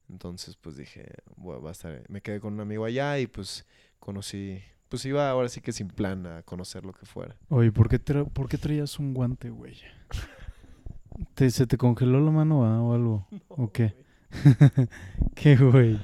Entonces, 0.09 0.55
pues 0.55 0.77
dije, 0.77 1.05
bueno, 1.35 1.61
va 1.61 1.69
a 1.69 1.71
estar. 1.73 2.03
Me 2.09 2.21
quedé 2.21 2.39
con 2.39 2.53
un 2.53 2.61
amigo 2.61 2.85
allá 2.85 3.19
y 3.19 3.27
pues 3.27 3.65
conocí, 3.99 4.61
pues 4.91 5.05
iba 5.05 5.29
ahora 5.29 5.47
sí 5.47 5.61
que 5.61 5.71
sin 5.71 5.87
plan 5.87 6.27
a 6.27 6.43
conocer 6.43 6.83
lo 6.85 6.91
que 6.91 7.05
fuera. 7.05 7.37
Oye, 7.47 7.71
¿por 7.71 7.87
qué, 7.87 7.97
tra- 8.03 8.29
¿por 8.29 8.49
qué 8.49 8.57
traías 8.57 8.99
un 8.99 9.13
guante, 9.13 9.49
güey? 9.49 9.77
¿Te, 11.33 11.49
¿Se 11.49 11.65
te 11.65 11.77
congeló 11.77 12.19
la 12.19 12.29
mano 12.31 12.59
o 12.59 12.93
algo? 12.93 13.25
¿O 13.47 13.71
qué? 13.71 13.95
¿Qué, 15.35 15.55
güey? 15.55 15.97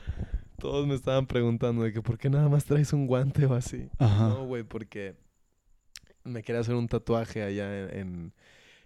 Todos 0.57 0.87
me 0.87 0.95
estaban 0.95 1.27
preguntando 1.27 1.83
de 1.83 1.91
que 1.91 2.01
por 2.01 2.17
qué 2.17 2.29
nada 2.29 2.47
más 2.47 2.63
traes 2.63 2.93
un 2.93 3.07
guante 3.07 3.45
o 3.45 3.53
así. 3.53 3.89
Ajá. 3.99 4.29
No, 4.29 4.45
güey, 4.45 4.63
porque 4.63 5.15
me 6.23 6.43
quería 6.43 6.61
hacer 6.61 6.75
un 6.75 6.87
tatuaje 6.87 7.43
allá 7.43 7.89
en, 7.89 7.97
en, 7.99 8.33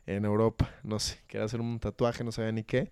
en 0.07 0.25
Europa. 0.25 0.69
No 0.83 0.99
sé, 0.99 1.19
quería 1.27 1.45
hacer 1.45 1.61
un 1.61 1.79
tatuaje, 1.79 2.23
no 2.23 2.31
sabía 2.31 2.51
ni 2.51 2.63
qué. 2.63 2.91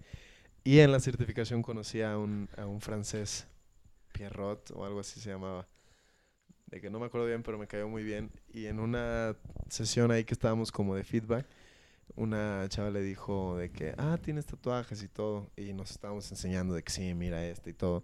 Y 0.64 0.80
en 0.80 0.92
la 0.92 1.00
certificación 1.00 1.62
conocí 1.64 2.02
a 2.02 2.18
un, 2.18 2.50
a 2.58 2.68
un 2.68 2.82
francés, 2.82 3.48
Pierrot 4.14 4.72
o 4.72 4.86
algo 4.86 5.00
así 5.00 5.20
se 5.20 5.30
llamaba. 5.32 5.68
De 6.70 6.80
que 6.80 6.90
no 6.90 7.00
me 7.00 7.08
acuerdo 7.08 7.26
bien, 7.26 7.42
pero 7.42 7.58
me 7.58 7.68
cayó 7.68 7.88
muy 7.88 8.04
bien. 8.04 8.32
Y 8.54 8.66
en 8.68 8.80
una 8.80 9.36
sesión 9.70 10.12
ahí 10.12 10.24
que 10.24 10.34
estábamos 10.34 10.72
como 10.72 10.96
de 10.96 11.04
feedback, 11.04 11.48
una 12.16 12.66
chava 12.70 12.92
le 12.92 13.02
dijo 13.02 13.58
de 13.58 13.72
que, 13.72 13.94
ah, 13.98 14.18
tienes 14.22 14.46
tatuajes 14.46 15.02
y 15.02 15.08
todo. 15.08 15.50
Y 15.58 15.74
nos 15.74 15.92
estábamos 15.92 16.30
enseñando 16.32 16.76
de 16.76 16.84
que 16.84 16.92
sí, 16.92 17.14
mira 17.14 17.46
este 17.46 17.72
y 17.72 17.74
todo. 17.74 18.04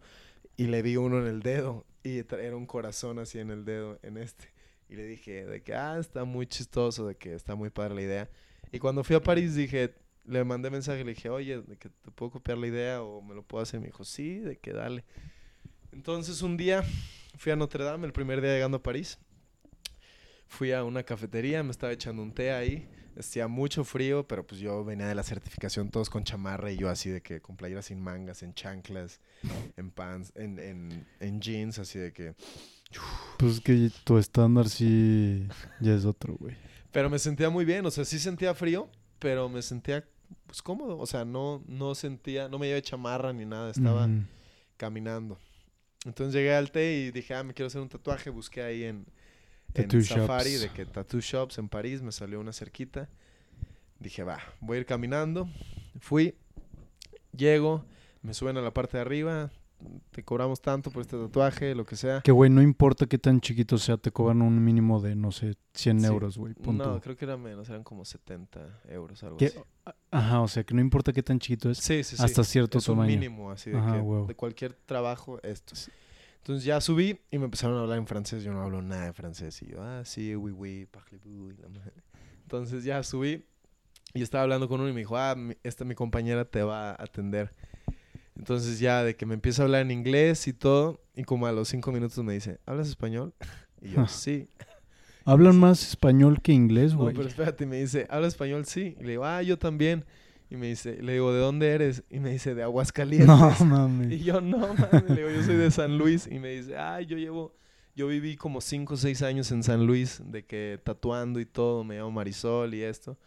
Y 0.58 0.68
le 0.68 0.82
vi 0.82 0.98
uno 0.98 1.20
en 1.20 1.28
el 1.28 1.42
dedo 1.42 1.86
y 2.04 2.20
era 2.20 2.56
un 2.56 2.66
corazón 2.66 3.20
así 3.20 3.40
en 3.40 3.52
el 3.52 3.66
dedo, 3.66 4.00
en 4.02 4.18
este. 4.18 4.54
Y 4.90 4.96
le 4.96 5.06
dije 5.06 5.46
de 5.46 5.62
que, 5.62 5.74
ah, 5.74 5.98
está 6.00 6.24
muy 6.24 6.48
chistoso, 6.48 7.08
de 7.08 7.16
que 7.16 7.34
está 7.34 7.56
muy 7.56 7.70
padre 7.70 7.96
la 7.96 8.02
idea. 8.02 8.30
Y 8.72 8.80
cuando 8.80 9.04
fui 9.04 9.16
a 9.16 9.22
París 9.22 9.56
dije, 9.56 9.94
le 10.26 10.44
mandé 10.44 10.70
mensaje, 10.70 11.04
le 11.04 11.14
dije, 11.14 11.30
oye, 11.30 11.62
de 11.62 11.78
que 11.78 11.90
te 11.90 12.12
puedo 12.12 12.32
copiar 12.32 12.58
la 12.58 12.68
idea 12.68 13.02
o 13.04 13.22
me 13.22 13.36
lo 13.36 13.44
puedo 13.44 13.62
hacer. 13.62 13.80
Me 13.80 13.88
dijo, 13.88 14.04
sí, 14.06 14.40
de 14.40 14.58
que 14.58 14.74
dale. 14.74 15.04
Entonces 15.92 16.42
un 16.42 16.58
día 16.58 16.84
fui 17.38 17.52
a 17.52 17.56
Notre 17.56 17.84
Dame, 17.84 18.06
el 18.06 18.14
primer 18.14 18.42
día 18.42 18.54
llegando 18.54 18.78
a 18.78 18.84
París. 18.84 19.18
Fui 20.48 20.72
a 20.72 20.84
una 20.84 21.04
cafetería, 21.04 21.64
me 21.64 21.72
estaba 21.72 21.94
echando 21.94 22.22
un 22.22 22.32
té 22.32 22.52
ahí. 22.52 22.88
Hacía 23.18 23.48
mucho 23.48 23.86
frío, 23.86 24.28
pero 24.28 24.46
pues 24.46 24.60
yo 24.60 24.84
venía 24.84 25.08
de 25.08 25.16
la 25.16 25.24
certificación 25.24 25.90
todos 25.90 26.10
con 26.10 26.26
chamarra 26.26 26.72
y 26.72 26.78
yo 26.78 26.90
así 26.90 27.10
de 27.10 27.22
que 27.22 27.40
con 27.40 27.56
playeras 27.56 27.86
sin 27.86 28.02
mangas, 28.02 28.44
en 28.44 28.54
chanclas, 28.54 29.22
en 29.78 29.90
pants, 29.90 30.34
en, 30.36 30.60
en, 30.60 31.08
en 31.22 31.40
jeans, 31.40 31.80
así 31.80 31.98
de 31.98 32.12
que... 32.12 32.36
Pues 33.38 33.54
es 33.54 33.62
que 33.62 33.90
tu 34.04 34.18
estándar 34.18 34.68
sí 34.68 35.48
ya 35.80 35.96
es 35.96 36.04
otro, 36.04 36.36
güey. 36.36 36.58
Pero 36.92 37.10
me 37.10 37.20
sentía 37.20 37.50
muy 37.50 37.64
bien, 37.64 37.86
o 37.86 37.92
sea, 37.92 38.04
sí 38.04 38.20
sentía 38.20 38.54
frío, 38.54 38.90
pero 39.20 39.48
me 39.48 39.62
sentía 39.62 40.06
pues 40.46 40.62
cómodo, 40.62 40.98
o 40.98 41.06
sea, 41.06 41.26
no, 41.26 41.64
no 41.68 41.96
sentía, 41.96 42.50
no 42.50 42.60
me 42.60 42.68
llevé 42.68 42.82
chamarra 42.82 43.32
ni 43.34 43.46
nada, 43.46 43.72
estaba 43.72 44.10
caminando. 44.78 45.38
Entonces 46.06 46.36
llegué 46.36 46.54
al 46.54 46.72
té 46.72 46.94
y 46.94 47.12
dije, 47.12 47.34
ah, 47.34 47.44
me 47.44 47.54
quiero 47.54 47.68
hacer 47.68 47.82
un 47.82 47.90
tatuaje, 47.90 48.30
busqué 48.30 48.62
ahí 48.62 48.84
en, 48.84 49.06
en 49.74 50.04
Safari 50.04 50.52
shops. 50.52 50.62
de 50.62 50.70
que 50.70 50.86
Tattoo 50.86 51.20
Shops 51.20 51.58
en 51.58 51.68
París, 51.68 52.02
me 52.02 52.12
salió 52.12 52.40
una 52.40 52.54
cerquita. 52.54 53.10
Dije, 54.00 54.24
va, 54.24 54.40
voy 54.60 54.78
a 54.78 54.80
ir 54.82 54.86
caminando. 54.86 55.50
Fui, 56.00 56.36
llego, 57.36 57.86
me 58.22 58.34
suben 58.34 58.58
a 58.58 58.62
la 58.62 58.72
parte 58.72 58.98
de 58.98 59.02
arriba, 59.02 59.52
te 60.12 60.24
cobramos 60.24 60.62
tanto 60.62 60.92
por 60.92 61.02
este 61.02 61.18
tatuaje, 61.18 61.76
lo 61.76 61.86
que 61.86 61.96
sea. 61.96 62.22
Que, 62.22 62.32
güey, 62.32 62.50
no 62.50 62.62
importa 62.62 63.06
qué 63.06 63.18
tan 63.18 63.40
chiquito 63.42 63.78
sea, 63.78 63.98
te 63.98 64.12
cobran 64.12 64.42
un 64.42 64.64
mínimo 64.64 65.02
de, 65.02 65.16
no 65.16 65.32
sé, 65.32 65.56
100 65.74 66.00
Sí. 66.02 66.06
euros, 66.08 66.38
güey. 66.38 66.54
No, 66.66 67.00
creo 67.02 67.16
que 67.16 67.26
era 67.26 67.38
menos, 67.38 67.70
eran 67.70 67.84
como 67.84 68.06
70 68.06 68.82
euros, 68.90 69.24
algo 69.24 69.38
Que- 69.38 69.48
así. 69.48 69.60
Ajá, 70.12 70.42
o 70.42 70.48
sea, 70.48 70.64
que 70.64 70.74
no 70.74 70.82
importa 70.82 71.12
qué 71.14 71.22
tan 71.24 71.40
chiquito 71.40 71.70
es, 71.70 71.78
Sí, 71.80 72.04
sí, 72.04 72.16
hasta 72.20 72.44
cierto 72.44 72.78
es 72.78 72.88
un 72.90 72.96
tamaño. 72.96 73.10
mínimo, 73.16 73.52
así 73.52 73.70
de 73.72 73.78
Ajá, 73.78 73.94
que 74.02 74.28
de 74.28 74.36
cualquier 74.36 74.74
trabajo, 74.74 75.40
esto. 75.44 75.74
Entonces 76.38 76.64
ya 76.64 76.80
subí 76.80 77.20
y 77.32 77.38
me 77.40 77.46
empezaron 77.46 77.76
a 77.78 77.82
hablar 77.82 77.98
en 77.98 78.06
francés. 78.06 78.44
Yo 78.44 78.54
no 78.54 78.62
hablo 78.62 78.82
nada 78.82 79.06
de 79.06 79.14
francés. 79.14 79.60
Y 79.64 79.68
yo, 79.72 79.82
ah, 79.82 80.04
sí, 80.06 80.36
oui, 80.36 80.52
oui, 80.52 80.86
parlez-vous. 80.92 81.54
y 81.54 81.62
la 81.62 81.70
madre. 81.70 81.92
Entonces 82.44 82.84
ya 82.84 83.02
subí 83.02 83.44
y 84.14 84.22
estaba 84.22 84.44
hablando 84.44 84.68
con 84.70 84.80
uno 84.80 84.88
y 84.90 84.94
me 84.94 85.00
dijo, 85.00 85.18
ah, 85.18 85.34
mi- 85.36 85.58
esta 85.64 85.84
mi 85.86 85.96
compañera 85.96 86.46
te 86.46 86.62
va 86.62 86.92
a 86.92 87.04
atender. 87.04 87.56
Entonces 88.38 88.80
ya 88.80 89.04
de 89.04 89.16
que 89.16 89.26
me 89.26 89.34
empieza 89.34 89.62
a 89.62 89.66
hablar 89.66 89.82
en 89.82 89.92
inglés 89.92 90.48
y 90.48 90.54
todo. 90.54 91.02
Y 91.16 91.24
como 91.24 91.48
a 91.48 91.52
los 91.52 91.70
cinco 91.70 91.92
minutos 91.92 92.24
me 92.24 92.34
dice, 92.34 92.60
¿hablas 92.66 92.88
español? 92.90 93.34
Y 93.82 93.92
yo, 93.92 94.02
Ah. 94.02 94.08
sí. 94.08 94.48
Hablan 95.26 95.60
más 95.60 95.88
español 95.90 96.42
que 96.42 96.52
inglés, 96.54 96.94
No, 96.94 97.00
güey. 97.00 97.16
pero 97.16 97.28
espérate, 97.28 97.66
me 97.66 97.80
dice, 97.80 98.06
¿habla 98.10 98.28
español? 98.28 98.66
Sí. 98.66 98.96
Y 99.00 99.04
le 99.04 99.12
digo, 99.12 99.26
ah, 99.26 99.42
yo 99.42 99.58
también. 99.60 100.06
Y 100.50 100.56
me 100.56 100.68
dice, 100.68 101.02
le 101.02 101.14
digo, 101.14 101.34
¿de 101.34 101.40
dónde 101.40 101.70
eres? 101.70 102.04
Y 102.10 102.20
me 102.20 102.30
dice, 102.32 102.54
de 102.56 102.62
Aguascalientes. 102.64 103.28
no 103.28 103.54
Y 103.60 103.64
mames. 103.64 104.24
yo, 104.24 104.42
no, 104.42 104.60
mames, 104.76 105.04
le 105.10 105.16
digo, 105.16 105.30
yo 105.30 105.44
soy 105.44 105.56
de 105.56 105.72
San 105.72 105.98
Luis. 105.98 106.28
Y 106.32 106.40
me 106.40 106.50
dice, 106.50 106.78
ay, 106.78 107.06
yo 107.08 107.18
llevo, 107.18 107.56
yo 107.96 108.08
viví 108.08 108.36
como 108.38 108.62
5 108.62 108.94
o 108.94 108.98
6 108.98 109.22
años 109.24 109.52
en 109.52 109.64
San 109.64 109.86
Luis, 109.88 110.22
de 110.26 110.46
que 110.46 110.80
tatuando 110.84 111.40
y 111.40 111.46
todo, 111.46 111.84
me 111.84 111.98
llamo 111.98 112.12
Marisol 112.12 112.74
y 112.76 112.84
esto. 112.84 113.18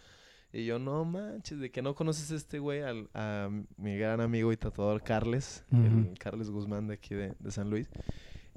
Y 0.53 0.65
yo, 0.65 0.79
no 0.79 1.05
manches, 1.05 1.59
de 1.61 1.71
que 1.71 1.83
no 1.83 1.95
conoces 1.95 2.31
a 2.33 2.35
este 2.37 2.59
güey, 2.59 2.81
al, 2.83 3.11
a 3.15 3.51
mi 3.77 3.97
gran 3.99 4.21
amigo 4.21 4.51
y 4.53 4.57
tatuador 4.57 5.03
Carles, 5.03 5.65
Ujú. 5.71 5.83
el 5.83 6.19
Carles 6.19 6.51
Guzmán 6.51 6.87
de 6.89 6.95
aquí 6.95 7.15
de, 7.15 7.35
de 7.39 7.51
San 7.51 7.69
Luis. 7.69 7.89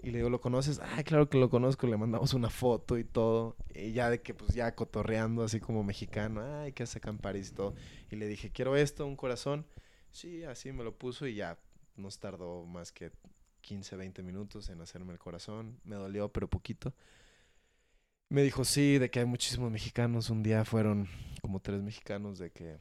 Y 0.03 0.09
le 0.11 0.17
digo, 0.17 0.29
¿lo 0.31 0.41
conoces? 0.41 0.79
Ay, 0.79 1.03
claro 1.03 1.29
que 1.29 1.37
lo 1.37 1.49
conozco. 1.49 1.85
Le 1.85 1.95
mandamos 1.97 2.33
una 2.33 2.49
foto 2.49 2.97
y 2.97 3.03
todo. 3.03 3.55
Y 3.75 3.91
ya 3.91 4.09
de 4.09 4.21
que, 4.21 4.33
pues, 4.33 4.55
ya 4.55 4.73
cotorreando 4.73 5.43
así 5.43 5.59
como 5.59 5.83
mexicano. 5.83 6.41
Ay, 6.41 6.71
¿qué 6.71 6.83
hace 6.83 6.97
acá 6.97 7.09
en 7.11 7.19
París 7.19 7.49
y 7.51 7.55
todo? 7.55 7.75
Y 8.09 8.15
le 8.15 8.27
dije, 8.27 8.49
quiero 8.51 8.75
esto, 8.75 9.05
un 9.05 9.15
corazón. 9.15 9.65
Sí, 10.09 10.43
así 10.43 10.71
me 10.71 10.83
lo 10.83 10.95
puso 10.97 11.27
y 11.27 11.35
ya 11.35 11.59
nos 11.97 12.17
tardó 12.19 12.65
más 12.65 12.91
que 12.91 13.11
15, 13.61 13.95
20 13.95 14.23
minutos 14.23 14.69
en 14.69 14.81
hacerme 14.81 15.13
el 15.13 15.19
corazón. 15.19 15.79
Me 15.83 15.97
dolió, 15.97 16.29
pero 16.29 16.49
poquito. 16.49 16.93
Me 18.31 18.43
dijo, 18.43 18.63
sí, 18.63 18.97
de 18.97 19.09
que 19.09 19.19
hay 19.19 19.25
muchísimos 19.25 19.69
mexicanos. 19.71 20.29
Un 20.29 20.41
día 20.41 20.63
fueron 20.63 21.07
como 21.41 21.59
tres 21.59 21.81
mexicanos 21.81 22.39
de 22.39 22.51
que 22.51 22.77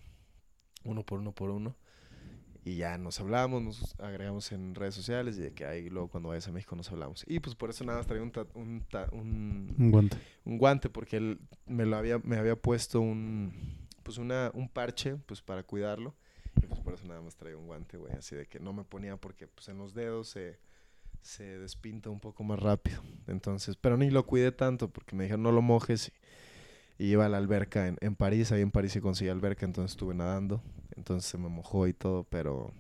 uno 0.85 1.05
por 1.05 1.19
uno 1.19 1.33
por 1.33 1.51
uno. 1.51 1.77
Y 2.65 2.77
ya 2.77 2.99
nos 2.99 3.19
hablamos, 3.19 3.63
nos 3.63 3.99
agregamos 3.99 4.53
en 4.53 4.75
redes 4.75 4.95
sociales 4.95 5.39
y 5.39 5.41
de 5.41 5.53
que 5.55 5.65
ahí 5.65 5.89
luego 5.89 6.09
cuando 6.09 6.29
vayas 6.29 6.47
a 6.47 6.53
México 6.53 6.77
nos 6.77 6.93
hablamos. 6.93 7.25
Y 7.27 7.41
pues 7.41 7.57
por 7.57 7.71
eso 7.71 7.85
nada 7.85 7.99
más 7.99 8.07
traía 8.07 8.23
un, 8.23 8.31
ta- 8.31 8.47
un, 8.55 8.85
ta- 8.89 9.09
un, 9.13 9.75
Un 9.79 9.91
guante. 9.91 10.19
un 10.45 10.59
guante 10.59 10.89
porque 10.91 11.17
él 11.17 11.41
me 11.67 11.85
lo 11.87 11.97
había 11.97 12.19
me 12.19 12.37
había 12.37 12.57
puesto 12.57 13.01
un 13.01 13.89
pues 14.03 14.19
una 14.19 14.51
un 14.55 14.69
parche 14.69 15.17
pues 15.17 15.41
para 15.41 15.63
cuidarlo 15.63 16.15
y 16.63 16.67
pues 16.67 16.81
por 16.81 16.93
eso 16.95 17.07
nada 17.07 17.23
más 17.23 17.35
traía 17.37 17.57
un 17.57 17.67
guante 17.67 17.97
güey 17.97 18.13
así 18.13 18.37
de 18.37 18.47
que 18.47 18.61
no 18.61 18.73
me 18.75 18.85
ponía 18.85 19.17
porque 19.17 19.47
pues 19.49 19.69
en 19.71 19.79
los 19.79 19.95
dedos 19.95 20.29
se 20.29 20.59
se 21.23 21.59
despinta 21.59 22.11
un 22.11 22.21
poco 22.21 22.43
más 22.45 22.59
rápido 22.59 23.03
entonces 23.27 23.77
pero 23.77 23.97
ni 23.97 24.11
lo 24.11 24.27
cuidé 24.27 24.53
tanto 24.53 24.89
porque 24.91 25.15
me 25.17 25.25
dijeron 25.25 25.43
no 25.43 25.53
lo 25.53 25.63
mojes 25.63 26.13
y, 26.99 27.05
y 27.05 27.11
iba 27.13 27.27
a 27.27 27.29
la 27.29 27.37
alberca 27.39 27.87
en, 27.89 27.97
en 28.01 28.15
París 28.17 28.53
ahí 28.53 28.63
en 28.63 28.71
París 28.71 28.93
se 28.93 29.01
conseguía 29.01 29.33
alberca 29.33 29.67
entonces 29.67 29.93
estuve 29.93 30.15
nadando 30.15 30.63
entonces 30.97 31.31
se 31.31 31.39
me 31.39 31.49
mojó 31.49 31.87
y 31.89 31.93
todo 31.93 32.25
pero 32.25 32.73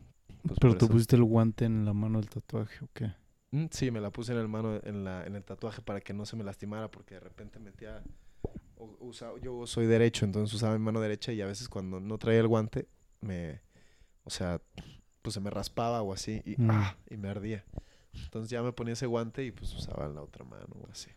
pues, 0.47 0.59
Pero 0.61 0.77
tú 0.77 0.87
eso- 0.87 0.93
pusiste 0.93 1.17
el 1.17 1.25
guante 1.25 1.65
en 1.67 1.85
la 1.85 1.93
mano 1.93 2.19
del 2.19 2.31
tatuaje, 2.31 2.83
¿o 2.85 2.89
qué? 2.95 3.13
Mm, 3.53 3.67
Sí, 3.71 3.91
me 3.91 4.01
la 4.01 4.11
puse 4.11 4.33
en 4.33 4.39
el 4.39 4.49
mano, 4.49 4.81
en, 4.85 5.05
la, 5.05 5.27
en 5.27 5.37
el 5.37 5.45
tatuaje 5.45 5.83
para 5.83 6.01
que 6.01 6.15
no 6.15 6.25
se 6.25 6.35
me 6.37 6.45
lastimara, 6.45 6.91
porque 6.91 7.15
de 7.17 7.21
repente 7.21 7.59
metía, 7.59 8.03
o- 8.79 8.97
usa- 9.01 9.33
yo 9.43 9.67
soy 9.67 9.85
derecho, 9.87 10.25
entonces 10.25 10.55
usaba 10.55 10.79
mi 10.79 10.83
mano 10.85 10.99
derecha 11.01 11.33
y 11.33 11.43
a 11.43 11.47
veces 11.47 11.69
cuando 11.69 12.01
no 12.01 12.17
traía 12.17 12.41
el 12.41 12.49
guante, 12.49 12.89
me, 13.21 13.61
o 14.25 14.31
sea, 14.31 14.63
pues 15.21 15.35
se 15.35 15.41
me 15.41 15.51
raspaba 15.51 16.01
o 16.01 16.13
así 16.15 16.41
y, 16.47 16.57
Mm. 16.63 16.71
ah, 16.71 16.97
y 17.11 17.17
me 17.19 17.29
ardía. 17.29 17.65
Entonces 18.15 18.51
ya 18.51 18.63
me 18.63 18.73
ponía 18.73 18.93
ese 18.95 19.07
guante 19.07 19.45
y 19.45 19.51
pues 19.53 19.73
usaba 19.75 20.09
la 20.09 20.23
otra 20.23 20.45
mano 20.45 20.67
o 20.81 20.89
así. 20.91 21.11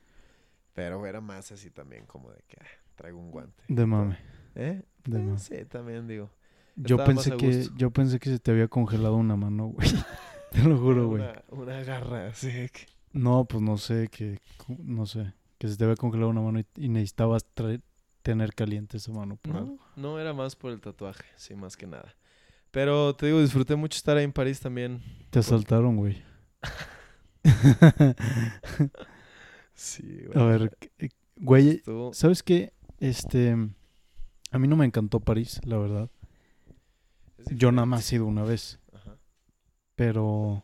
Pero 0.74 1.06
era 1.06 1.22
más 1.22 1.52
así 1.52 1.70
también 1.70 2.06
como 2.06 2.32
de 2.32 2.42
que 2.48 2.58
ah, 2.62 2.66
traigo 2.96 3.20
un 3.20 3.32
guante. 3.32 3.64
De 3.68 3.86
mame. 3.86 4.18
¿Eh? 4.56 4.82
De 5.06 5.20
Eh, 5.20 5.22
mame. 5.24 5.40
Sí, 5.40 5.66
también 5.66 6.08
digo. 6.08 6.30
Yo 6.76 6.96
estaba 6.96 7.08
pensé 7.08 7.38
que, 7.38 7.68
yo 7.76 7.92
pensé 7.92 8.20
que 8.20 8.30
se 8.30 8.40
te 8.40 8.50
había 8.52 8.68
congelado 8.68 9.16
una 9.16 9.36
mano, 9.36 9.68
güey. 9.68 9.88
Te 10.52 10.64
lo 10.64 10.78
juro, 10.78 11.08
güey. 11.08 11.22
Una, 11.24 11.44
una 11.50 11.84
garra 11.84 12.28
así 12.28 12.48
que... 12.70 12.88
No, 13.12 13.46
pues 13.46 13.62
no 13.62 13.78
sé, 13.78 14.08
que, 14.08 14.40
no 14.80 15.06
sé, 15.06 15.34
que 15.60 15.68
se 15.68 15.78
te 15.78 15.84
había 15.84 15.96
congelado 15.96 16.30
una 16.32 16.42
mano 16.42 16.60
y, 16.60 16.66
y 16.76 16.90
necesitabas 16.90 17.46
traer- 17.56 17.82
tener 18.24 18.54
caliente 18.56 18.98
esa 18.98 19.12
mano 19.12 19.36
por 19.36 19.56
algo. 19.56 19.78
No, 19.96 20.14
no 20.14 20.20
era 20.20 20.34
más 20.34 20.56
por 20.56 20.72
el 20.72 20.80
tatuaje, 20.82 21.26
sí, 21.36 21.54
más 21.56 21.78
que 21.78 21.86
nada. 21.86 22.16
Pero 22.72 23.16
te 23.16 23.28
digo, 23.28 23.40
disfruté 23.40 23.76
mucho 23.76 23.98
estar 23.98 24.18
ahí 24.18 24.24
en 24.24 24.32
París 24.34 24.60
también. 24.60 25.04
Te 25.30 25.38
asaltaron, 25.40 25.96
güey. 25.96 26.24
Sí, 29.76 30.26
A 30.36 30.44
ver, 30.44 30.78
eh, 31.00 31.10
güey, 31.38 31.70
Estuvo- 31.78 32.14
¿sabes 32.14 32.44
qué? 32.44 32.74
Este, 33.00 33.52
a 34.52 34.60
mí 34.60 34.68
no 34.68 34.76
me 34.76 34.86
encantó 34.86 35.20
París, 35.20 35.60
la 35.66 35.78
verdad. 35.78 36.10
Yo 37.50 37.72
nada 37.72 37.86
más 37.86 38.12
he 38.12 38.16
ido 38.18 38.26
una 38.28 38.44
vez, 38.44 38.80
Ajá. 38.94 39.18
pero... 39.96 40.64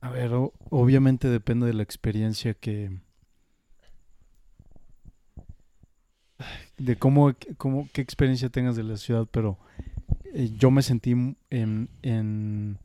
A 0.00 0.10
ver, 0.10 0.32
o- 0.32 0.52
obviamente 0.70 1.28
depende 1.28 1.66
de 1.66 1.74
la 1.74 1.82
experiencia 1.82 2.54
que... 2.54 2.90
De 6.78 6.96
cómo, 6.96 7.34
cómo, 7.56 7.88
qué 7.92 8.00
experiencia 8.00 8.48
tengas 8.48 8.76
de 8.76 8.84
la 8.84 8.96
ciudad, 8.96 9.26
pero 9.30 9.58
eh, 10.38 10.50
yo 10.56 10.70
me 10.70 10.82
sentí 10.82 11.10
en, 11.50 11.88
en 12.02 12.78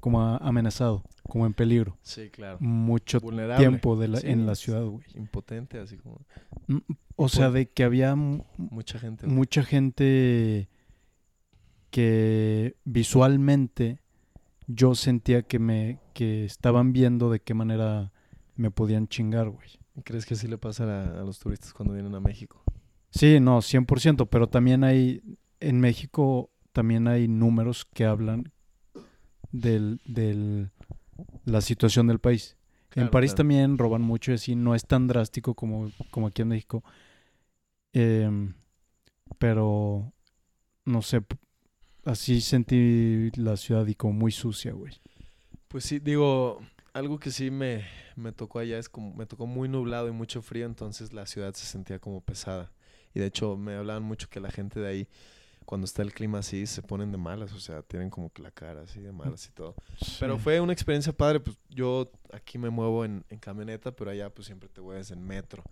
como 0.00 0.20
amenazado, 0.22 1.02
como 1.28 1.44
en 1.46 1.52
peligro, 1.54 1.96
Sí, 2.02 2.30
claro. 2.30 2.58
mucho 2.60 3.20
Vulnerable. 3.20 3.66
tiempo 3.66 3.96
de 3.96 4.08
la, 4.08 4.18
Sí, 4.20 4.28
en 4.28 4.46
la 4.46 4.54
ciudad, 4.54 4.84
güey. 4.84 5.04
Impotente, 5.14 5.78
así 5.78 5.96
como 5.96 6.20
Mm, 6.68 6.78
O 7.16 7.28
sea, 7.28 7.50
de 7.50 7.68
que 7.68 7.84
había 7.84 8.14
mucha 8.16 8.98
gente. 8.98 9.26
mucha 9.26 9.62
gente 9.62 10.68
que 11.90 12.76
visualmente 12.84 14.00
yo 14.66 14.94
sentía 14.94 15.42
que 15.42 15.58
me 15.58 15.98
que 16.14 16.44
estaban 16.44 16.92
viendo 16.92 17.30
de 17.30 17.40
qué 17.40 17.54
manera 17.54 18.12
me 18.56 18.70
podían 18.70 19.08
chingar, 19.08 19.48
güey. 19.50 19.68
¿Crees 20.04 20.24
que 20.26 20.34
así 20.34 20.46
le 20.46 20.58
pasa 20.58 20.84
a, 20.84 21.20
a 21.20 21.24
los 21.24 21.38
turistas 21.40 21.72
cuando 21.74 21.92
vienen 21.94 22.14
a 22.14 22.20
México? 22.20 22.62
Sí, 23.10 23.40
no, 23.40 23.58
100%, 23.60 24.28
pero 24.30 24.48
también 24.48 24.84
hay 24.84 25.20
en 25.58 25.80
México 25.80 26.50
también 26.72 27.08
hay 27.08 27.28
números 27.28 27.84
que 27.84 28.04
hablan 28.04 28.52
del 29.52 30.00
del 30.04 30.70
la 31.44 31.60
situación 31.60 32.06
del 32.06 32.18
país. 32.18 32.56
en 32.94 33.10
París 33.10 33.32
claro. 33.32 33.38
también 33.38 33.78
roban 33.78 34.02
mucho 34.02 34.32
y 34.32 34.34
así, 34.34 34.54
no 34.54 34.74
es 34.74 34.84
tan 34.84 35.06
drástico 35.06 35.54
como, 35.54 35.90
como 36.10 36.26
aquí 36.26 36.42
en 36.42 36.48
México. 36.48 36.82
Em, 37.92 38.54
pero, 39.38 40.12
no 40.84 41.02
sé, 41.02 41.22
así 42.04 42.40
sentí 42.40 43.30
la 43.36 43.56
ciudad 43.56 43.86
y 43.86 43.94
como 43.94 44.12
muy 44.12 44.32
sucia, 44.32 44.72
güey. 44.72 44.94
Pues 45.68 45.84
sí, 45.84 45.98
digo, 45.98 46.60
algo 46.92 47.18
que 47.18 47.30
sí 47.30 47.50
me, 47.50 47.84
me 48.16 48.32
tocó 48.32 48.58
allá 48.58 48.78
es 48.78 48.88
como, 48.88 49.14
me 49.14 49.26
tocó 49.26 49.46
muy 49.46 49.68
nublado 49.68 50.08
y 50.08 50.12
mucho 50.12 50.42
frío, 50.42 50.66
entonces 50.66 51.12
la 51.12 51.26
ciudad 51.26 51.54
se 51.54 51.66
sentía 51.66 51.98
como 51.98 52.20
pesada. 52.20 52.72
Y 53.14 53.20
de 53.20 53.26
hecho 53.26 53.56
me 53.56 53.74
hablaban 53.74 54.02
mucho 54.02 54.28
que 54.28 54.40
la 54.40 54.50
gente 54.50 54.80
de 54.80 54.88
ahí, 54.88 55.08
cuando 55.70 55.84
está 55.84 56.02
el 56.02 56.12
clima 56.12 56.40
así, 56.40 56.66
se 56.66 56.82
ponen 56.82 57.12
de 57.12 57.16
malas, 57.16 57.52
o 57.52 57.60
sea, 57.60 57.80
tienen 57.82 58.10
como 58.10 58.32
que 58.32 58.42
la 58.42 58.50
cara 58.50 58.82
así 58.82 58.98
de 59.00 59.12
malas 59.12 59.46
y 59.46 59.52
todo. 59.52 59.76
Pero 60.18 60.36
fue 60.36 60.58
una 60.58 60.72
experiencia 60.72 61.12
padre, 61.12 61.38
pues 61.38 61.56
yo 61.68 62.10
aquí 62.32 62.58
me 62.58 62.70
muevo 62.70 63.04
en, 63.04 63.24
en 63.28 63.38
camioneta, 63.38 63.92
pero 63.94 64.10
allá 64.10 64.30
pues 64.34 64.46
siempre 64.46 64.68
te 64.68 64.80
mueves 64.80 65.12
en 65.12 65.22
metro. 65.24 65.62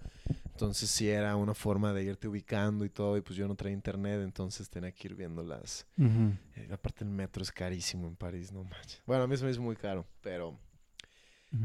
Entonces 0.52 0.88
sí 0.88 1.08
era 1.08 1.34
una 1.34 1.52
forma 1.52 1.92
de 1.92 2.04
irte 2.04 2.28
ubicando 2.28 2.84
y 2.84 2.90
todo, 2.90 3.16
y 3.16 3.22
pues 3.22 3.36
yo 3.36 3.48
no 3.48 3.56
traía 3.56 3.74
internet, 3.74 4.20
entonces 4.22 4.70
tenía 4.70 4.92
que 4.92 5.08
ir 5.08 5.16
viendo 5.16 5.42
las... 5.42 5.84
Eh, 5.98 6.68
aparte 6.72 7.02
el 7.02 7.10
metro 7.10 7.42
es 7.42 7.50
carísimo 7.50 8.06
en 8.06 8.14
París, 8.14 8.52
no 8.52 8.62
manches. 8.62 9.02
Bueno, 9.04 9.24
a 9.24 9.26
mí 9.26 9.36
se 9.36 9.44
me 9.44 9.50
hizo 9.50 9.60
muy 9.62 9.74
caro, 9.74 10.06
pero 10.20 10.56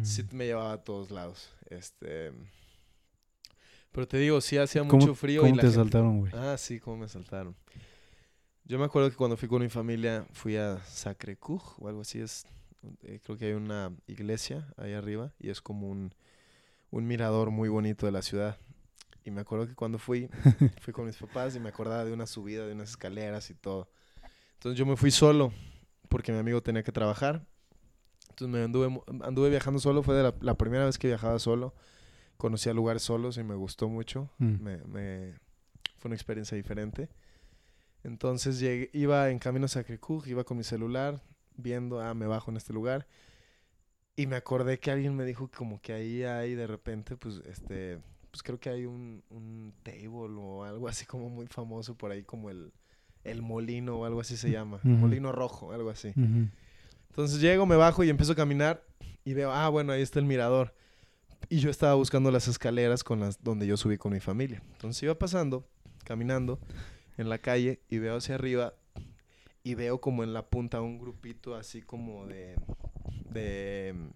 sí 0.01 0.23
me 0.31 0.47
llevaba 0.47 0.73
a 0.73 0.83
todos 0.83 1.11
lados. 1.11 1.51
Este... 1.69 2.31
Pero 3.91 4.07
te 4.07 4.17
digo, 4.17 4.41
sí 4.41 4.57
hacía 4.57 4.81
¿Cómo, 4.87 5.01
mucho 5.01 5.13
frío. 5.13 5.41
y 5.41 5.43
cómo 5.51 5.55
la 5.55 5.61
te 5.61 5.67
gente- 5.67 5.79
asaltaron, 5.81 6.17
güey? 6.21 6.31
Ah, 6.35 6.57
sí, 6.57 6.79
cómo 6.79 6.97
me 6.97 7.05
asaltaron. 7.05 7.55
Yo 8.65 8.79
me 8.79 8.85
acuerdo 8.85 9.09
que 9.09 9.15
cuando 9.15 9.35
fui 9.37 9.49
con 9.49 9.61
mi 9.61 9.69
familia 9.69 10.25
fui 10.31 10.55
a 10.55 10.79
Sacré 10.85 11.35
Coeur 11.37 11.61
o 11.79 11.87
algo 11.87 12.01
así. 12.01 12.19
Es, 12.21 12.45
eh, 13.03 13.19
creo 13.23 13.37
que 13.37 13.45
hay 13.47 13.53
una 13.53 13.91
iglesia 14.07 14.73
ahí 14.77 14.93
arriba 14.93 15.33
y 15.39 15.49
es 15.49 15.61
como 15.61 15.89
un, 15.89 16.13
un 16.91 17.05
mirador 17.07 17.51
muy 17.51 17.69
bonito 17.69 18.05
de 18.05 18.11
la 18.13 18.21
ciudad. 18.21 18.57
Y 19.25 19.31
me 19.31 19.41
acuerdo 19.41 19.67
que 19.67 19.75
cuando 19.75 19.99
fui, 19.99 20.29
fui 20.81 20.93
con 20.93 21.05
mis 21.05 21.17
papás 21.17 21.55
y 21.55 21.59
me 21.59 21.69
acordaba 21.69 22.05
de 22.05 22.13
una 22.13 22.25
subida, 22.25 22.65
de 22.65 22.73
unas 22.73 22.89
escaleras 22.91 23.49
y 23.49 23.53
todo. 23.53 23.89
Entonces 24.55 24.79
yo 24.79 24.85
me 24.85 24.95
fui 24.95 25.11
solo 25.11 25.51
porque 26.09 26.31
mi 26.31 26.37
amigo 26.39 26.61
tenía 26.63 26.83
que 26.83 26.91
trabajar. 26.93 27.45
Entonces 28.29 28.47
me 28.47 28.63
anduve, 28.63 29.01
anduve 29.23 29.49
viajando 29.49 29.79
solo, 29.79 30.03
fue 30.03 30.15
de 30.15 30.23
la, 30.23 30.33
la 30.39 30.55
primera 30.57 30.85
vez 30.85 30.97
que 30.97 31.07
viajaba 31.07 31.37
solo. 31.39 31.75
Conocí 32.37 32.69
a 32.69 32.73
lugares 32.73 33.03
solos 33.03 33.37
y 33.37 33.43
me 33.43 33.55
gustó 33.55 33.89
mucho. 33.89 34.29
Mm. 34.39 34.63
Me, 34.63 34.77
me- 34.85 35.33
fue 35.97 36.09
una 36.09 36.15
experiencia 36.15 36.55
diferente. 36.55 37.09
Entonces 38.03 38.59
llegué, 38.59 38.89
iba 38.93 39.29
en 39.29 39.39
camino 39.39 39.65
a 39.65 39.69
Sacré-Cœur, 39.69 40.27
iba 40.27 40.43
con 40.43 40.57
mi 40.57 40.63
celular, 40.63 41.21
viendo, 41.55 42.01
ah, 42.01 42.13
me 42.13 42.27
bajo 42.27 42.51
en 42.51 42.57
este 42.57 42.73
lugar. 42.73 43.07
Y 44.15 44.27
me 44.27 44.35
acordé 44.35 44.79
que 44.79 44.91
alguien 44.91 45.15
me 45.15 45.25
dijo 45.25 45.49
como 45.49 45.81
que 45.81 45.93
ahí 45.93 46.23
hay 46.23 46.53
de 46.53 46.67
repente, 46.67 47.15
pues, 47.15 47.41
este, 47.45 47.99
pues 48.29 48.43
creo 48.43 48.59
que 48.59 48.69
hay 48.69 48.85
un, 48.85 49.23
un 49.29 49.73
table 49.83 50.35
o 50.37 50.63
algo 50.65 50.87
así 50.87 51.05
como 51.05 51.29
muy 51.29 51.47
famoso 51.47 51.95
por 51.95 52.11
ahí, 52.11 52.23
como 52.23 52.49
el, 52.49 52.73
el 53.23 53.41
molino 53.41 53.95
o 53.99 54.05
algo 54.05 54.19
así 54.19 54.37
se 54.37 54.51
llama. 54.51 54.79
Molino 54.83 55.31
rojo, 55.31 55.71
algo 55.71 55.89
así. 55.89 56.13
Entonces 57.09 57.39
llego, 57.39 57.65
me 57.65 57.75
bajo 57.75 58.03
y 58.03 58.09
empiezo 58.09 58.33
a 58.33 58.35
caminar 58.35 58.83
y 59.23 59.33
veo, 59.33 59.51
ah, 59.51 59.69
bueno, 59.69 59.93
ahí 59.93 60.01
está 60.01 60.19
el 60.19 60.25
mirador. 60.25 60.75
Y 61.49 61.59
yo 61.59 61.69
estaba 61.69 61.93
buscando 61.93 62.31
las 62.31 62.47
escaleras 62.47 63.03
con 63.03 63.19
las 63.19 63.41
donde 63.43 63.65
yo 63.65 63.77
subí 63.77 63.97
con 63.97 64.11
mi 64.11 64.19
familia. 64.19 64.61
Entonces 64.73 65.01
iba 65.03 65.17
pasando, 65.17 65.65
caminando 66.03 66.59
en 67.17 67.29
la 67.29 67.37
calle 67.37 67.79
y 67.89 67.99
veo 67.99 68.17
hacia 68.17 68.35
arriba 68.35 68.73
y 69.63 69.75
veo 69.75 70.01
como 70.01 70.23
en 70.23 70.33
la 70.33 70.47
punta 70.47 70.81
un 70.81 70.99
grupito 70.99 71.55
así 71.55 71.81
como 71.81 72.25
de 72.27 72.55
de 73.29 73.93
mm, 73.95 74.09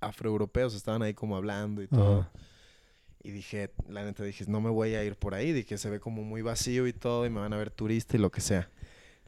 afroeuropeos 0.00 0.74
estaban 0.74 1.02
ahí 1.02 1.14
como 1.14 1.36
hablando 1.36 1.82
y 1.82 1.86
todo. 1.86 2.28
Y 3.22 3.30
dije, 3.30 3.70
la 3.88 4.04
neta 4.04 4.24
dije, 4.24 4.44
no 4.48 4.60
me 4.60 4.70
voy 4.70 4.94
a 4.94 5.04
ir 5.04 5.14
por 5.14 5.34
ahí, 5.34 5.52
dije, 5.52 5.78
se 5.78 5.88
ve 5.88 6.00
como 6.00 6.24
muy 6.24 6.42
vacío 6.42 6.88
y 6.88 6.92
todo 6.92 7.24
y 7.24 7.30
me 7.30 7.40
van 7.40 7.52
a 7.52 7.56
ver 7.56 7.70
turista 7.70 8.16
y 8.16 8.20
lo 8.20 8.30
que 8.32 8.40
sea. 8.40 8.68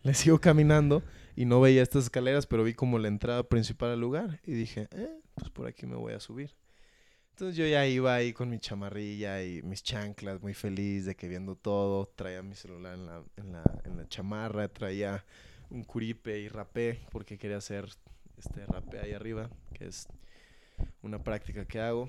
Le 0.02 0.14
sigo 0.14 0.40
caminando 0.40 1.02
y 1.36 1.44
no 1.44 1.60
veía 1.60 1.82
estas 1.82 2.04
escaleras, 2.04 2.46
pero 2.46 2.64
vi 2.64 2.74
como 2.74 2.98
la 2.98 3.08
entrada 3.08 3.44
principal 3.44 3.90
al 3.90 4.00
lugar 4.00 4.40
y 4.44 4.52
dije, 4.52 4.88
eh, 4.90 5.20
pues 5.36 5.50
por 5.50 5.66
aquí 5.66 5.86
me 5.86 5.96
voy 5.96 6.12
a 6.12 6.20
subir. 6.20 6.50
Entonces 7.34 7.56
yo 7.56 7.66
ya 7.66 7.84
iba 7.84 8.14
ahí 8.14 8.32
con 8.32 8.48
mi 8.48 8.60
chamarrilla 8.60 9.42
y 9.42 9.60
mis 9.64 9.82
chanclas, 9.82 10.40
muy 10.40 10.54
feliz 10.54 11.04
de 11.04 11.16
que 11.16 11.26
viendo 11.26 11.56
todo, 11.56 12.06
traía 12.14 12.44
mi 12.44 12.54
celular 12.54 12.94
en 12.94 13.06
la, 13.06 13.24
en 13.36 13.52
la, 13.52 13.64
en 13.82 13.96
la 13.96 14.08
chamarra, 14.08 14.68
traía 14.68 15.24
un 15.68 15.82
curipe 15.82 16.38
y 16.38 16.46
rapé 16.46 17.00
porque 17.10 17.36
quería 17.36 17.56
hacer 17.56 17.88
este 18.38 18.64
rapé 18.66 19.00
ahí 19.00 19.14
arriba, 19.14 19.50
que 19.72 19.86
es 19.86 20.06
una 21.02 21.24
práctica 21.24 21.64
que 21.64 21.80
hago. 21.80 22.08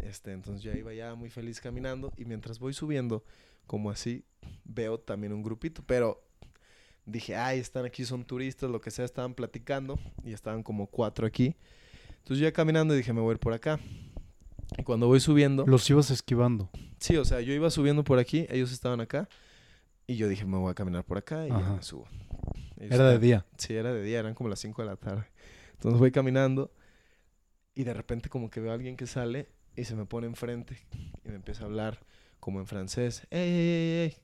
Este, 0.00 0.32
entonces 0.32 0.62
ya 0.62 0.74
iba 0.74 0.94
ya 0.94 1.14
muy 1.14 1.28
feliz 1.28 1.60
caminando 1.60 2.10
y 2.16 2.24
mientras 2.24 2.58
voy 2.58 2.72
subiendo, 2.72 3.22
como 3.66 3.90
así, 3.90 4.24
veo 4.64 4.98
también 4.98 5.34
un 5.34 5.42
grupito, 5.42 5.82
pero 5.86 6.24
dije, 7.04 7.36
ay, 7.36 7.58
están 7.58 7.84
aquí, 7.84 8.06
son 8.06 8.24
turistas, 8.24 8.70
lo 8.70 8.80
que 8.80 8.90
sea, 8.90 9.04
estaban 9.04 9.34
platicando 9.34 9.98
y 10.24 10.32
estaban 10.32 10.62
como 10.62 10.86
cuatro 10.86 11.26
aquí. 11.26 11.56
Entonces 12.20 12.38
yo 12.38 12.44
ya 12.44 12.52
caminando 12.52 12.94
dije, 12.94 13.12
me 13.12 13.20
voy 13.20 13.32
a 13.32 13.34
ir 13.34 13.38
por 13.38 13.52
acá. 13.52 13.78
Y 14.78 14.82
cuando 14.84 15.06
voy 15.06 15.20
subiendo, 15.20 15.64
Los 15.66 15.88
ibas 15.90 16.10
esquivando. 16.10 16.70
sí, 16.98 17.16
o 17.16 17.24
sea, 17.24 17.40
yo 17.40 17.52
iba 17.52 17.70
subiendo 17.70 18.04
por 18.04 18.18
aquí, 18.18 18.46
ellos 18.50 18.72
estaban 18.72 19.00
acá 19.00 19.28
y 20.06 20.16
yo 20.16 20.28
dije, 20.28 20.44
me 20.44 20.56
voy 20.58 20.70
a 20.70 20.74
caminar 20.74 21.04
por 21.04 21.18
acá 21.18 21.46
y 21.46 21.50
ya 21.50 21.58
me 21.58 21.82
subo. 21.82 22.06
Ellos 22.78 22.92
Era 22.92 23.08
de 23.10 23.18
día. 23.18 23.46
Sí, 23.56 23.74
era 23.74 23.92
de 23.92 24.02
día, 24.02 24.18
eran 24.20 24.34
como 24.34 24.48
las 24.48 24.58
5 24.60 24.82
de 24.82 24.88
la 24.88 24.96
tarde. 24.96 25.26
Entonces 25.74 25.98
voy 25.98 26.10
caminando 26.10 26.72
y 27.74 27.84
de 27.84 27.94
repente 27.94 28.28
como 28.28 28.50
que 28.50 28.60
veo 28.60 28.70
a 28.70 28.74
alguien 28.74 28.96
que 28.96 29.06
sale 29.06 29.48
y 29.76 29.84
se 29.84 29.94
me 29.94 30.04
pone 30.04 30.26
enfrente 30.26 30.78
y 31.24 31.28
me 31.28 31.36
empieza 31.36 31.62
a 31.62 31.66
hablar 31.66 32.00
como 32.40 32.60
en 32.60 32.66
francés. 32.66 33.26
¡Ey, 33.30 33.40
ey, 33.50 33.68
ey, 33.68 34.00
ey! 34.04 34.16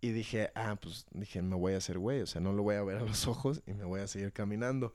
Y 0.00 0.10
dije, 0.10 0.50
ah, 0.54 0.76
pues 0.80 1.06
dije, 1.12 1.42
me 1.42 1.56
voy 1.56 1.74
a 1.74 1.78
hacer 1.78 1.98
güey, 1.98 2.20
o 2.20 2.26
sea, 2.26 2.40
no 2.40 2.52
lo 2.52 2.62
voy 2.62 2.76
a 2.76 2.82
ver 2.82 2.98
a 2.98 3.00
los 3.02 3.26
ojos 3.26 3.62
y 3.66 3.72
me 3.72 3.84
voy 3.84 4.00
a 4.00 4.06
seguir 4.06 4.32
caminando. 4.32 4.94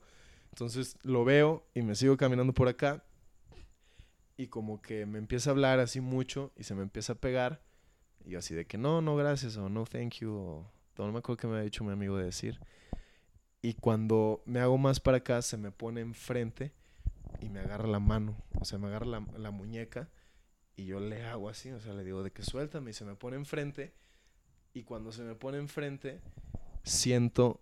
Entonces 0.52 0.98
lo 1.04 1.24
veo 1.26 1.66
y 1.74 1.82
me 1.82 1.96
sigo 1.96 2.18
caminando 2.18 2.54
por 2.54 2.68
acá 2.68 3.04
y 4.42 4.48
como 4.48 4.82
que 4.82 5.06
me 5.06 5.20
empieza 5.20 5.50
a 5.50 5.54
hablar 5.54 5.80
así 5.80 6.02
mucho 6.02 6.52
y 6.58 6.64
se 6.64 6.74
me 6.74 6.82
empieza 6.82 7.14
a 7.14 7.16
pegar 7.16 7.62
y 8.26 8.36
así 8.36 8.56
de 8.56 8.66
que 8.66 8.78
no, 8.78 9.02
no, 9.02 9.16
gracias 9.16 9.56
o 9.58 9.70
no, 9.70 9.86
thank 9.86 10.16
you 10.16 10.34
o 10.34 10.72
no 10.98 11.12
me 11.12 11.20
acuerdo 11.20 11.38
qué 11.38 11.48
me 11.48 11.54
había 11.54 11.66
dicho 11.66 11.84
mi 11.84 11.92
amigo 11.92 12.18
de 12.18 12.26
decir. 12.26 12.60
Y 13.62 13.74
cuando 13.76 14.42
me 14.46 14.60
hago 14.60 14.78
más 14.78 15.00
para 15.00 15.18
acá, 15.18 15.42
se 15.42 15.58
me 15.58 15.72
pone 15.72 16.02
enfrente 16.02 16.72
y 17.40 17.50
me 17.50 17.60
agarra 17.60 17.88
la 17.88 18.00
mano. 18.00 18.36
O 18.60 18.66
sea, 18.66 18.78
me 18.78 18.88
agarra 18.88 19.06
la, 19.06 19.26
la 19.38 19.52
muñeca 19.52 20.10
y 20.76 20.86
yo 20.86 21.00
le 21.00 21.24
hago 21.24 21.50
así. 21.50 21.72
O 21.72 21.80
sea, 21.80 21.94
le 21.94 22.04
digo 22.04 22.24
de 22.24 22.32
que 22.32 22.44
suéltame 22.44 22.92
y 22.92 22.94
se 22.94 23.06
me 23.06 23.16
pone 23.16 23.38
enfrente. 23.38 23.94
Y 24.74 24.84
cuando 24.84 25.12
se 25.12 25.24
me 25.24 25.36
pone 25.36 25.58
enfrente, 25.58 26.22
siento 26.84 27.62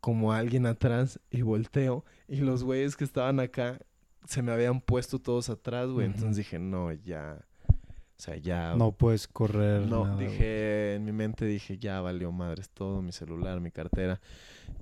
como 0.00 0.32
alguien 0.32 0.66
atrás 0.66 1.20
y 1.30 1.42
volteo. 1.42 2.04
Y 2.28 2.36
los 2.36 2.62
güeyes 2.62 2.96
que 2.96 3.04
estaban 3.04 3.40
acá 3.40 3.80
se 4.26 4.42
me 4.42 4.52
habían 4.52 4.80
puesto 4.80 5.18
todos 5.18 5.48
atrás, 5.50 5.88
güey. 5.88 6.06
Entonces 6.06 6.36
dije, 6.36 6.58
no, 6.58 6.92
ya. 6.92 7.38
O 7.68 8.18
sea, 8.18 8.36
ya. 8.36 8.74
No 8.76 8.92
puedes 8.92 9.28
correr. 9.28 9.82
No, 9.82 10.04
nada, 10.04 10.14
güey. 10.16 10.28
dije, 10.28 10.94
en 10.94 11.04
mi 11.04 11.12
mente 11.12 11.44
dije, 11.44 11.78
ya 11.78 12.00
valió 12.00 12.32
madres 12.32 12.70
todo, 12.70 13.02
mi 13.02 13.12
celular, 13.12 13.60
mi 13.60 13.70
cartera. 13.70 14.20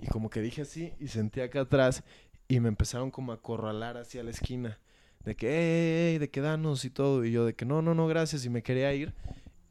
Y 0.01 0.07
como 0.07 0.31
que 0.31 0.41
dije 0.41 0.63
así 0.63 0.93
y 1.01 1.09
sentí 1.09 1.41
acá 1.41 1.63
atrás 1.63 2.05
y 2.49 2.61
me 2.61 2.69
empezaron 2.69 3.11
como 3.11 3.33
a 3.33 3.37
acorralar 3.37 3.97
hacia 3.97 4.23
la 4.23 4.31
esquina. 4.31 4.79
De 5.25 5.35
que, 5.35 5.49
ey, 5.49 5.55
ey, 5.55 6.13
ey, 6.15 6.19
de 6.19 6.31
que 6.31 6.41
danos 6.41 6.85
y 6.85 6.91
todo. 6.91 7.25
Y 7.25 7.33
yo 7.33 7.45
de 7.45 7.55
que, 7.55 7.65
no, 7.65 7.83
no, 7.83 7.95
no, 7.95 8.07
gracias. 8.07 8.45
Y 8.45 8.51
me 8.51 8.63
quería 8.63 8.93
ir 8.95 9.15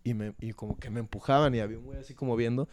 y, 0.03 0.13
me, 0.13 0.33
y 0.39 0.51
como 0.53 0.77
que 0.77 0.89
me 0.89 0.99
empujaban 0.99 1.53
y 1.55 1.59
había 1.59 1.77
un 1.77 1.85
güey 1.85 1.99
así 1.99 2.13
como 2.13 2.35
viendo. 2.35 2.67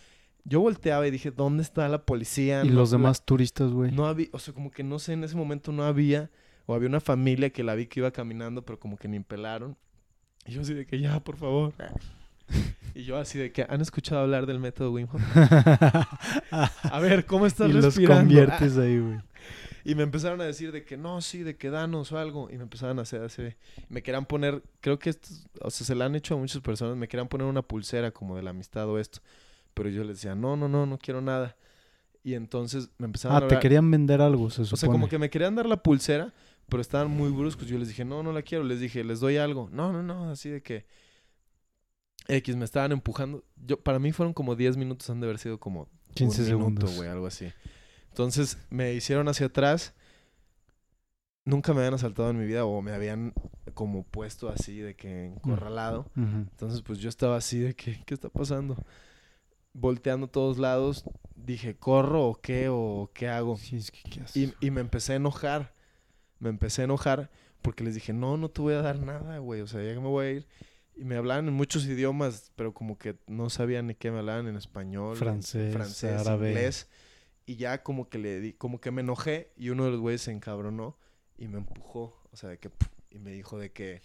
Yo 0.45 0.61
volteaba 0.61 1.07
y 1.07 1.11
dije, 1.11 1.31
¿dónde 1.31 1.63
está 1.63 1.87
la 1.89 2.05
policía? 2.07 2.65
Y 2.65 2.69
No- 2.71 2.75
los 2.77 2.91
la- 2.91 2.99
demás 2.99 3.25
turistas, 3.25 3.71
güey. 3.71 3.93
no 3.93 4.07
había, 4.07 4.29
o 4.33 4.39
sea, 4.39 4.55
como 4.55 4.71
que 4.71 4.83
no 4.83 4.99
sé, 4.99 5.13
en 5.13 5.23
ese 5.23 5.37
momento 5.37 5.71
no 5.71 5.85
había, 5.85 6.31
o 6.67 6.75
había 6.75 6.89
una 6.89 7.01
familia 7.01 7.51
que 7.51 7.63
la 7.63 7.75
vi 7.75 7.87
que 7.87 8.01
iba 8.01 8.11
caminando, 8.11 8.63
pero 8.63 8.79
como 8.79 8.97
que 8.97 9.09
ni 9.09 9.21
pelaron. 9.21 9.77
Y 10.47 10.53
yo 10.53 10.63
así 10.63 10.75
de 10.75 10.87
que 10.87 10.99
ya, 11.01 11.21
por 11.21 11.37
favor. 11.37 11.75
Y 12.93 13.05
yo 13.05 13.17
así 13.19 13.39
de 13.39 13.53
que, 13.53 13.65
¿han 13.69 13.81
escuchado 13.81 14.21
hablar 14.23 14.47
del 14.47 14.59
método 14.59 14.91
Wim 14.91 15.07
Hof? 15.13 15.23
A 16.51 16.99
ver, 17.01 17.25
¿cómo 17.25 17.47
estás 17.47 17.71
y 17.71 17.73
los 17.73 17.85
respirando? 17.85 18.23
conviertes 18.23 18.77
ahí, 18.79 18.99
güey. 18.99 19.15
Ah, 19.15 19.25
y 19.85 19.95
me 19.95 20.03
empezaron 20.03 20.41
a 20.41 20.45
decir 20.45 20.73
de 20.73 20.85
que 20.85 20.97
no, 20.97 21.21
sí, 21.21 21.43
de 21.43 21.57
que 21.57 21.71
danos 21.71 22.11
o 22.13 22.19
algo. 22.19 22.49
Y 22.51 22.57
me 22.57 22.65
empezaron 22.65 22.99
a 22.99 23.03
hacer 23.03 23.23
así. 23.23 23.43
Me 23.89 24.03
querían 24.03 24.27
poner, 24.27 24.63
creo 24.81 24.99
que 24.99 25.11
esto, 25.11 25.29
o 25.63 25.71
sea, 25.71 25.87
se 25.87 25.95
la 25.95 26.07
han 26.07 26.15
hecho 26.15 26.35
a 26.35 26.39
muchas 26.39 26.61
personas, 26.63 26.97
me 26.97 27.09
querían 27.09 27.29
poner 27.29 27.47
una 27.47 27.63
pulsera 27.63 28.11
como 28.11 28.37
de 28.37 28.43
la 28.43 28.51
amistad 28.51 28.89
o 28.89 28.99
esto. 28.99 29.21
Pero 29.75 29.89
yo 29.89 30.03
les 30.03 30.17
decía, 30.17 30.35
no, 30.35 30.57
no, 30.57 30.69
no, 30.69 30.85
no 30.85 30.99
quiero 30.99 31.21
nada. 31.21 31.57
Y 32.23 32.35
entonces 32.35 32.91
me 32.99 33.07
empezaron 33.07 33.41
a 33.41 33.47
Ah, 33.47 33.49
te 33.49 33.59
querían 33.61 33.91
vender 33.91 34.21
algo, 34.21 34.51
se 34.51 34.65
supone. 34.65 34.75
o 34.75 34.77
sea, 34.77 34.89
como 34.89 35.09
que 35.09 35.19
me 35.19 35.31
querían 35.31 35.55
dar 35.55 35.67
la 35.67 35.83
pulsera, 35.83 36.35
pero 36.71 36.81
estaban 36.81 37.11
muy 37.11 37.31
bruscos. 37.31 37.67
Yo 37.67 37.79
les 37.79 37.89
dije, 37.89 38.05
no, 38.05 38.23
no 38.23 38.33
la 38.33 38.41
quiero. 38.43 38.65
Les 38.65 38.81
dije, 38.81 39.05
les 39.05 39.21
doy 39.21 39.37
algo. 39.37 39.69
No, 39.71 39.93
no, 39.93 40.03
no, 40.03 40.31
así 40.31 40.49
de 40.49 40.63
que... 40.63 40.87
X, 42.29 42.57
me 42.57 42.65
estaban 42.65 42.93
empujando. 42.93 43.45
Yo, 43.57 43.81
para 43.81 43.99
mí 43.99 44.13
fueron 44.13 44.33
como 44.33 44.55
10 44.55 44.77
minutos, 44.77 45.11
han 45.11 45.21
de 45.21 45.27
haber 45.27 45.39
sido 45.39 45.59
como 45.59 45.89
15 46.15 46.43
un 46.43 46.47
segundos. 46.47 46.97
güey, 46.97 47.09
algo 47.09 47.27
así. 47.27 47.53
Entonces 48.09 48.59
me 48.71 48.95
hicieron 48.95 49.29
hacia 49.29 49.47
atrás. 49.47 49.95
Nunca 51.45 51.73
me 51.73 51.81
habían 51.81 51.95
asaltado 51.95 52.31
en 52.31 52.39
mi 52.39 52.47
vida 52.47 52.65
o 52.65 52.83
me 52.83 52.93
habían 52.93 53.33
como 53.75 54.05
puesto 54.05 54.49
así 54.49 54.79
de 54.79 54.95
que 54.95 55.27
encorralado. 55.27 56.01
Ujú. 56.17 56.47
Entonces, 56.51 56.83
pues 56.83 56.99
yo 56.99 57.09
estaba 57.09 57.37
así 57.37 57.59
de 57.59 57.75
que, 57.75 58.03
¿qué 58.05 58.15
está 58.15 58.29
pasando? 58.29 58.77
Volteando 59.73 60.27
a 60.27 60.31
todos 60.31 60.59
lados, 60.59 61.05
dije, 61.35 61.77
¿corro 61.77 62.27
o 62.27 62.35
qué? 62.35 62.69
¿O 62.71 63.11
qué 63.15 63.29
hago? 63.29 63.57
Sí, 63.57 63.77
es 63.77 63.91
que, 63.91 64.03
¿qué 64.09 64.21
haces? 64.21 64.37
Y, 64.37 64.67
y 64.67 64.71
me 64.71 64.81
empecé 64.81 65.15
a 65.15 65.17
enojar. 65.17 65.75
Me 66.41 66.49
empecé 66.49 66.83
a 66.83 66.85
enojar 66.87 67.31
porque 67.63 67.85
les 67.85 67.95
dije, 67.95 68.13
no, 68.13 68.37
no 68.37 68.49
te 68.51 68.61
voy 68.63 68.75
a 68.75 68.83
dar 68.83 68.99
nada, 68.99 69.39
güey. 69.39 69.61
O 69.61 69.67
sea, 69.67 69.83
ya 69.83 69.95
que 69.95 70.01
me 70.01 70.09
voy 70.09 70.27
a 70.27 70.31
ir. 70.33 70.47
Y 70.97 71.05
me 71.05 71.17
hablaban 71.17 71.47
en 71.49 71.55
muchos 71.55 71.87
idiomas, 71.87 72.51
pero 72.57 72.75
como 72.75 72.99
que 72.99 73.17
no 73.27 73.49
sabían 73.49 73.87
ni 73.87 73.95
qué 73.95 74.11
me 74.11 74.19
hablaban 74.19 74.49
en 74.49 74.57
español, 74.57 75.17
Francés, 75.17 75.73
francés, 75.73 76.21
árabe. 76.21 76.49
inglés. 76.51 76.89
Y 77.47 77.57
ya 77.57 77.83
como 77.83 78.09
que 78.09 78.19
le 78.19 78.41
di, 78.41 78.53
como 78.53 78.81
que 78.81 78.91
me 78.91 79.01
enojé 79.01 79.53
y 79.57 79.71
uno 79.71 79.85
de 79.85 79.93
los 79.93 80.01
güeyes 80.01 80.23
se 80.23 80.33
encabronó 80.33 80.99
y 81.39 81.49
me 81.49 81.59
empujó. 81.59 82.21
O 82.33 82.37
sea, 82.37 82.51
de 82.51 82.59
que, 82.59 82.71
y 83.11 83.19
me 83.19 83.31
dijo 83.31 83.59
de 83.59 83.73
que, 83.73 84.03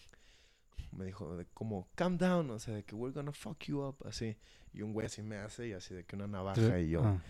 me 0.92 1.06
dijo 1.06 1.36
de 1.36 1.46
como, 1.54 1.88
calm 1.96 2.18
down, 2.18 2.50
o 2.52 2.60
sea, 2.60 2.74
de 2.76 2.84
que 2.84 2.96
we're 2.96 3.14
gonna 3.14 3.34
fuck 3.34 3.62
you 3.66 3.82
up, 3.84 3.98
así. 4.06 4.38
Y 4.74 4.82
un 4.82 4.94
güey 4.94 5.06
así 5.08 5.22
me 5.22 5.38
hace 5.38 5.68
y 5.68 5.74
así 5.74 5.94
de 5.94 6.06
que 6.06 6.16
una 6.16 6.28
navaja 6.28 6.80
y 6.80 6.90
yo, 6.90 7.04
Ah. 7.04 7.22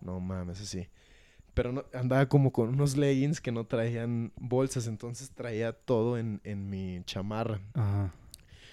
no 0.00 0.20
mames, 0.20 0.60
así. 0.60 0.86
Pero 1.54 1.72
no, 1.72 1.84
andaba 1.92 2.28
como 2.28 2.52
con 2.52 2.68
unos 2.70 2.96
leggings 2.96 3.40
que 3.40 3.52
no 3.52 3.64
traían 3.64 4.32
bolsas, 4.36 4.86
entonces 4.86 5.30
traía 5.30 5.72
todo 5.72 6.18
en, 6.18 6.40
en 6.44 6.68
mi 6.68 7.02
chamarra. 7.04 7.60
Ajá. 7.74 8.12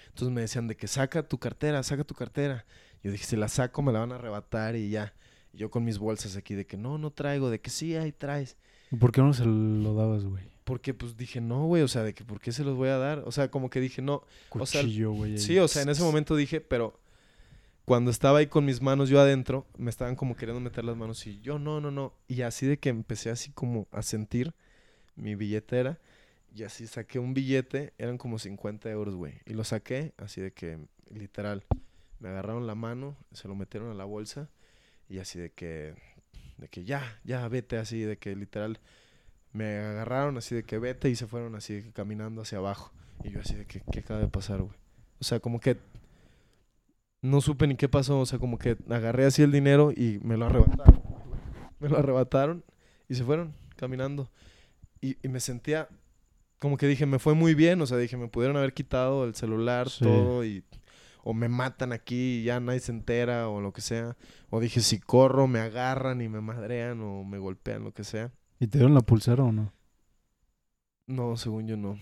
Entonces 0.08 0.34
me 0.34 0.40
decían 0.42 0.68
de 0.68 0.76
que 0.76 0.88
saca 0.88 1.22
tu 1.22 1.38
cartera, 1.38 1.82
saca 1.82 2.04
tu 2.04 2.14
cartera. 2.14 2.66
Yo 3.02 3.10
dije, 3.10 3.24
si 3.24 3.36
la 3.36 3.48
saco 3.48 3.82
me 3.82 3.92
la 3.92 4.00
van 4.00 4.12
a 4.12 4.16
arrebatar 4.16 4.76
y 4.76 4.90
ya. 4.90 5.14
Y 5.52 5.58
yo 5.58 5.70
con 5.70 5.84
mis 5.84 5.98
bolsas 5.98 6.36
aquí 6.36 6.54
de 6.54 6.66
que 6.66 6.76
no, 6.76 6.98
no 6.98 7.10
traigo, 7.10 7.50
de 7.50 7.60
que 7.60 7.70
sí, 7.70 7.96
ahí 7.96 8.12
traes. 8.12 8.56
¿Y 8.90 8.96
¿Por 8.96 9.12
qué 9.12 9.22
no 9.22 9.32
se 9.32 9.44
lo 9.46 9.94
dabas, 9.94 10.24
güey? 10.24 10.44
Porque 10.64 10.94
pues 10.94 11.16
dije, 11.16 11.40
no, 11.40 11.66
güey, 11.66 11.82
o 11.82 11.88
sea, 11.88 12.02
de 12.02 12.14
que 12.14 12.24
¿por 12.24 12.40
qué 12.40 12.52
se 12.52 12.62
los 12.62 12.76
voy 12.76 12.88
a 12.88 12.98
dar? 12.98 13.22
O 13.26 13.32
sea, 13.32 13.50
como 13.50 13.70
que 13.70 13.80
dije, 13.80 14.02
no. 14.02 14.22
O 14.50 14.66
sea, 14.66 14.82
Cuchillo, 14.82 15.12
güey. 15.12 15.32
ahí. 15.32 15.38
Sí, 15.38 15.58
o 15.58 15.66
sea, 15.66 15.82
en 15.82 15.88
ese 15.88 16.02
momento 16.02 16.36
dije, 16.36 16.60
pero 16.60 17.00
cuando 17.84 18.10
estaba 18.10 18.38
ahí 18.38 18.46
con 18.46 18.64
mis 18.64 18.80
manos 18.80 19.08
yo 19.08 19.20
adentro, 19.20 19.66
me 19.76 19.90
estaban 19.90 20.14
como 20.14 20.36
queriendo 20.36 20.60
meter 20.60 20.84
las 20.84 20.96
manos 20.96 21.26
y 21.26 21.40
yo 21.40 21.58
no, 21.58 21.80
no, 21.80 21.90
no. 21.90 22.14
Y 22.28 22.42
así 22.42 22.66
de 22.66 22.78
que 22.78 22.88
empecé 22.88 23.30
así 23.30 23.50
como 23.50 23.88
a 23.90 24.02
sentir 24.02 24.54
mi 25.16 25.34
billetera 25.34 25.98
y 26.54 26.64
así 26.64 26.86
saqué 26.86 27.18
un 27.18 27.34
billete, 27.34 27.92
eran 27.98 28.18
como 28.18 28.38
50 28.38 28.90
euros, 28.90 29.14
güey. 29.16 29.34
Y 29.46 29.54
lo 29.54 29.64
saqué 29.64 30.12
así 30.18 30.40
de 30.40 30.52
que, 30.52 30.78
literal, 31.10 31.64
me 32.20 32.28
agarraron 32.28 32.66
la 32.66 32.74
mano, 32.74 33.16
se 33.32 33.48
lo 33.48 33.54
metieron 33.54 33.90
a 33.90 33.94
la 33.94 34.04
bolsa 34.04 34.48
y 35.08 35.18
así 35.18 35.38
de 35.38 35.50
que, 35.50 35.94
de 36.58 36.68
que 36.68 36.84
ya, 36.84 37.20
ya, 37.24 37.46
vete 37.48 37.78
así, 37.78 38.00
de 38.02 38.16
que 38.16 38.36
literal, 38.36 38.78
me 39.52 39.78
agarraron 39.78 40.36
así 40.36 40.54
de 40.54 40.64
que 40.64 40.78
vete 40.78 41.10
y 41.10 41.16
se 41.16 41.26
fueron 41.26 41.54
así 41.56 41.90
caminando 41.94 42.42
hacia 42.42 42.58
abajo. 42.58 42.92
Y 43.24 43.30
yo 43.30 43.40
así 43.40 43.54
de 43.54 43.66
que, 43.66 43.82
¿qué 43.90 44.00
acaba 44.00 44.20
de 44.20 44.28
pasar, 44.28 44.62
güey? 44.62 44.76
O 45.20 45.24
sea, 45.24 45.40
como 45.40 45.60
que 45.60 45.78
no 47.22 47.40
supe 47.40 47.66
ni 47.66 47.76
qué 47.76 47.88
pasó, 47.88 48.20
o 48.20 48.26
sea, 48.26 48.38
como 48.38 48.58
que 48.58 48.76
agarré 48.90 49.24
así 49.24 49.42
el 49.42 49.52
dinero 49.52 49.92
y 49.92 50.18
me 50.22 50.36
lo 50.36 50.46
arrebataron. 50.46 51.02
Me 51.78 51.88
lo 51.88 51.96
arrebataron 51.98 52.64
y 53.08 53.14
se 53.14 53.24
fueron 53.24 53.54
caminando. 53.76 54.30
Y, 55.00 55.16
y 55.22 55.28
me 55.28 55.40
sentía, 55.40 55.88
como 56.58 56.76
que 56.76 56.86
dije, 56.86 57.06
me 57.06 57.18
fue 57.18 57.34
muy 57.34 57.54
bien, 57.54 57.80
o 57.80 57.86
sea, 57.86 57.96
dije, 57.98 58.16
me 58.16 58.28
pudieron 58.28 58.56
haber 58.56 58.74
quitado 58.74 59.24
el 59.24 59.34
celular, 59.34 59.88
Sí. 59.88 60.04
todo, 60.04 60.44
y 60.44 60.64
o 61.24 61.34
me 61.34 61.48
matan 61.48 61.92
aquí 61.92 62.40
y 62.40 62.44
ya 62.44 62.58
nadie 62.58 62.80
se 62.80 62.90
entera, 62.92 63.48
o 63.48 63.60
lo 63.60 63.72
que 63.72 63.80
sea. 63.80 64.16
O 64.50 64.58
dije, 64.60 64.80
si 64.80 64.98
corro, 64.98 65.46
me 65.46 65.60
agarran 65.60 66.20
y 66.20 66.28
me 66.28 66.40
madrean, 66.40 67.00
o 67.00 67.22
me 67.24 67.38
golpean, 67.38 67.84
lo 67.84 67.92
que 67.94 68.02
sea. 68.04 68.32
¿Y 68.58 68.66
te 68.66 68.78
dieron 68.78 68.94
la 68.94 69.00
pulsera 69.02 69.44
o 69.44 69.52
no? 69.52 69.72
No, 71.06 71.36
según 71.36 71.66
yo 71.68 71.76
no. 71.76 71.98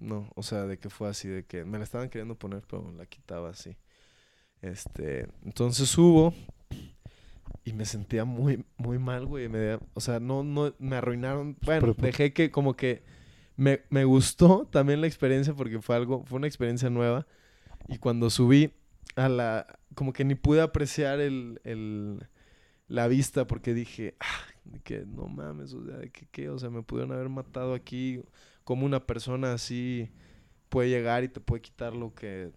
No, 0.00 0.30
o 0.34 0.42
sea, 0.42 0.66
de 0.66 0.78
que 0.78 0.90
fue 0.90 1.08
así, 1.08 1.28
de 1.28 1.44
que 1.44 1.64
me 1.64 1.78
la 1.78 1.84
estaban 1.84 2.08
queriendo 2.08 2.34
poner, 2.34 2.62
pero 2.68 2.90
la 2.92 3.06
quitaba 3.06 3.50
así. 3.50 3.76
Este, 4.62 5.26
entonces 5.44 5.88
subo 5.88 6.32
y 7.64 7.72
me 7.72 7.84
sentía 7.84 8.24
muy, 8.24 8.64
muy 8.76 8.98
mal, 8.98 9.26
güey. 9.26 9.48
Me, 9.48 9.78
o 9.94 10.00
sea, 10.00 10.20
no, 10.20 10.42
no, 10.42 10.74
me 10.78 10.96
arruinaron. 10.96 11.56
Bueno, 11.62 11.80
Pero 11.80 11.94
dejé 11.94 12.32
que 12.32 12.50
como 12.50 12.74
que 12.74 13.02
me, 13.56 13.82
me 13.90 14.04
gustó 14.04 14.66
también 14.70 15.00
la 15.00 15.06
experiencia 15.08 15.54
porque 15.54 15.80
fue 15.80 15.96
algo, 15.96 16.24
fue 16.24 16.38
una 16.38 16.46
experiencia 16.46 16.90
nueva. 16.90 17.26
Y 17.88 17.98
cuando 17.98 18.30
subí 18.30 18.72
a 19.16 19.28
la, 19.28 19.66
como 19.94 20.12
que 20.12 20.24
ni 20.24 20.34
pude 20.34 20.60
apreciar 20.60 21.20
el, 21.20 21.60
el, 21.64 22.26
la 22.88 23.08
vista 23.08 23.46
porque 23.46 23.74
dije, 23.74 24.16
ah, 24.20 24.80
que 24.84 25.04
no 25.06 25.26
mames, 25.26 25.72
o 25.74 25.84
sea, 25.84 25.96
de 25.96 26.10
que 26.10 26.26
qué, 26.30 26.48
o 26.50 26.58
sea, 26.58 26.70
me 26.70 26.82
pudieron 26.82 27.12
haber 27.12 27.28
matado 27.28 27.74
aquí. 27.74 28.22
Como 28.64 28.86
una 28.86 29.04
persona 29.06 29.52
así 29.52 30.08
puede 30.68 30.88
llegar 30.88 31.24
y 31.24 31.28
te 31.28 31.40
puede 31.40 31.62
quitar 31.62 31.94
lo 31.94 32.14
que, 32.14 32.52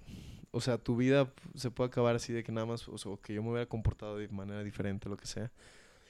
o 0.55 0.61
sea, 0.61 0.77
tu 0.77 0.95
vida 0.95 1.33
se 1.53 1.69
puede 1.69 1.89
acabar 1.89 2.15
así 2.15 2.31
de 2.31 2.41
que 2.41 2.49
nada 2.53 2.65
más, 2.65 2.87
o 2.87 3.19
que 3.19 3.33
yo 3.33 3.43
me 3.43 3.49
hubiera 3.49 3.65
comportado 3.65 4.15
de 4.15 4.29
manera 4.29 4.63
diferente, 4.63 5.09
lo 5.09 5.17
que 5.17 5.27
sea. 5.27 5.51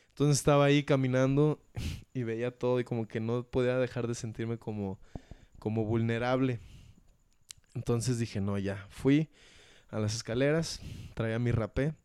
Entonces 0.10 0.38
estaba 0.38 0.66
ahí 0.66 0.84
caminando 0.84 1.60
y 2.14 2.22
veía 2.22 2.52
todo 2.52 2.80
y 2.80 2.84
como 2.84 3.08
que 3.08 3.20
no 3.20 3.42
podía 3.42 3.80
dejar 3.80 4.08
de 4.08 4.14
sentirme 4.14 4.60
como, 4.60 5.00
como 5.58 5.84
vulnerable. 5.84 6.60
Entonces 7.74 8.20
dije, 8.20 8.40
no, 8.40 8.60
ya, 8.60 8.86
fui 8.92 9.30
a 9.90 9.98
las 9.98 10.14
escaleras, 10.14 10.80
traía 11.16 11.40
mi 11.40 11.52
rapé, 11.52 11.96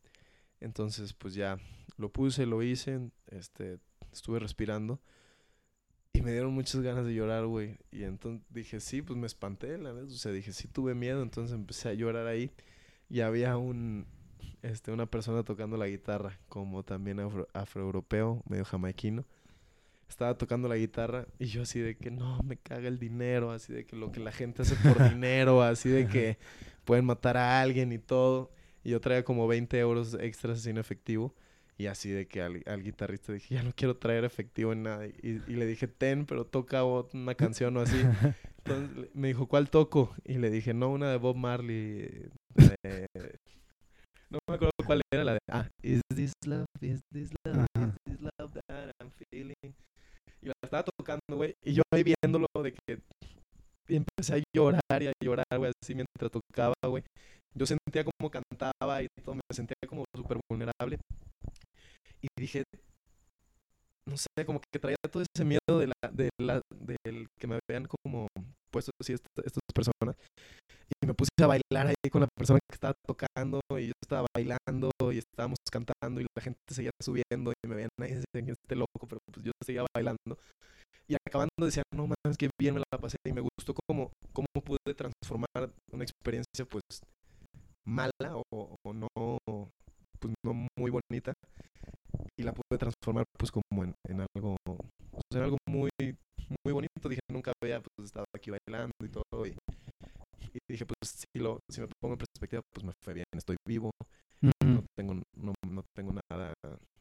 entonces 0.60 1.12
pues 1.12 1.34
ya 1.34 1.58
lo 1.98 2.10
puse, 2.10 2.46
lo 2.46 2.62
hice, 2.62 3.10
este, 3.26 3.80
estuve 4.12 4.38
respirando 4.38 4.98
y 6.20 6.22
me 6.22 6.32
dieron 6.32 6.52
muchas 6.52 6.80
ganas 6.82 7.06
de 7.06 7.14
llorar, 7.14 7.46
güey. 7.46 7.76
Y 7.90 8.04
entonces 8.04 8.42
dije, 8.50 8.80
sí, 8.80 9.02
pues 9.02 9.18
me 9.18 9.26
espanté, 9.26 9.78
la 9.78 9.92
verdad, 9.92 10.10
o 10.10 10.14
sea, 10.16 10.32
dije, 10.32 10.52
sí 10.52 10.68
tuve 10.68 10.94
miedo, 10.94 11.22
entonces 11.22 11.54
empecé 11.54 11.88
a 11.88 11.94
llorar 11.94 12.26
ahí 12.26 12.50
y 13.08 13.20
había 13.20 13.56
un, 13.56 14.06
este, 14.62 14.92
una 14.92 15.06
persona 15.06 15.42
tocando 15.42 15.76
la 15.76 15.86
guitarra, 15.88 16.38
como 16.48 16.82
también 16.82 17.18
afro- 17.18 17.48
afroeuropeo, 17.54 18.42
medio 18.48 18.64
jamaiquino. 18.64 19.24
Estaba 20.08 20.36
tocando 20.36 20.68
la 20.68 20.76
guitarra 20.76 21.26
y 21.38 21.46
yo 21.46 21.62
así 21.62 21.78
de 21.78 21.96
que 21.96 22.10
no, 22.10 22.42
me 22.42 22.56
caga 22.56 22.88
el 22.88 22.98
dinero, 22.98 23.52
así 23.52 23.72
de 23.72 23.86
que 23.86 23.94
lo 23.94 24.10
que 24.10 24.18
la 24.20 24.32
gente 24.32 24.62
hace 24.62 24.74
por 24.76 24.98
dinero, 25.10 25.62
así 25.62 25.88
de 25.88 26.08
que 26.08 26.36
pueden 26.84 27.04
matar 27.04 27.36
a 27.36 27.60
alguien 27.60 27.92
y 27.92 27.98
todo. 27.98 28.50
Y 28.82 28.90
yo 28.90 29.00
traía 29.00 29.24
como 29.24 29.46
20 29.46 29.78
euros 29.78 30.14
extras 30.20 30.62
sin 30.62 30.78
efectivo. 30.78 31.32
Y 31.80 31.86
así 31.86 32.10
de 32.10 32.28
que 32.28 32.42
al, 32.42 32.62
al 32.66 32.82
guitarrista 32.82 33.32
dije, 33.32 33.54
ya 33.54 33.62
no 33.62 33.72
quiero 33.74 33.96
traer 33.96 34.26
efectivo 34.26 34.74
en 34.74 34.82
nada. 34.82 35.06
Y, 35.06 35.40
y 35.46 35.56
le 35.56 35.64
dije, 35.64 35.88
ten, 35.88 36.26
pero 36.26 36.44
toca 36.44 36.84
una 36.84 37.34
canción 37.34 37.74
o 37.78 37.80
así. 37.80 37.96
Entonces 38.58 39.08
me 39.14 39.28
dijo, 39.28 39.46
¿cuál 39.46 39.70
toco? 39.70 40.14
Y 40.26 40.34
le 40.34 40.50
dije, 40.50 40.74
no, 40.74 40.90
una 40.90 41.10
de 41.10 41.16
Bob 41.16 41.36
Marley. 41.36 42.28
eh, 42.84 43.06
no 44.28 44.38
me 44.46 44.56
acuerdo 44.56 44.72
cuál 44.84 45.00
era 45.10 45.24
la 45.24 45.32
de. 45.32 45.38
Ah, 45.50 45.68
Is 45.82 46.02
this 46.14 46.32
love? 46.44 46.66
Is 46.82 47.00
this 47.10 47.30
love? 47.46 47.64
Is 47.74 47.94
this 48.04 48.20
love 48.20 48.52
that 48.52 48.90
I'm 49.00 49.10
feeling? 49.30 49.72
Y 50.42 50.48
la 50.48 50.52
estaba 50.62 50.84
tocando, 50.84 51.22
güey. 51.30 51.54
Y 51.64 51.72
yo 51.72 51.82
ahí 51.94 52.02
viéndolo 52.02 52.46
de 52.62 52.72
que. 52.74 52.98
Y 53.88 53.96
empecé 53.96 54.34
a 54.34 54.42
llorar 54.54 55.02
y 55.02 55.06
a 55.06 55.12
llorar, 55.24 55.46
güey, 55.56 55.72
así 55.82 55.94
mientras 55.94 56.30
tocaba, 56.30 56.74
güey. 56.86 57.02
Yo 57.54 57.64
sentía 57.64 58.04
como 58.04 58.30
cantaba 58.30 59.02
y 59.02 59.06
todo, 59.24 59.36
me 59.36 59.40
sentía 59.54 59.76
como 59.88 60.04
súper 60.14 60.38
vulnerable. 60.50 60.98
Y 62.22 62.28
dije, 62.36 62.64
no 64.06 64.16
sé, 64.16 64.44
como 64.46 64.60
que 64.60 64.78
traía 64.78 64.96
todo 65.10 65.22
ese 65.22 65.44
miedo 65.44 65.78
de 65.78 65.86
la, 65.88 66.10
de 66.10 66.30
la, 66.40 66.60
del 66.74 67.26
que 67.38 67.46
me 67.46 67.58
habían 67.68 67.86
como 67.86 68.26
puesto 68.72 68.90
así 69.00 69.12
esta- 69.12 69.28
estas 69.44 69.62
personas. 69.74 70.16
Y 71.02 71.06
me 71.06 71.14
puse 71.14 71.30
a 71.42 71.46
bailar 71.46 71.88
ahí 71.88 72.10
con 72.10 72.22
la 72.22 72.28
persona 72.36 72.60
que 72.68 72.74
estaba 72.74 72.94
tocando 73.06 73.60
y 73.78 73.88
yo 73.88 73.92
estaba 74.02 74.26
bailando 74.34 74.90
y 75.12 75.18
estábamos 75.18 75.58
cantando 75.70 76.20
y 76.20 76.26
la 76.36 76.42
gente 76.42 76.60
seguía 76.70 76.92
subiendo 77.02 77.52
y 77.52 77.68
me 77.68 77.74
veían 77.76 77.90
ahí 78.00 78.12
decían, 78.34 78.50
este 78.50 78.76
loco, 78.76 79.06
pero 79.08 79.20
pues 79.32 79.44
yo 79.46 79.52
seguía 79.64 79.84
bailando. 79.94 80.38
Y 81.08 81.16
acabando 81.16 81.50
decía, 81.66 81.84
no 81.94 82.04
mames, 82.08 82.38
qué 82.38 82.50
bien 82.60 82.74
me 82.76 82.82
la 82.92 82.98
pasé 82.98 83.16
y 83.26 83.32
me 83.32 83.42
gustó 83.42 83.74
cómo, 83.88 84.10
cómo 84.32 84.46
pude 84.64 84.94
transformar 84.94 85.72
una 85.92 86.04
experiencia 86.04 86.64
pues 86.66 86.82
mala 87.84 88.36
o, 88.52 88.76
o 88.84 88.92
no, 88.92 89.08
pues 90.18 90.34
no 90.44 90.52
muy 90.78 90.90
bonita 90.90 91.32
y 92.38 92.42
la 92.42 92.52
pude 92.52 92.78
transformar 92.78 93.24
pues 93.38 93.50
como 93.50 93.84
en, 93.84 93.94
en 94.08 94.20
algo, 94.34 94.56
en 95.32 95.42
algo 95.42 95.56
muy, 95.68 95.90
muy 96.64 96.72
bonito. 96.72 97.08
Dije, 97.08 97.20
nunca 97.30 97.52
había 97.62 97.80
pues 97.80 98.06
estado 98.06 98.26
aquí 98.34 98.50
bailando 98.50 98.94
y 99.02 99.08
todo 99.08 99.46
y, 99.46 99.56
y 100.52 100.58
dije, 100.68 100.84
pues 100.86 101.10
si, 101.10 101.40
lo, 101.40 101.60
si 101.68 101.80
me 101.80 101.88
pongo 102.00 102.14
en 102.14 102.18
perspectiva, 102.18 102.62
pues 102.72 102.84
me 102.84 102.92
fue 103.04 103.14
bien, 103.14 103.26
estoy 103.36 103.56
vivo, 103.66 103.90
no 104.40 104.52
tengo, 104.96 105.14
no, 105.36 105.54
no 105.66 105.82
tengo 105.94 106.12
nada, 106.12 106.52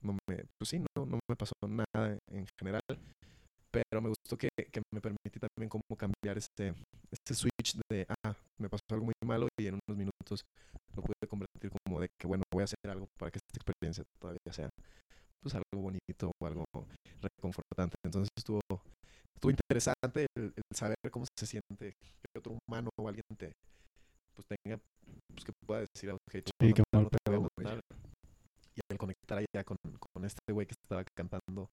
no 0.02 0.14
me, 0.28 0.46
pues 0.58 0.70
sí, 0.70 0.80
no, 0.80 1.06
no 1.06 1.20
me 1.28 1.36
pasó 1.36 1.54
nada 1.68 2.18
en 2.32 2.46
general, 2.60 2.82
pero 3.72 4.02
me 4.02 4.10
gustó 4.10 4.38
que, 4.38 4.50
que 4.72 4.82
me 4.94 5.02
permití 5.02 5.40
también 5.40 5.70
como 5.70 5.84
cambiar 5.98 6.38
ese, 6.38 6.74
ese 7.12 7.34
switch 7.34 7.80
de, 7.90 8.06
ah, 8.26 8.36
me 8.60 8.70
pasó 8.70 8.84
algo 8.92 9.06
muy 9.06 9.14
malo 9.26 9.48
y 9.60 9.68
en 9.68 9.80
unos 9.88 9.98
minutos 9.98 10.42
lo 10.96 11.04
pude 11.04 11.28
convertir 11.28 11.72
como 11.86 12.00
de 12.02 12.10
que, 12.20 12.28
bueno, 12.28 12.44
voy 12.52 12.62
a 12.62 12.66
hacer 12.66 12.78
algo 12.90 13.08
para 13.18 13.32
que 13.32 13.38
esta 13.38 13.58
experiencia 13.58 14.04
todavía 14.20 14.52
sea, 14.52 14.70
pues 15.42 15.56
algo 15.56 15.82
bonito 15.82 16.32
o 16.42 16.46
algo 16.46 16.66
reconfortante. 17.22 17.96
Entonces 18.04 18.30
estuvo, 18.38 18.60
estuvo 19.36 19.52
interesante 19.52 20.28
el, 20.38 20.54
el 20.56 20.64
saber 20.76 20.98
cómo 21.12 21.26
se 21.38 21.46
siente 21.46 21.94
que 21.94 22.40
otro 22.40 22.58
humano 22.68 22.90
o 22.98 23.08
alguien 23.08 23.24
te, 23.38 23.52
pues 24.36 24.46
tenga, 24.48 24.80
pues 25.34 25.46
que 25.46 25.52
pueda 25.66 25.82
decir, 25.82 26.12
ok, 26.12 26.32
te 26.32 26.52
voy 26.60 26.70
a 26.70 26.70
Sí, 26.70 26.74
qué 26.74 26.84
matar, 26.94 27.20
mal 27.30 27.42
no 27.42 27.50
pedo. 27.56 27.80
Y 28.76 28.80
al 28.90 28.98
conectar 28.98 29.38
allá 29.40 29.64
con, 29.64 29.78
con 30.14 30.26
este 30.26 30.54
güey 30.54 30.66
que 30.66 30.76
estaba 30.82 31.04
cantando 31.16 31.68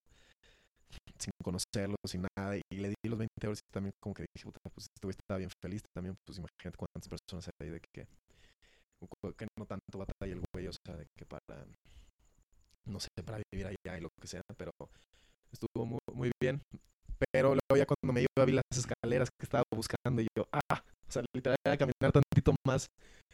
sin 1.18 1.32
conocerlo, 1.42 1.96
sin 2.06 2.26
nada, 2.36 2.56
y 2.56 2.76
le 2.76 2.88
di 2.88 3.08
los 3.08 3.18
20 3.18 3.32
euros 3.42 3.58
y 3.58 3.72
también 3.72 3.92
como 4.00 4.14
que 4.14 4.24
dije, 4.34 4.44
puta, 4.44 4.60
pues 4.72 4.86
este 4.94 5.06
güey 5.06 5.14
estaba 5.18 5.38
bien 5.38 5.50
feliz, 5.62 5.82
también 5.94 6.16
pues 6.24 6.38
imagínate 6.38 6.76
cuántas 6.76 7.08
personas 7.08 7.48
hay 7.60 7.70
de 7.70 7.80
que, 7.80 8.06
que 9.36 9.46
no 9.58 9.66
tanto 9.66 9.98
batalla 9.98 10.32
el 10.32 10.42
güey, 10.52 10.66
o 10.68 10.72
sea, 10.72 10.96
de 10.96 11.06
que 11.16 11.26
para, 11.26 11.66
no 12.86 13.00
sé, 13.00 13.08
para 13.24 13.40
vivir 13.52 13.66
allá 13.66 13.98
y 13.98 14.00
lo 14.00 14.08
que 14.20 14.26
sea, 14.28 14.42
pero 14.56 14.70
estuvo 15.52 15.86
muy, 15.86 15.98
muy 16.12 16.30
bien. 16.42 16.60
Pero 17.32 17.48
luego 17.54 17.76
ya 17.76 17.86
cuando 17.86 18.12
me 18.12 18.20
iba 18.22 18.44
vi 18.44 18.52
las 18.52 18.64
escaleras 18.76 19.28
que 19.38 19.44
estaba 19.44 19.64
buscando 19.74 20.20
y 20.22 20.26
yo, 20.36 20.44
ah, 20.52 20.82
o 21.08 21.12
sea, 21.12 21.22
literal 21.34 21.56
era 21.66 21.76
caminar 21.76 22.12
tantito 22.12 22.54
más, 22.66 22.86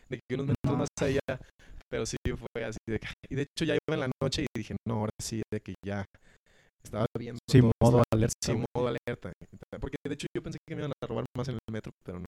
de 0.09 0.18
que 0.18 0.34
unos 0.34 0.46
metros 0.48 0.78
más 0.78 0.88
allá, 1.00 1.20
pero 1.90 2.07
sí 2.07 2.16
fue 2.24 2.64
así 2.64 2.78
de 2.86 3.00
que, 3.00 3.09
y 3.28 3.34
de 3.34 3.42
hecho 3.42 3.64
ya 3.64 3.74
iba 3.74 3.94
en 3.94 4.00
la 4.00 4.11
noche 4.22 4.42
y 4.42 4.46
dije, 4.57 4.76
no, 4.86 4.94
ahora 5.00 5.12
sí, 5.20 5.42
de 5.53 5.61
que 5.61 5.74
ya 5.84 6.05
estaba 6.84 7.07
viendo 7.18 7.38
Sí, 7.50 7.61
todo, 7.61 7.72
modo 7.82 7.98
estaba- 7.98 8.05
alerta, 8.12 8.34
Sí, 8.44 8.53
modo 8.74 8.88
alerta. 8.88 9.32
Porque 9.80 9.96
de 10.07 10.14
hecho 10.14 10.26
yo 10.34 10.42
pensé 10.42 10.59
que 10.66 10.74
me 10.76 10.82
iban 10.82 10.92
a 11.03 11.07
robar 11.07 11.24
más 11.36 11.48
en 11.48 11.55
el 11.55 11.72
metro, 11.72 11.92
pero 12.05 12.18
no. 12.20 12.26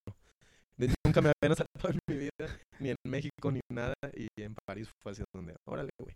De 0.77 0.87
hecho, 0.87 0.95
nunca 1.07 1.21
me 1.23 1.31
habían 1.41 1.53
asaltado 1.59 1.91
en 1.91 1.99
mi 2.09 2.17
vida, 2.17 2.59
ni 2.85 2.91
en 2.91 2.97
México, 3.07 3.51
ni 3.51 3.61
nada. 3.73 3.95
Y 4.15 4.29
en 4.41 4.55
París 4.67 4.89
fue 5.03 5.13
así 5.13 5.25
donde, 5.35 5.57
órale, 5.67 5.91
güey. 5.99 6.15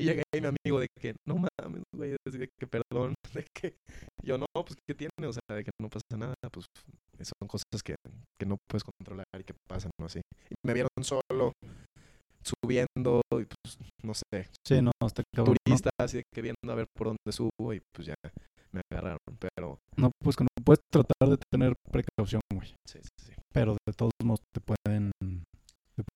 Y 0.00 0.04
llegué 0.04 0.22
ahí 0.34 0.40
mi 0.40 0.48
amigo 0.48 0.80
de 0.80 0.88
que, 1.00 1.14
no 1.26 1.36
mames, 1.36 1.82
güey, 1.94 2.16
así 2.26 2.38
de 2.38 2.48
que 2.58 2.66
perdón, 2.66 3.14
de 3.32 3.46
que 3.54 3.74
yo 4.22 4.38
no, 4.38 4.46
pues, 4.52 4.76
¿qué 4.86 4.94
tiene? 4.94 5.26
O 5.26 5.32
sea, 5.32 5.42
de 5.56 5.64
que 5.64 5.70
no 5.80 5.88
pasa 5.88 6.16
nada, 6.16 6.34
pues 6.52 6.66
son 7.22 7.48
cosas 7.48 7.82
que, 7.84 7.94
que 8.38 8.46
no 8.46 8.56
puedes 8.68 8.84
controlar 8.84 9.26
y 9.38 9.44
que 9.44 9.54
pasan, 9.68 9.90
¿no? 9.98 10.06
Así. 10.06 10.20
Y 10.50 10.54
me 10.66 10.74
vieron 10.74 10.90
solo, 11.02 11.52
subiendo 12.42 13.22
y 13.32 13.44
pues 13.44 13.78
no 14.04 14.14
sé. 14.14 14.48
Sí, 14.66 14.82
no, 14.82 14.92
cabrón. 15.34 15.56
Turistas 15.64 15.92
así 15.98 16.18
de 16.18 16.22
que 16.32 16.42
viendo 16.42 16.70
a 16.70 16.74
ver 16.74 16.86
por 16.96 17.08
dónde 17.08 17.32
subo 17.32 17.74
y 17.74 17.80
pues 17.92 18.06
ya 18.06 18.14
me 18.72 18.80
agarraron, 18.92 19.18
pero... 19.38 19.78
No, 19.96 20.10
pues 20.22 20.38
no 20.40 20.46
puedes 20.64 20.80
tratar 20.92 21.30
de 21.30 21.38
tener 21.50 21.74
precaución, 21.90 22.40
güey. 22.52 22.68
Sí, 22.86 23.00
sí, 23.02 23.26
sí. 23.26 23.32
Pero 23.52 23.76
de 23.86 23.92
todos 23.94 24.12
modos 24.22 24.40
te 24.52 24.60
pueden, 24.60 25.10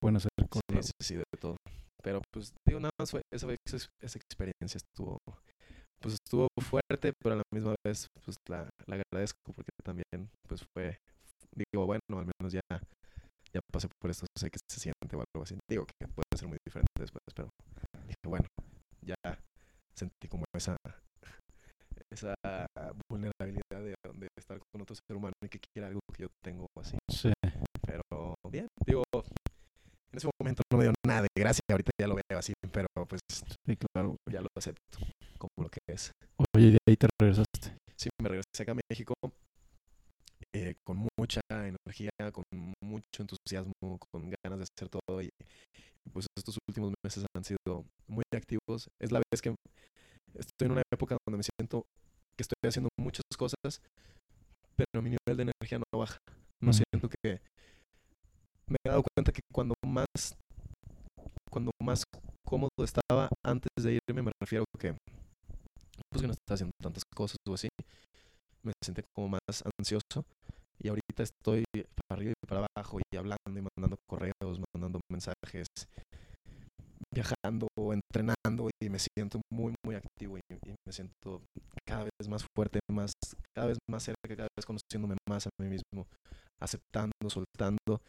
pueden 0.00 0.16
hacer 0.16 0.30
cosas. 0.48 0.86
Sí, 0.86 0.92
sí, 1.00 1.06
sí, 1.06 1.14
de 1.16 1.24
todo. 1.40 1.56
Pero 2.02 2.20
pues 2.32 2.52
digo, 2.66 2.80
nada 2.80 2.90
más 2.98 3.10
fue, 3.10 3.22
esa, 3.32 3.46
esa, 3.66 3.76
esa 4.00 4.18
experiencia 4.18 4.78
estuvo, 4.78 5.18
pues 6.00 6.14
estuvo 6.14 6.48
fuerte, 6.60 7.12
pero 7.22 7.34
a 7.34 7.38
la 7.38 7.42
misma 7.52 7.74
vez 7.84 8.08
pues 8.24 8.36
la, 8.48 8.68
la 8.86 8.96
agradezco 8.96 9.52
porque 9.54 9.70
también 9.84 10.28
pues 10.48 10.64
fue, 10.74 10.96
digo, 11.54 11.86
bueno, 11.86 12.00
al 12.10 12.26
menos 12.38 12.52
ya 12.52 12.60
ya 13.52 13.60
pasé 13.70 13.88
por 14.00 14.10
esto, 14.10 14.26
sé 14.36 14.50
que 14.50 14.58
se 14.68 14.80
siente 14.80 15.16
o 15.16 15.20
algo 15.20 15.44
así. 15.44 15.56
Digo 15.68 15.84
que 15.84 16.08
puede 16.08 16.36
ser 16.36 16.48
muy 16.48 16.58
diferente 16.66 16.90
después, 16.98 17.22
pero 17.34 17.50
dije, 18.06 18.16
bueno, 18.26 18.46
ya 19.02 19.14
sentí 19.94 20.28
como 20.28 20.44
esa 20.56 20.76
esa 22.10 22.34
vulnerabilidad 23.10 23.80
de, 23.80 23.94
de, 24.14 24.28
estar 24.38 24.58
con 24.72 24.82
otro 24.82 24.94
ser 24.94 25.16
humano 25.16 25.32
y 25.42 25.48
que 25.48 25.58
quiera 25.58 25.88
algo 25.88 26.00
que 26.14 26.24
yo 26.24 26.28
tengo 26.42 26.66
así. 26.78 26.96
Sí. 27.08 27.32
Pero 27.86 28.34
bien, 28.50 28.66
digo, 28.86 29.02
en 30.12 30.18
ese 30.18 30.28
momento 30.38 30.62
no 30.70 30.78
me 30.78 30.84
dio 30.84 30.92
nada 31.06 31.22
de 31.22 31.28
gracia, 31.34 31.62
ahorita 31.70 31.90
ya 31.98 32.06
lo 32.06 32.14
veo 32.14 32.38
así, 32.38 32.52
pero 32.70 32.86
pues 33.08 33.20
sí, 33.66 33.76
claro, 33.76 34.16
ya 34.30 34.42
lo 34.42 34.48
acepto 34.56 34.98
como 35.38 35.50
lo 35.64 35.70
que 35.70 35.80
es. 35.86 36.12
Oye, 36.54 36.66
¿y 36.66 36.70
de 36.72 36.78
ahí 36.86 36.96
te 36.96 37.08
regresaste? 37.20 37.78
Sí, 37.96 38.10
me 38.20 38.28
regresé 38.28 38.62
acá 38.62 38.72
a 38.72 38.76
México 38.90 39.14
eh, 40.52 40.74
con 40.84 41.08
mucha 41.18 41.40
energía, 41.50 42.10
con 42.30 42.44
mucho 42.82 43.22
entusiasmo, 43.22 43.72
con 44.12 44.30
ganas 44.44 44.58
de 44.58 44.64
hacer 44.64 44.88
todo 44.88 45.22
y 45.22 45.30
pues 46.12 46.26
estos 46.36 46.58
últimos 46.68 46.92
meses 47.02 47.24
han 47.34 47.44
sido 47.44 47.86
muy 48.06 48.24
activos. 48.34 48.88
Es 49.00 49.12
la 49.12 49.22
vez 49.30 49.40
que 49.40 49.54
estoy 50.34 50.66
en 50.66 50.72
una 50.72 50.82
época 50.92 51.16
donde 51.26 51.38
me 51.38 51.44
siento 51.44 51.86
que 52.36 52.42
estoy 52.42 52.68
haciendo 52.68 52.90
muchas 52.98 53.24
cosas, 53.38 53.80
pero 54.76 55.02
mi 55.02 55.10
nivel 55.10 55.36
de 55.36 55.42
energía 55.44 55.78
no 55.78 55.98
baja. 55.98 56.18
No 56.60 56.72
siento 56.72 57.08
que 57.08 57.40
me 58.68 58.76
he 58.84 58.88
dado 58.88 59.02
cuenta 59.14 59.32
que 59.32 59.40
cuando 59.52 59.74
más 59.84 60.06
cuando 61.50 61.70
más 61.82 62.04
cómodo 62.46 62.70
estaba 62.82 63.28
antes 63.44 63.70
de 63.76 63.98
irme, 64.08 64.22
me 64.22 64.32
refiero 64.52 64.66
que 64.78 64.94
pues 66.10 66.20
que 66.20 66.26
no 66.26 66.34
estaba 66.34 66.54
haciendo 66.54 66.72
tantas 66.82 67.04
cosas 67.16 67.36
o 67.48 67.54
así. 67.54 67.68
Me 68.62 68.72
sentí 68.84 69.00
como 69.14 69.28
más 69.30 69.62
ansioso 69.78 70.26
y 70.78 70.88
ahorita 70.88 71.22
estoy 71.22 71.64
para 71.72 72.20
arriba 72.20 72.32
y 72.32 72.46
para 72.46 72.66
abajo 72.76 72.98
y 73.00 73.16
hablando 73.16 73.38
y 73.48 73.62
mandando 73.62 73.96
correos, 74.06 74.60
mandando 74.74 75.00
mensajes, 75.10 75.68
viajando, 77.14 77.66
entrenando 77.92 78.68
y 78.80 78.90
me 78.90 78.98
siento 78.98 79.40
muy, 79.50 79.74
muy 79.84 79.94
activo 79.94 80.36
y, 80.36 80.42
me 80.86 80.92
siento 80.92 81.40
cada 81.86 82.04
vez 82.04 82.28
más 82.28 82.44
fuerte, 82.54 82.80
más, 82.90 83.12
cada 83.56 83.68
vez 83.68 83.78
más 83.88 84.02
cerca, 84.02 84.36
cada 84.36 84.48
vez 84.54 84.66
conociéndome 84.66 85.16
más 85.28 85.46
a 85.46 85.50
mí 85.60 85.68
mismo, 85.68 86.06
aceptando, 86.60 87.12
soltando 87.28 88.02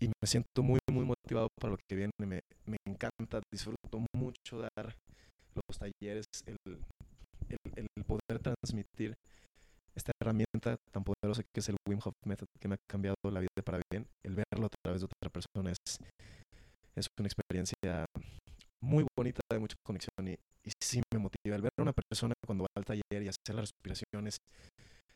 y 0.00 0.08
me 0.08 0.26
siento 0.26 0.62
muy, 0.62 0.78
muy 0.90 1.04
motivado 1.04 1.48
para 1.60 1.72
lo 1.72 1.78
que 1.88 1.94
viene. 1.94 2.12
Me, 2.18 2.40
me 2.66 2.76
encanta, 2.86 3.40
disfruto 3.52 4.02
mucho 4.14 4.58
dar 4.58 4.94
los 5.54 5.78
talleres, 5.78 6.26
el, 6.46 6.56
el, 7.48 7.58
el 7.96 8.04
poder 8.04 8.38
transmitir 8.40 9.14
esta 9.94 10.12
herramienta 10.20 10.76
tan 10.90 11.04
poderosa 11.04 11.42
que 11.42 11.60
es 11.60 11.68
el 11.68 11.76
Wim 11.88 12.00
Hof 12.02 12.14
Method 12.26 12.46
que 12.60 12.68
me 12.68 12.74
ha 12.74 12.78
cambiado 12.90 13.16
la 13.24 13.40
vida 13.40 13.62
para 13.64 13.80
bien, 13.90 14.06
el 14.24 14.34
verlo 14.34 14.66
a 14.66 14.70
través 14.82 15.02
de 15.02 15.06
otra 15.06 15.30
persona 15.30 15.70
es, 15.70 15.96
es 16.96 17.06
una 17.18 17.28
experiencia 17.28 18.06
muy 18.82 19.06
bonita 19.16 19.40
de 19.50 19.58
mucha 19.58 19.76
conexión 19.84 20.28
y, 20.28 20.32
y 20.32 20.72
sí 20.82 21.00
me 21.12 21.18
motiva. 21.18 21.56
El 21.56 21.62
ver 21.62 21.70
a 21.78 21.82
una 21.82 21.92
persona 21.92 22.34
cuando 22.44 22.64
va 22.64 22.68
al 22.76 22.84
taller 22.84 23.22
y 23.22 23.28
hacer 23.28 23.54
las 23.54 23.70
respiraciones, 23.70 24.38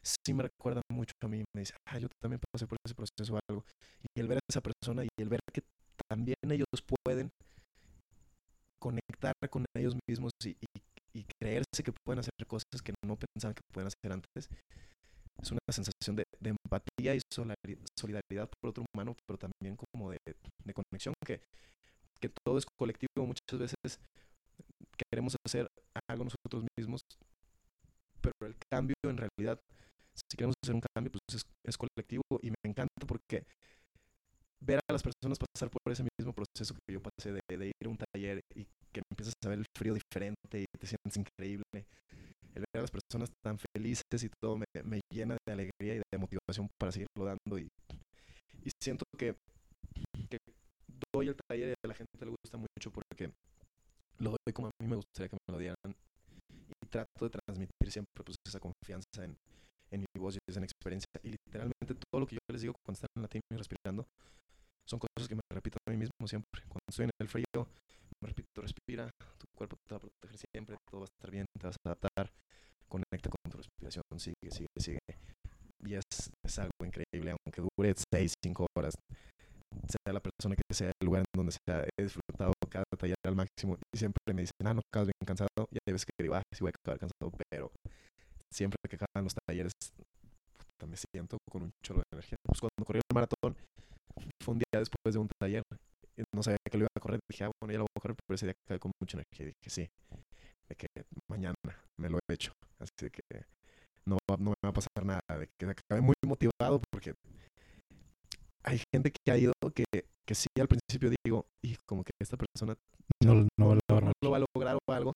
sí 0.03 0.35
me 0.35 0.45
recuerda 0.45 0.81
mucho 0.91 1.13
a 1.23 1.29
mí. 1.29 1.43
Me 1.55 1.61
dice, 1.61 1.75
ah, 1.89 1.99
yo 1.99 2.09
también 2.23 2.41
pasé 2.53 2.67
por 2.67 2.79
ese 2.85 2.95
proceso 2.95 3.35
o 3.35 3.41
algo. 3.49 3.65
Y 4.15 4.21
el 4.21 4.29
ver 4.29 4.39
a 4.39 4.41
esa 4.49 4.61
persona 4.61 5.05
y 5.05 5.09
el 5.19 5.29
ver 5.29 5.41
que 5.53 5.63
también 6.09 6.37
ellos 6.49 6.67
pueden 7.05 7.31
conectar 8.87 9.35
con 9.51 9.65
ellos 9.77 9.95
mismos 10.09 10.31
y, 10.45 10.51
y, 10.51 11.21
y 11.21 11.25
creerse 11.41 11.83
que 11.83 11.93
pueden 12.05 12.21
hacer 12.21 12.33
cosas 12.47 12.83
que 12.85 12.93
no 13.05 13.17
pensaban 13.17 13.55
que 13.55 13.63
pueden 13.73 13.89
hacer 13.89 14.13
antes, 14.13 14.49
es 15.43 15.51
una 15.51 15.61
sensación 15.71 16.17
de, 16.17 16.25
de 16.41 16.51
empatía 16.51 17.15
y 17.15 17.21
solidaridad 17.31 18.49
por 18.49 18.71
otro 18.71 18.85
humano, 18.95 19.15
pero 19.27 19.39
también 19.39 19.77
como 19.77 20.11
de, 20.11 20.19
de 20.65 20.73
conexión, 20.73 21.15
que, 21.27 21.41
que 22.21 22.31
todo 22.45 22.59
es 22.59 22.65
colectivo. 22.79 23.27
Muchas 23.27 23.59
veces 23.59 24.01
queremos 25.11 25.35
hacer 25.45 25.67
algo 26.09 26.25
nosotros 26.25 26.65
mismos, 26.79 27.01
pero 28.21 28.35
el 28.49 28.57
cambio 28.71 28.95
en 29.05 29.19
realidad, 29.19 29.61
si 30.15 30.37
queremos 30.37 30.55
hacer 30.63 30.75
un 30.75 30.83
cambio, 30.95 31.13
pues 31.13 31.37
es, 31.37 31.43
es 31.65 31.77
colectivo 31.77 32.23
y 32.43 32.51
me 32.51 32.71
encanta 32.71 33.07
porque 33.07 33.45
ver 34.61 34.81
a 34.89 34.93
las 34.93 35.03
personas 35.03 35.39
pasar 35.39 35.71
por 35.71 35.93
ese 35.93 36.05
mismo 36.19 36.33
proceso 36.33 36.75
que 36.75 36.95
yo 36.95 37.01
pasé 37.01 37.33
de, 37.33 37.41
de, 37.49 37.67
ir 37.67 37.87
a 37.87 37.89
un 37.89 37.99
taller 37.99 38.41
y 38.55 38.65
que 38.93 39.03
empiezas 39.11 39.35
a 39.45 39.49
ver 39.49 39.59
el 39.59 39.67
frío 39.77 39.95
diferente 39.95 40.61
y 40.61 40.65
te 40.79 40.87
sientes 40.87 41.17
increíble. 41.17 41.87
El 42.55 42.65
ver 42.73 42.79
a 42.79 42.81
las 42.81 42.91
personas 42.91 43.29
tan 43.45 43.59
felices 43.59 44.25
y 44.25 44.31
todo 44.43 44.57
me, 44.57 44.65
me 44.85 45.01
llena 45.13 45.37
de 45.47 45.53
alegría 45.53 45.97
y 45.97 46.01
de 46.11 46.19
motivación 46.19 46.69
para 46.79 46.91
seguirlo 46.91 47.25
dando 47.25 47.59
y, 47.59 47.69
y 48.65 48.71
siento 48.83 49.05
que, 49.19 49.37
que 50.31 50.39
doy 51.13 51.29
el 51.29 51.37
taller 51.49 51.69
y 51.69 51.73
a 51.73 51.89
la 51.89 51.95
gente 51.95 52.25
le 52.25 52.31
gusta 52.31 52.57
mucho 52.57 52.91
porque 52.91 53.31
lo 54.19 54.31
doy 54.31 54.53
como 54.55 54.69
a 54.69 54.71
mí 54.81 54.89
me 54.89 54.97
gustaría 54.97 55.29
que 55.29 55.37
me 55.47 55.53
lo 55.53 55.59
dieran 55.59 55.77
y 56.49 56.87
trato 56.89 57.29
de 57.29 57.31
transmitir 57.31 57.93
siempre 57.93 58.25
pues 58.25 58.37
esa 58.47 58.59
confianza 58.59 59.25
en, 59.25 59.37
en 59.97 60.07
mi 60.15 60.21
voz 60.21 60.37
y 60.37 60.39
esa 60.49 60.61
experiencia 60.61 61.09
y 61.23 61.31
literalmente 61.31 61.95
todo 62.11 62.21
lo 62.21 62.27
que 62.27 62.37
yo 62.37 62.41
les 62.51 62.63
digo 62.63 62.75
cuando 62.85 62.97
están 62.97 63.09
en 63.17 63.23
la 63.23 63.29
y 63.33 63.57
respirando 63.57 64.07
son 64.87 65.01
cosas 65.01 65.29
que 65.29 65.35
me 65.35 65.43
repito 65.51 65.79
a 65.87 65.91
mí 65.91 65.97
mismo 65.97 66.27
siempre. 66.27 66.63
Cuando 66.63 66.87
estoy 66.89 67.05
en 67.07 67.11
el 67.21 67.29
frío, 67.29 67.67
me 68.23 68.29
repito, 68.29 68.63
respira, 68.63 69.11
tu 69.37 69.47
cuerpo 69.57 69.77
te 69.87 69.95
va 69.95 69.99
a 69.99 70.01
proteger 70.01 70.39
siempre, 70.55 70.77
todo 70.89 71.01
va 71.01 71.07
a 71.07 71.13
estar 71.13 71.31
bien, 71.31 71.45
te 71.59 71.67
vas 71.67 71.77
a 71.85 71.89
adaptar, 71.89 72.31
conecta 72.89 73.29
con 73.31 73.51
tu 73.51 73.59
respiración, 73.59 74.05
sigue, 74.17 74.51
sigue, 74.51 74.69
sigue. 74.79 74.99
Y 75.85 75.95
es, 75.95 76.05
es 76.45 76.59
algo 76.59 76.85
increíble, 76.85 77.35
aunque 77.35 77.63
dure 77.63 77.95
6, 78.13 78.35
5 78.43 78.67
horas, 78.77 78.95
sea 79.89 80.13
la 80.13 80.21
persona 80.21 80.55
que 80.57 80.75
sea, 80.75 80.91
el 81.01 81.07
lugar 81.07 81.21
en 81.21 81.27
donde 81.35 81.53
sea, 81.53 81.85
he 81.99 82.03
disfrutado 82.05 82.53
cada 82.69 82.85
taller 82.97 83.17
al 83.25 83.37
máximo 83.37 83.77
y 83.93 83.99
siempre 83.99 84.35
me 84.35 84.43
dicen, 84.43 84.67
ah, 84.67 84.75
no, 84.75 84.81
acabas 84.93 85.09
bien 85.09 85.27
cansado, 85.27 85.67
y 85.71 85.79
hay 85.87 85.93
veces 85.93 86.07
que 86.07 86.23
digo, 86.23 86.35
ah, 86.35 86.43
sí 86.53 86.61
voy 86.61 86.71
a 86.71 86.79
acabar 86.79 86.99
cansado, 86.99 87.33
pero 87.51 87.71
siempre 88.57 88.79
que 88.89 88.97
acaban 88.97 89.25
los 89.25 89.35
talleres, 89.35 89.73
puta, 90.57 90.87
me 90.87 90.97
siento 90.97 91.37
con 91.51 91.65
un 91.65 91.71
chorro 91.85 92.01
de 92.01 92.17
energía. 92.17 92.37
Pues 92.43 92.61
cuando 92.61 92.85
corrí 92.85 92.99
el 92.99 93.15
maratón, 93.15 93.57
fue 94.43 94.53
un 94.55 94.59
día 94.59 94.81
después 94.81 95.15
de 95.15 95.19
un 95.19 95.29
taller. 95.39 95.63
No 96.35 96.43
sabía 96.43 96.57
que 96.71 96.79
lo 96.79 96.85
iba 96.85 96.89
a 96.97 97.01
correr. 97.01 97.21
Dije, 97.31 97.45
ah, 97.45 97.51
bueno, 97.61 97.73
ya 97.73 97.79
lo 97.79 97.85
voy 97.85 97.97
a 97.97 98.01
correr, 98.01 98.17
pero 98.27 98.35
ese 98.35 98.47
día 98.47 98.55
acabé 98.65 98.81
con 98.81 98.93
mucha 99.01 99.19
energía. 99.19 99.47
Dije, 99.47 99.71
sí, 99.71 99.89
de 100.69 100.75
que 100.75 100.87
mañana 101.31 101.55
me 102.01 102.09
lo 102.09 102.19
he 102.19 102.35
hecho. 102.35 102.53
Así 102.79 103.11
que 103.11 103.45
no, 104.07 104.17
no 104.39 104.51
me 104.51 104.57
va 104.65 104.71
a 104.71 104.73
pasar 104.73 105.05
nada. 105.05 105.21
De 105.39 105.49
que 105.59 105.67
acabé 105.67 106.01
muy 106.01 106.15
motivado 106.27 106.81
porque 106.91 107.13
hay 108.65 108.81
gente 108.93 109.13
que 109.13 109.33
ha 109.33 109.37
ido 109.37 109.53
que, 109.75 109.85
que 110.27 110.35
sí 110.35 110.49
al 110.59 110.69
principio 110.69 111.11
digo, 111.25 111.47
y 111.63 111.77
como 111.87 112.03
que 112.03 112.13
esta 112.21 112.37
persona 112.37 112.75
no, 113.25 113.35
no, 113.35 113.49
no, 113.59 113.75
no, 113.75 114.01
no 114.01 114.13
lo 114.23 114.31
va 114.31 114.39
a 114.39 114.45
lograr 114.55 114.79
o 114.89 114.93
algo. 114.93 115.13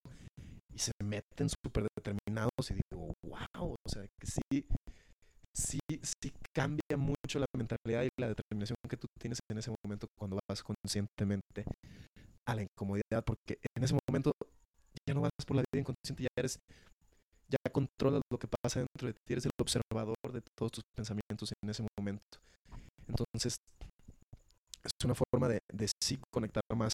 Se 0.80 0.92
meten 1.04 1.50
súper 1.50 1.86
determinados 1.94 2.70
y 2.70 2.74
digo, 2.74 3.12
wow, 3.22 3.74
o 3.74 3.88
sea, 3.88 4.02
que 4.18 4.26
sí, 4.26 4.64
sí, 5.54 5.78
sí 5.90 6.32
cambia 6.54 6.96
mucho 6.96 7.38
la 7.38 7.44
mentalidad 7.54 8.02
y 8.04 8.08
la 8.18 8.28
determinación 8.28 8.76
que 8.88 8.96
tú 8.96 9.06
tienes 9.20 9.38
en 9.50 9.58
ese 9.58 9.70
momento 9.84 10.06
cuando 10.18 10.38
vas 10.48 10.62
conscientemente 10.62 11.64
a 12.48 12.54
la 12.54 12.62
incomodidad, 12.62 13.22
porque 13.26 13.58
en 13.76 13.84
ese 13.84 13.94
momento 14.08 14.32
ya 15.06 15.12
no 15.12 15.20
vas 15.20 15.30
por 15.46 15.56
la 15.56 15.64
vida 15.70 15.80
inconsciente, 15.80 16.22
ya 16.22 16.28
eres, 16.34 16.58
ya 17.50 17.58
controlas 17.70 18.22
lo 18.32 18.38
que 18.38 18.48
pasa 18.48 18.80
dentro 18.80 19.08
de 19.08 19.12
ti, 19.12 19.32
eres 19.34 19.44
el 19.44 19.52
observador 19.60 20.16
de 20.32 20.40
todos 20.56 20.72
tus 20.72 20.84
pensamientos 20.96 21.52
en 21.62 21.70
ese 21.70 21.84
momento. 21.98 22.38
Entonces, 23.06 23.56
es 24.84 24.92
una 25.04 25.14
forma 25.14 25.48
de, 25.48 25.60
de 25.72 25.88
sí 26.02 26.18
conectar 26.32 26.62
más 26.74 26.92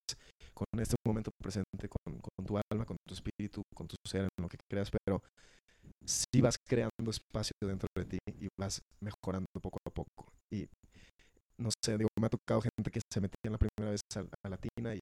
con 0.55 0.67
este 0.81 0.97
momento 1.05 1.31
presente, 1.43 1.89
con, 1.89 2.19
con 2.19 2.47
tu 2.47 2.59
alma, 2.71 2.85
con 2.85 2.97
tu 3.07 3.15
espíritu, 3.15 3.63
con 3.75 3.87
tu 3.87 3.97
ser, 4.07 4.23
en 4.23 4.43
lo 4.43 4.49
que 4.49 4.59
creas, 4.71 4.91
pero 4.91 5.23
si 6.05 6.41
vas 6.41 6.57
creando 6.65 7.11
espacio 7.11 7.53
dentro 7.61 7.89
de 7.97 8.05
ti 8.05 8.19
y 8.41 8.49
vas 8.59 8.81
mejorando 9.03 9.47
poco 9.61 9.79
a 9.87 9.91
poco. 9.91 10.33
Y 10.53 10.67
no 11.59 11.71
sé, 11.85 11.97
digo, 11.99 12.09
me 12.19 12.27
ha 12.27 12.31
tocado 12.31 12.61
gente 12.61 12.91
que 12.91 13.01
se 13.13 13.21
metía 13.21 13.51
la 13.51 13.59
primera 13.59 13.91
vez 13.91 14.01
a, 14.17 14.21
a 14.21 14.51
la 14.51 14.57
tina 14.59 14.95
y, 14.95 15.01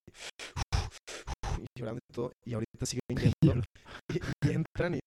y, 1.58 1.66
llorando 1.78 2.00
y 2.10 2.12
todo, 2.12 2.32
y 2.44 2.54
ahorita 2.54 2.86
siguen 2.86 3.00
yendo 3.40 3.64
y, 4.12 4.48
y 4.48 4.52
entran 4.52 4.94
y 4.94 5.00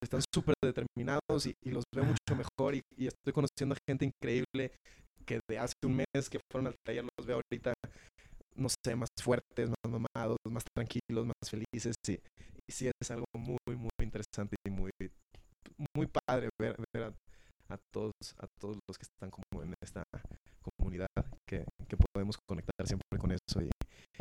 están 0.00 0.22
súper 0.32 0.54
determinados 0.62 1.46
y, 1.46 1.54
y, 1.64 1.70
los 1.70 1.84
veo 1.94 2.04
mucho 2.04 2.36
mejor 2.36 2.74
y, 2.74 2.82
y, 2.96 3.06
estoy 3.06 3.32
conociendo 3.32 3.74
a 3.74 3.78
gente 3.88 4.04
increíble 4.04 4.72
de 5.48 5.58
hace 5.58 5.74
un 5.84 5.96
mes 5.96 6.28
que 6.30 6.38
fueron 6.50 6.68
al 6.68 6.74
taller 6.84 7.04
los 7.16 7.26
veo 7.26 7.36
ahorita 7.36 7.74
no 8.54 8.68
sé, 8.68 8.94
más 8.94 9.08
fuertes, 9.20 9.70
más 9.70 10.00
mamados, 10.14 10.36
más 10.48 10.62
tranquilos, 10.74 11.26
más 11.26 11.50
felices. 11.50 11.94
Y, 12.08 12.18
sí 12.70 12.88
es 12.88 13.10
algo 13.10 13.26
muy, 13.36 13.58
muy 13.66 13.90
interesante 14.00 14.56
y 14.66 14.70
muy, 14.70 14.90
muy 15.94 16.06
padre 16.06 16.48
ver, 16.58 16.76
a, 17.68 17.76
todos, 17.92 18.12
a 18.38 18.46
todos 18.60 18.78
los 18.88 18.96
que 18.96 19.04
están 19.04 19.30
como 19.30 19.62
en 19.62 19.74
esta 19.82 20.02
comunidad, 20.78 21.08
que, 21.46 21.64
que 21.88 21.96
podemos 21.96 22.36
conectar 22.48 22.86
siempre 22.86 23.18
con 23.18 23.32
eso 23.32 23.60
y, 23.60 23.70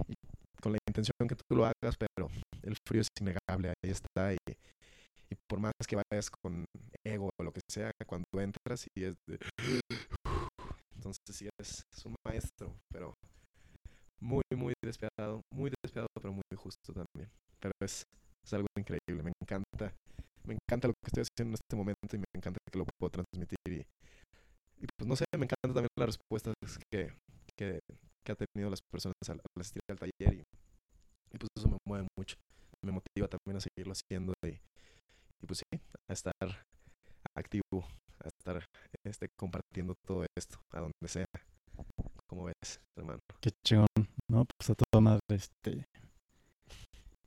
y, 0.07 0.13
con 0.61 0.73
la 0.73 0.79
intención 0.87 1.13
que 1.27 1.35
tú 1.35 1.55
lo 1.55 1.65
hagas, 1.65 1.95
pero 1.97 2.29
el 2.63 2.75
frío 2.87 3.01
es 3.01 3.07
innegable, 3.19 3.73
ahí 3.83 3.91
está. 3.91 4.33
Y, 4.33 4.37
y 5.31 5.35
por 5.47 5.59
más 5.59 5.71
que 5.87 5.95
vayas 5.95 6.29
con 6.29 6.65
ego 7.05 7.29
o 7.39 7.43
lo 7.43 7.53
que 7.53 7.61
sea, 7.69 7.91
cuando 8.05 8.25
entras 8.33 8.85
y 8.97 9.05
es 9.05 9.15
de... 9.27 9.39
Entonces 11.01 11.35
sí 11.35 11.49
es, 11.59 11.83
un 12.05 12.13
maestro, 12.23 12.77
pero 12.93 13.15
muy, 14.21 14.43
muy 14.55 14.73
despiadado, 14.85 15.41
muy 15.51 15.71
despiadado, 15.83 16.09
pero 16.21 16.31
muy 16.31 16.43
justo 16.55 16.93
también. 16.93 17.27
Pero 17.59 17.73
es, 17.81 18.03
es 18.45 18.53
algo 18.53 18.67
increíble, 18.77 19.23
me 19.23 19.31
encanta, 19.41 19.91
me 20.43 20.53
encanta 20.53 20.87
lo 20.89 20.93
que 20.93 21.07
estoy 21.07 21.23
haciendo 21.23 21.57
en 21.57 21.59
este 21.59 21.75
momento 21.75 22.15
y 22.15 22.19
me 22.19 22.25
encanta 22.35 22.59
que 22.71 22.77
lo 22.77 22.85
puedo 22.99 23.09
transmitir 23.09 23.57
y, 23.67 24.85
pues 24.95 25.07
no 25.07 25.15
sé, 25.15 25.25
me 25.35 25.45
encanta 25.45 25.73
también 25.73 25.89
las 25.97 26.05
respuestas 26.05 26.53
que, 26.91 27.11
que, 27.57 27.79
ha 28.29 28.35
tenido 28.35 28.69
las 28.69 28.81
personas 28.91 29.15
al, 29.27 29.37
al 29.37 29.59
asistir 29.59 29.81
al 29.89 29.97
taller 29.97 30.35
y, 30.35 30.43
y, 31.33 31.37
pues 31.39 31.49
eso 31.57 31.67
me 31.67 31.77
mueve 31.87 32.05
mucho, 32.15 32.35
me 32.85 32.91
motiva 32.91 33.27
también 33.27 33.57
a 33.57 33.59
seguirlo 33.59 33.93
haciendo 33.93 34.33
y, 34.45 34.49
y 34.49 35.47
pues 35.47 35.59
sí, 35.59 35.81
a 36.07 36.13
estar 36.13 36.33
activo, 37.35 37.85
a 38.19 38.27
estar 38.27 38.63
este, 39.05 39.27
compartiendo 39.37 39.95
todo 40.05 40.25
esto 40.37 40.59
a 40.71 40.79
donde 40.79 41.07
sea. 41.07 41.25
¿Cómo 42.27 42.45
ves, 42.45 42.79
hermano? 42.97 43.19
Qué 43.41 43.51
chingón, 43.65 43.87
¿no? 44.29 44.45
Pues 44.57 44.69
a 44.69 44.75
toda 44.75 45.01
madre, 45.01 45.21
este... 45.29 45.85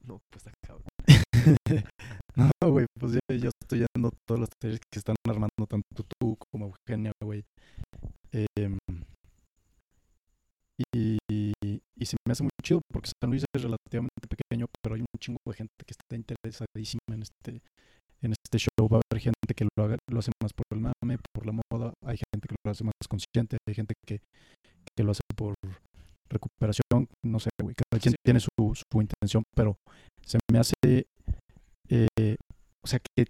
No, 0.02 0.20
pues 0.30 0.46
está 0.46 0.52
cabrón. 0.66 0.86
no, 2.36 2.70
güey, 2.70 2.86
pues 2.98 3.12
yo, 3.12 3.20
yo, 3.36 3.50
estoy 3.62 3.86
yendo 3.94 4.10
todos 4.26 4.40
los 4.40 4.48
talleres 4.60 4.80
que 4.90 4.98
están 4.98 5.16
armando, 5.26 5.66
tanto 5.66 6.04
tú 6.18 6.36
como 6.50 6.66
Eugenia, 6.66 7.12
güey. 7.22 7.42
Eh, 8.32 8.76
y, 10.92 11.18
y 11.96 12.06
se 12.06 12.16
me 12.26 12.32
hace 12.32 12.42
muy 12.42 12.50
chido 12.62 12.80
porque 12.92 13.10
San 13.20 13.30
Luis 13.30 13.44
es 13.54 13.62
relativamente 13.62 14.28
pequeño, 14.28 14.66
pero 14.82 14.94
hay 14.94 15.00
un 15.00 15.18
chingo 15.18 15.38
de 15.46 15.54
gente 15.54 15.72
que 15.86 15.92
está 15.92 16.16
interesadísima 16.16 17.14
en 17.14 17.22
este, 17.22 17.62
en 18.24 18.32
este 18.32 18.58
show. 18.58 18.88
Va 18.88 18.98
a 18.98 19.00
haber 19.10 19.22
gente 19.22 19.54
que 19.54 19.68
lo, 19.76 19.84
haga, 19.84 19.96
lo 20.10 20.18
hace 20.18 20.32
más 20.42 20.52
por 20.52 20.64
el 20.72 20.80
mame, 20.80 21.18
por 21.32 21.46
la 21.46 21.52
moda. 21.52 21.92
Hay 22.04 22.16
gente 22.16 22.48
que 22.48 22.56
lo 22.64 22.70
hace 22.70 22.84
más 22.84 22.94
consciente. 23.08 23.58
Hay 23.68 23.74
gente 23.74 23.94
que, 24.06 24.20
que 24.96 25.04
lo 25.04 25.12
hace 25.12 25.20
por 25.36 25.54
recuperación. 26.30 27.06
No 27.22 27.38
sé, 27.38 27.50
güey. 27.62 27.74
Cada 27.74 28.00
quien 28.00 28.12
sí. 28.12 28.16
tiene 28.24 28.40
su, 28.40 28.48
su 28.74 29.00
intención, 29.00 29.44
pero 29.54 29.76
se 30.24 30.38
me 30.50 30.58
hace. 30.58 30.74
Eh, 31.88 32.36
o 32.82 32.86
sea 32.86 32.98
que. 32.98 33.26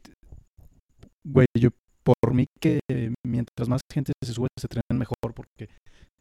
Güey, 1.25 1.47
yo. 1.59 1.71
Por 2.05 2.35
mí 2.35 2.45
que 2.61 2.81
mientras 3.27 3.67
más 3.67 3.81
gente 3.91 4.13
se 4.23 4.35
sube, 4.35 4.49
se 4.61 4.69
traen 4.69 4.99
mejor, 4.99 5.33
porque 5.35 5.71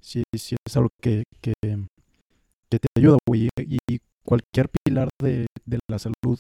si, 0.01 0.23
si 0.33 0.55
es 0.65 0.77
algo 0.77 0.87
que, 1.01 1.23
que, 1.41 1.51
que 1.61 2.79
te 2.79 2.87
ayuda, 2.97 3.17
güey. 3.27 3.49
Y, 3.59 3.77
y 3.91 3.99
cualquier 4.23 4.69
pilar 4.69 5.09
de, 5.21 5.47
de 5.65 5.79
la 5.89 5.99
salud 5.99 6.39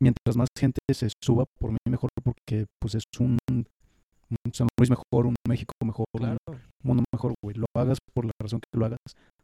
mientras 0.00 0.36
más 0.36 0.48
gente 0.58 0.80
se 0.92 1.08
suba, 1.22 1.44
por 1.58 1.72
mí 1.72 1.78
mejor, 1.88 2.10
porque 2.22 2.66
pues 2.80 2.94
es 2.94 3.04
un, 3.18 3.38
un 3.48 4.52
San 4.52 4.68
Luis 4.78 4.90
mejor, 4.90 5.26
un 5.26 5.34
México 5.48 5.72
mejor, 5.84 6.06
Claro. 6.16 6.36
un 6.48 6.60
mundo 6.82 7.04
mejor, 7.12 7.34
güey. 7.42 7.56
Lo 7.56 7.66
hagas 7.74 7.98
por 8.14 8.24
la 8.24 8.32
razón 8.40 8.60
que 8.60 8.78
lo 8.78 8.86
hagas. 8.86 8.98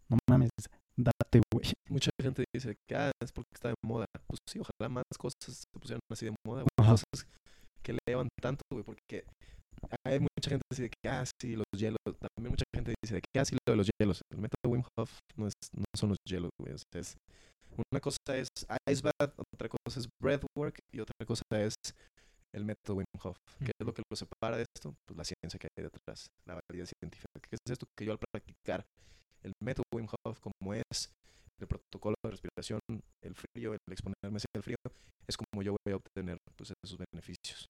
No 0.09 0.19
mames, 0.29 0.51
date, 0.97 1.41
güey. 1.53 1.73
Mucha 1.89 2.11
gente 2.21 2.45
dice 2.55 2.77
que 2.89 2.95
ah, 2.97 3.11
es 3.23 3.33
porque 3.33 3.49
está 3.55 3.69
de 3.69 3.75
moda. 3.85 4.07
Pues 4.27 4.39
sí, 4.49 4.59
ojalá 4.61 4.89
más 4.89 5.05
cosas 5.19 5.37
se 5.41 5.65
pusieran 5.73 6.01
así 6.11 6.27
de 6.27 6.35
moda, 6.47 6.63
güey. 6.63 6.89
Cosas 6.89 7.27
que 7.83 7.97
elevan 8.07 8.29
tanto, 8.41 8.63
güey, 8.71 8.85
porque 8.85 9.25
hay 10.07 10.21
mucha 10.21 10.51
gente 10.51 10.63
que 10.71 10.77
dice 10.77 10.91
que, 10.91 11.09
ah, 11.09 11.25
sí, 11.41 11.57
los 11.57 11.65
hielos. 11.77 11.99
También 12.05 12.51
mucha 12.53 12.65
gente 12.75 12.95
dice 13.03 13.21
que, 13.21 13.41
ah, 13.41 13.45
sí, 13.45 13.57
lo 13.67 13.73
de 13.73 13.77
los 13.77 13.89
hielos. 13.99 14.21
El 14.31 14.39
método 14.39 14.73
Wim 14.73 14.83
Hof 14.97 15.19
no, 15.37 15.47
es, 15.47 15.55
no 15.75 15.85
son 15.97 16.11
los 16.11 16.19
hielos, 16.29 16.51
güey. 16.61 16.75
O 16.75 16.79
sea, 16.79 17.01
es, 17.01 17.17
una 17.77 18.01
cosa 18.01 18.37
es 18.37 18.49
ice 18.89 19.03
bath, 19.03 19.35
otra 19.55 19.69
cosa 19.69 20.01
es 20.01 20.09
breathwork 20.23 20.79
y 20.93 21.01
otra 21.01 21.15
cosa 21.27 21.43
es 21.53 21.75
el 22.55 22.65
método 22.65 22.97
Wim 22.97 23.07
Hof. 23.23 23.37
¿Qué 23.59 23.73
es 23.79 23.87
lo 23.87 23.95
que 23.95 24.03
lo 24.11 24.17
separa 24.17 24.57
de 24.57 24.65
esto? 24.75 24.95
Pues 25.07 25.17
la 25.17 25.25
ciencia 25.25 25.59
que 25.59 25.69
hay 25.77 25.85
detrás, 25.85 26.27
la 26.47 26.61
validez 26.69 26.91
científica. 27.01 27.29
¿Qué 27.41 27.57
es 27.57 27.73
esto? 27.73 27.87
Que 27.97 28.05
yo 28.05 28.13
al 28.13 28.19
practicar 28.19 28.85
el 29.43 29.53
método 29.63 29.85
Wim 29.95 30.07
Hof, 30.25 30.41
como 30.41 30.75
es 30.75 31.11
el 31.61 31.67
protocolo 31.67 32.15
de 32.25 32.31
respiración, 32.31 32.81
el 33.23 33.35
frío, 33.35 33.73
el 33.73 33.79
exponerme 33.91 34.37
hacia 34.37 34.51
el 34.55 34.63
frío, 34.63 34.77
es 35.27 35.37
como 35.37 35.63
yo 35.63 35.77
voy 35.85 35.93
a 35.93 35.97
obtener 35.97 36.37
pues, 36.57 36.73
esos 36.85 36.99
beneficios. 36.99 37.67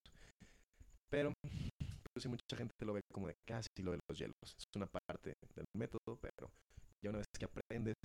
Pero 1.11 1.33
pues, 1.45 2.23
sí, 2.23 2.29
mucha 2.29 2.57
gente 2.57 2.73
lo 2.85 2.95
ve 2.95 3.03
como 3.13 3.29
de 3.29 3.35
casi 3.47 3.69
lo 3.83 3.93
de 3.93 3.99
los 4.09 4.19
hielos. 4.19 4.35
Es 4.43 4.65
una 4.75 4.87
parte 4.87 5.35
del 5.55 5.67
método, 5.77 6.19
pero 6.21 6.51
ya 7.03 7.11
una 7.11 7.19
vez 7.19 7.27
que 7.39 7.45
aprendes 7.45 7.97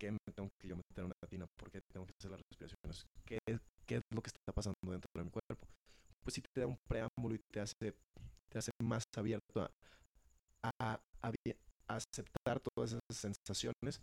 qué 0.00 0.10
me 0.10 0.18
tengo 0.34 0.48
que 0.58 0.68
yo 0.68 0.76
meter 0.76 1.04
una 1.04 1.14
tina, 1.28 1.46
por 1.58 1.70
qué 1.70 1.80
tengo 1.92 2.06
que 2.06 2.12
hacer 2.18 2.30
las 2.30 2.40
respiraciones, 2.50 3.06
qué, 3.26 3.38
qué 3.86 3.96
es 3.96 4.02
lo 4.10 4.22
que 4.22 4.28
está 4.28 4.52
pasando 4.52 4.76
dentro 4.90 5.08
de 5.14 5.24
mi 5.24 5.30
cuerpo, 5.30 5.68
pues 6.22 6.34
sí 6.34 6.42
te 6.42 6.60
da 6.62 6.66
un 6.66 6.78
preámbulo 6.88 7.34
y 7.34 7.40
te 7.52 7.60
hace, 7.60 7.94
te 8.48 8.58
hace 8.58 8.70
más 8.82 9.04
abierto 9.16 9.60
a, 9.60 9.70
a, 10.64 10.94
a, 11.22 11.28
a 11.28 11.94
aceptar 11.94 12.60
todas 12.74 12.92
esas 12.92 13.16
sensaciones 13.16 14.00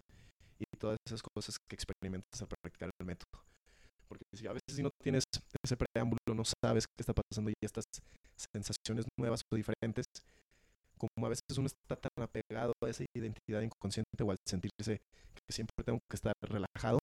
y 0.59 0.77
todas 0.77 0.97
esas 1.05 1.21
cosas 1.21 1.57
que 1.67 1.75
experimentas 1.75 2.41
al 2.41 2.47
practicar 2.47 2.91
el 2.99 3.05
método. 3.05 3.43
Porque 4.07 4.23
si 4.33 4.47
a 4.47 4.53
veces 4.53 4.75
si 4.75 4.83
no 4.83 4.89
tienes 5.03 5.23
ese 5.63 5.75
preámbulo, 5.75 6.19
no 6.33 6.43
sabes 6.63 6.85
qué 6.87 7.01
está 7.01 7.13
pasando 7.13 7.49
y 7.49 7.53
estas 7.61 7.85
sensaciones 8.53 9.05
nuevas 9.19 9.41
o 9.51 9.55
diferentes, 9.55 10.05
como 10.97 11.27
a 11.27 11.29
veces 11.29 11.57
uno 11.57 11.67
está 11.67 11.95
tan 11.95 12.23
apegado 12.23 12.73
a 12.83 12.89
esa 12.89 13.05
identidad 13.15 13.61
inconsciente 13.61 14.23
o 14.23 14.31
al 14.31 14.37
sentirse 14.45 14.99
que 15.33 15.53
siempre 15.53 15.83
tengo 15.85 15.99
que 16.09 16.15
estar 16.15 16.33
relajado, 16.41 16.99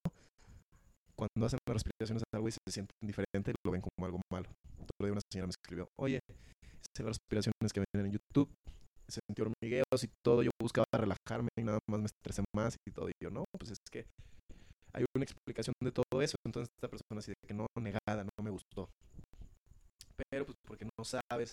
cuando 1.17 1.47
hacen 1.47 1.59
las 1.67 1.75
respiraciones 1.75 2.23
algo 2.35 2.49
y 2.49 2.53
se 2.53 2.59
sienten 2.69 2.97
diferente, 3.01 3.53
lo 3.65 3.73
ven 3.73 3.81
como 3.81 4.07
algo 4.07 4.21
malo. 4.33 4.49
Otro 4.75 5.07
día 5.07 5.13
una 5.13 5.21
señora 5.31 5.47
me 5.47 5.51
escribió, 5.51 5.89
oye, 5.97 6.21
las 6.99 7.07
respiraciones 7.07 7.73
que 7.73 7.83
vienen 7.93 8.13
en 8.13 8.13
YouTube, 8.13 8.51
sentí 9.09 9.43
hormigueos 9.43 10.03
y 10.03 10.09
todo, 10.25 10.43
yo 10.43 10.51
buscaba 10.61 10.87
relajarme 10.93 11.49
y 11.59 11.63
nada 11.63 11.79
más 11.89 12.01
me 12.01 12.07
estresé 12.07 12.43
más 12.55 12.77
y 12.87 12.91
todo, 12.91 13.09
y 13.09 13.13
yo, 13.23 13.31
no, 13.31 13.45
pues 13.59 13.73
es 13.73 13.79
que 13.91 14.07
hay 14.93 15.05
una 15.15 15.25
explicación 15.25 15.75
de 15.83 15.93
todo 15.93 16.23
eso, 16.23 16.37
entonces 16.47 16.69
esta 16.77 16.89
persona 16.89 17.19
así 17.19 17.33
de 17.33 17.37
que 17.47 17.55
no, 17.55 17.67
negada, 17.81 18.25
no 18.25 18.45
me 18.45 18.51
gustó. 18.51 18.89
Pero 20.31 20.47
pues 20.47 20.57
porque 20.67 20.85
no 20.85 21.05
sabes, 21.05 21.53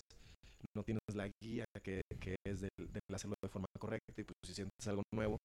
no 0.76 0.82
tienes 0.82 1.02
la 1.14 1.28
guía 1.42 1.64
que, 1.82 2.02
que 2.20 2.36
es 2.46 2.60
del, 2.60 2.70
del 2.78 3.14
hacerlo 3.14 3.34
de 3.42 3.48
forma 3.48 3.66
correcta 3.78 4.12
y 4.16 4.24
pues 4.24 4.36
si 4.44 4.54
sientes 4.54 4.86
algo 4.88 5.02
nuevo, 5.14 5.38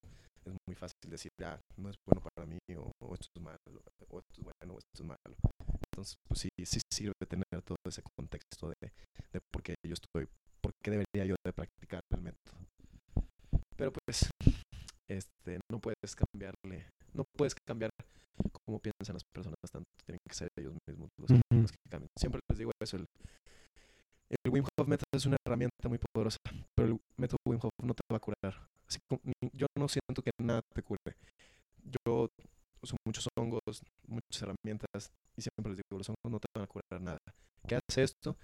es 0.45 0.53
muy 0.68 0.76
fácil 0.76 1.09
decir, 1.09 1.32
ah, 1.43 1.59
no 1.78 1.89
es 1.89 1.95
bueno 2.05 2.22
para 2.34 2.47
mí, 2.47 2.57
o, 2.78 2.91
o, 3.03 3.13
esto 3.13 3.28
es 3.36 3.41
malo, 3.41 3.57
o 4.09 4.20
esto 4.20 4.34
es 4.38 4.43
bueno, 4.43 4.74
o 4.74 4.78
esto 4.78 4.93
es 4.95 5.03
malo. 5.03 5.36
Entonces, 5.91 6.15
pues 6.28 6.41
sí, 6.41 6.49
sí 6.65 6.80
sirve 6.91 7.13
tener 7.28 7.45
todo 7.65 7.78
ese 7.86 8.01
contexto 8.15 8.70
de, 8.70 8.91
de 9.34 9.39
por 9.51 9.61
qué 9.63 9.76
yo 9.86 9.93
estoy, 9.93 10.28
por 10.61 10.72
qué 10.84 10.91
debería 10.91 11.26
yo 11.26 11.36
de 11.45 11.53
practicar 11.53 12.01
el 12.11 12.22
método. 12.22 12.57
Pero 13.76 13.91
pues, 13.91 14.30
este, 15.09 15.59
no 15.72 15.80
puedes 15.80 16.15
cambiarle, 16.15 16.89
no 17.13 17.24
puedes 17.36 17.53
cambiar 17.68 17.91
cómo 18.65 18.80
piensan 18.80 19.15
las 19.15 19.24
personas, 19.34 19.57
tanto 19.72 19.89
tienen 20.05 20.20
que 20.28 20.36
ser 20.36 20.49
ellos 20.57 20.76
mismos 20.88 21.09
los, 21.20 21.32
uh 21.32 21.36
-huh. 21.36 21.61
los 21.61 21.72
que 21.72 21.78
cambien. 21.89 22.09
Siempre 22.18 22.41
les 22.49 22.59
digo 22.59 22.72
eso, 22.82 22.97
el, 22.97 23.05
el 24.30 24.51
Wim 24.51 24.63
Hof 24.63 24.88
Method 24.88 25.05
es 25.13 25.25
una 25.25 25.38
herramienta 25.45 25.88
muy 25.88 25.99
poderosa, 25.99 26.38
pero 26.75 26.89
el 26.89 26.99
método 27.17 27.38
Wim 27.45 27.59
Hof 27.61 27.71
no 27.82 27.93
te 27.93 28.01
va 28.11 28.17
a 28.17 28.19
curar. 28.19 28.67
Así 28.88 28.99
como, 29.07 29.21
yo 29.53 29.67
no 29.78 29.88
siento 29.88 30.21
que 30.21 30.32
nada 30.41 30.61
te 30.73 30.82
cure. 30.82 31.15
Yo 31.84 32.30
uso 32.82 32.95
muchos 33.05 33.28
hongos, 33.38 33.82
muchas 34.07 34.41
herramientas 34.41 35.11
y 35.36 35.41
siempre 35.41 35.71
les 35.71 35.78
digo, 35.78 35.97
los 35.97 36.09
hongos 36.09 36.32
no 36.32 36.39
te 36.39 36.47
van 36.55 36.63
a 36.63 36.67
curar 36.67 37.01
nada. 37.01 37.19
¿Qué 37.67 37.75
hace 37.75 38.03
esto? 38.03 38.38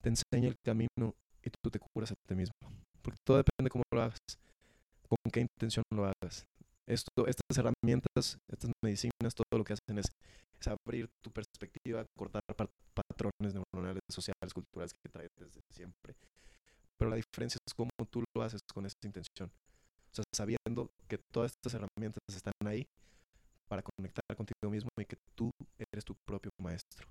Te 0.00 0.08
enseña 0.08 0.48
el 0.48 0.56
camino 0.64 1.14
y 1.42 1.50
tú 1.50 1.70
te 1.70 1.78
curas 1.78 2.12
a 2.12 2.14
ti 2.28 2.34
mismo. 2.34 2.54
Porque 3.02 3.18
todo 3.24 3.38
depende 3.38 3.64
de 3.64 3.70
cómo 3.70 3.84
lo 3.92 4.02
hagas, 4.02 4.18
con 5.08 5.18
qué 5.32 5.40
intención 5.40 5.84
lo 5.92 6.04
hagas. 6.04 6.46
Esto, 6.90 7.28
estas 7.28 7.56
herramientas, 7.56 8.36
estas 8.48 8.72
medicinas, 8.82 9.32
todo 9.32 9.58
lo 9.58 9.62
que 9.62 9.74
hacen 9.74 9.98
es, 9.98 10.06
abrir 10.66 11.08
tu 11.22 11.30
perspectiva, 11.30 12.04
cortar 12.18 12.42
patrones 12.92 13.54
neuronales, 13.54 14.02
sociales, 14.10 14.52
culturales 14.52 14.92
que 14.92 15.08
traes 15.08 15.30
desde 15.38 15.60
siempre. 15.72 16.16
Pero 16.98 17.10
la 17.10 17.16
diferencia 17.16 17.58
es 17.64 17.74
cómo 17.74 17.90
tú 18.10 18.24
lo 18.34 18.42
haces 18.42 18.60
con 18.74 18.86
esa 18.86 18.96
intención. 19.04 19.52
O 20.10 20.14
sea, 20.14 20.24
sabiendo 20.34 20.90
que 21.06 21.18
todas 21.32 21.52
estas 21.52 21.74
herramientas 21.74 22.20
están 22.34 22.54
ahí 22.66 22.84
para 23.68 23.82
conectar 23.82 24.24
contigo 24.36 24.68
mismo 24.68 24.90
y 24.98 25.04
que 25.04 25.16
tú 25.36 25.48
eres 25.78 26.04
tu 26.04 26.16
propio 26.26 26.50
maestro. 26.60 27.06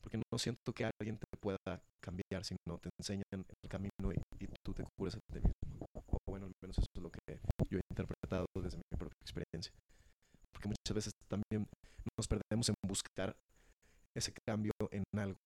Porque 0.00 0.16
no 0.16 0.38
siento 0.38 0.72
que 0.72 0.88
alguien 0.98 1.18
te 1.18 1.26
pueda 1.38 1.58
cambiar, 2.00 2.44
sino 2.44 2.78
te 2.80 2.88
enseñan 2.98 3.44
el 3.62 3.68
camino 3.68 4.10
y, 4.10 4.22
y 4.40 4.46
tú 4.64 4.72
te 4.72 4.84
curas 4.96 5.16
a 5.16 5.18
ti 5.34 5.40
mismo. 5.40 5.85
O 6.08 6.16
bueno, 6.28 6.46
al 6.46 6.52
menos 6.62 6.78
eso 6.78 6.86
es 6.94 7.02
lo 7.02 7.10
que 7.10 7.40
yo 7.70 7.78
he 7.78 7.82
interpretado 7.90 8.46
desde 8.62 8.78
mi 8.78 8.86
muchas 10.66 10.94
veces 10.94 11.12
también 11.28 11.66
nos 12.16 12.28
perdemos 12.28 12.68
en 12.68 12.74
buscar 12.86 13.34
ese 14.14 14.32
cambio 14.46 14.72
en 14.90 15.04
algo, 15.18 15.38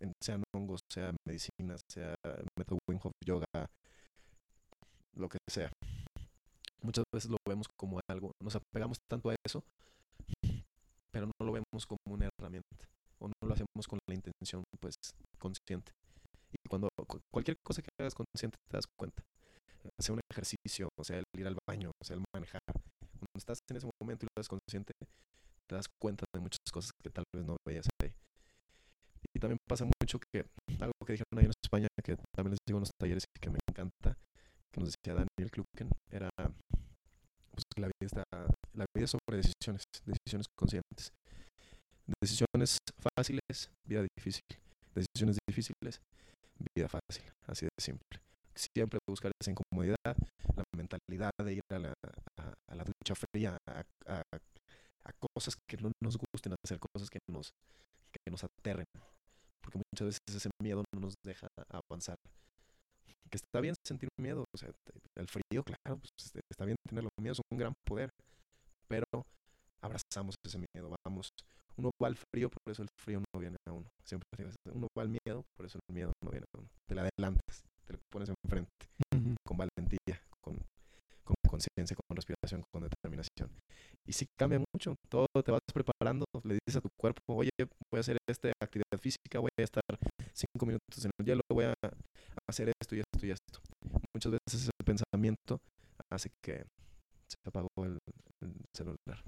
en, 0.00 0.12
sean 0.22 0.42
hongos, 0.54 0.80
sea 0.90 1.12
medicina, 1.26 1.76
sea 1.90 2.14
método 2.58 2.78
Wim 2.88 2.98
yoga, 3.24 3.46
lo 5.14 5.28
que 5.28 5.38
sea. 5.48 5.70
Muchas 6.82 7.04
veces 7.12 7.30
lo 7.30 7.36
vemos 7.46 7.66
como 7.76 8.00
algo, 8.08 8.32
nos 8.42 8.56
apegamos 8.56 8.98
tanto 9.08 9.30
a 9.30 9.36
eso, 9.44 9.62
pero 11.10 11.26
no 11.26 11.46
lo 11.46 11.52
vemos 11.52 11.86
como 11.86 11.98
una 12.14 12.28
herramienta 12.38 12.86
o 13.18 13.28
no 13.28 13.34
lo 13.42 13.52
hacemos 13.52 13.86
con 13.86 13.98
la 14.08 14.14
intención 14.14 14.62
pues 14.80 14.94
consciente. 15.38 15.92
Y 16.52 16.68
cuando 16.68 16.88
cualquier 17.30 17.56
cosa 17.62 17.82
que 17.82 17.90
hagas 18.00 18.14
consciente 18.14 18.56
te 18.70 18.76
das 18.76 18.86
cuenta, 18.98 19.22
sea 19.98 20.14
un 20.14 20.20
ejercicio, 20.30 20.88
o 20.98 21.04
sea 21.04 21.18
el 21.18 21.24
ir 21.36 21.46
al 21.46 21.56
baño, 21.68 21.90
o 22.00 22.04
sea 22.04 22.16
el 22.16 22.22
manejar, 22.34 22.60
cuando 22.66 23.38
estás 23.38 23.58
en 23.70 23.76
ese 23.76 23.88
momento 24.00 24.24
y 24.24 24.26
lo 24.26 24.40
haces 24.40 24.48
consciente, 24.48 24.92
te 25.66 25.74
das 25.74 25.86
cuenta 26.00 26.24
de 26.34 26.40
muchas 26.40 26.60
cosas 26.72 26.90
que 27.02 27.10
tal 27.10 27.24
vez 27.34 27.44
no 27.44 27.56
veías 27.66 27.86
ahí. 28.02 28.12
Y 29.34 29.38
también 29.38 29.58
pasa 29.68 29.84
mucho 29.84 30.18
que 30.32 30.44
algo 30.80 30.92
que 31.04 31.12
dijeron 31.12 31.38
ahí 31.38 31.44
en 31.44 31.52
España, 31.62 31.88
que 32.02 32.16
también 32.34 32.52
les 32.52 32.58
digo 32.66 32.78
en 32.78 32.82
los 32.82 32.90
talleres 32.98 33.24
y 33.36 33.40
que 33.40 33.50
me 33.50 33.58
encanta, 33.68 34.16
que 34.72 34.80
nos 34.80 34.92
decía 34.92 35.14
Daniel 35.14 35.50
Kluken, 35.50 35.90
era 36.10 36.30
pues, 36.36 37.64
que 37.74 37.80
la 37.80 37.88
vida, 37.88 38.06
está, 38.06 38.24
la 38.74 38.86
vida 38.94 39.04
es 39.04 39.10
sobre 39.10 39.36
decisiones, 39.38 39.82
decisiones 40.04 40.46
conscientes. 40.56 41.10
Decisiones 42.20 42.78
fáciles, 43.16 43.70
vida 43.84 44.06
difícil. 44.16 44.44
Decisiones 44.94 45.38
difíciles, 45.46 46.00
vida 46.74 46.88
fácil. 46.88 47.24
Así 47.46 47.66
de 47.66 47.70
simple. 47.78 48.25
Siempre 48.56 48.98
buscar 49.06 49.32
esa 49.40 49.50
incomodidad, 49.50 50.16
la 50.56 50.64
mentalidad 50.74 51.30
de 51.42 51.54
ir 51.54 51.62
a 51.70 51.78
la, 51.78 51.92
a, 52.38 52.74
la 52.74 52.84
ducha 52.84 53.14
fría, 53.14 53.56
a, 53.66 53.82
cosas 55.34 55.54
que 55.68 55.76
no 55.76 55.92
nos 56.02 56.16
gusten, 56.16 56.54
hacer 56.64 56.78
cosas 56.78 57.08
que 57.10 57.18
nos, 57.30 57.50
que 58.10 58.30
nos 58.30 58.42
aterren 58.42 58.86
porque 59.66 59.80
muchas 59.92 60.06
veces 60.06 60.20
ese 60.36 60.50
miedo 60.62 60.84
no 60.94 61.00
nos 61.00 61.14
deja 61.24 61.48
avanzar. 61.68 62.16
Que 63.28 63.36
está 63.36 63.60
bien 63.60 63.74
sentir 63.84 64.08
miedo, 64.20 64.44
o 64.54 64.58
sea, 64.58 64.70
el 65.16 65.26
frío, 65.26 65.64
claro, 65.64 65.98
pues 65.98 66.10
este, 66.24 66.40
está 66.48 66.64
bien 66.64 66.76
tenerlo 66.88 67.10
miedo, 67.20 67.32
es 67.32 67.40
un 67.50 67.58
gran 67.58 67.74
poder, 67.84 68.10
pero 68.88 69.26
abrazamos 69.82 70.36
ese 70.44 70.58
miedo, 70.58 70.94
vamos, 71.04 71.30
uno 71.76 71.90
va 72.00 72.06
al 72.06 72.16
frío, 72.16 72.48
por 72.48 72.72
eso 72.72 72.82
el 72.82 72.88
frío 72.96 73.18
no 73.18 73.40
viene 73.40 73.56
a 73.66 73.72
uno, 73.72 73.88
siempre 74.04 74.28
uno 74.72 74.86
va 74.96 75.02
al 75.02 75.08
miedo, 75.08 75.42
por 75.56 75.66
eso 75.66 75.80
el 75.88 75.94
miedo 75.94 76.12
no 76.22 76.30
viene 76.30 76.46
a 76.54 76.58
uno, 76.58 76.68
te 76.88 76.94
la 76.94 77.02
adelantas, 77.02 77.64
te 77.86 77.92
lo 77.94 77.98
pones 78.10 78.28
enfrente, 78.28 78.70
con 79.44 79.56
valentía, 79.56 80.20
con, 80.40 80.56
con 81.24 81.36
conciencia, 81.48 81.96
con 81.96 82.16
respiración, 82.16 82.62
con 82.72 82.82
determinación. 82.82 83.50
Y 84.06 84.12
sí 84.12 84.26
cambia 84.36 84.60
mucho, 84.72 84.94
todo 85.08 85.26
te 85.44 85.50
vas 85.50 85.60
preparando, 85.72 86.24
le 86.44 86.58
dices 86.66 86.76
a 86.76 86.80
tu 86.80 86.88
cuerpo, 86.98 87.20
oye, 87.34 87.50
voy 87.58 87.98
a 87.98 88.00
hacer 88.00 88.18
esta 88.28 88.52
actividad 88.62 88.98
física, 89.00 89.38
voy 89.38 89.50
a 89.58 89.62
estar 89.62 89.82
cinco 90.32 90.66
minutos 90.66 91.04
en 91.04 91.10
el 91.18 91.26
hielo, 91.26 91.42
voy 91.50 91.64
a 91.64 91.74
hacer 92.48 92.70
esto 92.80 92.94
y 92.94 93.00
esto 93.00 93.26
y 93.26 93.30
esto. 93.30 93.60
Muchas 94.14 94.32
veces 94.32 94.62
ese 94.62 94.70
pensamiento 94.84 95.60
hace 96.10 96.30
que 96.42 96.64
se 97.28 97.36
apagó 97.44 97.68
el, 97.78 97.98
el 98.40 98.54
celular. 98.72 99.22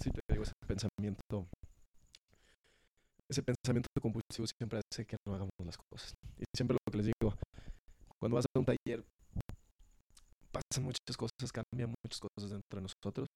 Sí 0.00 0.10
digo, 0.28 0.42
ese 0.42 0.52
pensamiento, 0.66 1.48
ese 3.28 3.42
pensamiento 3.42 3.88
compulsivo 4.00 4.46
siempre 4.46 4.80
hace 4.80 5.06
que 5.06 5.16
no 5.26 5.34
hagamos 5.34 5.52
las 5.64 5.76
cosas. 5.76 6.14
Y 6.38 6.44
siempre 6.54 6.74
lo 6.74 6.92
que 6.92 6.98
les 6.98 7.06
digo, 7.06 7.34
cuando 8.18 8.36
vas 8.36 8.46
a 8.46 8.58
un 8.58 8.64
taller, 8.64 9.04
pasan 10.52 10.84
muchas 10.84 11.16
cosas, 11.16 11.52
cambian 11.52 11.94
muchas 12.04 12.20
cosas 12.20 12.50
dentro 12.50 12.80
de 12.80 12.82
nosotros, 12.82 13.28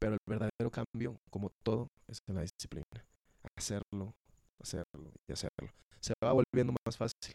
pero 0.00 0.14
el 0.14 0.18
verdadero 0.26 0.70
cambio, 0.70 1.16
como 1.30 1.50
todo, 1.64 1.88
es 2.06 2.18
en 2.28 2.36
la 2.36 2.42
disciplina. 2.42 2.84
Hacerlo, 3.56 4.14
hacerlo 4.60 5.12
y 5.28 5.32
hacerlo. 5.32 5.72
Se 6.00 6.14
va 6.22 6.32
volviendo 6.32 6.74
más 6.86 6.96
fácil. 6.96 7.34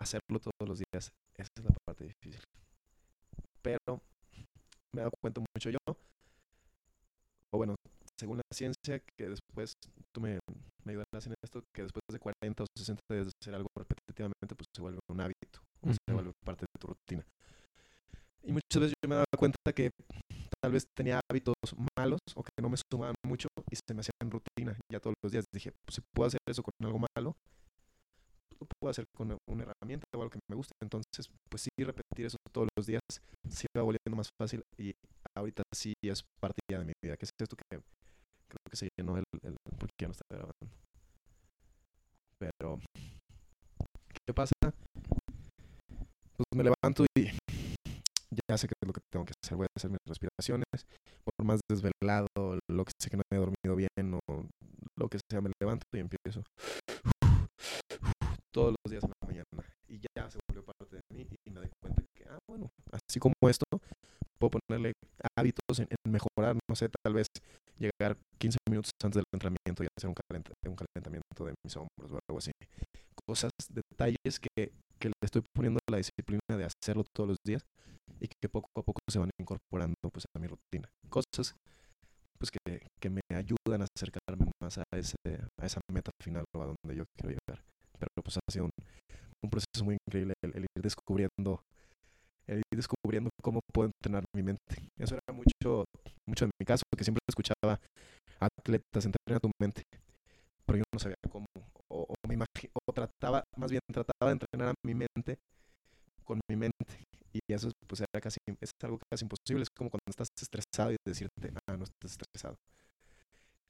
Hacerlo 0.00 0.38
todos 0.40 0.68
los 0.68 0.78
días, 0.78 1.10
esa 1.34 1.50
es 1.56 1.64
la 1.64 1.74
parte 1.84 2.04
difícil. 2.04 2.42
Pero 3.62 4.00
me 4.92 5.02
he 5.02 5.10
cuenta 5.20 5.40
mucho 5.40 5.70
yo 5.70 5.78
o 7.52 7.58
bueno, 7.58 7.74
según 8.18 8.38
la 8.38 8.42
ciencia, 8.52 9.00
que 9.16 9.28
después, 9.28 9.74
tú 10.12 10.20
me, 10.20 10.38
me 10.84 10.92
ayudarás 10.92 11.26
en 11.26 11.34
esto, 11.42 11.62
que 11.74 11.82
después 11.82 12.02
de 12.10 12.18
40 12.18 12.62
o 12.62 12.66
60 12.76 13.00
días 13.10 13.26
de 13.26 13.32
hacer 13.40 13.54
algo 13.54 13.68
repetitivamente, 13.76 14.54
pues 14.56 14.66
se 14.74 14.82
vuelve 14.82 14.98
un 15.10 15.20
hábito, 15.20 15.60
o 15.82 15.92
se 15.92 16.12
vuelve 16.12 16.32
parte 16.44 16.62
de 16.62 16.80
tu 16.80 16.86
rutina. 16.88 17.24
Y 18.42 18.52
muchas 18.52 18.80
veces 18.80 18.94
yo 19.02 19.08
me 19.08 19.16
daba 19.16 19.26
cuenta 19.36 19.58
que 19.74 19.90
tal 20.62 20.72
vez 20.72 20.84
tenía 20.96 21.20
hábitos 21.30 21.54
malos 21.98 22.20
o 22.34 22.42
que 22.42 22.50
no 22.62 22.68
me 22.68 22.76
sumaban 22.90 23.14
mucho 23.26 23.48
y 23.70 23.76
se 23.76 23.94
me 23.94 24.00
hacían 24.00 24.30
rutina. 24.30 24.78
Ya 24.90 25.00
todos 25.00 25.14
los 25.22 25.32
días 25.32 25.44
dije, 25.52 25.72
pues 25.84 25.96
si 25.96 26.00
puedo 26.14 26.28
hacer 26.28 26.40
eso 26.48 26.62
con 26.62 26.72
algo 26.82 26.98
malo, 26.98 27.34
lo 27.34 27.47
puedo 28.80 28.90
hacer 28.90 29.04
con 29.16 29.36
una 29.48 29.64
herramienta 29.64 30.06
o 30.14 30.22
algo 30.22 30.30
que 30.30 30.40
me 30.48 30.56
guste. 30.56 30.72
Entonces, 30.82 31.28
pues 31.50 31.62
sí, 31.62 31.84
repetir 31.84 32.26
eso 32.26 32.36
todos 32.52 32.68
los 32.76 32.86
días 32.86 33.02
se 33.48 33.66
va 33.76 33.82
volviendo 33.82 34.16
más 34.16 34.28
fácil 34.40 34.62
y 34.78 34.92
ahorita 35.36 35.62
sí 35.74 35.92
es 36.02 36.22
parte 36.40 36.60
ya 36.70 36.78
de 36.78 36.84
mi 36.84 36.92
vida. 37.02 37.16
¿Qué 37.16 37.24
es 37.24 37.30
esto 37.38 37.56
que 37.56 37.64
creo 37.70 38.62
que 38.70 38.76
se 38.76 38.88
llenó 38.96 39.16
el, 39.16 39.24
el 39.42 39.56
porque 39.78 40.06
no 40.06 40.12
está 40.12 40.24
grabando? 40.30 40.54
Pero, 42.38 42.78
¿qué 44.26 44.32
pasa? 44.34 44.52
Pues 44.60 46.46
me 46.54 46.62
levanto 46.62 47.04
y 47.16 47.30
ya 48.48 48.56
sé 48.56 48.68
que 48.68 48.74
es 48.80 48.86
lo 48.86 48.92
que 48.92 49.00
tengo 49.10 49.24
que 49.24 49.32
hacer. 49.42 49.56
Voy 49.56 49.66
a 49.66 49.76
hacer 49.76 49.90
mis 49.90 49.98
respiraciones. 50.06 50.86
Por 51.24 51.44
más 51.44 51.60
desvelado, 51.68 52.28
lo 52.70 52.84
que 52.84 52.92
sé 53.00 53.10
que 53.10 53.16
no 53.16 53.22
he 53.30 53.36
dormido 53.36 53.76
bien 53.76 54.14
o 54.14 54.46
lo 54.96 55.08
que 55.08 55.18
sea, 55.30 55.40
me 55.40 55.50
levanto 55.60 55.84
y 55.92 55.98
empiezo 55.98 56.42
todos 58.52 58.74
los 58.74 58.90
días 58.90 59.04
en 59.04 59.10
la 59.10 59.26
mañana. 59.26 59.74
Y 59.88 60.00
ya 60.00 60.30
se 60.30 60.38
volvió 60.48 60.64
parte 60.64 60.96
de 60.96 61.02
mí 61.14 61.26
y 61.46 61.50
me 61.50 61.60
doy 61.60 61.70
cuenta 61.80 62.02
que, 62.14 62.24
ah, 62.28 62.38
bueno, 62.48 62.70
así 62.92 63.18
como 63.18 63.34
esto, 63.48 63.64
puedo 64.38 64.58
ponerle 64.58 64.92
hábitos 65.36 65.80
en, 65.80 65.86
mejorar, 66.08 66.56
no 66.68 66.76
sé, 66.76 66.88
tal 67.02 67.14
vez 67.14 67.26
llegar 67.78 68.16
15 68.38 68.58
minutos 68.68 68.90
antes 69.02 69.16
del 69.16 69.24
entrenamiento 69.32 69.84
y 69.84 69.88
hacer 69.96 70.08
un, 70.08 70.14
un 70.70 70.76
calentamiento 70.76 71.44
de 71.44 71.54
mis 71.64 71.76
hombros 71.76 72.12
o 72.12 72.18
algo 72.28 72.38
así. 72.38 72.52
Cosas, 73.26 73.50
detalles 73.70 74.40
que, 74.40 74.72
que 74.98 75.08
le 75.08 75.14
estoy 75.22 75.42
poniendo 75.54 75.80
la 75.90 75.98
disciplina 75.98 76.40
de 76.48 76.64
hacerlo 76.64 77.04
todos 77.14 77.28
los 77.28 77.38
días 77.44 77.62
y 78.20 78.28
que 78.28 78.48
poco 78.48 78.68
a 78.76 78.82
poco 78.82 79.00
se 79.10 79.18
van 79.18 79.30
incorporando 79.38 79.94
pues 80.12 80.24
a 80.34 80.38
mi 80.38 80.46
rutina. 80.46 80.88
Cosas 81.08 81.54
pues 82.38 82.50
que, 82.50 82.86
que 83.00 83.10
me 83.10 83.20
ayudan 83.34 83.82
a 83.82 83.86
acercarme 83.96 84.50
más 84.62 84.78
a, 84.78 84.84
ese, 84.92 85.16
a 85.60 85.66
esa 85.66 85.80
meta 85.92 86.10
final 86.22 86.44
o 86.56 86.62
a 86.62 86.66
donde 86.66 86.96
yo 86.96 87.04
quiero 87.16 87.36
llegar. 87.36 87.67
Pero 87.98 88.10
pues 88.22 88.36
ha 88.36 88.52
sido 88.52 88.66
un, 88.66 88.70
un 89.44 89.50
proceso 89.50 89.84
muy 89.84 89.96
increíble 90.06 90.34
el, 90.42 90.56
el 90.56 90.62
ir 90.62 90.82
descubriendo 90.82 91.60
ir 92.48 92.62
descubriendo 92.70 93.30
cómo 93.42 93.60
puedo 93.72 93.90
entrenar 93.90 94.24
mi 94.34 94.42
mente. 94.42 94.90
Eso 94.98 95.14
era 95.14 95.34
mucho, 95.34 95.84
mucho 96.26 96.44
en 96.44 96.50
mi 96.58 96.64
caso, 96.64 96.82
porque 96.90 97.04
siempre 97.04 97.20
escuchaba 97.28 97.78
atletas, 98.40 99.04
entrena 99.04 99.40
tu 99.40 99.50
mente, 99.60 99.82
pero 100.64 100.78
yo 100.78 100.84
no 100.92 100.98
sabía 100.98 101.16
cómo, 101.30 101.46
o, 101.90 102.14
me 102.26 102.36
o 102.36 102.92
trataba, 102.92 103.44
más 103.56 103.70
bien 103.70 103.80
trataba 103.92 104.30
de 104.30 104.32
entrenar 104.32 104.68
a 104.68 104.74
mi 104.86 104.94
mente 104.94 105.38
con 106.24 106.40
mi 106.48 106.56
mente, 106.56 107.04
y 107.32 107.40
eso 107.52 107.70
pues 107.86 108.00
era 108.00 108.20
casi, 108.20 108.38
es 108.60 108.70
algo 108.82 108.98
casi 109.10 109.24
imposible, 109.24 109.62
es 109.62 109.70
como 109.70 109.90
cuando 109.90 110.10
estás 110.10 110.28
estresado 110.40 110.92
y 110.92 110.96
decirte, 111.04 111.52
ah, 111.68 111.76
no 111.76 111.84
estás 111.84 112.12
estresado. 112.12 112.56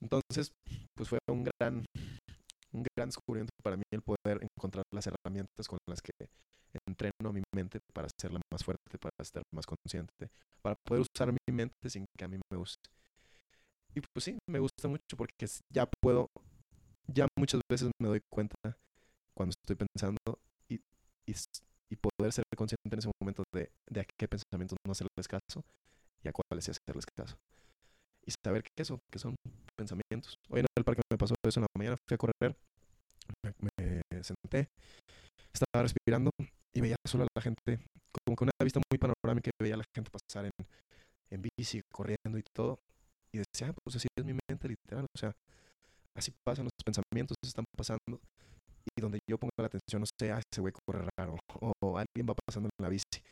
Entonces, 0.01 0.53
pues 0.97 1.09
fue 1.09 1.19
un 1.29 1.45
gran, 1.45 1.85
un 2.73 2.85
gran 2.97 3.09
descubrimiento 3.09 3.53
para 3.63 3.77
mí 3.77 3.83
el 3.91 4.03
poder 4.03 4.41
encontrar 4.43 4.85
las 4.93 5.07
herramientas 5.07 5.69
con 5.69 5.79
las 5.87 6.01
que 6.01 6.13
entreno 6.87 7.33
mi 7.33 7.43
mente 7.55 7.81
para 7.93 8.07
hacerla 8.07 8.41
más 8.53 8.65
fuerte, 8.65 8.99
para 8.99 9.15
estar 9.21 9.43
más 9.55 9.67
consciente, 9.67 10.31
para 10.63 10.77
poder 10.77 11.03
usar 11.03 11.33
mi 11.33 11.53
mente 11.53 11.89
sin 11.89 12.05
que 12.17 12.25
a 12.25 12.29
mí 12.29 12.39
me 12.51 12.57
guste. 12.57 12.89
Y 13.95 14.01
pues 14.01 14.25
sí, 14.25 14.39
me 14.49 14.59
gusta 14.59 14.89
mucho 14.89 15.17
porque 15.17 15.47
ya 15.73 15.89
puedo, 16.01 16.29
ya 17.07 17.27
muchas 17.37 17.61
veces 17.69 17.91
me 18.01 18.09
doy 18.09 18.21
cuenta 18.31 18.57
cuando 19.35 19.55
estoy 19.63 19.77
pensando 19.77 20.19
y, 20.69 20.81
y, 21.27 21.97
poder 21.97 22.33
ser 22.33 22.45
consciente 22.57 22.95
en 22.95 22.99
ese 22.99 23.11
momento 23.21 23.43
de, 23.53 23.71
de 23.89 24.01
a 24.01 24.05
qué 24.05 24.29
pensamientos 24.29 24.77
no 24.85 24.93
hacerles 24.93 25.27
caso 25.27 25.65
y 26.23 26.29
a 26.29 26.33
cuáles 26.33 26.65
sí 26.65 26.71
hacerles 26.71 27.07
caso. 27.07 27.37
Y 28.29 28.33
saber 28.45 28.63
que 28.63 28.83
eso, 28.83 29.01
que 29.11 29.19
son 29.19 29.35
pensamientos. 29.75 30.37
Hoy 30.51 30.61
en 30.61 30.67
el 30.77 30.85
parque 30.85 31.01
me 31.11 31.17
pasó 31.17 31.35
eso 31.43 31.61
en 31.61 31.63
la 31.63 31.69
mañana, 31.79 31.97
fui 32.07 32.15
a 32.15 32.19
correr, 32.19 32.55
me, 33.43 34.03
me 34.13 34.23
senté, 34.23 34.69
estaba 35.51 35.85
respirando 35.85 36.31
y 36.75 36.81
veía 36.83 36.97
solo 37.07 37.25
a 37.25 37.27
la 37.35 37.41
gente, 37.41 37.81
como 38.13 38.37
que 38.37 38.45
una 38.45 38.53
vista 38.63 38.81
muy 38.91 38.99
panorámica, 38.99 39.51
veía 39.59 39.75
a 39.75 39.79
la 39.79 39.85
gente 39.95 40.11
pasar 40.11 40.45
en, 40.45 40.53
en 41.31 41.43
bici, 41.43 41.81
corriendo 41.91 42.37
y 42.39 42.43
todo. 42.55 42.79
y 43.33 43.39
decía, 43.39 43.69
ah, 43.71 43.75
pues 43.83 43.97
así 43.97 44.09
es 44.15 44.25
mi 44.25 44.37
mente 44.49 44.69
literal, 44.69 45.07
o 45.07 45.19
sea, 45.19 45.33
así 46.15 46.31
pasan 46.45 46.65
los 46.65 46.73
pensamientos, 46.85 47.37
están 47.43 47.65
pasando, 47.77 48.21
y 48.95 49.01
donde 49.01 49.21
yo 49.29 49.39
pongo 49.39 49.53
la 49.59 49.67
atención, 49.67 50.01
no 50.01 50.07
sé, 50.21 50.33
ah, 50.33 50.41
ese 50.53 50.61
güey 50.61 50.75
corre 50.87 51.09
raro, 51.17 51.37
o 51.81 51.97
alguien 51.97 52.27
va 52.29 52.35
pasando 52.35 52.69
en 52.69 52.83
la 52.85 52.91
bici, 52.91 53.23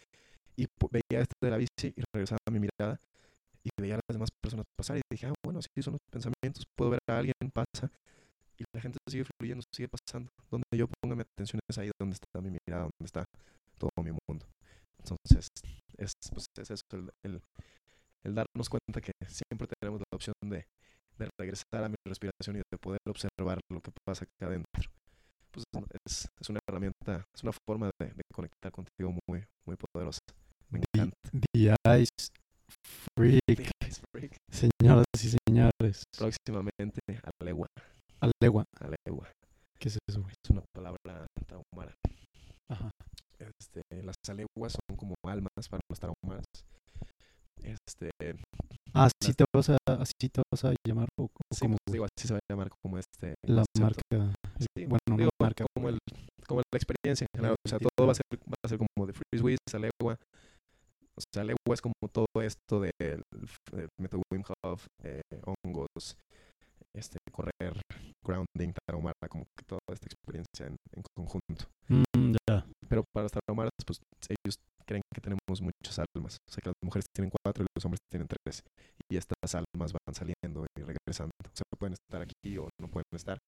y 0.56 0.66
veía 0.90 1.20
este 1.20 1.35
de 1.43 1.51
la 1.51 1.59
bici 1.59 1.93
y 1.94 2.02
regresaba 2.14 2.39
a 2.47 2.51
mi 2.51 2.60
mirada, 2.60 2.98
y 3.66 3.70
veía 3.80 3.94
a 3.94 4.01
las 4.09 4.14
demás 4.14 4.28
personas 4.40 4.64
pasar, 4.78 4.98
y 4.98 5.02
dije, 5.10 5.26
ah, 5.26 5.34
bueno, 5.44 5.59
así 5.59 5.82
son 5.82 5.94
los 5.94 6.01
pensamientos, 6.10 6.64
puedo 6.76 6.93
ver 6.93 7.01
a 7.09 7.18
alguien, 7.18 7.34
pasa, 7.52 7.90
y 8.59 8.64
la 8.72 8.80
gente 8.80 8.98
sigue 9.09 9.24
fluyendo, 9.24 9.64
sigue 9.74 9.88
pasando, 9.88 10.30
donde 10.51 10.64
yo 10.72 10.86
ponga 11.01 11.16
mi 11.16 11.22
atención 11.22 11.60
es 11.68 11.78
ahí 11.78 11.90
donde 11.98 12.14
está 12.14 12.40
mi 12.40 12.51
mirada, 12.51 12.82
donde 12.82 13.05
está 13.05 13.24
todo 13.76 13.90
mi 14.02 14.12
mundo. 14.26 14.47
Entonces, 14.98 15.48
es, 15.98 16.12
pues, 16.32 16.47
es 16.59 16.70
eso, 16.70 16.82
el, 17.22 17.40
el 18.24 18.34
darnos 18.34 18.68
cuenta 18.68 19.01
que 19.01 19.12
siempre 19.26 19.68
tenemos 19.80 20.01
la 20.01 20.16
opción 20.16 20.34
de, 20.43 20.66
de, 21.18 21.28
regresar 21.38 21.84
a 21.84 21.88
mi 21.88 21.97
respiración 22.06 22.56
y 22.56 22.59
de 22.70 22.78
poder 22.78 23.01
observar 23.06 23.60
lo 23.70 23.80
que 23.80 23.90
pasa 24.05 24.24
acá 24.24 24.47
adentro. 24.47 24.90
Pues 25.51 25.64
es, 26.05 26.28
es 26.40 26.48
una 26.51 26.60
herramienta, 26.68 27.24
es 27.34 27.43
una 27.43 27.52
forma 27.66 27.90
de, 27.98 28.06
de, 28.06 28.22
conectar 28.32 28.70
contigo 28.72 29.14
muy, 29.26 29.44
muy 29.66 29.76
poderosa. 29.76 30.20
Me 30.68 30.80
encanta. 30.80 31.16
The, 31.52 31.74
Ice 32.01 32.28
Freak. 33.16 33.40
Freak. 34.12 34.36
Señoras 34.51 35.06
y 35.14 35.36
señores. 35.48 36.02
Próximamente, 36.18 37.01
Alegua. 37.40 37.66
Alegua. 38.20 38.64
Alegua. 38.78 39.32
¿Qué 39.78 39.88
es 39.88 39.98
eso, 40.09 40.22
güey? 40.22 40.34
Es 40.44 40.51
una 40.51 40.62
palabra 40.74 41.26
tarahumara. 41.47 41.94
Ajá. 42.68 42.90
Este, 43.38 43.82
las 44.02 44.16
aleguas 44.28 44.72
son 44.72 44.97
como 44.97 45.14
almas 45.26 45.68
para 45.68 45.80
los 45.90 45.98
tarahumaras 46.01 46.44
este 47.62 48.10
ah 48.94 49.09
sí 49.22 49.32
te 49.34 49.44
vas 49.55 49.70
a 49.70 49.76
así 49.86 50.28
te 50.32 50.43
vas 50.51 50.64
a 50.64 50.74
llamar 50.86 51.09
o, 51.18 51.28
sí, 51.52 51.60
como 51.60 51.76
pues, 51.84 51.93
digo 51.93 52.05
así 52.05 52.28
se 52.28 52.34
va 52.34 52.38
a 52.38 52.52
llamar 52.52 52.68
como 52.82 52.98
este 52.98 53.34
la 53.43 53.64
marca 53.80 54.02
bueno 54.10 54.98
no 55.09 55.28
marca 55.40 55.64
como 55.74 55.88
el 55.88 55.98
como 56.47 56.60
la 56.60 56.76
experiencia 56.78 57.24
en 57.24 57.28
general 57.36 57.56
o 57.64 57.68
sea 57.68 57.78
todo 57.78 58.06
va 58.06 58.12
a 58.12 58.14
ser 58.14 58.24
va 58.32 58.55
a 58.64 58.68
ser 58.68 58.78
como 58.78 59.06
de 59.06 59.12
freeze 59.12 59.56
alegua 59.74 60.16
o 61.18 61.22
sea 61.32 61.43
alegua 61.43 61.74
es 61.74 61.80
como 61.80 61.94
todo 62.12 62.26
esto 62.43 62.80
del 62.80 63.22
de 63.72 63.88
método 64.01 64.22
Wim 64.32 64.43
Hof 64.64 64.86
eh, 65.02 65.20
hongos 65.44 66.16
este 66.94 67.18
correr 67.32 67.80
grounding 68.24 68.72
tarahumara 68.86 69.14
como 69.28 69.44
que 69.56 69.64
toda 69.66 69.80
esta 69.93 70.06
experiencia 70.06 70.66
en, 70.66 70.76
en 70.94 71.02
conjunto 71.14 71.66
mm, 71.88 72.34
pero 72.88 73.05
para 73.12 73.24
los 73.24 73.32
tarahumaras 73.32 73.70
pues 73.84 73.98
ellos 74.28 74.56
creen 74.86 75.02
que 75.12 75.20
tenemos 75.20 75.60
muchas 75.60 75.98
almas. 75.98 76.38
O 76.48 76.52
sea, 76.52 76.62
que 76.62 76.70
las 76.70 76.82
mujeres 76.82 77.06
tienen 77.12 77.30
cuatro 77.30 77.64
y 77.64 77.66
los 77.74 77.84
hombres 77.84 78.01
tienen 78.10 78.28
tres. 78.28 78.62
Y 79.10 79.16
estas 79.16 79.55
almas 79.55 79.93
van 79.93 80.14
saliendo 80.14 80.66
y 80.78 80.82
regresando. 80.82 81.32
O 81.44 81.55
sea, 81.55 81.64
pueden 81.78 81.94
estar 81.94 82.22
aquí 82.22 82.56
o 82.59 82.68
no 82.80 82.88
pueden 82.88 83.05
estar. 83.12 83.38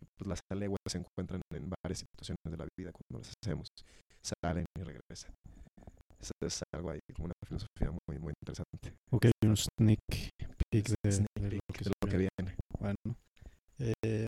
Y 0.00 0.04
pues 0.16 0.28
las 0.28 0.40
aleguas 0.50 0.78
se 0.86 0.98
encuentran 0.98 1.40
en 1.52 1.70
varias 1.82 2.00
situaciones 2.00 2.42
de 2.44 2.56
la 2.56 2.66
vida 2.76 2.90
cuando 2.92 3.24
las 3.24 3.32
hacemos. 3.42 3.68
Salen 4.22 4.66
y 4.76 4.82
regresan. 4.82 5.32
Eso 6.20 6.32
es 6.42 6.62
algo 6.74 6.90
ahí, 6.90 7.00
como 7.14 7.26
una 7.26 7.34
filosofía 7.46 7.90
muy, 8.06 8.18
muy 8.18 8.34
interesante. 8.42 8.94
Ok, 9.10 9.26
un 9.44 9.56
sneak 9.56 10.00
peek 10.70 10.94
de, 11.02 11.12
sneak 11.12 11.28
de, 11.40 11.50
lo, 11.56 11.74
que, 11.74 11.84
de 11.84 11.92
lo 12.02 12.10
que 12.10 12.16
viene. 12.16 12.56
Bueno. 12.78 13.16
Eh, 13.78 14.26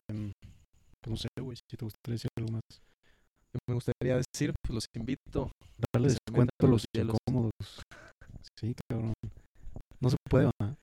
no 1.07 1.17
sé, 1.17 1.27
güey, 1.39 1.57
si 1.69 1.77
te 1.77 1.85
gustaría 1.85 2.15
decir 2.15 2.29
algo 2.37 2.53
más 2.53 2.61
me 3.67 3.75
gustaría 3.75 4.17
decir, 4.17 4.53
pues 4.61 4.73
los 4.73 4.85
invito. 4.95 5.51
Darle 5.93 6.09
descuento 6.09 6.51
a 6.59 6.67
los 6.67 6.85
incómodos. 6.95 7.51
Sí, 8.59 8.75
cabrón. 8.89 9.13
No 9.99 10.09
se 10.09 10.17
puede, 10.29 10.49
¿verdad? 10.59 10.75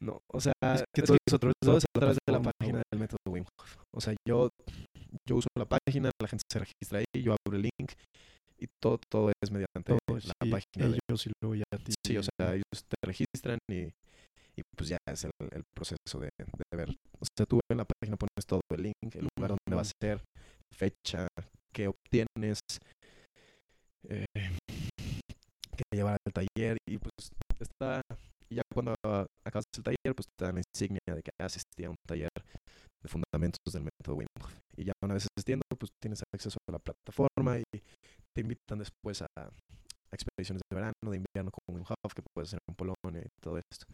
No, 0.00 0.20
o 0.32 0.40
sea, 0.40 0.52
es 0.74 0.82
que 0.92 1.02
todo, 1.02 1.16
es, 1.16 1.38
todo 1.60 1.76
es 1.76 1.84
a 1.84 1.98
través 1.98 2.18
de 2.26 2.32
la 2.32 2.42
página 2.42 2.82
del 2.90 3.00
método 3.00 3.18
Wim 3.28 3.44
Hof. 3.44 3.76
O 3.94 4.00
sea, 4.00 4.14
yo, 4.26 4.48
yo 5.28 5.36
uso 5.36 5.46
la 5.56 5.66
página, 5.66 6.10
la 6.20 6.28
gente 6.28 6.42
se 6.50 6.58
registra 6.58 6.98
ahí, 6.98 7.22
yo 7.22 7.36
abro 7.46 7.56
el 7.56 7.62
link 7.62 7.92
y 8.62 8.66
todo, 8.80 8.98
todo 9.10 9.32
es 9.42 9.50
mediante 9.50 9.92
la 9.92 10.18
sí, 10.20 10.50
página. 10.50 10.86
Ellos 10.86 11.24
de, 11.24 11.30
y 11.30 11.32
luego 11.42 11.54
ya. 11.56 11.64
Sí, 12.06 12.16
o 12.16 12.22
sea, 12.22 12.54
ellos 12.54 12.64
te 12.72 12.96
registran 13.04 13.58
y, 13.68 13.90
y 14.56 14.62
pues 14.76 14.90
ya 14.90 14.98
es 15.08 15.24
el, 15.24 15.30
el 15.50 15.62
proceso 15.74 16.20
de, 16.20 16.30
de, 16.38 16.76
ver. 16.76 16.90
O 17.18 17.26
sea, 17.36 17.44
tú 17.46 17.58
en 17.70 17.78
la 17.78 17.84
página 17.84 18.16
pones 18.16 18.46
todo 18.46 18.60
el 18.70 18.82
link, 18.82 19.14
el 19.14 19.28
lugar 19.36 19.50
donde 19.50 19.76
va 19.76 19.82
a 19.82 19.90
ser, 20.00 20.22
fecha, 20.72 21.26
que 21.74 21.88
obtienes 21.88 22.60
eh, 24.08 24.26
que 25.76 25.82
llevar 25.92 26.18
al 26.24 26.32
taller 26.32 26.76
y 26.88 26.98
pues 26.98 27.30
está 27.58 28.00
y 28.50 28.56
ya 28.56 28.62
cuando 28.72 28.94
acabas 29.46 29.64
el 29.76 29.82
taller 29.82 30.14
pues 30.14 30.26
te 30.38 30.44
dan 30.44 30.56
la 30.56 30.62
insignia 30.74 31.00
de 31.06 31.22
que 31.22 31.30
asistí 31.40 31.84
a 31.84 31.90
un 31.90 31.96
taller 32.06 32.28
de 33.02 33.08
fundamentos 33.08 33.72
del 33.72 33.84
método 33.84 34.16
Wim 34.16 34.26
Hof 34.40 34.54
y 34.76 34.84
ya 34.84 34.92
una 35.02 35.14
vez 35.14 35.26
asistiendo 35.34 35.64
pues 35.78 35.90
tienes 36.00 36.22
acceso 36.34 36.58
a 36.68 36.72
la 36.72 36.78
plataforma 36.78 37.58
y 37.58 37.64
te 38.34 38.42
invitan 38.42 38.78
después 38.78 39.22
a, 39.22 39.26
a 39.36 39.48
expediciones 40.12 40.62
de 40.70 40.74
verano 40.74 40.92
de 41.02 41.16
invierno 41.16 41.50
con 41.50 41.76
Wim 41.76 41.84
Hof 41.84 42.14
que 42.14 42.22
puedes 42.34 42.50
hacer 42.50 42.60
en 42.68 42.74
Polonia 42.74 43.22
y 43.24 43.28
todo 43.42 43.58
esto 43.58 43.86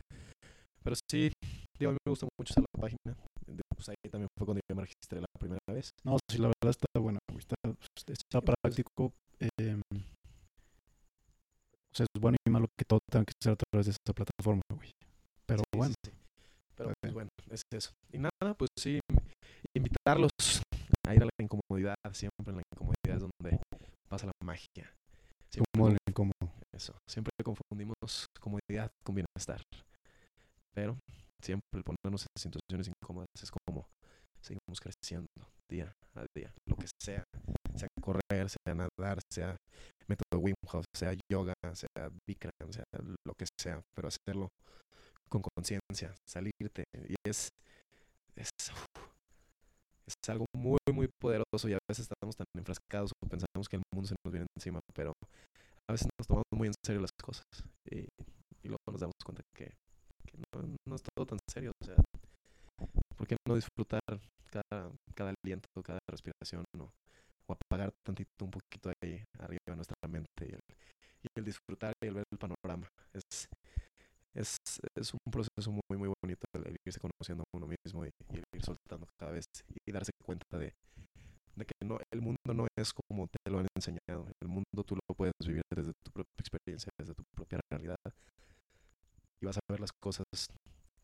pero 0.82 0.96
sí 1.10 1.32
digo 1.78 1.90
a 1.90 1.92
mí 1.92 1.98
me 2.06 2.10
gusta 2.10 2.26
mucho 2.38 2.52
usar 2.52 2.64
la 2.74 2.80
página 2.80 3.16
pues 3.78 3.88
ahí 3.90 3.94
también 4.10 4.26
fue 4.36 4.44
cuando 4.44 4.60
yo 4.68 4.74
me 4.74 4.82
registré 4.82 5.20
la 5.20 5.28
primera 5.38 5.60
vez. 5.70 5.90
No, 6.04 6.18
sí, 6.28 6.38
la 6.38 6.48
verdad 6.48 6.70
está 6.70 6.86
bueno, 6.98 7.20
está, 7.38 7.54
está 8.08 8.40
práctico. 8.40 9.12
Eh, 9.38 9.80
o 9.92 9.96
sea, 11.94 12.04
es 12.04 12.08
bueno 12.20 12.36
y 12.44 12.50
malo 12.50 12.66
que 12.76 12.84
todo 12.84 12.98
tenga 13.08 13.24
que 13.24 13.34
ser 13.40 13.52
a 13.52 13.56
través 13.56 13.86
de 13.86 13.92
esta 13.92 14.12
plataforma, 14.12 14.62
güey. 14.74 14.90
Pero 15.46 15.60
sí, 15.60 15.78
bueno. 15.78 15.94
Sí, 16.04 16.10
Pero 16.74 16.92
pues, 17.00 17.14
bueno, 17.14 17.30
es 17.50 17.62
eso. 17.72 17.92
Y 18.12 18.18
nada, 18.18 18.54
pues 18.56 18.70
sí, 18.76 18.98
invitarlos 19.76 20.32
a 21.06 21.14
ir 21.14 21.22
a 21.22 21.26
la 21.26 21.30
incomodidad, 21.40 21.94
siempre 22.12 22.50
en 22.50 22.56
la 22.56 22.62
incomodidad 22.74 23.16
es 23.16 23.20
donde 23.20 23.60
pasa 24.08 24.26
la 24.26 24.32
magia. 24.42 24.94
Siempre 25.50 25.96
incómodo. 26.08 26.52
Eso, 26.72 26.94
siempre 27.08 27.32
confundimos 27.42 28.26
comodidad 28.40 28.90
con 29.04 29.14
bienestar. 29.14 29.62
Pero 30.74 30.98
siempre 31.42 31.66
el 31.74 31.82
ponernos 31.82 32.26
en 32.36 32.42
situaciones 32.42 32.88
incómodas 32.88 33.28
es 33.42 33.50
como 33.50 33.86
seguimos 34.40 34.80
creciendo 34.80 35.26
día 35.70 35.92
a 36.14 36.24
día, 36.34 36.52
lo 36.66 36.76
que 36.76 36.86
sea, 37.02 37.24
sea 37.76 37.88
correr, 38.00 38.48
sea 38.48 38.74
nadar, 38.74 39.18
sea 39.30 39.56
método 40.06 40.40
Wim 40.40 40.54
Hof, 40.72 40.84
sea 40.94 41.12
yoga, 41.30 41.54
sea 41.74 42.10
Bikram, 42.26 42.72
sea 42.72 42.84
lo 43.26 43.34
que 43.34 43.46
sea, 43.60 43.80
pero 43.94 44.08
hacerlo 44.08 44.48
con 45.28 45.42
conciencia, 45.42 46.14
salirte 46.26 46.84
y 47.08 47.14
es 47.28 47.48
es, 48.38 48.50
es 50.08 50.28
algo 50.28 50.46
muy 50.56 50.78
muy 50.92 51.08
poderoso 51.20 51.68
y 51.68 51.74
a 51.74 51.78
veces 51.88 52.08
estamos 52.10 52.34
tan 52.36 52.46
enfrascados 52.56 53.12
o 53.22 53.28
pensamos 53.28 53.68
que 53.68 53.76
el 53.76 53.82
mundo 53.94 54.08
se 54.08 54.14
nos 54.24 54.32
viene 54.32 54.46
encima, 54.56 54.80
pero 54.94 55.12
a 55.86 55.92
veces 55.92 56.08
nos 56.18 56.26
tomamos 56.26 56.46
muy 56.52 56.68
en 56.68 56.74
serio 56.84 57.00
las 57.00 57.12
cosas 57.12 57.44
y, 57.90 57.98
y 57.98 58.68
luego 58.68 58.80
nos 58.90 59.00
damos 59.00 59.14
cuenta 59.24 59.42
que 59.54 59.72
no, 60.54 60.78
no 60.86 60.96
es 60.96 61.02
todo 61.02 61.26
tan 61.26 61.38
serio. 61.50 61.72
O 61.80 61.84
sea, 61.84 61.96
¿por 63.16 63.26
qué 63.26 63.36
no 63.46 63.54
disfrutar 63.54 64.00
cada, 64.50 64.90
cada 65.14 65.34
aliento, 65.44 65.68
cada 65.82 65.98
respiración 66.08 66.64
o, 66.78 66.90
o 67.46 67.52
apagar 67.52 67.92
tantito 68.04 68.44
un 68.44 68.50
poquito 68.50 68.92
ahí 69.02 69.22
arriba 69.38 69.76
nuestra 69.76 69.96
mente 70.08 70.46
y 70.46 70.52
el, 70.52 70.60
y 71.22 71.26
el 71.36 71.44
disfrutar 71.44 71.92
y 72.02 72.06
el 72.06 72.14
ver 72.14 72.24
el 72.30 72.38
panorama? 72.38 72.88
Es, 73.12 73.48
es, 74.34 74.56
es 74.94 75.12
un 75.12 75.20
proceso 75.30 75.70
muy, 75.70 75.98
muy 75.98 76.12
bonito 76.22 76.44
el 76.54 76.76
irse 76.86 77.00
conociendo 77.00 77.42
a 77.42 77.56
uno 77.56 77.66
mismo 77.66 78.04
y, 78.04 78.10
ir 78.54 78.64
soltando 78.64 79.06
cada 79.18 79.32
vez 79.32 79.44
y 79.86 79.92
darse 79.92 80.12
cuenta 80.24 80.58
de, 80.58 80.74
de 81.56 81.64
que 81.64 81.74
no, 81.84 81.98
el 82.12 82.20
mundo 82.20 82.38
no 82.54 82.66
es 82.76 82.92
como 82.92 83.26
te 83.26 83.50
lo 83.50 83.58
han 83.58 83.66
enseñado. 83.76 84.30
El 84.40 84.48
mundo 84.48 84.84
tú 84.86 84.94
lo 84.94 85.14
puedes 85.16 85.34
vivir 85.46 85.62
desde 85.74 85.92
tu 86.04 86.10
propia 86.12 86.34
experiencia, 86.38 86.90
desde 86.98 87.14
tu 87.14 87.22
propia 87.34 87.60
realidad 87.70 87.96
y 89.40 89.46
vas 89.46 89.56
a 89.56 89.60
ver 89.68 89.80
las 89.80 89.92
cosas 89.92 90.24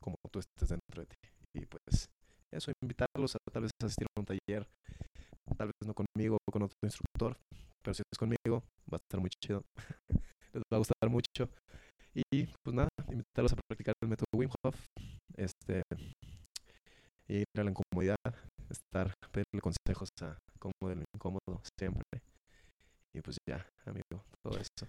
como 0.00 0.16
tú 0.30 0.40
estés 0.40 0.68
dentro 0.68 1.02
de 1.02 1.06
ti. 1.06 1.16
Y 1.54 1.66
pues 1.66 2.08
eso, 2.52 2.72
invitarlos 2.82 3.34
a 3.36 3.38
tal 3.52 3.62
vez 3.62 3.70
asistir 3.82 4.06
a 4.16 4.20
un 4.20 4.26
taller, 4.26 4.68
tal 5.56 5.68
vez 5.68 5.86
no 5.86 5.94
conmigo 5.94 6.38
con 6.50 6.62
otro 6.62 6.76
instructor, 6.82 7.38
pero 7.82 7.94
si 7.94 8.02
es 8.10 8.18
conmigo 8.18 8.64
va 8.92 8.96
a 8.98 9.02
estar 9.02 9.20
muy 9.20 9.30
chido, 9.42 9.62
les 10.52 10.62
va 10.72 10.76
a 10.76 10.78
gustar 10.78 11.08
mucho. 11.10 11.48
Y 12.14 12.46
pues 12.62 12.74
nada, 12.74 12.88
invitarlos 13.10 13.52
a 13.52 13.56
practicar 13.56 13.94
el 14.00 14.08
método 14.08 14.26
Wim 14.34 14.50
Hof, 14.62 14.76
este, 15.36 15.82
ir 17.28 17.44
a 17.56 17.64
la 17.64 17.70
incomodidad, 17.70 18.16
estar, 18.70 19.12
pedirle 19.32 19.60
consejos 19.60 20.08
a 20.22 20.38
cómo 20.60 20.88
de 20.88 20.96
lo 20.96 21.04
incómodo 21.14 21.60
siempre. 21.78 22.04
Y 23.12 23.20
pues 23.20 23.36
ya, 23.48 23.66
amigo, 23.84 24.24
todo 24.42 24.58
eso. 24.58 24.86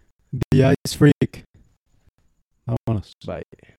The 0.51 0.73
Ice 0.85 0.97
Freak. 0.97 1.45
Vámonos. 2.65 3.13
Bye. 3.25 3.75